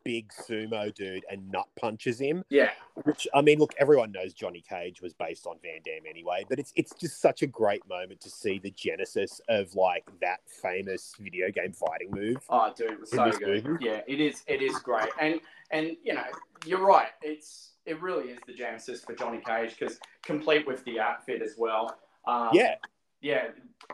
big 0.04 0.30
sumo 0.32 0.94
dude 0.94 1.26
and 1.30 1.50
nut 1.52 1.68
punches 1.80 2.20
him. 2.20 2.44
Yeah, 2.50 2.72
Which 3.04 3.28
I 3.34 3.42
mean, 3.42 3.60
look, 3.60 3.74
everyone 3.80 4.12
knows 4.12 4.34
Johnny 4.34 4.64
Cage 4.68 5.02
was 5.02 5.14
based 5.14 5.48
on 5.48 5.56
Van 5.62 5.80
Damme 5.86 6.08
anyway, 6.10 6.46
but 6.50 6.60
it's 6.60 6.74
it's 6.76 6.94
just 6.96 7.22
such 7.22 7.42
a 7.42 7.48
great 7.48 7.88
moment 7.88 8.22
to 8.22 8.30
see 8.30 8.60
the 8.60 8.72
genesis 8.72 9.42
of 9.50 9.74
like 9.76 10.08
that 10.22 10.40
famous 10.62 11.14
video 11.20 11.50
game 11.52 11.74
fighting 11.74 12.12
move. 12.12 12.38
Oh, 12.50 12.72
dude, 12.76 12.92
it 12.92 13.00
was 13.00 13.12
so 13.12 13.32
good. 13.32 13.66
movie? 13.66 13.86
Yeah, 13.86 14.02
it 14.08 14.20
is. 14.20 14.44
It 14.48 14.62
is 14.62 14.78
great, 14.80 15.10
and 15.20 15.40
and 15.72 15.96
you 16.04 16.14
know, 16.14 16.24
you're 16.66 16.86
right. 16.86 17.10
It's 17.22 17.72
it 17.86 18.02
really 18.02 18.30
is 18.30 18.40
the 18.46 18.54
genesis 18.54 19.04
for 19.04 19.14
Johnny 19.14 19.42
Cage 19.46 19.76
because 19.78 20.00
complete 20.24 20.68
with 20.68 20.84
the 20.86 21.00
outfit 21.00 21.42
as 21.42 21.56
well. 21.58 21.98
Um, 22.28 22.50
Yeah, 22.54 22.76
yeah, 23.22 23.48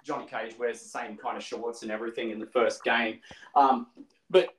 Johnny 0.03 0.25
Cage 0.25 0.57
wears 0.59 0.81
the 0.81 0.89
same 0.89 1.17
kind 1.17 1.37
of 1.37 1.43
shorts 1.43 1.83
and 1.83 1.91
everything 1.91 2.29
in 2.29 2.39
the 2.39 2.45
first 2.45 2.83
game. 2.83 3.19
Um, 3.55 3.87
but 4.29 4.55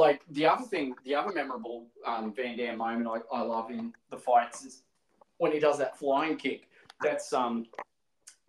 like 0.00 0.22
the 0.30 0.46
other 0.46 0.64
thing, 0.64 0.94
the 1.04 1.14
other 1.14 1.32
memorable 1.32 1.86
um, 2.06 2.32
Van 2.34 2.56
Damme 2.56 2.78
moment 2.78 3.06
I, 3.06 3.36
I 3.36 3.42
love 3.42 3.70
in 3.70 3.92
the 4.10 4.16
fights 4.16 4.64
is 4.64 4.82
when 5.38 5.52
he 5.52 5.60
does 5.60 5.78
that 5.78 5.98
flying 5.98 6.36
kick. 6.36 6.68
That's 7.02 7.32
um, 7.32 7.66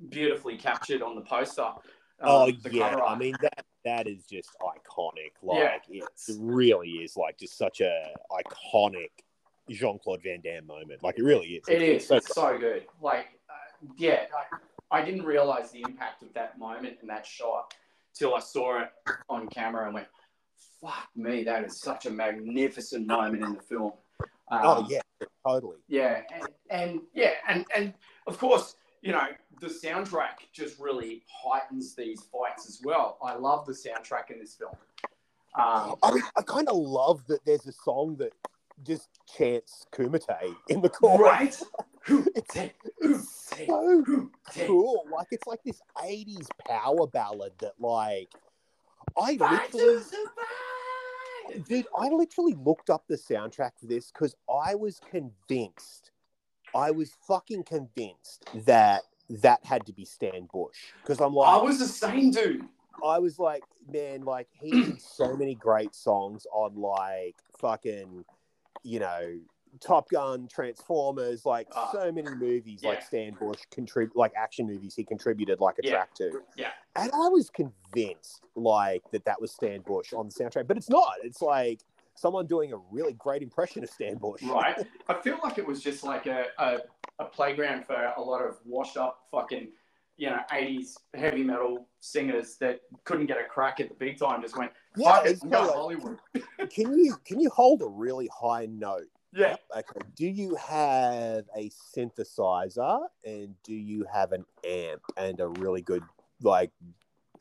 beautifully 0.10 0.58
captured 0.58 1.02
on 1.02 1.16
the 1.16 1.22
poster. 1.22 1.62
Um, 1.62 1.78
oh 2.22 2.52
the 2.52 2.74
yeah. 2.74 2.96
I 2.96 3.18
mean 3.18 3.36
that 3.42 3.66
that 3.86 4.08
is 4.08 4.26
just 4.26 4.50
iconic. 4.62 5.34
Yeah. 5.44 5.74
Like 5.74 5.84
it 5.90 6.04
really 6.40 6.90
is 6.90 7.18
like 7.18 7.38
just 7.38 7.58
such 7.58 7.82
a 7.82 8.08
iconic 8.32 9.10
Jean 9.70 10.00
Claude 10.00 10.22
Van 10.24 10.42
Damme 10.42 10.66
moment. 10.66 11.04
Like 11.04 11.20
it 11.20 11.24
really 11.24 11.48
is. 11.48 11.64
It 11.68 11.82
It's 11.82 12.04
is. 12.04 12.08
so 12.08 12.16
It's 12.16 12.34
so 12.34 12.58
good. 12.58 12.86
Like, 13.02 13.28
uh, 13.50 13.88
yeah, 13.98 14.26
I, 14.92 15.00
I 15.00 15.06
didn't 15.06 15.24
realize 15.24 15.72
the 15.72 15.82
impact 15.82 16.24
of 16.24 16.34
that 16.34 16.58
moment 16.60 16.98
and 17.02 17.10
that 17.10 17.26
shot 17.26 17.74
till 18.14 18.36
I 18.36 18.40
saw 18.40 18.82
it 18.82 18.90
on 19.30 19.48
camera 19.48 19.86
and 19.86 19.94
went, 19.94 20.08
"Fuck 20.82 21.10
me, 21.16 21.44
that 21.44 21.64
is 21.66 21.80
such 21.80 22.06
a 22.06 22.10
magnificent 22.10 23.08
moment 23.08 23.44
in 23.44 23.54
the 23.54 23.62
film." 23.62 23.94
Um, 24.50 24.60
Oh 24.64 24.88
yeah, 24.90 25.02
totally. 25.48 25.78
yeah, 25.88 26.22
and, 26.34 26.48
and 26.70 27.02
yeah, 27.14 27.34
and 27.48 27.66
and 27.76 27.94
of 28.28 28.38
course, 28.38 28.76
you 29.02 29.12
know, 29.12 29.28
the 29.60 29.68
soundtrack 29.68 30.40
just 30.54 30.80
really 30.80 31.24
heightens 31.30 31.96
these 31.96 32.24
fights 32.24 32.68
as 32.68 32.82
well. 32.84 33.18
I 33.24 33.36
love 33.36 33.66
the 33.66 33.74
soundtrack 33.74 34.30
in 34.32 34.40
this 34.40 34.56
film. 34.56 34.72
Um, 35.58 35.96
I 36.04 36.14
mean, 36.14 36.24
I 36.38 36.42
kind 36.44 36.70
of 36.70 36.76
love 36.78 37.26
that 37.28 37.44
there's 37.46 37.68
a 37.68 37.72
song 37.74 38.16
that 38.18 38.32
just 38.84 39.10
chants 39.38 39.86
Kumite 39.94 40.56
in 40.70 40.82
the 40.82 40.90
chorus. 40.90 41.22
right? 41.22 41.62
It's, 42.36 42.54
Take- 42.56 42.74
it's 43.00 43.50
take- 43.52 43.68
so 43.68 44.04
cool. 44.66 45.06
Like 45.16 45.28
it's 45.30 45.46
like 45.46 45.60
this 45.64 45.80
'80s 45.98 46.48
power 46.68 47.06
ballad 47.06 47.52
that, 47.60 47.74
like, 47.80 48.30
I 49.20 49.38
Fight 49.38 49.74
literally, 49.74 50.04
dude, 51.68 51.86
I 51.98 52.10
literally 52.10 52.56
looked 52.56 52.90
up 52.90 53.06
the 53.08 53.16
soundtrack 53.16 53.72
for 53.80 53.88
this 53.88 54.12
because 54.12 54.36
I 54.50 54.76
was 54.76 55.00
convinced, 55.10 56.12
I 56.76 56.92
was 56.92 57.12
fucking 57.28 57.64
convinced 57.64 58.46
that 58.66 59.04
that 59.30 59.64
had 59.64 59.86
to 59.86 59.94
be 59.94 60.06
Stan 60.06 60.48
Bush 60.52 60.94
because 61.02 61.22
I'm 61.22 61.34
like, 61.34 61.50
I 61.50 61.62
was 61.62 61.80
the 61.80 61.88
same 61.88 62.32
dude. 62.32 62.66
I 63.04 63.20
was 63.20 63.40
like, 63.40 63.64
man, 63.92 64.24
like 64.24 64.48
he 64.52 64.72
did 64.72 65.02
so 65.02 65.36
many 65.36 65.56
great 65.56 65.96
songs 65.96 66.46
on 66.54 66.76
like 66.76 67.36
fucking, 67.60 68.26
you 68.84 69.00
know, 69.00 69.40
Top 69.80 70.10
Gun, 70.10 70.48
Transformers, 70.48 71.46
like 71.46 71.68
Ah. 71.76 71.90
so 71.92 72.12
many 72.12 72.30
movies 72.36 72.84
like 72.84 73.02
Stan 73.02 73.34
Bush 73.40 73.60
contrib 73.72 74.10
like 74.16 74.34
action 74.36 74.68
movies 74.68 74.96
he 74.96 75.04
contributed 75.04 75.60
like 75.60 75.80
a 75.80 75.86
Yeah. 75.86 75.92
track 75.92 76.14
to. 76.16 76.42
Yeah. 76.56 76.72
And 76.96 77.10
I 77.14 77.28
was 77.30 77.50
convinced 77.50 78.44
like 78.56 79.04
that 79.12 79.24
that 79.26 79.40
was 79.40 79.52
Stan 79.52 79.82
Bush 79.82 80.14
on 80.14 80.28
the 80.28 80.34
soundtrack, 80.34 80.68
but 80.68 80.78
it's 80.78 80.90
not. 80.90 81.14
It's 81.24 81.42
like 81.42 81.82
someone 82.16 82.46
doing 82.46 82.74
a 82.74 82.78
really 82.92 83.14
great 83.14 83.42
impression 83.42 83.84
of 83.84 83.90
Stan 83.90 84.18
Bush. 84.18 84.44
right? 84.44 84.78
I 85.08 85.14
feel 85.22 85.40
like 85.44 85.58
it 85.58 85.66
was 85.66 85.82
just 85.82 86.04
like 86.04 86.28
a, 86.28 86.48
a, 86.60 86.80
a 87.20 87.26
playground 87.26 87.86
for 87.86 88.14
a 88.18 88.22
lot 88.22 88.42
of 88.46 88.58
washed 88.66 88.98
up 88.98 89.22
fucking, 89.32 89.70
you 90.18 90.30
know, 90.30 90.40
80s 90.52 90.98
heavy 91.16 91.44
metal 91.44 91.88
singers 92.02 92.58
that 92.58 92.82
couldn't 93.06 93.28
get 93.28 93.38
a 93.38 93.46
crack 93.46 93.80
at 93.80 93.88
the 93.90 93.96
big 93.96 94.20
time, 94.20 94.42
just 94.42 94.58
went, 94.58 94.72
Yeah, 94.98 95.22
it's 95.24 95.42
I'm 95.44 95.50
kinda 95.50 95.56
going 95.58 95.68
like, 95.68 95.76
Hollywood. 95.76 96.20
can 96.70 96.94
you 96.98 97.16
can 97.24 97.40
you 97.40 97.50
hold 97.50 97.82
a 97.82 97.88
really 97.88 98.28
high 98.28 98.66
note? 98.68 99.08
Yeah. 99.34 99.56
Okay. 99.76 100.00
Do 100.16 100.26
you 100.26 100.56
have 100.56 101.46
a 101.56 101.70
synthesizer 101.70 103.00
and 103.26 103.56
do 103.64 103.74
you 103.74 104.06
have 104.12 104.34
an 104.34 104.46
amp 104.68 105.02
and 105.18 105.40
a 105.40 105.48
really 105.48 105.82
good 105.82 106.04
like 106.42 106.72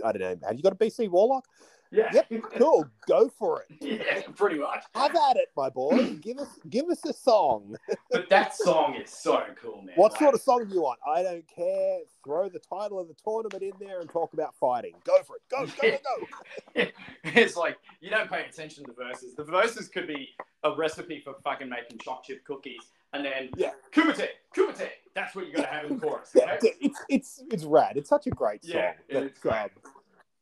I 0.04 0.12
don't 0.12 0.20
know, 0.20 0.46
have 0.46 0.56
you 0.56 0.62
got 0.62 0.72
a 0.72 0.76
BC 0.76 1.10
Warlock? 1.10 1.44
Yeah. 1.92 2.08
Yep, 2.12 2.42
Cool, 2.56 2.86
go 3.08 3.28
for 3.28 3.62
it. 3.68 3.76
yeah, 3.80 4.20
pretty 4.36 4.58
much. 4.60 4.84
Have 4.94 5.14
at 5.14 5.36
it, 5.36 5.48
my 5.56 5.68
boy. 5.70 6.14
give 6.20 6.38
us 6.38 6.48
give 6.68 6.88
us 6.88 7.04
a 7.04 7.12
song. 7.12 7.76
But 8.12 8.28
that 8.28 8.54
song 8.56 8.96
is 8.96 9.10
so 9.10 9.42
cool, 9.60 9.82
man. 9.82 9.94
What 9.96 10.12
Like, 10.12 10.20
sort 10.20 10.34
of 10.34 10.40
song 10.40 10.66
do 10.68 10.74
you 10.74 10.82
want? 10.82 10.98
I 11.06 11.22
don't 11.22 11.44
care. 11.48 12.00
Throw 12.24 12.48
the 12.48 12.58
title 12.58 12.98
of 12.98 13.06
the 13.08 13.14
tournament 13.14 13.62
in 13.62 13.72
there 13.84 14.00
and 14.00 14.10
talk 14.10 14.32
about 14.34 14.54
fighting. 14.56 14.94
Go 15.04 15.22
for 15.22 15.36
it. 15.36 15.42
Go, 15.48 15.66
go, 15.66 15.90
go, 15.90 16.84
go. 16.84 16.90
it's 17.24 17.56
like 17.56 17.78
you 18.00 18.10
don't 18.10 18.28
pay 18.30 18.44
attention 18.46 18.84
to 18.84 18.92
the 18.92 19.04
verses. 19.04 19.34
The 19.36 19.44
verses 19.44 19.88
could 19.88 20.06
be 20.06 20.30
a 20.64 20.74
recipe 20.74 21.20
for 21.24 21.34
fucking 21.44 21.68
making 21.68 21.98
choc 21.98 22.24
chip 22.24 22.44
cookies, 22.44 22.82
and 23.12 23.24
then 23.24 23.50
Yeah. 23.56 23.70
kumite, 23.92 24.28
kumite. 24.56 24.88
That's 25.14 25.34
what 25.34 25.46
you 25.46 25.52
got 25.54 25.62
to 25.62 25.68
have 25.68 25.84
in 25.86 25.98
the 25.98 26.06
chorus. 26.06 26.30
Yeah, 26.34 26.46
know? 26.46 26.56
it's 26.62 27.00
it's 27.08 27.42
it's 27.50 27.64
rad. 27.64 27.96
It's 27.96 28.08
such 28.08 28.26
a 28.26 28.30
great 28.30 28.64
song. 28.64 28.72
Yeah, 28.76 28.92
it's 29.08 29.38
great. 29.40 29.54
um, 29.54 29.70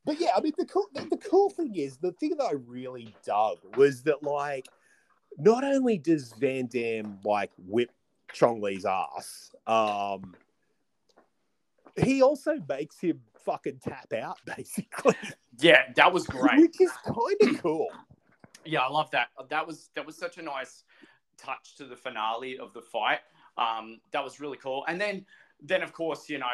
but 0.04 0.20
yeah, 0.20 0.30
I 0.36 0.40
mean 0.40 0.52
the 0.56 0.64
cool 0.66 0.86
the, 0.94 1.02
the 1.02 1.16
cool 1.16 1.50
thing 1.50 1.74
is 1.76 1.96
the 1.98 2.12
thing 2.12 2.36
that 2.38 2.44
I 2.44 2.54
really 2.66 3.14
dug 3.24 3.58
was 3.76 4.02
that 4.02 4.22
like 4.22 4.66
not 5.38 5.64
only 5.64 5.98
does 5.98 6.32
Van 6.38 6.66
Damme 6.66 7.18
like 7.24 7.50
whip 7.58 7.90
Chong 8.32 8.60
Li's 8.60 8.84
ass, 8.84 9.54
um, 9.66 10.34
he 12.02 12.22
also 12.22 12.56
makes 12.68 13.00
him 13.00 13.20
fucking 13.44 13.80
tap 13.82 14.12
out 14.12 14.38
basically, 14.56 15.14
Yeah, 15.58 15.82
that 15.96 16.12
was 16.12 16.26
great. 16.26 16.60
which 16.60 16.80
is 16.80 16.90
kind 17.04 17.36
of 17.56 17.62
cool. 17.62 17.88
Yeah, 18.64 18.80
I 18.80 18.90
love 18.90 19.10
that. 19.12 19.28
That 19.48 19.66
was 19.66 19.90
that 19.94 20.04
was 20.06 20.16
such 20.16 20.38
a 20.38 20.42
nice 20.42 20.84
touch 21.38 21.76
to 21.76 21.84
the 21.84 21.96
finale 21.96 22.58
of 22.58 22.72
the 22.74 22.82
fight. 22.82 23.20
Um, 23.56 24.00
that 24.12 24.22
was 24.22 24.40
really 24.40 24.58
cool. 24.58 24.84
And 24.88 25.00
then 25.00 25.24
then 25.62 25.82
of 25.82 25.92
course, 25.92 26.28
you 26.28 26.38
know, 26.38 26.46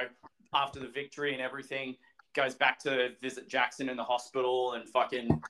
after 0.55 0.79
the 0.79 0.89
victory 0.89 1.33
and 1.33 1.43
everything, 1.43 1.97
goes 2.35 2.55
back 2.55 2.79
to 2.81 3.11
visit 3.23 3.49
Jackson 3.49 3.89
in 3.89 3.97
the 3.97 4.05
hospital 4.05 4.73
and 4.75 4.89
fucking, 4.89 5.43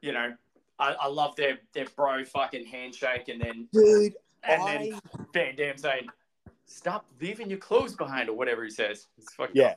you 0.00 0.12
know, 0.12 0.34
I, 0.78 0.92
I 1.00 1.06
love 1.08 1.36
their 1.36 1.58
their 1.74 1.86
bro 1.96 2.24
fucking 2.24 2.66
handshake 2.66 3.28
and 3.28 3.40
then 3.40 3.68
Dude, 3.72 4.14
and 4.42 4.62
I 4.62 4.78
then 4.78 5.00
Van 5.32 5.56
Damme 5.56 5.78
saying, 5.78 6.06
"Stop 6.66 7.06
leaving 7.20 7.48
your 7.48 7.58
clothes 7.58 7.94
behind" 7.94 8.28
or 8.28 8.36
whatever 8.36 8.64
he 8.64 8.70
says. 8.70 9.08
It's 9.18 9.34
fucking 9.34 9.56
Yeah. 9.56 9.74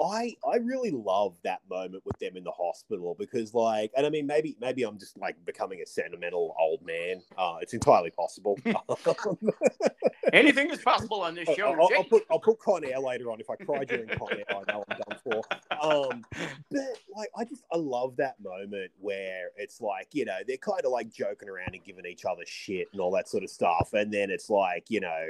I 0.00 0.36
I 0.50 0.56
really 0.56 0.90
love 0.90 1.36
that 1.44 1.60
moment 1.70 2.04
with 2.04 2.18
them 2.18 2.36
in 2.36 2.44
the 2.44 2.52
hospital 2.52 3.16
because 3.18 3.54
like 3.54 3.90
and 3.96 4.06
I 4.06 4.10
mean 4.10 4.26
maybe 4.26 4.56
maybe 4.60 4.82
I'm 4.82 4.98
just 4.98 5.18
like 5.18 5.36
becoming 5.44 5.80
a 5.80 5.86
sentimental 5.86 6.54
old 6.58 6.82
man. 6.82 7.22
Uh, 7.36 7.56
it's 7.60 7.74
entirely 7.74 8.10
possible. 8.10 8.58
anything 10.32 10.70
is 10.70 10.80
possible 10.80 11.20
on 11.20 11.34
this 11.34 11.48
show. 11.56 11.72
I'll, 11.72 11.88
I'll 11.96 12.04
put 12.04 12.24
I'll 12.30 12.38
put 12.38 12.58
Con 12.58 12.84
Air 12.84 12.98
later 12.98 13.30
on 13.30 13.40
if 13.40 13.48
I 13.50 13.56
cry 13.56 13.84
during 13.84 14.08
Con 14.08 14.28
Air. 14.32 14.44
I 14.50 14.72
know 14.72 14.84
I'm 14.88 14.98
done 14.98 15.18
for. 15.22 15.42
Um, 15.80 16.24
but 16.70 16.98
like 17.14 17.30
I 17.36 17.44
just 17.44 17.64
I 17.72 17.76
love 17.76 18.16
that 18.16 18.36
moment 18.42 18.90
where 19.00 19.50
it's 19.56 19.80
like 19.80 20.08
you 20.12 20.24
know 20.24 20.38
they're 20.46 20.56
kind 20.56 20.82
of 20.84 20.92
like 20.92 21.12
joking 21.12 21.48
around 21.48 21.74
and 21.74 21.84
giving 21.84 22.06
each 22.06 22.24
other 22.24 22.42
shit 22.46 22.88
and 22.92 23.00
all 23.00 23.12
that 23.12 23.28
sort 23.28 23.44
of 23.44 23.50
stuff, 23.50 23.92
and 23.92 24.12
then 24.12 24.30
it's 24.30 24.50
like 24.50 24.86
you 24.88 25.00
know 25.00 25.26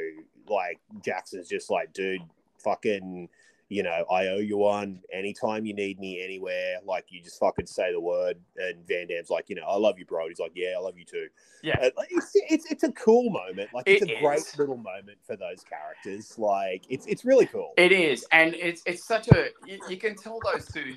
like 0.48 0.80
Jackson's 1.02 1.48
just 1.48 1.70
like 1.70 1.92
dude, 1.92 2.22
fucking. 2.58 3.28
You 3.68 3.82
know, 3.82 4.04
I 4.10 4.28
owe 4.28 4.38
you 4.38 4.58
one. 4.58 5.00
Anytime 5.12 5.64
you 5.64 5.74
need 5.74 5.98
me 5.98 6.22
anywhere, 6.22 6.76
like 6.84 7.06
you 7.08 7.22
just 7.22 7.40
fucking 7.40 7.66
say 7.66 7.92
the 7.92 8.00
word. 8.00 8.38
And 8.56 8.86
Van 8.86 9.06
Damme's 9.06 9.30
like, 9.30 9.48
you 9.48 9.56
know, 9.56 9.64
I 9.66 9.76
love 9.76 9.98
you, 9.98 10.04
bro. 10.04 10.28
He's 10.28 10.38
like, 10.38 10.52
yeah, 10.54 10.74
I 10.76 10.80
love 10.80 10.98
you 10.98 11.04
too. 11.04 11.28
Yeah. 11.62 11.78
Uh, 11.80 11.90
like, 11.96 12.08
it's, 12.10 12.30
it's 12.34 12.70
it's 12.70 12.82
a 12.84 12.92
cool 12.92 13.30
moment. 13.30 13.70
Like 13.72 13.84
it's 13.86 14.02
It 14.02 14.10
a 14.10 14.20
great 14.20 14.54
little 14.58 14.76
moment 14.76 15.18
for 15.26 15.36
those 15.36 15.64
characters. 15.64 16.38
Like 16.38 16.84
it's 16.88 17.06
it's 17.06 17.24
really 17.24 17.46
cool. 17.46 17.72
It 17.76 17.92
is, 17.92 18.26
and 18.32 18.54
it's 18.54 18.82
it's 18.86 19.04
such 19.04 19.28
a 19.28 19.48
you, 19.66 19.78
you 19.88 19.96
can 19.96 20.14
tell 20.14 20.38
those 20.52 20.66
two. 20.66 20.96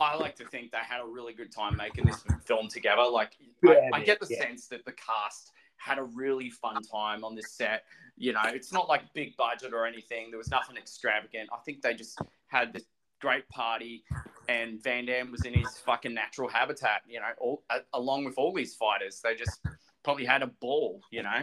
I 0.00 0.16
like 0.16 0.34
to 0.36 0.46
think 0.46 0.72
they 0.72 0.78
had 0.78 1.00
a 1.00 1.06
really 1.06 1.34
good 1.34 1.52
time 1.52 1.76
making 1.76 2.06
this 2.06 2.24
film 2.44 2.68
together. 2.68 3.04
Like 3.10 3.36
Yeah, 3.62 3.90
I, 3.92 3.98
I 3.98 4.02
get 4.02 4.20
the 4.20 4.26
yeah. 4.28 4.42
sense 4.42 4.66
that 4.68 4.84
the 4.84 4.92
cast 4.92 5.52
had 5.82 5.98
a 5.98 6.04
really 6.04 6.50
fun 6.50 6.80
time 6.82 7.24
on 7.24 7.34
this 7.34 7.52
set. 7.52 7.84
You 8.16 8.32
know, 8.32 8.42
it's 8.44 8.72
not 8.72 8.88
like 8.88 9.02
big 9.14 9.36
budget 9.36 9.72
or 9.72 9.86
anything. 9.86 10.30
There 10.30 10.38
was 10.38 10.50
nothing 10.50 10.76
extravagant. 10.76 11.48
I 11.52 11.58
think 11.64 11.82
they 11.82 11.94
just 11.94 12.18
had 12.46 12.72
this 12.72 12.84
great 13.20 13.48
party, 13.48 14.04
and 14.48 14.82
Van 14.82 15.06
Damme 15.06 15.30
was 15.30 15.44
in 15.44 15.54
his 15.54 15.78
fucking 15.78 16.14
natural 16.14 16.48
habitat. 16.48 17.02
You 17.08 17.20
know, 17.20 17.32
all, 17.38 17.62
a, 17.70 17.78
along 17.94 18.24
with 18.24 18.34
all 18.36 18.52
these 18.52 18.74
fighters, 18.74 19.20
they 19.22 19.34
just 19.34 19.60
probably 20.04 20.24
had 20.24 20.42
a 20.42 20.48
ball. 20.60 21.00
You 21.10 21.24
know. 21.24 21.42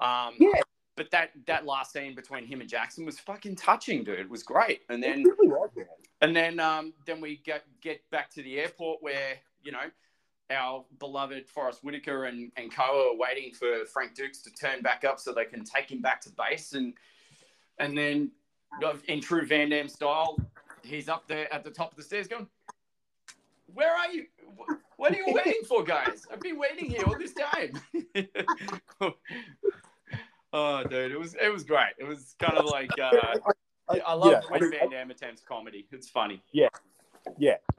Um, 0.00 0.34
Yeah. 0.38 0.60
But 0.96 1.10
that 1.12 1.30
that 1.46 1.64
last 1.64 1.92
scene 1.92 2.14
between 2.14 2.44
him 2.44 2.60
and 2.60 2.68
Jackson 2.68 3.06
was 3.06 3.18
fucking 3.18 3.56
touching, 3.56 4.04
dude. 4.04 4.18
It 4.18 4.28
was 4.28 4.42
great. 4.42 4.82
And 4.90 5.02
then 5.02 5.24
really 5.24 5.48
and 6.20 6.36
then 6.36 6.60
um, 6.60 6.92
then 7.06 7.20
we 7.20 7.38
get 7.38 7.64
get 7.80 8.02
back 8.10 8.30
to 8.34 8.42
the 8.42 8.58
airport 8.58 9.02
where 9.02 9.36
you 9.62 9.72
know 9.72 9.88
our 10.50 10.84
beloved 10.98 11.48
Forest 11.48 11.84
Whitaker 11.84 12.24
and 12.24 12.50
and 12.56 12.74
Koa 12.74 13.12
are 13.12 13.16
waiting 13.16 13.52
for 13.52 13.84
Frank 13.86 14.14
Dux 14.14 14.42
to 14.42 14.50
turn 14.50 14.82
back 14.82 15.04
up 15.04 15.20
so 15.20 15.32
they 15.32 15.44
can 15.44 15.64
take 15.64 15.90
him 15.90 16.00
back 16.00 16.20
to 16.22 16.30
base 16.30 16.72
and 16.72 16.94
and 17.78 17.96
then 17.96 18.30
in 19.08 19.20
true 19.20 19.44
Van 19.46 19.70
Damme 19.70 19.88
style, 19.88 20.38
he's 20.82 21.08
up 21.08 21.26
there 21.26 21.52
at 21.52 21.64
the 21.64 21.70
top 21.70 21.90
of 21.90 21.96
the 21.96 22.02
stairs 22.02 22.28
going, 22.28 22.46
"Where 23.72 23.94
are 23.94 24.10
you? 24.12 24.26
What 24.96 25.12
are 25.12 25.16
you 25.16 25.24
waiting 25.28 25.62
for, 25.66 25.82
guys? 25.82 26.26
I've 26.30 26.40
been 26.40 26.58
waiting 26.58 26.90
here 26.90 27.02
all 27.06 27.18
this 27.18 27.34
time." 27.34 27.72
oh, 30.52 30.84
dude, 30.84 31.12
it 31.12 31.18
was 31.18 31.34
it 31.34 31.52
was 31.52 31.64
great. 31.64 31.94
It 31.98 32.04
was 32.04 32.36
kind 32.38 32.58
of 32.58 32.66
like. 32.66 32.90
Uh, 32.98 33.38
I, 34.06 34.12
love 34.12 34.30
yeah, 34.30 34.40
when 34.48 34.70
Van 34.70 34.88
Damme 34.88 35.10
attempts 35.10 35.42
comedy. 35.42 35.84
It's 35.90 36.08
funny. 36.08 36.40
yeah, 36.52 36.68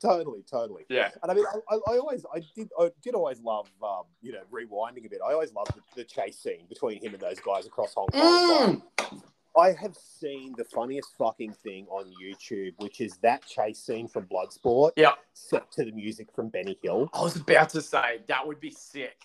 totally, 0.01 0.43
totally. 0.49 0.85
Yeah. 0.89 1.09
And 1.21 1.31
I 1.31 1.35
mean, 1.35 1.45
I, 1.45 1.75
I 1.75 1.93
I 1.93 1.97
always, 1.97 2.25
I 2.33 2.41
did, 2.55 2.69
I 2.79 2.89
did 3.03 3.13
always 3.15 3.39
love, 3.41 3.69
um, 3.83 4.03
you 4.21 4.31
know, 4.31 4.41
rewinding 4.51 5.05
a 5.05 5.09
bit. 5.09 5.19
I 5.25 5.33
always 5.33 5.53
loved 5.53 5.73
the, 5.75 5.81
the 5.95 6.03
chase 6.03 6.37
scene 6.39 6.65
between 6.69 7.01
him 7.01 7.13
and 7.13 7.21
those 7.21 7.39
guys 7.39 7.65
across 7.65 7.93
Hong 7.93 8.07
Kong. 8.07 8.83
Like, 8.99 9.11
I 9.57 9.73
have 9.73 9.95
seen 9.97 10.53
the 10.57 10.63
funniest 10.63 11.09
fucking 11.17 11.53
thing 11.63 11.85
on 11.89 12.05
YouTube, 12.23 12.73
which 12.77 13.01
is 13.01 13.17
that 13.17 13.45
chase 13.45 13.79
scene 13.79 14.07
from 14.07 14.25
Bloodsport. 14.25 14.91
Yeah. 14.95 15.11
Set 15.33 15.69
to 15.73 15.83
the 15.85 15.91
music 15.91 16.29
from 16.33 16.47
Benny 16.49 16.77
Hill. 16.81 17.09
I 17.13 17.21
was 17.21 17.35
about 17.35 17.69
to 17.69 17.81
say 17.81 18.21
that 18.27 18.47
would 18.47 18.61
be 18.61 18.71
sick. 18.71 19.17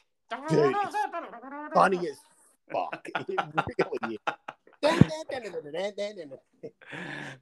Dude, 0.49 0.75
it's 0.83 0.97
Funny 1.75 1.99
as 2.09 2.17
fuck. 2.73 3.09
It 3.21 3.29
really 3.29 4.15
is. 4.15 4.35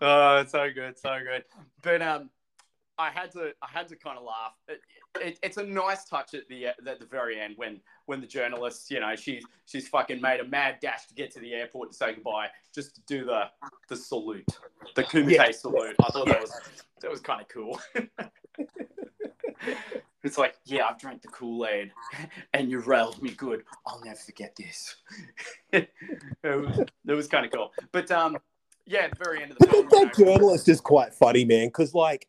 oh, 0.00 0.38
it's 0.38 0.52
so 0.52 0.68
good, 0.72 0.98
so 0.98 1.16
good. 1.26 1.44
But 1.82 2.02
um, 2.02 2.30
I 2.98 3.10
had 3.10 3.32
to, 3.32 3.52
I 3.62 3.68
had 3.68 3.88
to 3.88 3.96
kind 3.96 4.18
of 4.18 4.24
laugh. 4.24 4.54
It, 4.68 4.80
it, 5.20 5.38
it's 5.42 5.56
a 5.56 5.64
nice 5.64 6.04
touch 6.04 6.34
at 6.34 6.48
the 6.48 6.66
at 6.66 7.00
the 7.00 7.06
very 7.06 7.40
end 7.40 7.54
when 7.56 7.80
when 8.06 8.20
the 8.20 8.26
journalist, 8.26 8.90
you 8.90 9.00
know, 9.00 9.16
she's 9.16 9.42
she's 9.66 9.88
fucking 9.88 10.20
made 10.20 10.40
a 10.40 10.44
mad 10.44 10.78
dash 10.80 11.06
to 11.08 11.14
get 11.14 11.32
to 11.32 11.40
the 11.40 11.52
airport 11.54 11.90
to 11.90 11.96
say 11.96 12.14
goodbye, 12.14 12.48
just 12.74 12.94
to 12.96 13.00
do 13.06 13.24
the 13.24 13.44
the 13.88 13.96
salute, 13.96 14.46
the 14.94 15.04
kumite 15.04 15.30
Yeah. 15.30 15.50
salute. 15.50 15.96
I 16.02 16.10
thought 16.10 16.26
that 16.26 16.40
was 16.40 16.60
that 17.00 17.10
was 17.10 17.20
kind 17.20 17.40
of 17.40 17.48
cool. 17.48 17.80
it's 20.22 20.38
like, 20.38 20.56
yeah, 20.64 20.86
I've 20.86 20.98
drank 20.98 21.22
the 21.22 21.28
Kool 21.28 21.66
Aid, 21.66 21.92
and 22.52 22.70
you 22.70 22.80
railed 22.80 23.22
me 23.22 23.30
good. 23.30 23.64
I'll 23.86 24.00
never 24.04 24.18
forget 24.18 24.54
this. 24.56 24.96
it 25.72 25.90
was, 26.42 26.78
it 27.06 27.12
was 27.12 27.28
kind 27.28 27.44
of 27.44 27.52
cool. 27.52 27.72
But 27.92 28.10
um, 28.10 28.38
yeah, 28.86 29.00
at 29.00 29.18
the 29.18 29.24
very 29.24 29.42
end 29.42 29.52
of 29.52 29.58
the 29.58 29.66
film, 29.66 29.88
that, 29.90 30.18
you 30.18 30.24
know, 30.24 30.32
journalist 30.32 30.68
is 30.68 30.80
quite 30.80 31.12
funny, 31.12 31.44
man, 31.44 31.68
because 31.68 31.94
like 31.94 32.28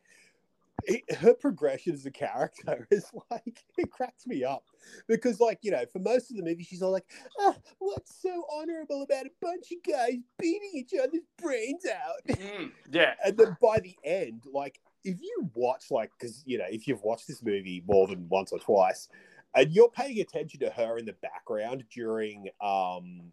it, 0.86 1.16
her 1.16 1.34
progression 1.34 1.94
as 1.94 2.06
a 2.06 2.10
character 2.10 2.86
is 2.90 3.10
like 3.30 3.64
it 3.76 3.90
cracks 3.90 4.26
me 4.26 4.44
up. 4.44 4.64
Because 5.08 5.40
like 5.40 5.58
you 5.62 5.70
know 5.70 5.84
for 5.92 5.98
most 5.98 6.30
of 6.30 6.36
the 6.36 6.42
movie 6.42 6.62
she's 6.62 6.82
all 6.82 6.92
like 6.92 7.06
ah, 7.40 7.54
what's 7.78 8.20
so 8.22 8.44
honorable 8.52 9.02
about 9.02 9.26
a 9.26 9.30
bunch 9.42 9.72
of 9.72 9.92
guys 9.92 10.16
beating 10.38 10.70
each 10.74 10.92
other's 11.00 11.26
brains 11.40 11.84
out? 11.86 12.36
Mm, 12.46 12.70
yeah. 12.92 13.14
and 13.24 13.36
then 13.36 13.56
by 13.62 13.78
the 13.80 13.96
end 14.04 14.44
like 14.52 14.78
if 15.04 15.20
you 15.20 15.50
watch 15.54 15.86
like 15.90 16.10
because 16.18 16.42
you 16.46 16.58
know 16.58 16.66
if 16.68 16.86
you've 16.86 17.02
watched 17.02 17.26
this 17.26 17.42
movie 17.42 17.82
more 17.88 18.06
than 18.06 18.28
once 18.28 18.52
or 18.52 18.58
twice 18.58 19.08
and 19.54 19.72
you're 19.72 19.88
paying 19.90 20.20
attention 20.20 20.60
to 20.60 20.70
her 20.70 20.98
in 20.98 21.06
the 21.06 21.14
background 21.14 21.82
during 21.90 22.48
um 22.60 23.32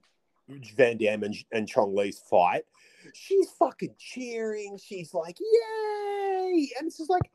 van 0.75 0.97
damme 0.97 1.23
and, 1.23 1.35
and 1.51 1.67
chong 1.67 1.93
li's 1.93 2.23
fight 2.29 2.63
she's 3.13 3.49
fucking 3.51 3.95
cheering. 3.97 4.77
She's 4.77 5.13
like 5.13 5.37
yay! 5.39 6.69
And 6.77 6.87
it's 6.87 6.97
just 6.97 7.09
like 7.09 7.29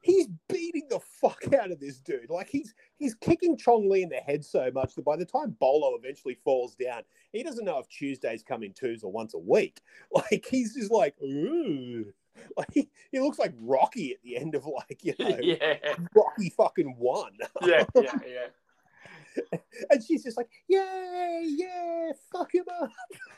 he's 0.00 0.28
beating 0.48 0.86
the 0.88 1.00
fuck 1.20 1.42
out 1.54 1.70
of 1.70 1.78
this 1.80 1.98
dude 1.98 2.30
like 2.30 2.48
he's 2.48 2.74
he's 2.96 3.14
kicking 3.14 3.56
chong 3.56 3.88
li 3.88 4.02
in 4.02 4.08
the 4.08 4.16
head 4.16 4.44
so 4.44 4.70
much 4.72 4.94
that 4.94 5.04
by 5.04 5.16
the 5.16 5.24
time 5.24 5.54
bolo 5.60 5.96
eventually 5.96 6.36
falls 6.44 6.74
down 6.74 7.02
he 7.32 7.42
doesn't 7.42 7.64
know 7.64 7.78
if 7.78 7.88
tuesdays 7.88 8.42
come 8.42 8.62
in 8.62 8.72
twos 8.72 9.02
or 9.02 9.12
once 9.12 9.34
a 9.34 9.38
week 9.38 9.80
like 10.12 10.44
he's 10.48 10.74
just 10.74 10.90
like 10.90 11.14
ooh 11.22 12.04
like 12.56 12.68
he, 12.72 12.88
he 13.10 13.20
looks 13.20 13.38
like 13.38 13.52
rocky 13.60 14.12
at 14.12 14.22
the 14.22 14.36
end 14.36 14.54
of 14.54 14.64
like 14.64 15.04
you 15.04 15.14
know 15.18 15.38
yeah. 15.42 15.76
rocky 16.14 16.50
fucking 16.56 16.94
one 16.98 17.32
Yeah. 17.62 17.84
Yeah. 17.94 18.12
Yeah. 18.26 19.58
and 19.90 20.02
she's 20.02 20.24
just 20.24 20.36
like 20.36 20.48
yay 20.68 21.44
yeah 21.46 22.10
fuck 22.32 22.52
him 22.54 22.64
up 22.82 22.90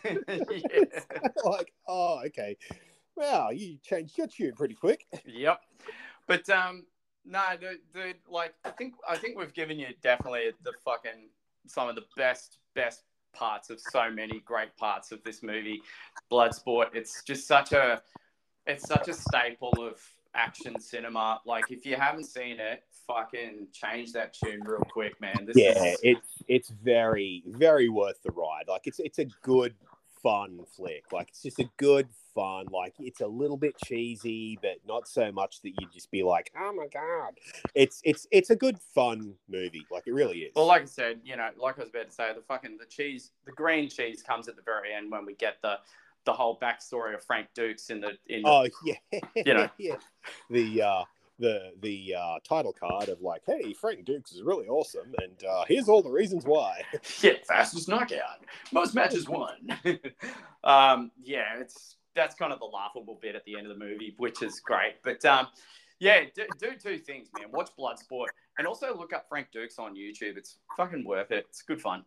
yeah. 0.04 0.84
like 1.44 1.72
oh 1.88 2.22
okay 2.26 2.56
wow 3.16 3.50
you 3.50 3.76
changed 3.82 4.16
your 4.16 4.26
tune 4.26 4.52
pretty 4.54 4.74
quick 4.74 5.06
Yep. 5.26 5.60
But 6.26 6.48
um, 6.48 6.84
no, 7.24 7.42
dude, 7.60 7.78
dude, 7.94 8.16
like 8.28 8.54
I 8.64 8.70
think 8.70 8.94
I 9.08 9.16
think 9.16 9.38
we've 9.38 9.54
given 9.54 9.78
you 9.78 9.88
definitely 10.02 10.50
the 10.62 10.72
fucking 10.84 11.28
some 11.66 11.88
of 11.88 11.94
the 11.94 12.04
best 12.16 12.58
best 12.74 13.02
parts 13.32 13.70
of 13.70 13.80
so 13.80 14.10
many 14.10 14.40
great 14.40 14.76
parts 14.76 15.12
of 15.12 15.22
this 15.24 15.42
movie, 15.42 15.82
Bloodsport. 16.30 16.88
It's 16.94 17.22
just 17.22 17.46
such 17.46 17.72
a 17.72 18.02
it's 18.66 18.86
such 18.86 19.08
a 19.08 19.14
staple 19.14 19.74
of 19.80 20.00
action 20.34 20.80
cinema. 20.80 21.40
Like 21.44 21.70
if 21.70 21.84
you 21.84 21.96
haven't 21.96 22.24
seen 22.24 22.58
it, 22.60 22.82
fucking 23.06 23.68
change 23.72 24.12
that 24.12 24.34
tune 24.34 24.60
real 24.64 24.82
quick, 24.90 25.20
man. 25.20 25.44
This 25.46 25.56
yeah 25.56 25.84
is, 25.84 26.00
it's 26.02 26.28
it's 26.48 26.68
very 26.68 27.42
very 27.46 27.88
worth 27.88 28.22
the 28.22 28.32
ride 28.32 28.64
like 28.68 28.82
it's 28.86 28.98
it's 28.98 29.18
a 29.18 29.26
good 29.42 29.74
fun 30.22 30.60
flick. 30.76 31.04
Like 31.12 31.28
it's 31.28 31.42
just 31.42 31.58
a 31.58 31.68
good 31.76 32.08
fun 32.34 32.64
like 32.72 32.94
it's 32.98 33.20
a 33.20 33.26
little 33.26 33.58
bit 33.58 33.76
cheesy 33.84 34.58
but 34.62 34.78
not 34.88 35.06
so 35.06 35.30
much 35.30 35.60
that 35.60 35.68
you'd 35.78 35.92
just 35.92 36.10
be 36.10 36.22
like 36.22 36.50
oh 36.58 36.72
my 36.72 36.86
god. 36.86 37.38
It's 37.74 38.00
it's 38.04 38.26
it's 38.30 38.50
a 38.50 38.56
good 38.56 38.78
fun 38.94 39.34
movie. 39.48 39.86
Like 39.90 40.04
it 40.06 40.14
really 40.14 40.38
is. 40.38 40.52
Well, 40.54 40.66
like 40.66 40.82
I 40.82 40.86
said, 40.86 41.20
you 41.24 41.36
know, 41.36 41.48
like 41.58 41.78
I 41.78 41.82
was 41.82 41.90
about 41.90 42.08
to 42.08 42.14
say, 42.14 42.32
the 42.34 42.42
fucking 42.42 42.78
the 42.78 42.86
cheese, 42.86 43.32
the 43.44 43.52
green 43.52 43.88
cheese 43.88 44.22
comes 44.22 44.48
at 44.48 44.56
the 44.56 44.62
very 44.62 44.92
end 44.92 45.10
when 45.10 45.26
we 45.26 45.34
get 45.34 45.56
the 45.62 45.78
the 46.24 46.32
whole 46.32 46.58
backstory 46.58 47.14
of 47.14 47.24
Frank 47.24 47.48
Dux 47.54 47.90
in 47.90 48.00
the 48.00 48.12
in 48.26 48.42
the, 48.42 48.48
oh 48.48 48.66
yeah. 48.84 49.20
You 49.34 49.54
know. 49.54 49.68
yeah. 49.78 49.96
The 50.50 50.82
uh 50.82 51.04
the 51.42 51.72
the 51.82 52.14
uh 52.18 52.38
title 52.42 52.72
card 52.72 53.08
of 53.08 53.20
like 53.20 53.42
hey 53.46 53.74
frank 53.74 54.04
dux 54.04 54.32
is 54.32 54.42
really 54.42 54.66
awesome 54.66 55.12
and 55.22 55.44
uh 55.44 55.64
here's 55.68 55.88
all 55.88 56.02
the 56.02 56.10
reasons 56.10 56.44
why 56.44 56.80
yeah 57.22 57.32
fastest 57.46 57.88
knockout, 57.88 58.44
most 58.72 58.94
matches 58.94 59.28
won. 59.28 59.56
um, 60.64 61.10
yeah, 61.22 61.58
it's 61.58 61.96
that's 62.14 62.34
kind 62.34 62.52
of 62.52 62.58
the 62.58 62.66
laughable 62.66 63.18
bit 63.20 63.34
at 63.34 63.44
the 63.44 63.56
end 63.56 63.66
of 63.66 63.78
the 63.78 63.84
movie, 63.84 64.14
which 64.18 64.42
is 64.42 64.60
great. 64.60 64.94
But 65.02 65.24
um, 65.24 65.48
yeah, 65.98 66.24
do, 66.34 66.44
do 66.58 66.70
two 66.76 66.98
things, 66.98 67.28
man. 67.38 67.50
Watch 67.52 67.70
Bloodsport 67.78 68.26
and 68.58 68.66
also 68.66 68.96
look 68.96 69.12
up 69.12 69.26
Frank 69.28 69.48
Dux 69.52 69.78
on 69.78 69.94
YouTube. 69.94 70.36
It's 70.36 70.56
fucking 70.76 71.04
worth 71.04 71.30
it. 71.30 71.46
It's 71.48 71.62
good 71.62 71.80
fun. 71.80 72.04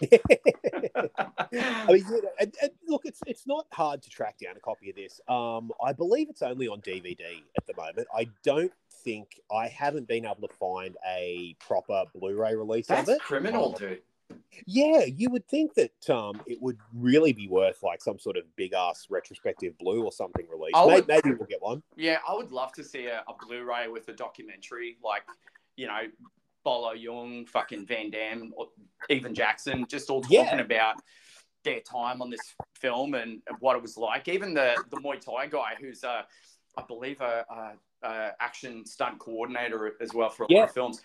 I 0.02 1.86
mean, 1.88 2.04
and, 2.40 2.54
and 2.62 2.70
look, 2.88 3.02
it's 3.04 3.20
it's 3.26 3.46
not 3.46 3.66
hard 3.72 4.02
to 4.02 4.10
track 4.10 4.36
down 4.38 4.56
a 4.56 4.60
copy 4.60 4.90
of 4.90 4.96
this. 4.96 5.20
Um, 5.28 5.70
I 5.84 5.92
believe 5.92 6.28
it's 6.30 6.42
only 6.42 6.68
on 6.68 6.80
DVD 6.80 7.42
at 7.56 7.66
the 7.66 7.74
moment. 7.76 8.08
I 8.16 8.28
don't 8.42 8.72
think 9.04 9.40
I 9.52 9.68
haven't 9.68 10.08
been 10.08 10.24
able 10.24 10.46
to 10.48 10.54
find 10.54 10.96
a 11.08 11.56
proper 11.60 12.04
Blu-ray 12.14 12.54
release 12.54 12.86
That's 12.86 13.08
of 13.08 13.16
it. 13.16 13.20
criminal, 13.22 13.68
Um, 13.70 13.74
dude. 13.78 14.02
Yeah, 14.66 15.04
you 15.04 15.28
would 15.28 15.46
think 15.46 15.74
that 15.74 16.08
um, 16.08 16.40
it 16.46 16.60
would 16.62 16.78
really 16.94 17.34
be 17.34 17.48
worth 17.48 17.82
like 17.82 18.00
some 18.00 18.18
sort 18.18 18.38
of 18.38 18.44
big 18.56 18.72
ass 18.72 19.08
retrospective 19.10 19.76
blue 19.78 20.02
or 20.04 20.10
something 20.12 20.46
release. 20.50 20.72
I 20.74 20.86
May- 20.86 20.94
would- 20.94 21.08
Maybe, 21.08 21.30
we'll 21.34 21.46
get 21.48 21.60
one. 21.60 21.82
Yeah, 21.96 22.18
I 22.26 22.34
would 22.34 22.50
love 22.50 22.72
to 22.74 22.84
see 22.84 23.06
a, 23.06 23.22
a 23.28 23.34
Blu-ray 23.46 23.88
with 23.88 24.08
a 24.08 24.12
documentary, 24.14 24.96
like 25.04 25.22
you 25.76 25.86
know, 25.86 26.00
Bolo 26.64 26.94
Yeung, 26.94 27.48
fucking 27.48 27.86
Van 27.86 28.10
Damme, 28.10 28.52
or 28.56 28.68
even 29.08 29.34
Jackson, 29.34 29.86
just 29.88 30.10
all 30.10 30.20
talking 30.20 30.58
Yeah. 30.58 30.60
about 30.60 31.02
their 31.64 31.80
time 31.80 32.22
on 32.22 32.30
this 32.30 32.54
film 32.74 33.14
and 33.14 33.40
what 33.60 33.76
it 33.76 33.82
was 33.82 33.96
like. 33.96 34.28
Even 34.28 34.54
the 34.54 34.76
the 34.90 34.96
Muay 34.98 35.20
Thai 35.20 35.46
guy, 35.46 35.74
who's 35.80 36.02
a, 36.04 36.26
I 36.76 36.82
believe 36.82 37.20
a, 37.20 37.44
a, 38.02 38.06
a 38.06 38.32
action 38.40 38.84
stunt 38.86 39.18
coordinator 39.18 39.96
as 40.00 40.12
well 40.14 40.30
for 40.30 40.44
a 40.44 40.52
lot 40.52 40.64
of 40.64 40.72
films. 40.72 41.00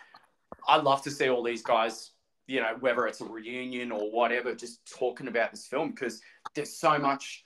I'd 0.68 0.84
love 0.84 1.02
to 1.04 1.12
see 1.12 1.30
all 1.30 1.44
these 1.44 1.62
guys, 1.62 2.12
you 2.48 2.62
know, 2.62 2.76
whether 2.80 3.08
it's 3.08 3.22
a 3.22 3.26
reunion 3.26 3.92
or 3.92 4.12
whatever, 4.12 4.56
just 4.56 4.86
talking 4.86 5.28
about 5.28 5.52
this 5.52 5.66
film 5.68 5.92
because 5.92 6.22
there's 6.56 6.76
so 6.76 6.98
much 6.98 7.44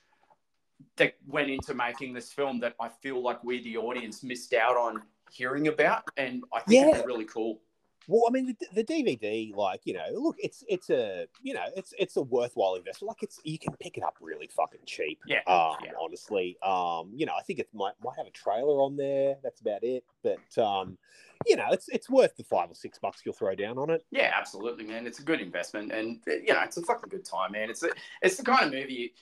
that 0.97 1.15
went 1.27 1.49
into 1.49 1.73
making 1.73 2.13
this 2.13 2.31
film 2.31 2.59
that 2.59 2.75
I 2.79 2.89
feel 2.89 3.21
like 3.21 3.43
we, 3.43 3.61
the 3.61 3.77
audience, 3.77 4.23
missed 4.23 4.53
out 4.53 4.77
on 4.77 5.01
hearing 5.31 5.67
about, 5.67 6.03
and 6.17 6.43
I 6.53 6.59
think 6.61 6.81
it'd 6.83 6.95
Yeah. 6.95 7.01
be 7.01 7.07
really 7.07 7.25
cool. 7.25 7.61
Well, 8.07 8.23
I 8.27 8.31
mean, 8.31 8.47
the, 8.59 8.81
the 8.81 8.83
DVD, 8.83 9.53
like 9.55 9.81
you 9.85 9.93
know, 9.93 10.05
look, 10.13 10.35
it's 10.39 10.63
it's 10.67 10.89
a 10.89 11.27
you 11.43 11.53
know, 11.53 11.65
it's 11.75 11.93
it's 11.99 12.17
a 12.17 12.21
worthwhile 12.23 12.75
investment. 12.75 13.09
Like 13.09 13.21
it's 13.23 13.39
you 13.43 13.59
can 13.59 13.73
pick 13.79 13.95
it 13.97 14.03
up 14.03 14.17
really 14.19 14.47
fucking 14.47 14.81
cheap. 14.87 15.19
Yeah, 15.27 15.41
Um, 15.47 15.75
yeah. 15.85 15.91
honestly, 16.01 16.57
um, 16.63 17.11
you 17.15 17.25
know, 17.27 17.33
I 17.37 17.43
think 17.43 17.59
it 17.59 17.69
might 17.73 17.93
might 18.03 18.17
have 18.17 18.25
a 18.25 18.31
trailer 18.31 18.81
on 18.81 18.97
there. 18.97 19.37
That's 19.43 19.61
about 19.61 19.83
it. 19.83 20.03
But 20.23 20.57
um, 20.61 20.97
you 21.45 21.55
know, 21.55 21.67
it's 21.71 21.87
it's 21.89 22.09
worth 22.09 22.35
the 22.35 22.43
five 22.43 22.71
or 22.71 22.75
six 22.75 22.97
bucks 22.97 23.21
you'll 23.23 23.35
throw 23.35 23.53
down 23.53 23.77
on 23.77 23.91
it. 23.91 24.03
Yeah, 24.09 24.33
absolutely, 24.35 24.83
man. 24.85 25.05
It's 25.05 25.19
a 25.19 25.23
good 25.23 25.39
investment, 25.39 25.91
and 25.91 26.19
you 26.25 26.53
know, 26.53 26.61
it's 26.63 26.77
a 26.77 26.81
fucking 26.81 27.09
good 27.09 27.23
time, 27.23 27.51
man. 27.51 27.69
It's 27.69 27.83
a, 27.83 27.89
it's 28.23 28.35
the 28.35 28.43
kind 28.43 28.65
of 28.65 28.73
movie. 28.73 29.13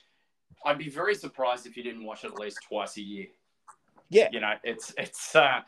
I'd 0.64 0.78
be 0.78 0.88
very 0.88 1.14
surprised 1.14 1.66
if 1.66 1.76
you 1.76 1.82
didn't 1.82 2.04
watch 2.04 2.24
it 2.24 2.28
at 2.32 2.38
least 2.38 2.58
twice 2.66 2.96
a 2.96 3.02
year. 3.02 3.26
Yeah. 4.08 4.28
You 4.32 4.40
know, 4.40 4.54
it's 4.64 4.92
it's 4.98 5.36
uh, 5.36 5.60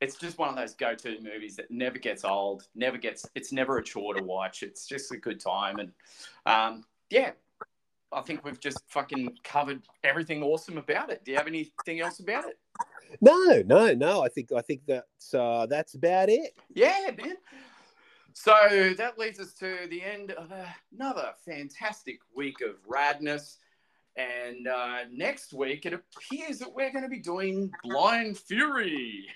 it's 0.00 0.16
just 0.16 0.38
one 0.38 0.48
of 0.48 0.56
those 0.56 0.74
go-to 0.74 1.20
movies 1.20 1.56
that 1.56 1.70
never 1.70 1.98
gets 1.98 2.24
old, 2.24 2.66
never 2.74 2.98
gets. 2.98 3.26
It's 3.34 3.52
never 3.52 3.78
a 3.78 3.82
chore 3.82 4.14
to 4.14 4.22
watch. 4.22 4.62
It's 4.62 4.86
just 4.86 5.12
a 5.12 5.16
good 5.16 5.40
time, 5.40 5.78
and 5.78 5.92
um, 6.46 6.84
yeah, 7.10 7.32
I 8.12 8.20
think 8.20 8.44
we've 8.44 8.60
just 8.60 8.78
fucking 8.88 9.38
covered 9.44 9.82
everything 10.02 10.42
awesome 10.42 10.78
about 10.78 11.10
it. 11.10 11.24
Do 11.24 11.30
you 11.32 11.36
have 11.36 11.46
anything 11.46 12.00
else 12.00 12.20
about 12.20 12.44
it? 12.44 12.58
No, 13.20 13.62
no, 13.66 13.94
no. 13.94 14.22
I 14.22 14.28
think 14.28 14.50
I 14.52 14.60
think 14.60 14.82
that's 14.86 15.34
uh, 15.34 15.66
that's 15.68 15.94
about 15.94 16.28
it. 16.28 16.56
Yeah, 16.72 17.10
man. 17.16 17.36
So 18.32 18.92
that 18.98 19.16
leads 19.16 19.38
us 19.38 19.52
to 19.54 19.86
the 19.88 20.02
end 20.02 20.32
of 20.32 20.52
another 20.92 21.32
fantastic 21.44 22.18
week 22.34 22.56
of 22.60 22.76
radness. 22.88 23.58
And 24.16 24.68
uh, 24.68 24.98
next 25.12 25.52
week, 25.52 25.86
it 25.86 25.92
appears 25.92 26.58
that 26.58 26.72
we're 26.72 26.92
going 26.92 27.04
to 27.04 27.08
be 27.08 27.20
doing 27.20 27.72
Blind 27.82 28.38
Fury. 28.38 29.26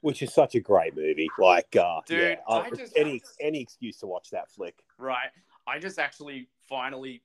Which 0.00 0.22
is 0.22 0.32
such 0.32 0.54
a 0.54 0.60
great 0.60 0.96
movie. 0.96 1.28
Like, 1.38 1.76
uh, 1.76 2.00
Dude, 2.06 2.20
yeah, 2.20 2.36
I 2.48 2.70
just- 2.70 2.96
any 2.96 3.22
any 3.40 3.60
excuse 3.60 3.98
to 3.98 4.06
watch 4.06 4.30
that 4.30 4.50
flick. 4.50 4.74
Right. 4.98 5.28
I 5.66 5.78
just 5.78 5.98
actually 5.98 6.48
finally 6.68 7.22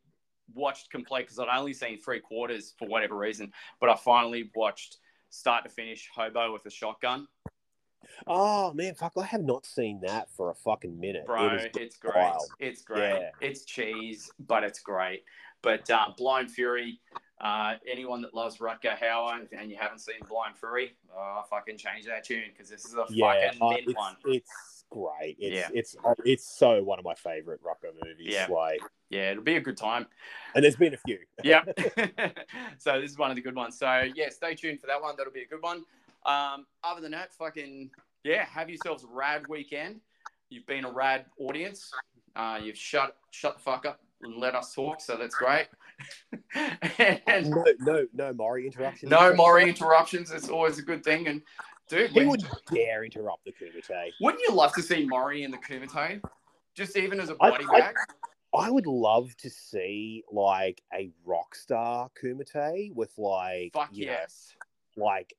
watched 0.53 0.89
complete 0.91 1.23
because 1.23 1.39
I'd 1.39 1.47
only 1.47 1.73
seen 1.73 1.97
three 1.99 2.19
quarters 2.19 2.75
for 2.77 2.87
whatever 2.87 3.15
reason, 3.15 3.51
but 3.79 3.89
I 3.89 3.95
finally 3.95 4.51
watched 4.55 4.97
start 5.29 5.63
to 5.63 5.69
finish 5.69 6.09
Hobo 6.13 6.51
with 6.53 6.65
a 6.65 6.69
Shotgun. 6.69 7.27
Oh 8.27 8.71
man, 8.73 8.93
fuck! 8.93 9.13
I 9.17 9.25
have 9.25 9.43
not 9.43 9.65
seen 9.65 9.99
that 10.01 10.29
for 10.31 10.49
a 10.51 10.53
fucking 10.55 10.99
minute. 10.99 11.25
Bro, 11.25 11.55
It 11.55 11.75
it's 11.77 11.97
great. 11.97 12.15
wild. 12.15 12.43
It's 12.59 12.81
great. 12.83 13.19
Yeah. 13.19 13.29
It's 13.41 13.65
cheese, 13.65 14.29
but 14.39 14.63
it's 14.63 14.79
great. 14.79 15.23
But 15.63 15.89
uh, 15.89 16.09
Blind 16.15 16.51
Fury, 16.51 16.99
uh, 17.41 17.73
anyone 17.89 18.21
that 18.21 18.33
loves 18.33 18.57
Rutger 18.57 18.97
Hauer 18.97 19.45
and 19.51 19.69
you 19.69 19.77
haven't 19.77 19.99
seen 19.99 20.15
Blind 20.29 20.57
Fury, 20.57 20.95
oh, 21.15 21.43
fucking 21.49 21.77
change 21.77 22.05
that 22.05 22.23
tune 22.23 22.43
because 22.51 22.69
this 22.69 22.85
is 22.85 22.93
a 22.93 23.05
yeah, 23.09 23.51
fucking 23.51 23.61
uh, 23.61 23.69
mint 23.69 23.83
it's, 23.87 23.95
one. 23.95 24.15
it's 24.25 24.85
great. 24.89 25.35
It's 25.39 25.55
Yeah. 25.55 25.69
it's 25.73 25.95
uh, 26.03 26.13
it's 26.23 26.45
so 26.45 26.81
one 26.81 26.97
of 26.97 27.05
my 27.05 27.13
favorite 27.13 27.59
Rocco 27.63 27.89
movies. 28.03 28.27
Yeah. 28.29 28.47
Like, 28.49 28.79
Yeah, 29.09 29.31
it'll 29.31 29.43
be 29.43 29.57
a 29.57 29.61
good 29.61 29.77
time. 29.77 30.07
and 30.53 30.63
there's 30.63 30.77
been 30.77 30.93
a 30.93 30.97
few. 30.97 31.19
Yeah. 31.43 31.63
so 32.77 33.01
this 33.01 33.11
is 33.11 33.17
one 33.17 33.31
of 33.31 33.35
the 33.35 33.41
good 33.41 33.55
ones. 33.55 33.77
So 33.77 34.03
yeah, 34.15 34.29
stay 34.29 34.55
tuned 34.55 34.79
for 34.79 34.87
that 34.87 35.01
one. 35.01 35.15
That'll 35.17 35.33
be 35.33 35.41
a 35.43 35.47
good 35.47 35.61
one. 35.61 35.83
Um, 36.25 36.65
other 36.83 37.01
than 37.01 37.11
that, 37.11 37.33
fucking 37.33 37.91
yeah, 38.23 38.45
have 38.45 38.69
yourselves 38.69 39.03
a 39.03 39.07
rad 39.07 39.43
weekend. 39.49 39.99
You've 40.49 40.65
been 40.65 40.85
a 40.85 40.91
rad 40.91 41.25
audience. 41.37 41.91
Uh, 42.35 42.59
you've 42.63 42.77
shut 42.77 43.17
shut 43.31 43.55
the 43.57 43.61
fuck 43.61 43.85
up 43.85 43.99
and 44.21 44.37
let 44.37 44.55
us 44.55 44.73
talk, 44.73 45.01
so 45.01 45.17
that's 45.17 45.35
great. 45.35 45.67
and 47.27 47.49
No, 47.49 47.65
no, 47.79 48.05
no 48.13 48.33
Maury 48.33 48.65
interruptions. 48.67 49.09
no 49.09 49.33
more 49.33 49.59
interruptions. 49.59 50.31
It's 50.31 50.49
always 50.49 50.77
a 50.79 50.81
good 50.81 51.03
thing. 51.03 51.27
And 51.27 51.41
Dude, 51.87 52.09
He 52.11 52.19
when- 52.19 52.29
wouldn't 52.29 52.51
dare 52.73 53.03
interrupt 53.03 53.45
the 53.45 53.51
Kumite. 53.51 54.11
wouldn't 54.19 54.41
you 54.47 54.53
love 54.55 54.73
to 54.73 54.81
see 54.81 55.05
Maury 55.05 55.43
in 55.43 55.51
the 55.51 55.57
Kumite? 55.57 56.21
Just 56.73 56.97
even 56.97 57.19
as 57.19 57.29
a 57.29 57.35
body 57.35 57.63
I- 57.71 57.79
bag? 57.79 57.95
I 58.57 58.71
would 58.71 58.87
love 58.87 59.35
to 59.37 59.49
see 59.49 60.23
like 60.31 60.81
a 60.93 61.11
rock 61.25 61.53
star 61.55 62.09
Kumite 62.21 62.93
with 62.93 63.11
like 63.17 63.73
Fuck 63.73 63.89
you 63.91 64.05
know, 64.07 64.13
yes. 64.13 64.55
like 64.95 65.33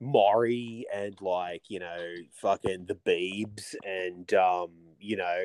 Maury 0.00 0.84
and 0.92 1.14
like 1.22 1.62
you 1.68 1.78
know 1.78 2.14
fucking 2.32 2.86
the 2.86 2.96
Beebs 2.96 3.74
and 3.84 4.32
um 4.34 4.70
you 5.00 5.16
know 5.16 5.44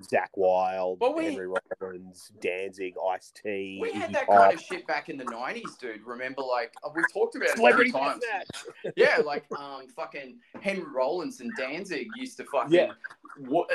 Zakk 0.00 0.28
Wylde, 0.36 0.98
Well, 1.00 1.14
we- 1.14 1.24
Henry 1.26 1.48
Rollins, 1.80 2.32
Danzig, 2.40 2.94
Ice 3.10 3.30
T, 3.30 3.78
We 3.80 3.92
had 3.92 4.12
that 4.14 4.26
kind 4.26 4.52
of 4.52 4.60
shit 4.60 4.86
back 4.86 5.08
in 5.08 5.16
the 5.16 5.24
nineties, 5.24 5.76
dude. 5.76 6.04
Remember, 6.04 6.42
like 6.42 6.72
uh, 6.84 6.90
we 6.94 7.02
talked 7.12 7.36
about 7.36 7.50
it 7.50 7.56
Celebrity 7.56 7.90
times. 7.92 8.22
Yeah, 8.96 9.18
like 9.24 9.44
um, 9.58 9.88
fucking 9.88 10.38
Henry 10.60 10.84
Rollins 10.92 11.40
and 11.40 11.50
Danzig 11.56 12.08
used 12.16 12.36
to 12.38 12.44
fucking. 12.44 12.72
Yeah. 12.72 12.92
Wa- 13.38 13.66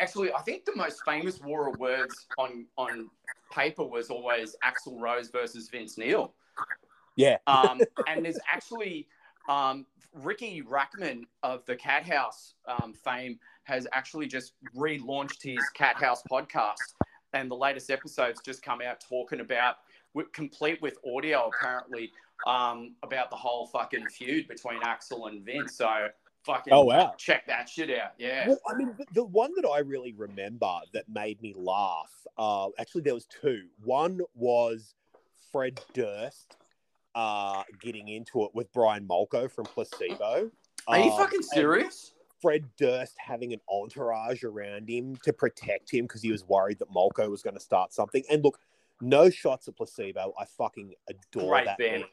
actually, 0.00 0.32
I 0.32 0.40
think 0.42 0.64
the 0.64 0.76
most 0.76 1.04
famous 1.04 1.40
war 1.40 1.68
of 1.68 1.78
words 1.78 2.26
on 2.38 2.66
on 2.76 3.10
paper 3.52 3.84
was 3.84 4.10
always 4.10 4.56
Axl 4.64 5.00
Rose 5.00 5.30
versus 5.30 5.68
Vince 5.68 5.98
Neil. 5.98 6.32
Yeah. 7.16 7.38
Um, 7.46 7.80
and 8.06 8.24
there's 8.24 8.38
actually 8.50 9.08
um, 9.48 9.86
Riki 10.22 10.62
Rachtman 10.62 11.24
of 11.42 11.64
the 11.66 11.76
Cat 11.76 12.06
House 12.06 12.54
um, 12.66 12.92
fame 12.92 13.38
has 13.66 13.86
actually 13.92 14.26
just 14.26 14.52
relaunched 14.76 15.42
his 15.42 15.58
Cat 15.74 15.96
House 15.96 16.22
podcast, 16.30 16.94
and 17.32 17.50
the 17.50 17.56
latest 17.56 17.90
episodes 17.90 18.40
just 18.44 18.62
come 18.62 18.80
out 18.80 19.00
talking 19.06 19.40
about, 19.40 19.76
complete 20.32 20.80
with 20.80 20.96
audio 21.06 21.50
apparently, 21.54 22.10
um, 22.46 22.94
about 23.02 23.28
the 23.30 23.36
whole 23.36 23.66
fucking 23.66 24.06
feud 24.06 24.46
between 24.48 24.80
Axl 24.82 25.28
and 25.28 25.44
Vince. 25.44 25.76
So 25.76 26.08
fucking 26.44 26.72
Oh 26.72 26.84
wow. 26.84 27.12
check 27.18 27.46
that 27.48 27.68
shit 27.68 27.90
out. 27.90 28.12
Yeah. 28.18 28.48
Well, 28.48 28.60
I 28.70 28.74
mean, 28.76 28.94
the, 28.96 29.04
the 29.14 29.24
one 29.24 29.52
that 29.56 29.68
I 29.68 29.80
really 29.80 30.12
remember 30.16 30.72
that 30.92 31.08
made 31.08 31.42
me 31.42 31.54
laugh. 31.56 32.12
Uh, 32.38 32.68
actually, 32.78 33.02
there 33.02 33.14
was 33.14 33.26
two. 33.26 33.64
One 33.84 34.20
was 34.34 34.94
Fred 35.50 35.80
Durst 35.92 36.56
uh, 37.16 37.62
getting 37.80 38.08
into 38.08 38.44
it 38.44 38.50
with 38.54 38.72
Brian 38.72 39.08
Molko 39.08 39.50
from 39.50 39.64
Placebo. 39.64 40.50
Are 40.86 40.98
you 40.98 41.10
Um, 41.10 41.18
fucking 41.18 41.42
serious? 41.42 42.12
Fred 42.40 42.64
Durst 42.76 43.14
having 43.18 43.52
an 43.52 43.60
entourage 43.68 44.44
around 44.44 44.88
him 44.88 45.16
to 45.24 45.32
protect 45.32 45.90
him 45.92 46.04
because 46.04 46.22
he 46.22 46.30
was 46.30 46.44
worried 46.44 46.78
that 46.78 46.90
Molko 46.90 47.30
was 47.30 47.42
going 47.42 47.54
to 47.54 47.60
start 47.60 47.92
something. 47.92 48.22
And 48.30 48.44
look, 48.44 48.58
no 49.00 49.30
shots 49.30 49.68
of 49.68 49.76
placebo. 49.76 50.32
I 50.38 50.44
fucking 50.44 50.94
adore 51.08 51.50
Great 51.50 51.64
that 51.66 51.78
band. 51.78 52.04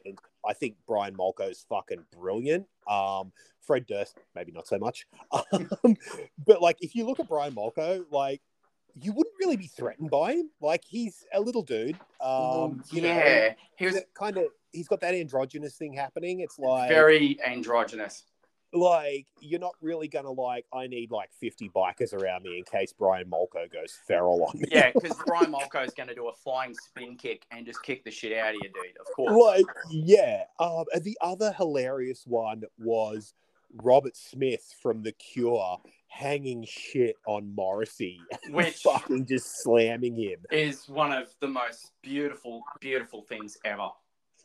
I 0.46 0.54
think 0.54 0.76
Brian 0.88 1.16
Molko 1.16 1.50
is 1.50 1.66
fucking 1.70 2.06
brilliant. 2.18 2.66
Um, 2.88 3.32
Fred 3.62 3.86
Durst, 3.86 4.18
maybe 4.36 4.52
not 4.52 4.68
so 4.68 4.78
much. 4.78 5.08
Um, 5.52 5.98
but 6.46 6.62
like, 6.62 6.78
if 6.82 6.96
you 6.96 7.06
look 7.06 7.20
at 7.20 7.28
Brian 7.28 7.54
Molko, 7.54 8.06
like, 8.12 8.42
you 9.02 9.12
wouldn't 9.12 9.36
really 9.40 9.58
be 9.58 9.68
threatened 9.68 10.12
by 10.12 10.34
him. 10.34 10.50
Like, 10.62 10.84
he's 10.86 11.26
a 11.34 11.42
little 11.42 11.64
dude. 11.64 11.98
Um, 12.22 12.84
you 12.92 13.02
know, 13.02 13.08
yeah, 13.08 13.54
he 13.76 13.86
was 13.86 14.00
kind 14.14 14.38
of. 14.38 14.46
He's 14.72 14.88
got 14.88 15.02
that 15.02 15.14
androgynous 15.14 15.76
thing 15.76 15.94
happening. 15.94 16.40
It's 16.40 16.58
like 16.60 16.90
very 16.90 17.40
androgynous. 17.46 18.24
Like 18.74 19.28
you're 19.40 19.60
not 19.60 19.76
really 19.82 20.08
gonna 20.08 20.32
like 20.32 20.66
I 20.74 20.88
need 20.88 21.12
like 21.12 21.32
50 21.40 21.70
bikers 21.70 22.14
around 22.14 22.44
me 22.44 22.58
in 22.58 22.64
case 22.64 22.92
Brian 22.92 23.30
Molko 23.30 23.72
goes 23.72 23.98
feral 24.08 24.44
on 24.44 24.60
me. 24.60 24.68
Yeah, 24.72 24.92
because 24.92 25.16
Brian 25.28 25.52
Molko 25.54 25.86
is 25.86 25.94
to 25.94 26.16
do 26.16 26.28
a 26.28 26.34
flying 26.34 26.74
spin 26.74 27.16
kick 27.16 27.46
and 27.52 27.66
just 27.66 27.84
kick 27.84 28.04
the 28.04 28.12
shit 28.12 28.38
out 28.38 28.50
of 28.50 28.56
you, 28.56 28.70
dude. 28.70 28.98
Of 29.00 29.08
course. 29.16 29.62
like 29.62 29.66
yeah. 29.92 30.44
Um 30.60 30.86
and 30.94 31.04
the 31.04 31.18
other 31.22 31.54
hilarious 31.54 32.24
one 32.26 32.64
was 32.80 33.34
Robert 33.82 34.16
Smith 34.16 34.74
from 34.82 35.02
The 35.02 35.12
Cure 35.14 35.78
hanging 36.08 36.66
shit 36.68 37.16
on 37.26 37.54
Morrissey 37.56 38.20
Which- 38.50 38.76
fucking 38.84 39.26
just 39.26 39.64
slamming 39.64 40.16
him. 40.16 40.40
is 40.52 40.88
one 40.88 41.12
of 41.12 41.34
the 41.40 41.48
most 41.48 41.92
beautiful, 42.02 42.64
beautiful 42.80 43.22
things 43.24 43.58
ever. 43.66 43.90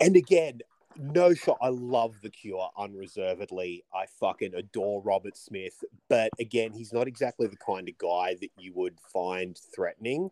And 0.00 0.16
again, 0.16 0.60
no 0.98 1.32
shot. 1.32 1.58
I 1.62 1.68
love 1.68 2.16
The 2.22 2.30
Cure 2.30 2.70
unreservedly. 2.76 3.84
I 3.94 4.06
fucking 4.20 4.54
adore 4.54 5.00
Robert 5.02 5.36
Smith. 5.36 5.84
But 6.08 6.30
again, 6.40 6.72
he's 6.72 6.92
not 6.92 7.06
exactly 7.06 7.46
the 7.46 7.56
kind 7.56 7.88
of 7.88 7.96
guy 7.98 8.36
that 8.40 8.50
you 8.58 8.72
would 8.74 8.98
find 9.12 9.56
threatening. 9.74 10.30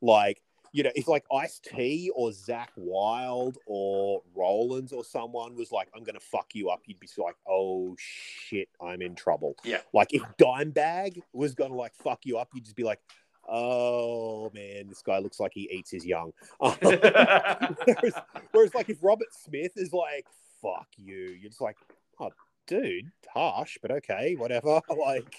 Like, 0.00 0.40
you 0.72 0.82
know, 0.82 0.90
if 0.96 1.06
like 1.06 1.24
Ice 1.32 1.60
T 1.60 2.10
or 2.14 2.30
Zakk 2.30 2.68
Wylde 2.76 3.58
or 3.66 4.22
Rollins 4.34 4.92
or 4.92 5.04
someone 5.04 5.54
was 5.54 5.70
like, 5.70 5.88
I'm 5.94 6.02
going 6.02 6.18
to 6.18 6.24
fuck 6.24 6.54
you 6.54 6.68
up, 6.70 6.82
you'd 6.86 6.98
be 6.98 7.08
like, 7.16 7.36
oh 7.48 7.94
shit, 7.98 8.68
I'm 8.80 9.00
in 9.02 9.14
trouble. 9.14 9.56
Yeah. 9.64 9.78
Like, 9.92 10.12
if 10.12 10.22
Dimebag 10.38 11.20
was 11.32 11.54
going 11.54 11.70
to 11.70 11.76
like 11.76 11.94
fuck 11.94 12.26
you 12.26 12.38
up, 12.38 12.48
you'd 12.54 12.64
just 12.64 12.76
be 12.76 12.82
like, 12.82 13.00
oh 13.48 14.50
man, 14.54 14.88
this 14.88 15.02
guy 15.02 15.18
looks 15.18 15.40
like 15.40 15.52
he 15.54 15.68
eats 15.70 15.90
his 15.90 16.04
young. 16.04 16.32
whereas, 16.58 16.80
whereas, 18.52 18.74
like, 18.74 18.88
if 18.88 18.98
Robert 19.02 19.32
Smith 19.32 19.72
is 19.76 19.92
like, 19.92 20.26
fuck 20.60 20.88
you, 20.96 21.36
you're 21.40 21.50
just 21.50 21.60
like, 21.60 21.76
oh, 22.20 22.30
dude, 22.66 23.10
harsh, 23.32 23.76
but 23.82 23.90
okay, 23.90 24.34
whatever. 24.36 24.80
Like, 24.96 25.36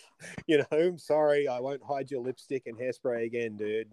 you 0.48 0.60
know, 0.60 0.66
I'm 0.72 0.98
sorry, 0.98 1.48
I 1.48 1.60
won't 1.60 1.82
hide 1.84 2.12
your 2.12 2.22
lipstick 2.22 2.68
and 2.68 2.78
hairspray 2.78 3.26
again, 3.26 3.58
dude. 3.58 3.88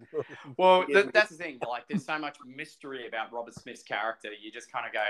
well, 0.57 0.85
th- 0.85 1.07
that's 1.13 1.31
the 1.31 1.37
thing. 1.37 1.59
Like, 1.67 1.87
there's 1.87 2.05
so 2.05 2.19
much 2.19 2.37
mystery 2.45 3.07
about 3.07 3.33
Robert 3.33 3.55
Smith's 3.55 3.81
character. 3.81 4.29
You 4.39 4.51
just 4.51 4.71
kind 4.71 4.85
of 4.85 4.93
go, 4.93 5.03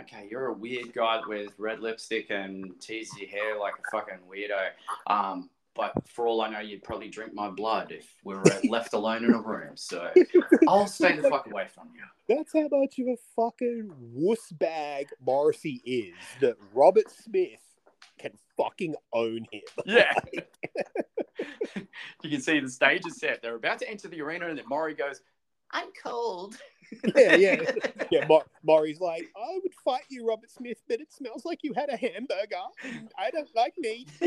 okay, 0.00 0.26
you're 0.30 0.46
a 0.46 0.52
weird 0.52 0.92
guy 0.92 1.20
with 1.26 1.52
red 1.58 1.80
lipstick 1.80 2.30
and 2.30 2.80
teases 2.80 3.18
your 3.18 3.28
hair 3.28 3.58
like 3.58 3.74
a 3.74 3.90
fucking 3.96 4.18
weirdo. 4.28 4.70
Um, 5.06 5.50
but 5.78 5.92
for 6.08 6.26
all 6.26 6.40
I 6.40 6.50
know, 6.50 6.58
you'd 6.58 6.82
probably 6.82 7.08
drink 7.08 7.32
my 7.34 7.48
blood 7.48 7.92
if 7.92 8.12
we 8.24 8.34
were 8.34 8.42
left 8.68 8.94
alone 8.94 9.24
in 9.24 9.32
a 9.32 9.40
room. 9.40 9.76
So 9.76 10.10
I'll 10.66 10.88
stay 10.88 11.16
the 11.16 11.30
fuck 11.30 11.46
away 11.46 11.68
from 11.72 11.90
you. 11.94 12.02
That's 12.28 12.52
how 12.52 12.66
much 12.76 12.98
of 12.98 13.06
a 13.06 13.16
fucking 13.36 13.92
wuss 14.12 14.50
bag 14.50 15.06
Morrissey 15.24 15.80
is 15.84 16.14
that 16.40 16.56
Robert 16.74 17.08
Smith 17.08 17.62
can 18.18 18.32
fucking 18.56 18.96
own 19.12 19.46
him. 19.52 19.62
Yeah. 19.86 20.12
you 22.24 22.30
can 22.30 22.40
see 22.40 22.58
the 22.58 22.68
stage 22.68 23.06
is 23.06 23.20
set. 23.20 23.40
They're 23.40 23.54
about 23.54 23.78
to 23.78 23.88
enter 23.88 24.08
the 24.08 24.20
arena, 24.20 24.48
and 24.48 24.58
then 24.58 24.64
Maury 24.68 24.94
goes, 24.94 25.20
I'm 25.72 25.88
cold. 26.02 26.56
Yeah, 27.14 27.34
yeah. 27.36 27.60
Yeah, 28.10 28.26
Mo- 28.26 28.44
Maury's 28.62 28.98
like, 28.98 29.28
I 29.36 29.58
would 29.62 29.74
fight 29.84 30.04
you, 30.08 30.26
Robert 30.26 30.50
Smith, 30.50 30.78
but 30.88 31.00
it 31.00 31.12
smells 31.12 31.44
like 31.44 31.58
you 31.62 31.74
had 31.74 31.90
a 31.90 31.96
hamburger. 31.98 32.56
I 33.18 33.30
don't 33.30 33.54
like 33.54 33.74
meat. 33.76 34.08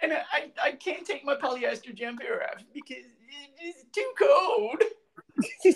and 0.00 0.12
I, 0.12 0.50
I 0.60 0.72
can't 0.72 1.06
take 1.06 1.24
my 1.24 1.36
polyester 1.36 1.94
jumper 1.94 2.42
off 2.52 2.64
because 2.74 3.04
it's 3.60 3.84
too 3.92 4.12
cold. 4.18 4.82
you 5.64 5.72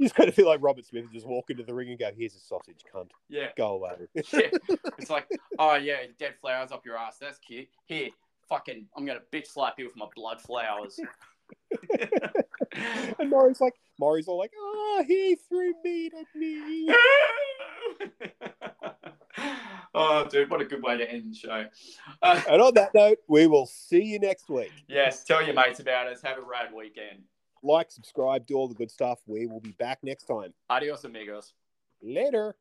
just, 0.00 0.14
kind 0.14 0.30
of 0.30 0.34
feel 0.34 0.46
like 0.46 0.62
Robert 0.62 0.86
Smith 0.86 1.04
just 1.12 1.26
walk 1.26 1.50
into 1.50 1.64
the 1.64 1.74
ring 1.74 1.90
and 1.90 1.98
go, 1.98 2.10
"Here's 2.16 2.34
a 2.34 2.38
sausage, 2.38 2.80
cunt. 2.94 3.10
Yeah. 3.28 3.48
Go 3.56 3.74
away." 3.74 4.08
yeah. 4.14 4.48
It's 4.96 5.10
like, 5.10 5.28
oh, 5.58 5.74
yeah, 5.74 5.98
dead 6.18 6.36
flowers 6.40 6.72
up 6.72 6.86
your 6.86 6.96
ass. 6.96 7.18
That's 7.20 7.38
cute. 7.38 7.68
Here, 7.84 8.08
fucking, 8.48 8.86
I'm 8.96 9.04
going 9.04 9.18
to 9.18 9.38
bitch 9.38 9.48
slap 9.48 9.78
you 9.78 9.84
with 9.84 9.96
my 9.96 10.06
blood 10.14 10.40
flowers. 10.40 10.98
and 13.18 13.30
Maury's 13.30 13.60
like, 13.60 13.74
Maury's 13.98 14.28
all 14.28 14.38
like, 14.38 14.52
"Oh, 14.58 15.04
he 15.06 15.36
threw 15.48 15.74
meat 15.84 16.12
at 16.18 16.26
me." 16.34 16.88
oh, 19.94 20.26
dude, 20.28 20.50
what 20.50 20.60
a 20.60 20.64
good 20.64 20.82
way 20.82 20.96
to 20.96 21.10
end 21.10 21.32
the 21.32 21.36
show. 21.36 21.66
Uh, 22.22 22.42
and 22.48 22.62
on 22.62 22.74
that 22.74 22.94
note, 22.94 23.18
we 23.28 23.46
will 23.46 23.66
see 23.66 24.02
you 24.02 24.18
next 24.18 24.48
week. 24.48 24.72
yes, 24.88 25.24
tell 25.24 25.42
your 25.42 25.54
mates 25.54 25.80
about 25.80 26.06
us. 26.06 26.22
Have 26.22 26.38
a 26.38 26.42
rad 26.42 26.72
weekend. 26.74 27.22
Like, 27.62 27.90
subscribe, 27.90 28.46
do 28.46 28.54
all 28.54 28.66
the 28.66 28.74
good 28.74 28.90
stuff. 28.90 29.20
We 29.26 29.46
will 29.46 29.60
be 29.60 29.72
back 29.72 30.00
next 30.02 30.24
time. 30.24 30.52
Adios, 30.68 31.04
amigos. 31.04 31.54
Later. 32.02 32.56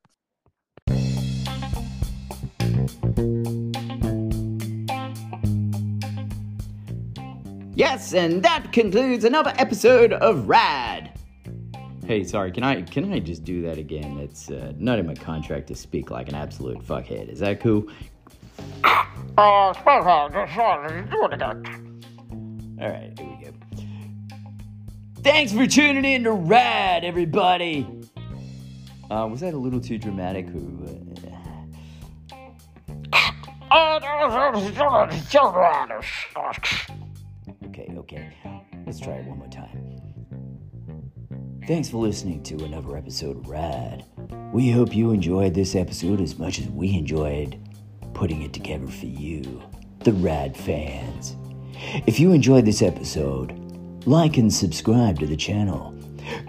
Yes, 7.81 8.13
and 8.13 8.43
that 8.43 8.71
concludes 8.71 9.23
another 9.23 9.53
episode 9.57 10.13
of 10.13 10.47
Rad. 10.47 11.17
Hey, 12.05 12.23
sorry, 12.23 12.51
can 12.51 12.61
I 12.61 12.83
can 12.83 13.11
I 13.11 13.17
just 13.17 13.43
do 13.43 13.63
that 13.63 13.79
again? 13.79 14.19
It's 14.19 14.51
uh, 14.51 14.73
not 14.77 14.99
in 14.99 15.07
my 15.07 15.15
contract 15.15 15.65
to 15.69 15.75
speak 15.75 16.11
like 16.11 16.29
an 16.29 16.35
absolute 16.35 16.77
fuckhead. 16.85 17.27
Is 17.27 17.39
that 17.39 17.59
cool? 17.59 17.87
All 22.79 22.87
right, 22.87 23.11
here 23.17 23.27
we 23.27 23.45
go. 23.45 23.51
Thanks 25.23 25.51
for 25.51 25.65
tuning 25.65 26.05
in 26.05 26.23
to 26.25 26.33
Rad, 26.33 27.03
everybody. 27.03 27.87
Uh, 29.09 29.27
was 29.27 29.39
that 29.39 29.55
a 29.55 29.57
little 29.57 29.81
too 29.81 29.97
dramatic? 29.97 30.45
Or, 30.49 30.59
uh... 36.35 37.00
Let's 38.91 38.99
try 38.99 39.13
it 39.13 39.25
one 39.25 39.37
more 39.37 39.47
time. 39.47 40.01
Thanks 41.65 41.87
for 41.87 41.95
listening 41.95 42.43
to 42.43 42.65
another 42.65 42.97
episode 42.97 43.37
of 43.37 43.47
Rad. 43.47 44.03
We 44.51 44.69
hope 44.69 44.93
you 44.93 45.11
enjoyed 45.11 45.53
this 45.53 45.75
episode 45.75 46.19
as 46.19 46.37
much 46.37 46.59
as 46.59 46.67
we 46.67 46.97
enjoyed 46.97 47.57
putting 48.13 48.41
it 48.41 48.51
together 48.51 48.87
for 48.87 49.05
you, 49.05 49.63
the 49.99 50.11
Rad 50.11 50.57
fans. 50.57 51.37
If 52.05 52.19
you 52.19 52.33
enjoyed 52.33 52.65
this 52.65 52.81
episode, 52.81 53.53
like 54.05 54.35
and 54.35 54.53
subscribe 54.53 55.19
to 55.19 55.25
the 55.25 55.37
channel. 55.37 55.97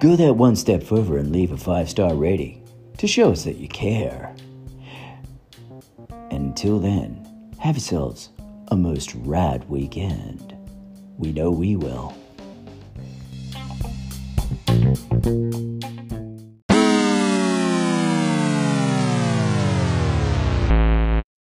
Go 0.00 0.16
that 0.16 0.34
one 0.34 0.56
step 0.56 0.82
further 0.82 1.18
and 1.18 1.30
leave 1.30 1.52
a 1.52 1.56
five 1.56 1.88
star 1.88 2.16
rating 2.16 2.68
to 2.98 3.06
show 3.06 3.30
us 3.30 3.44
that 3.44 3.58
you 3.58 3.68
care. 3.68 4.34
Until 6.32 6.80
then, 6.80 7.54
have 7.60 7.76
yourselves 7.76 8.30
a 8.66 8.76
most 8.76 9.14
rad 9.14 9.62
weekend. 9.68 10.56
We 11.18 11.32
know 11.32 11.52
we 11.52 11.76
will. 11.76 12.16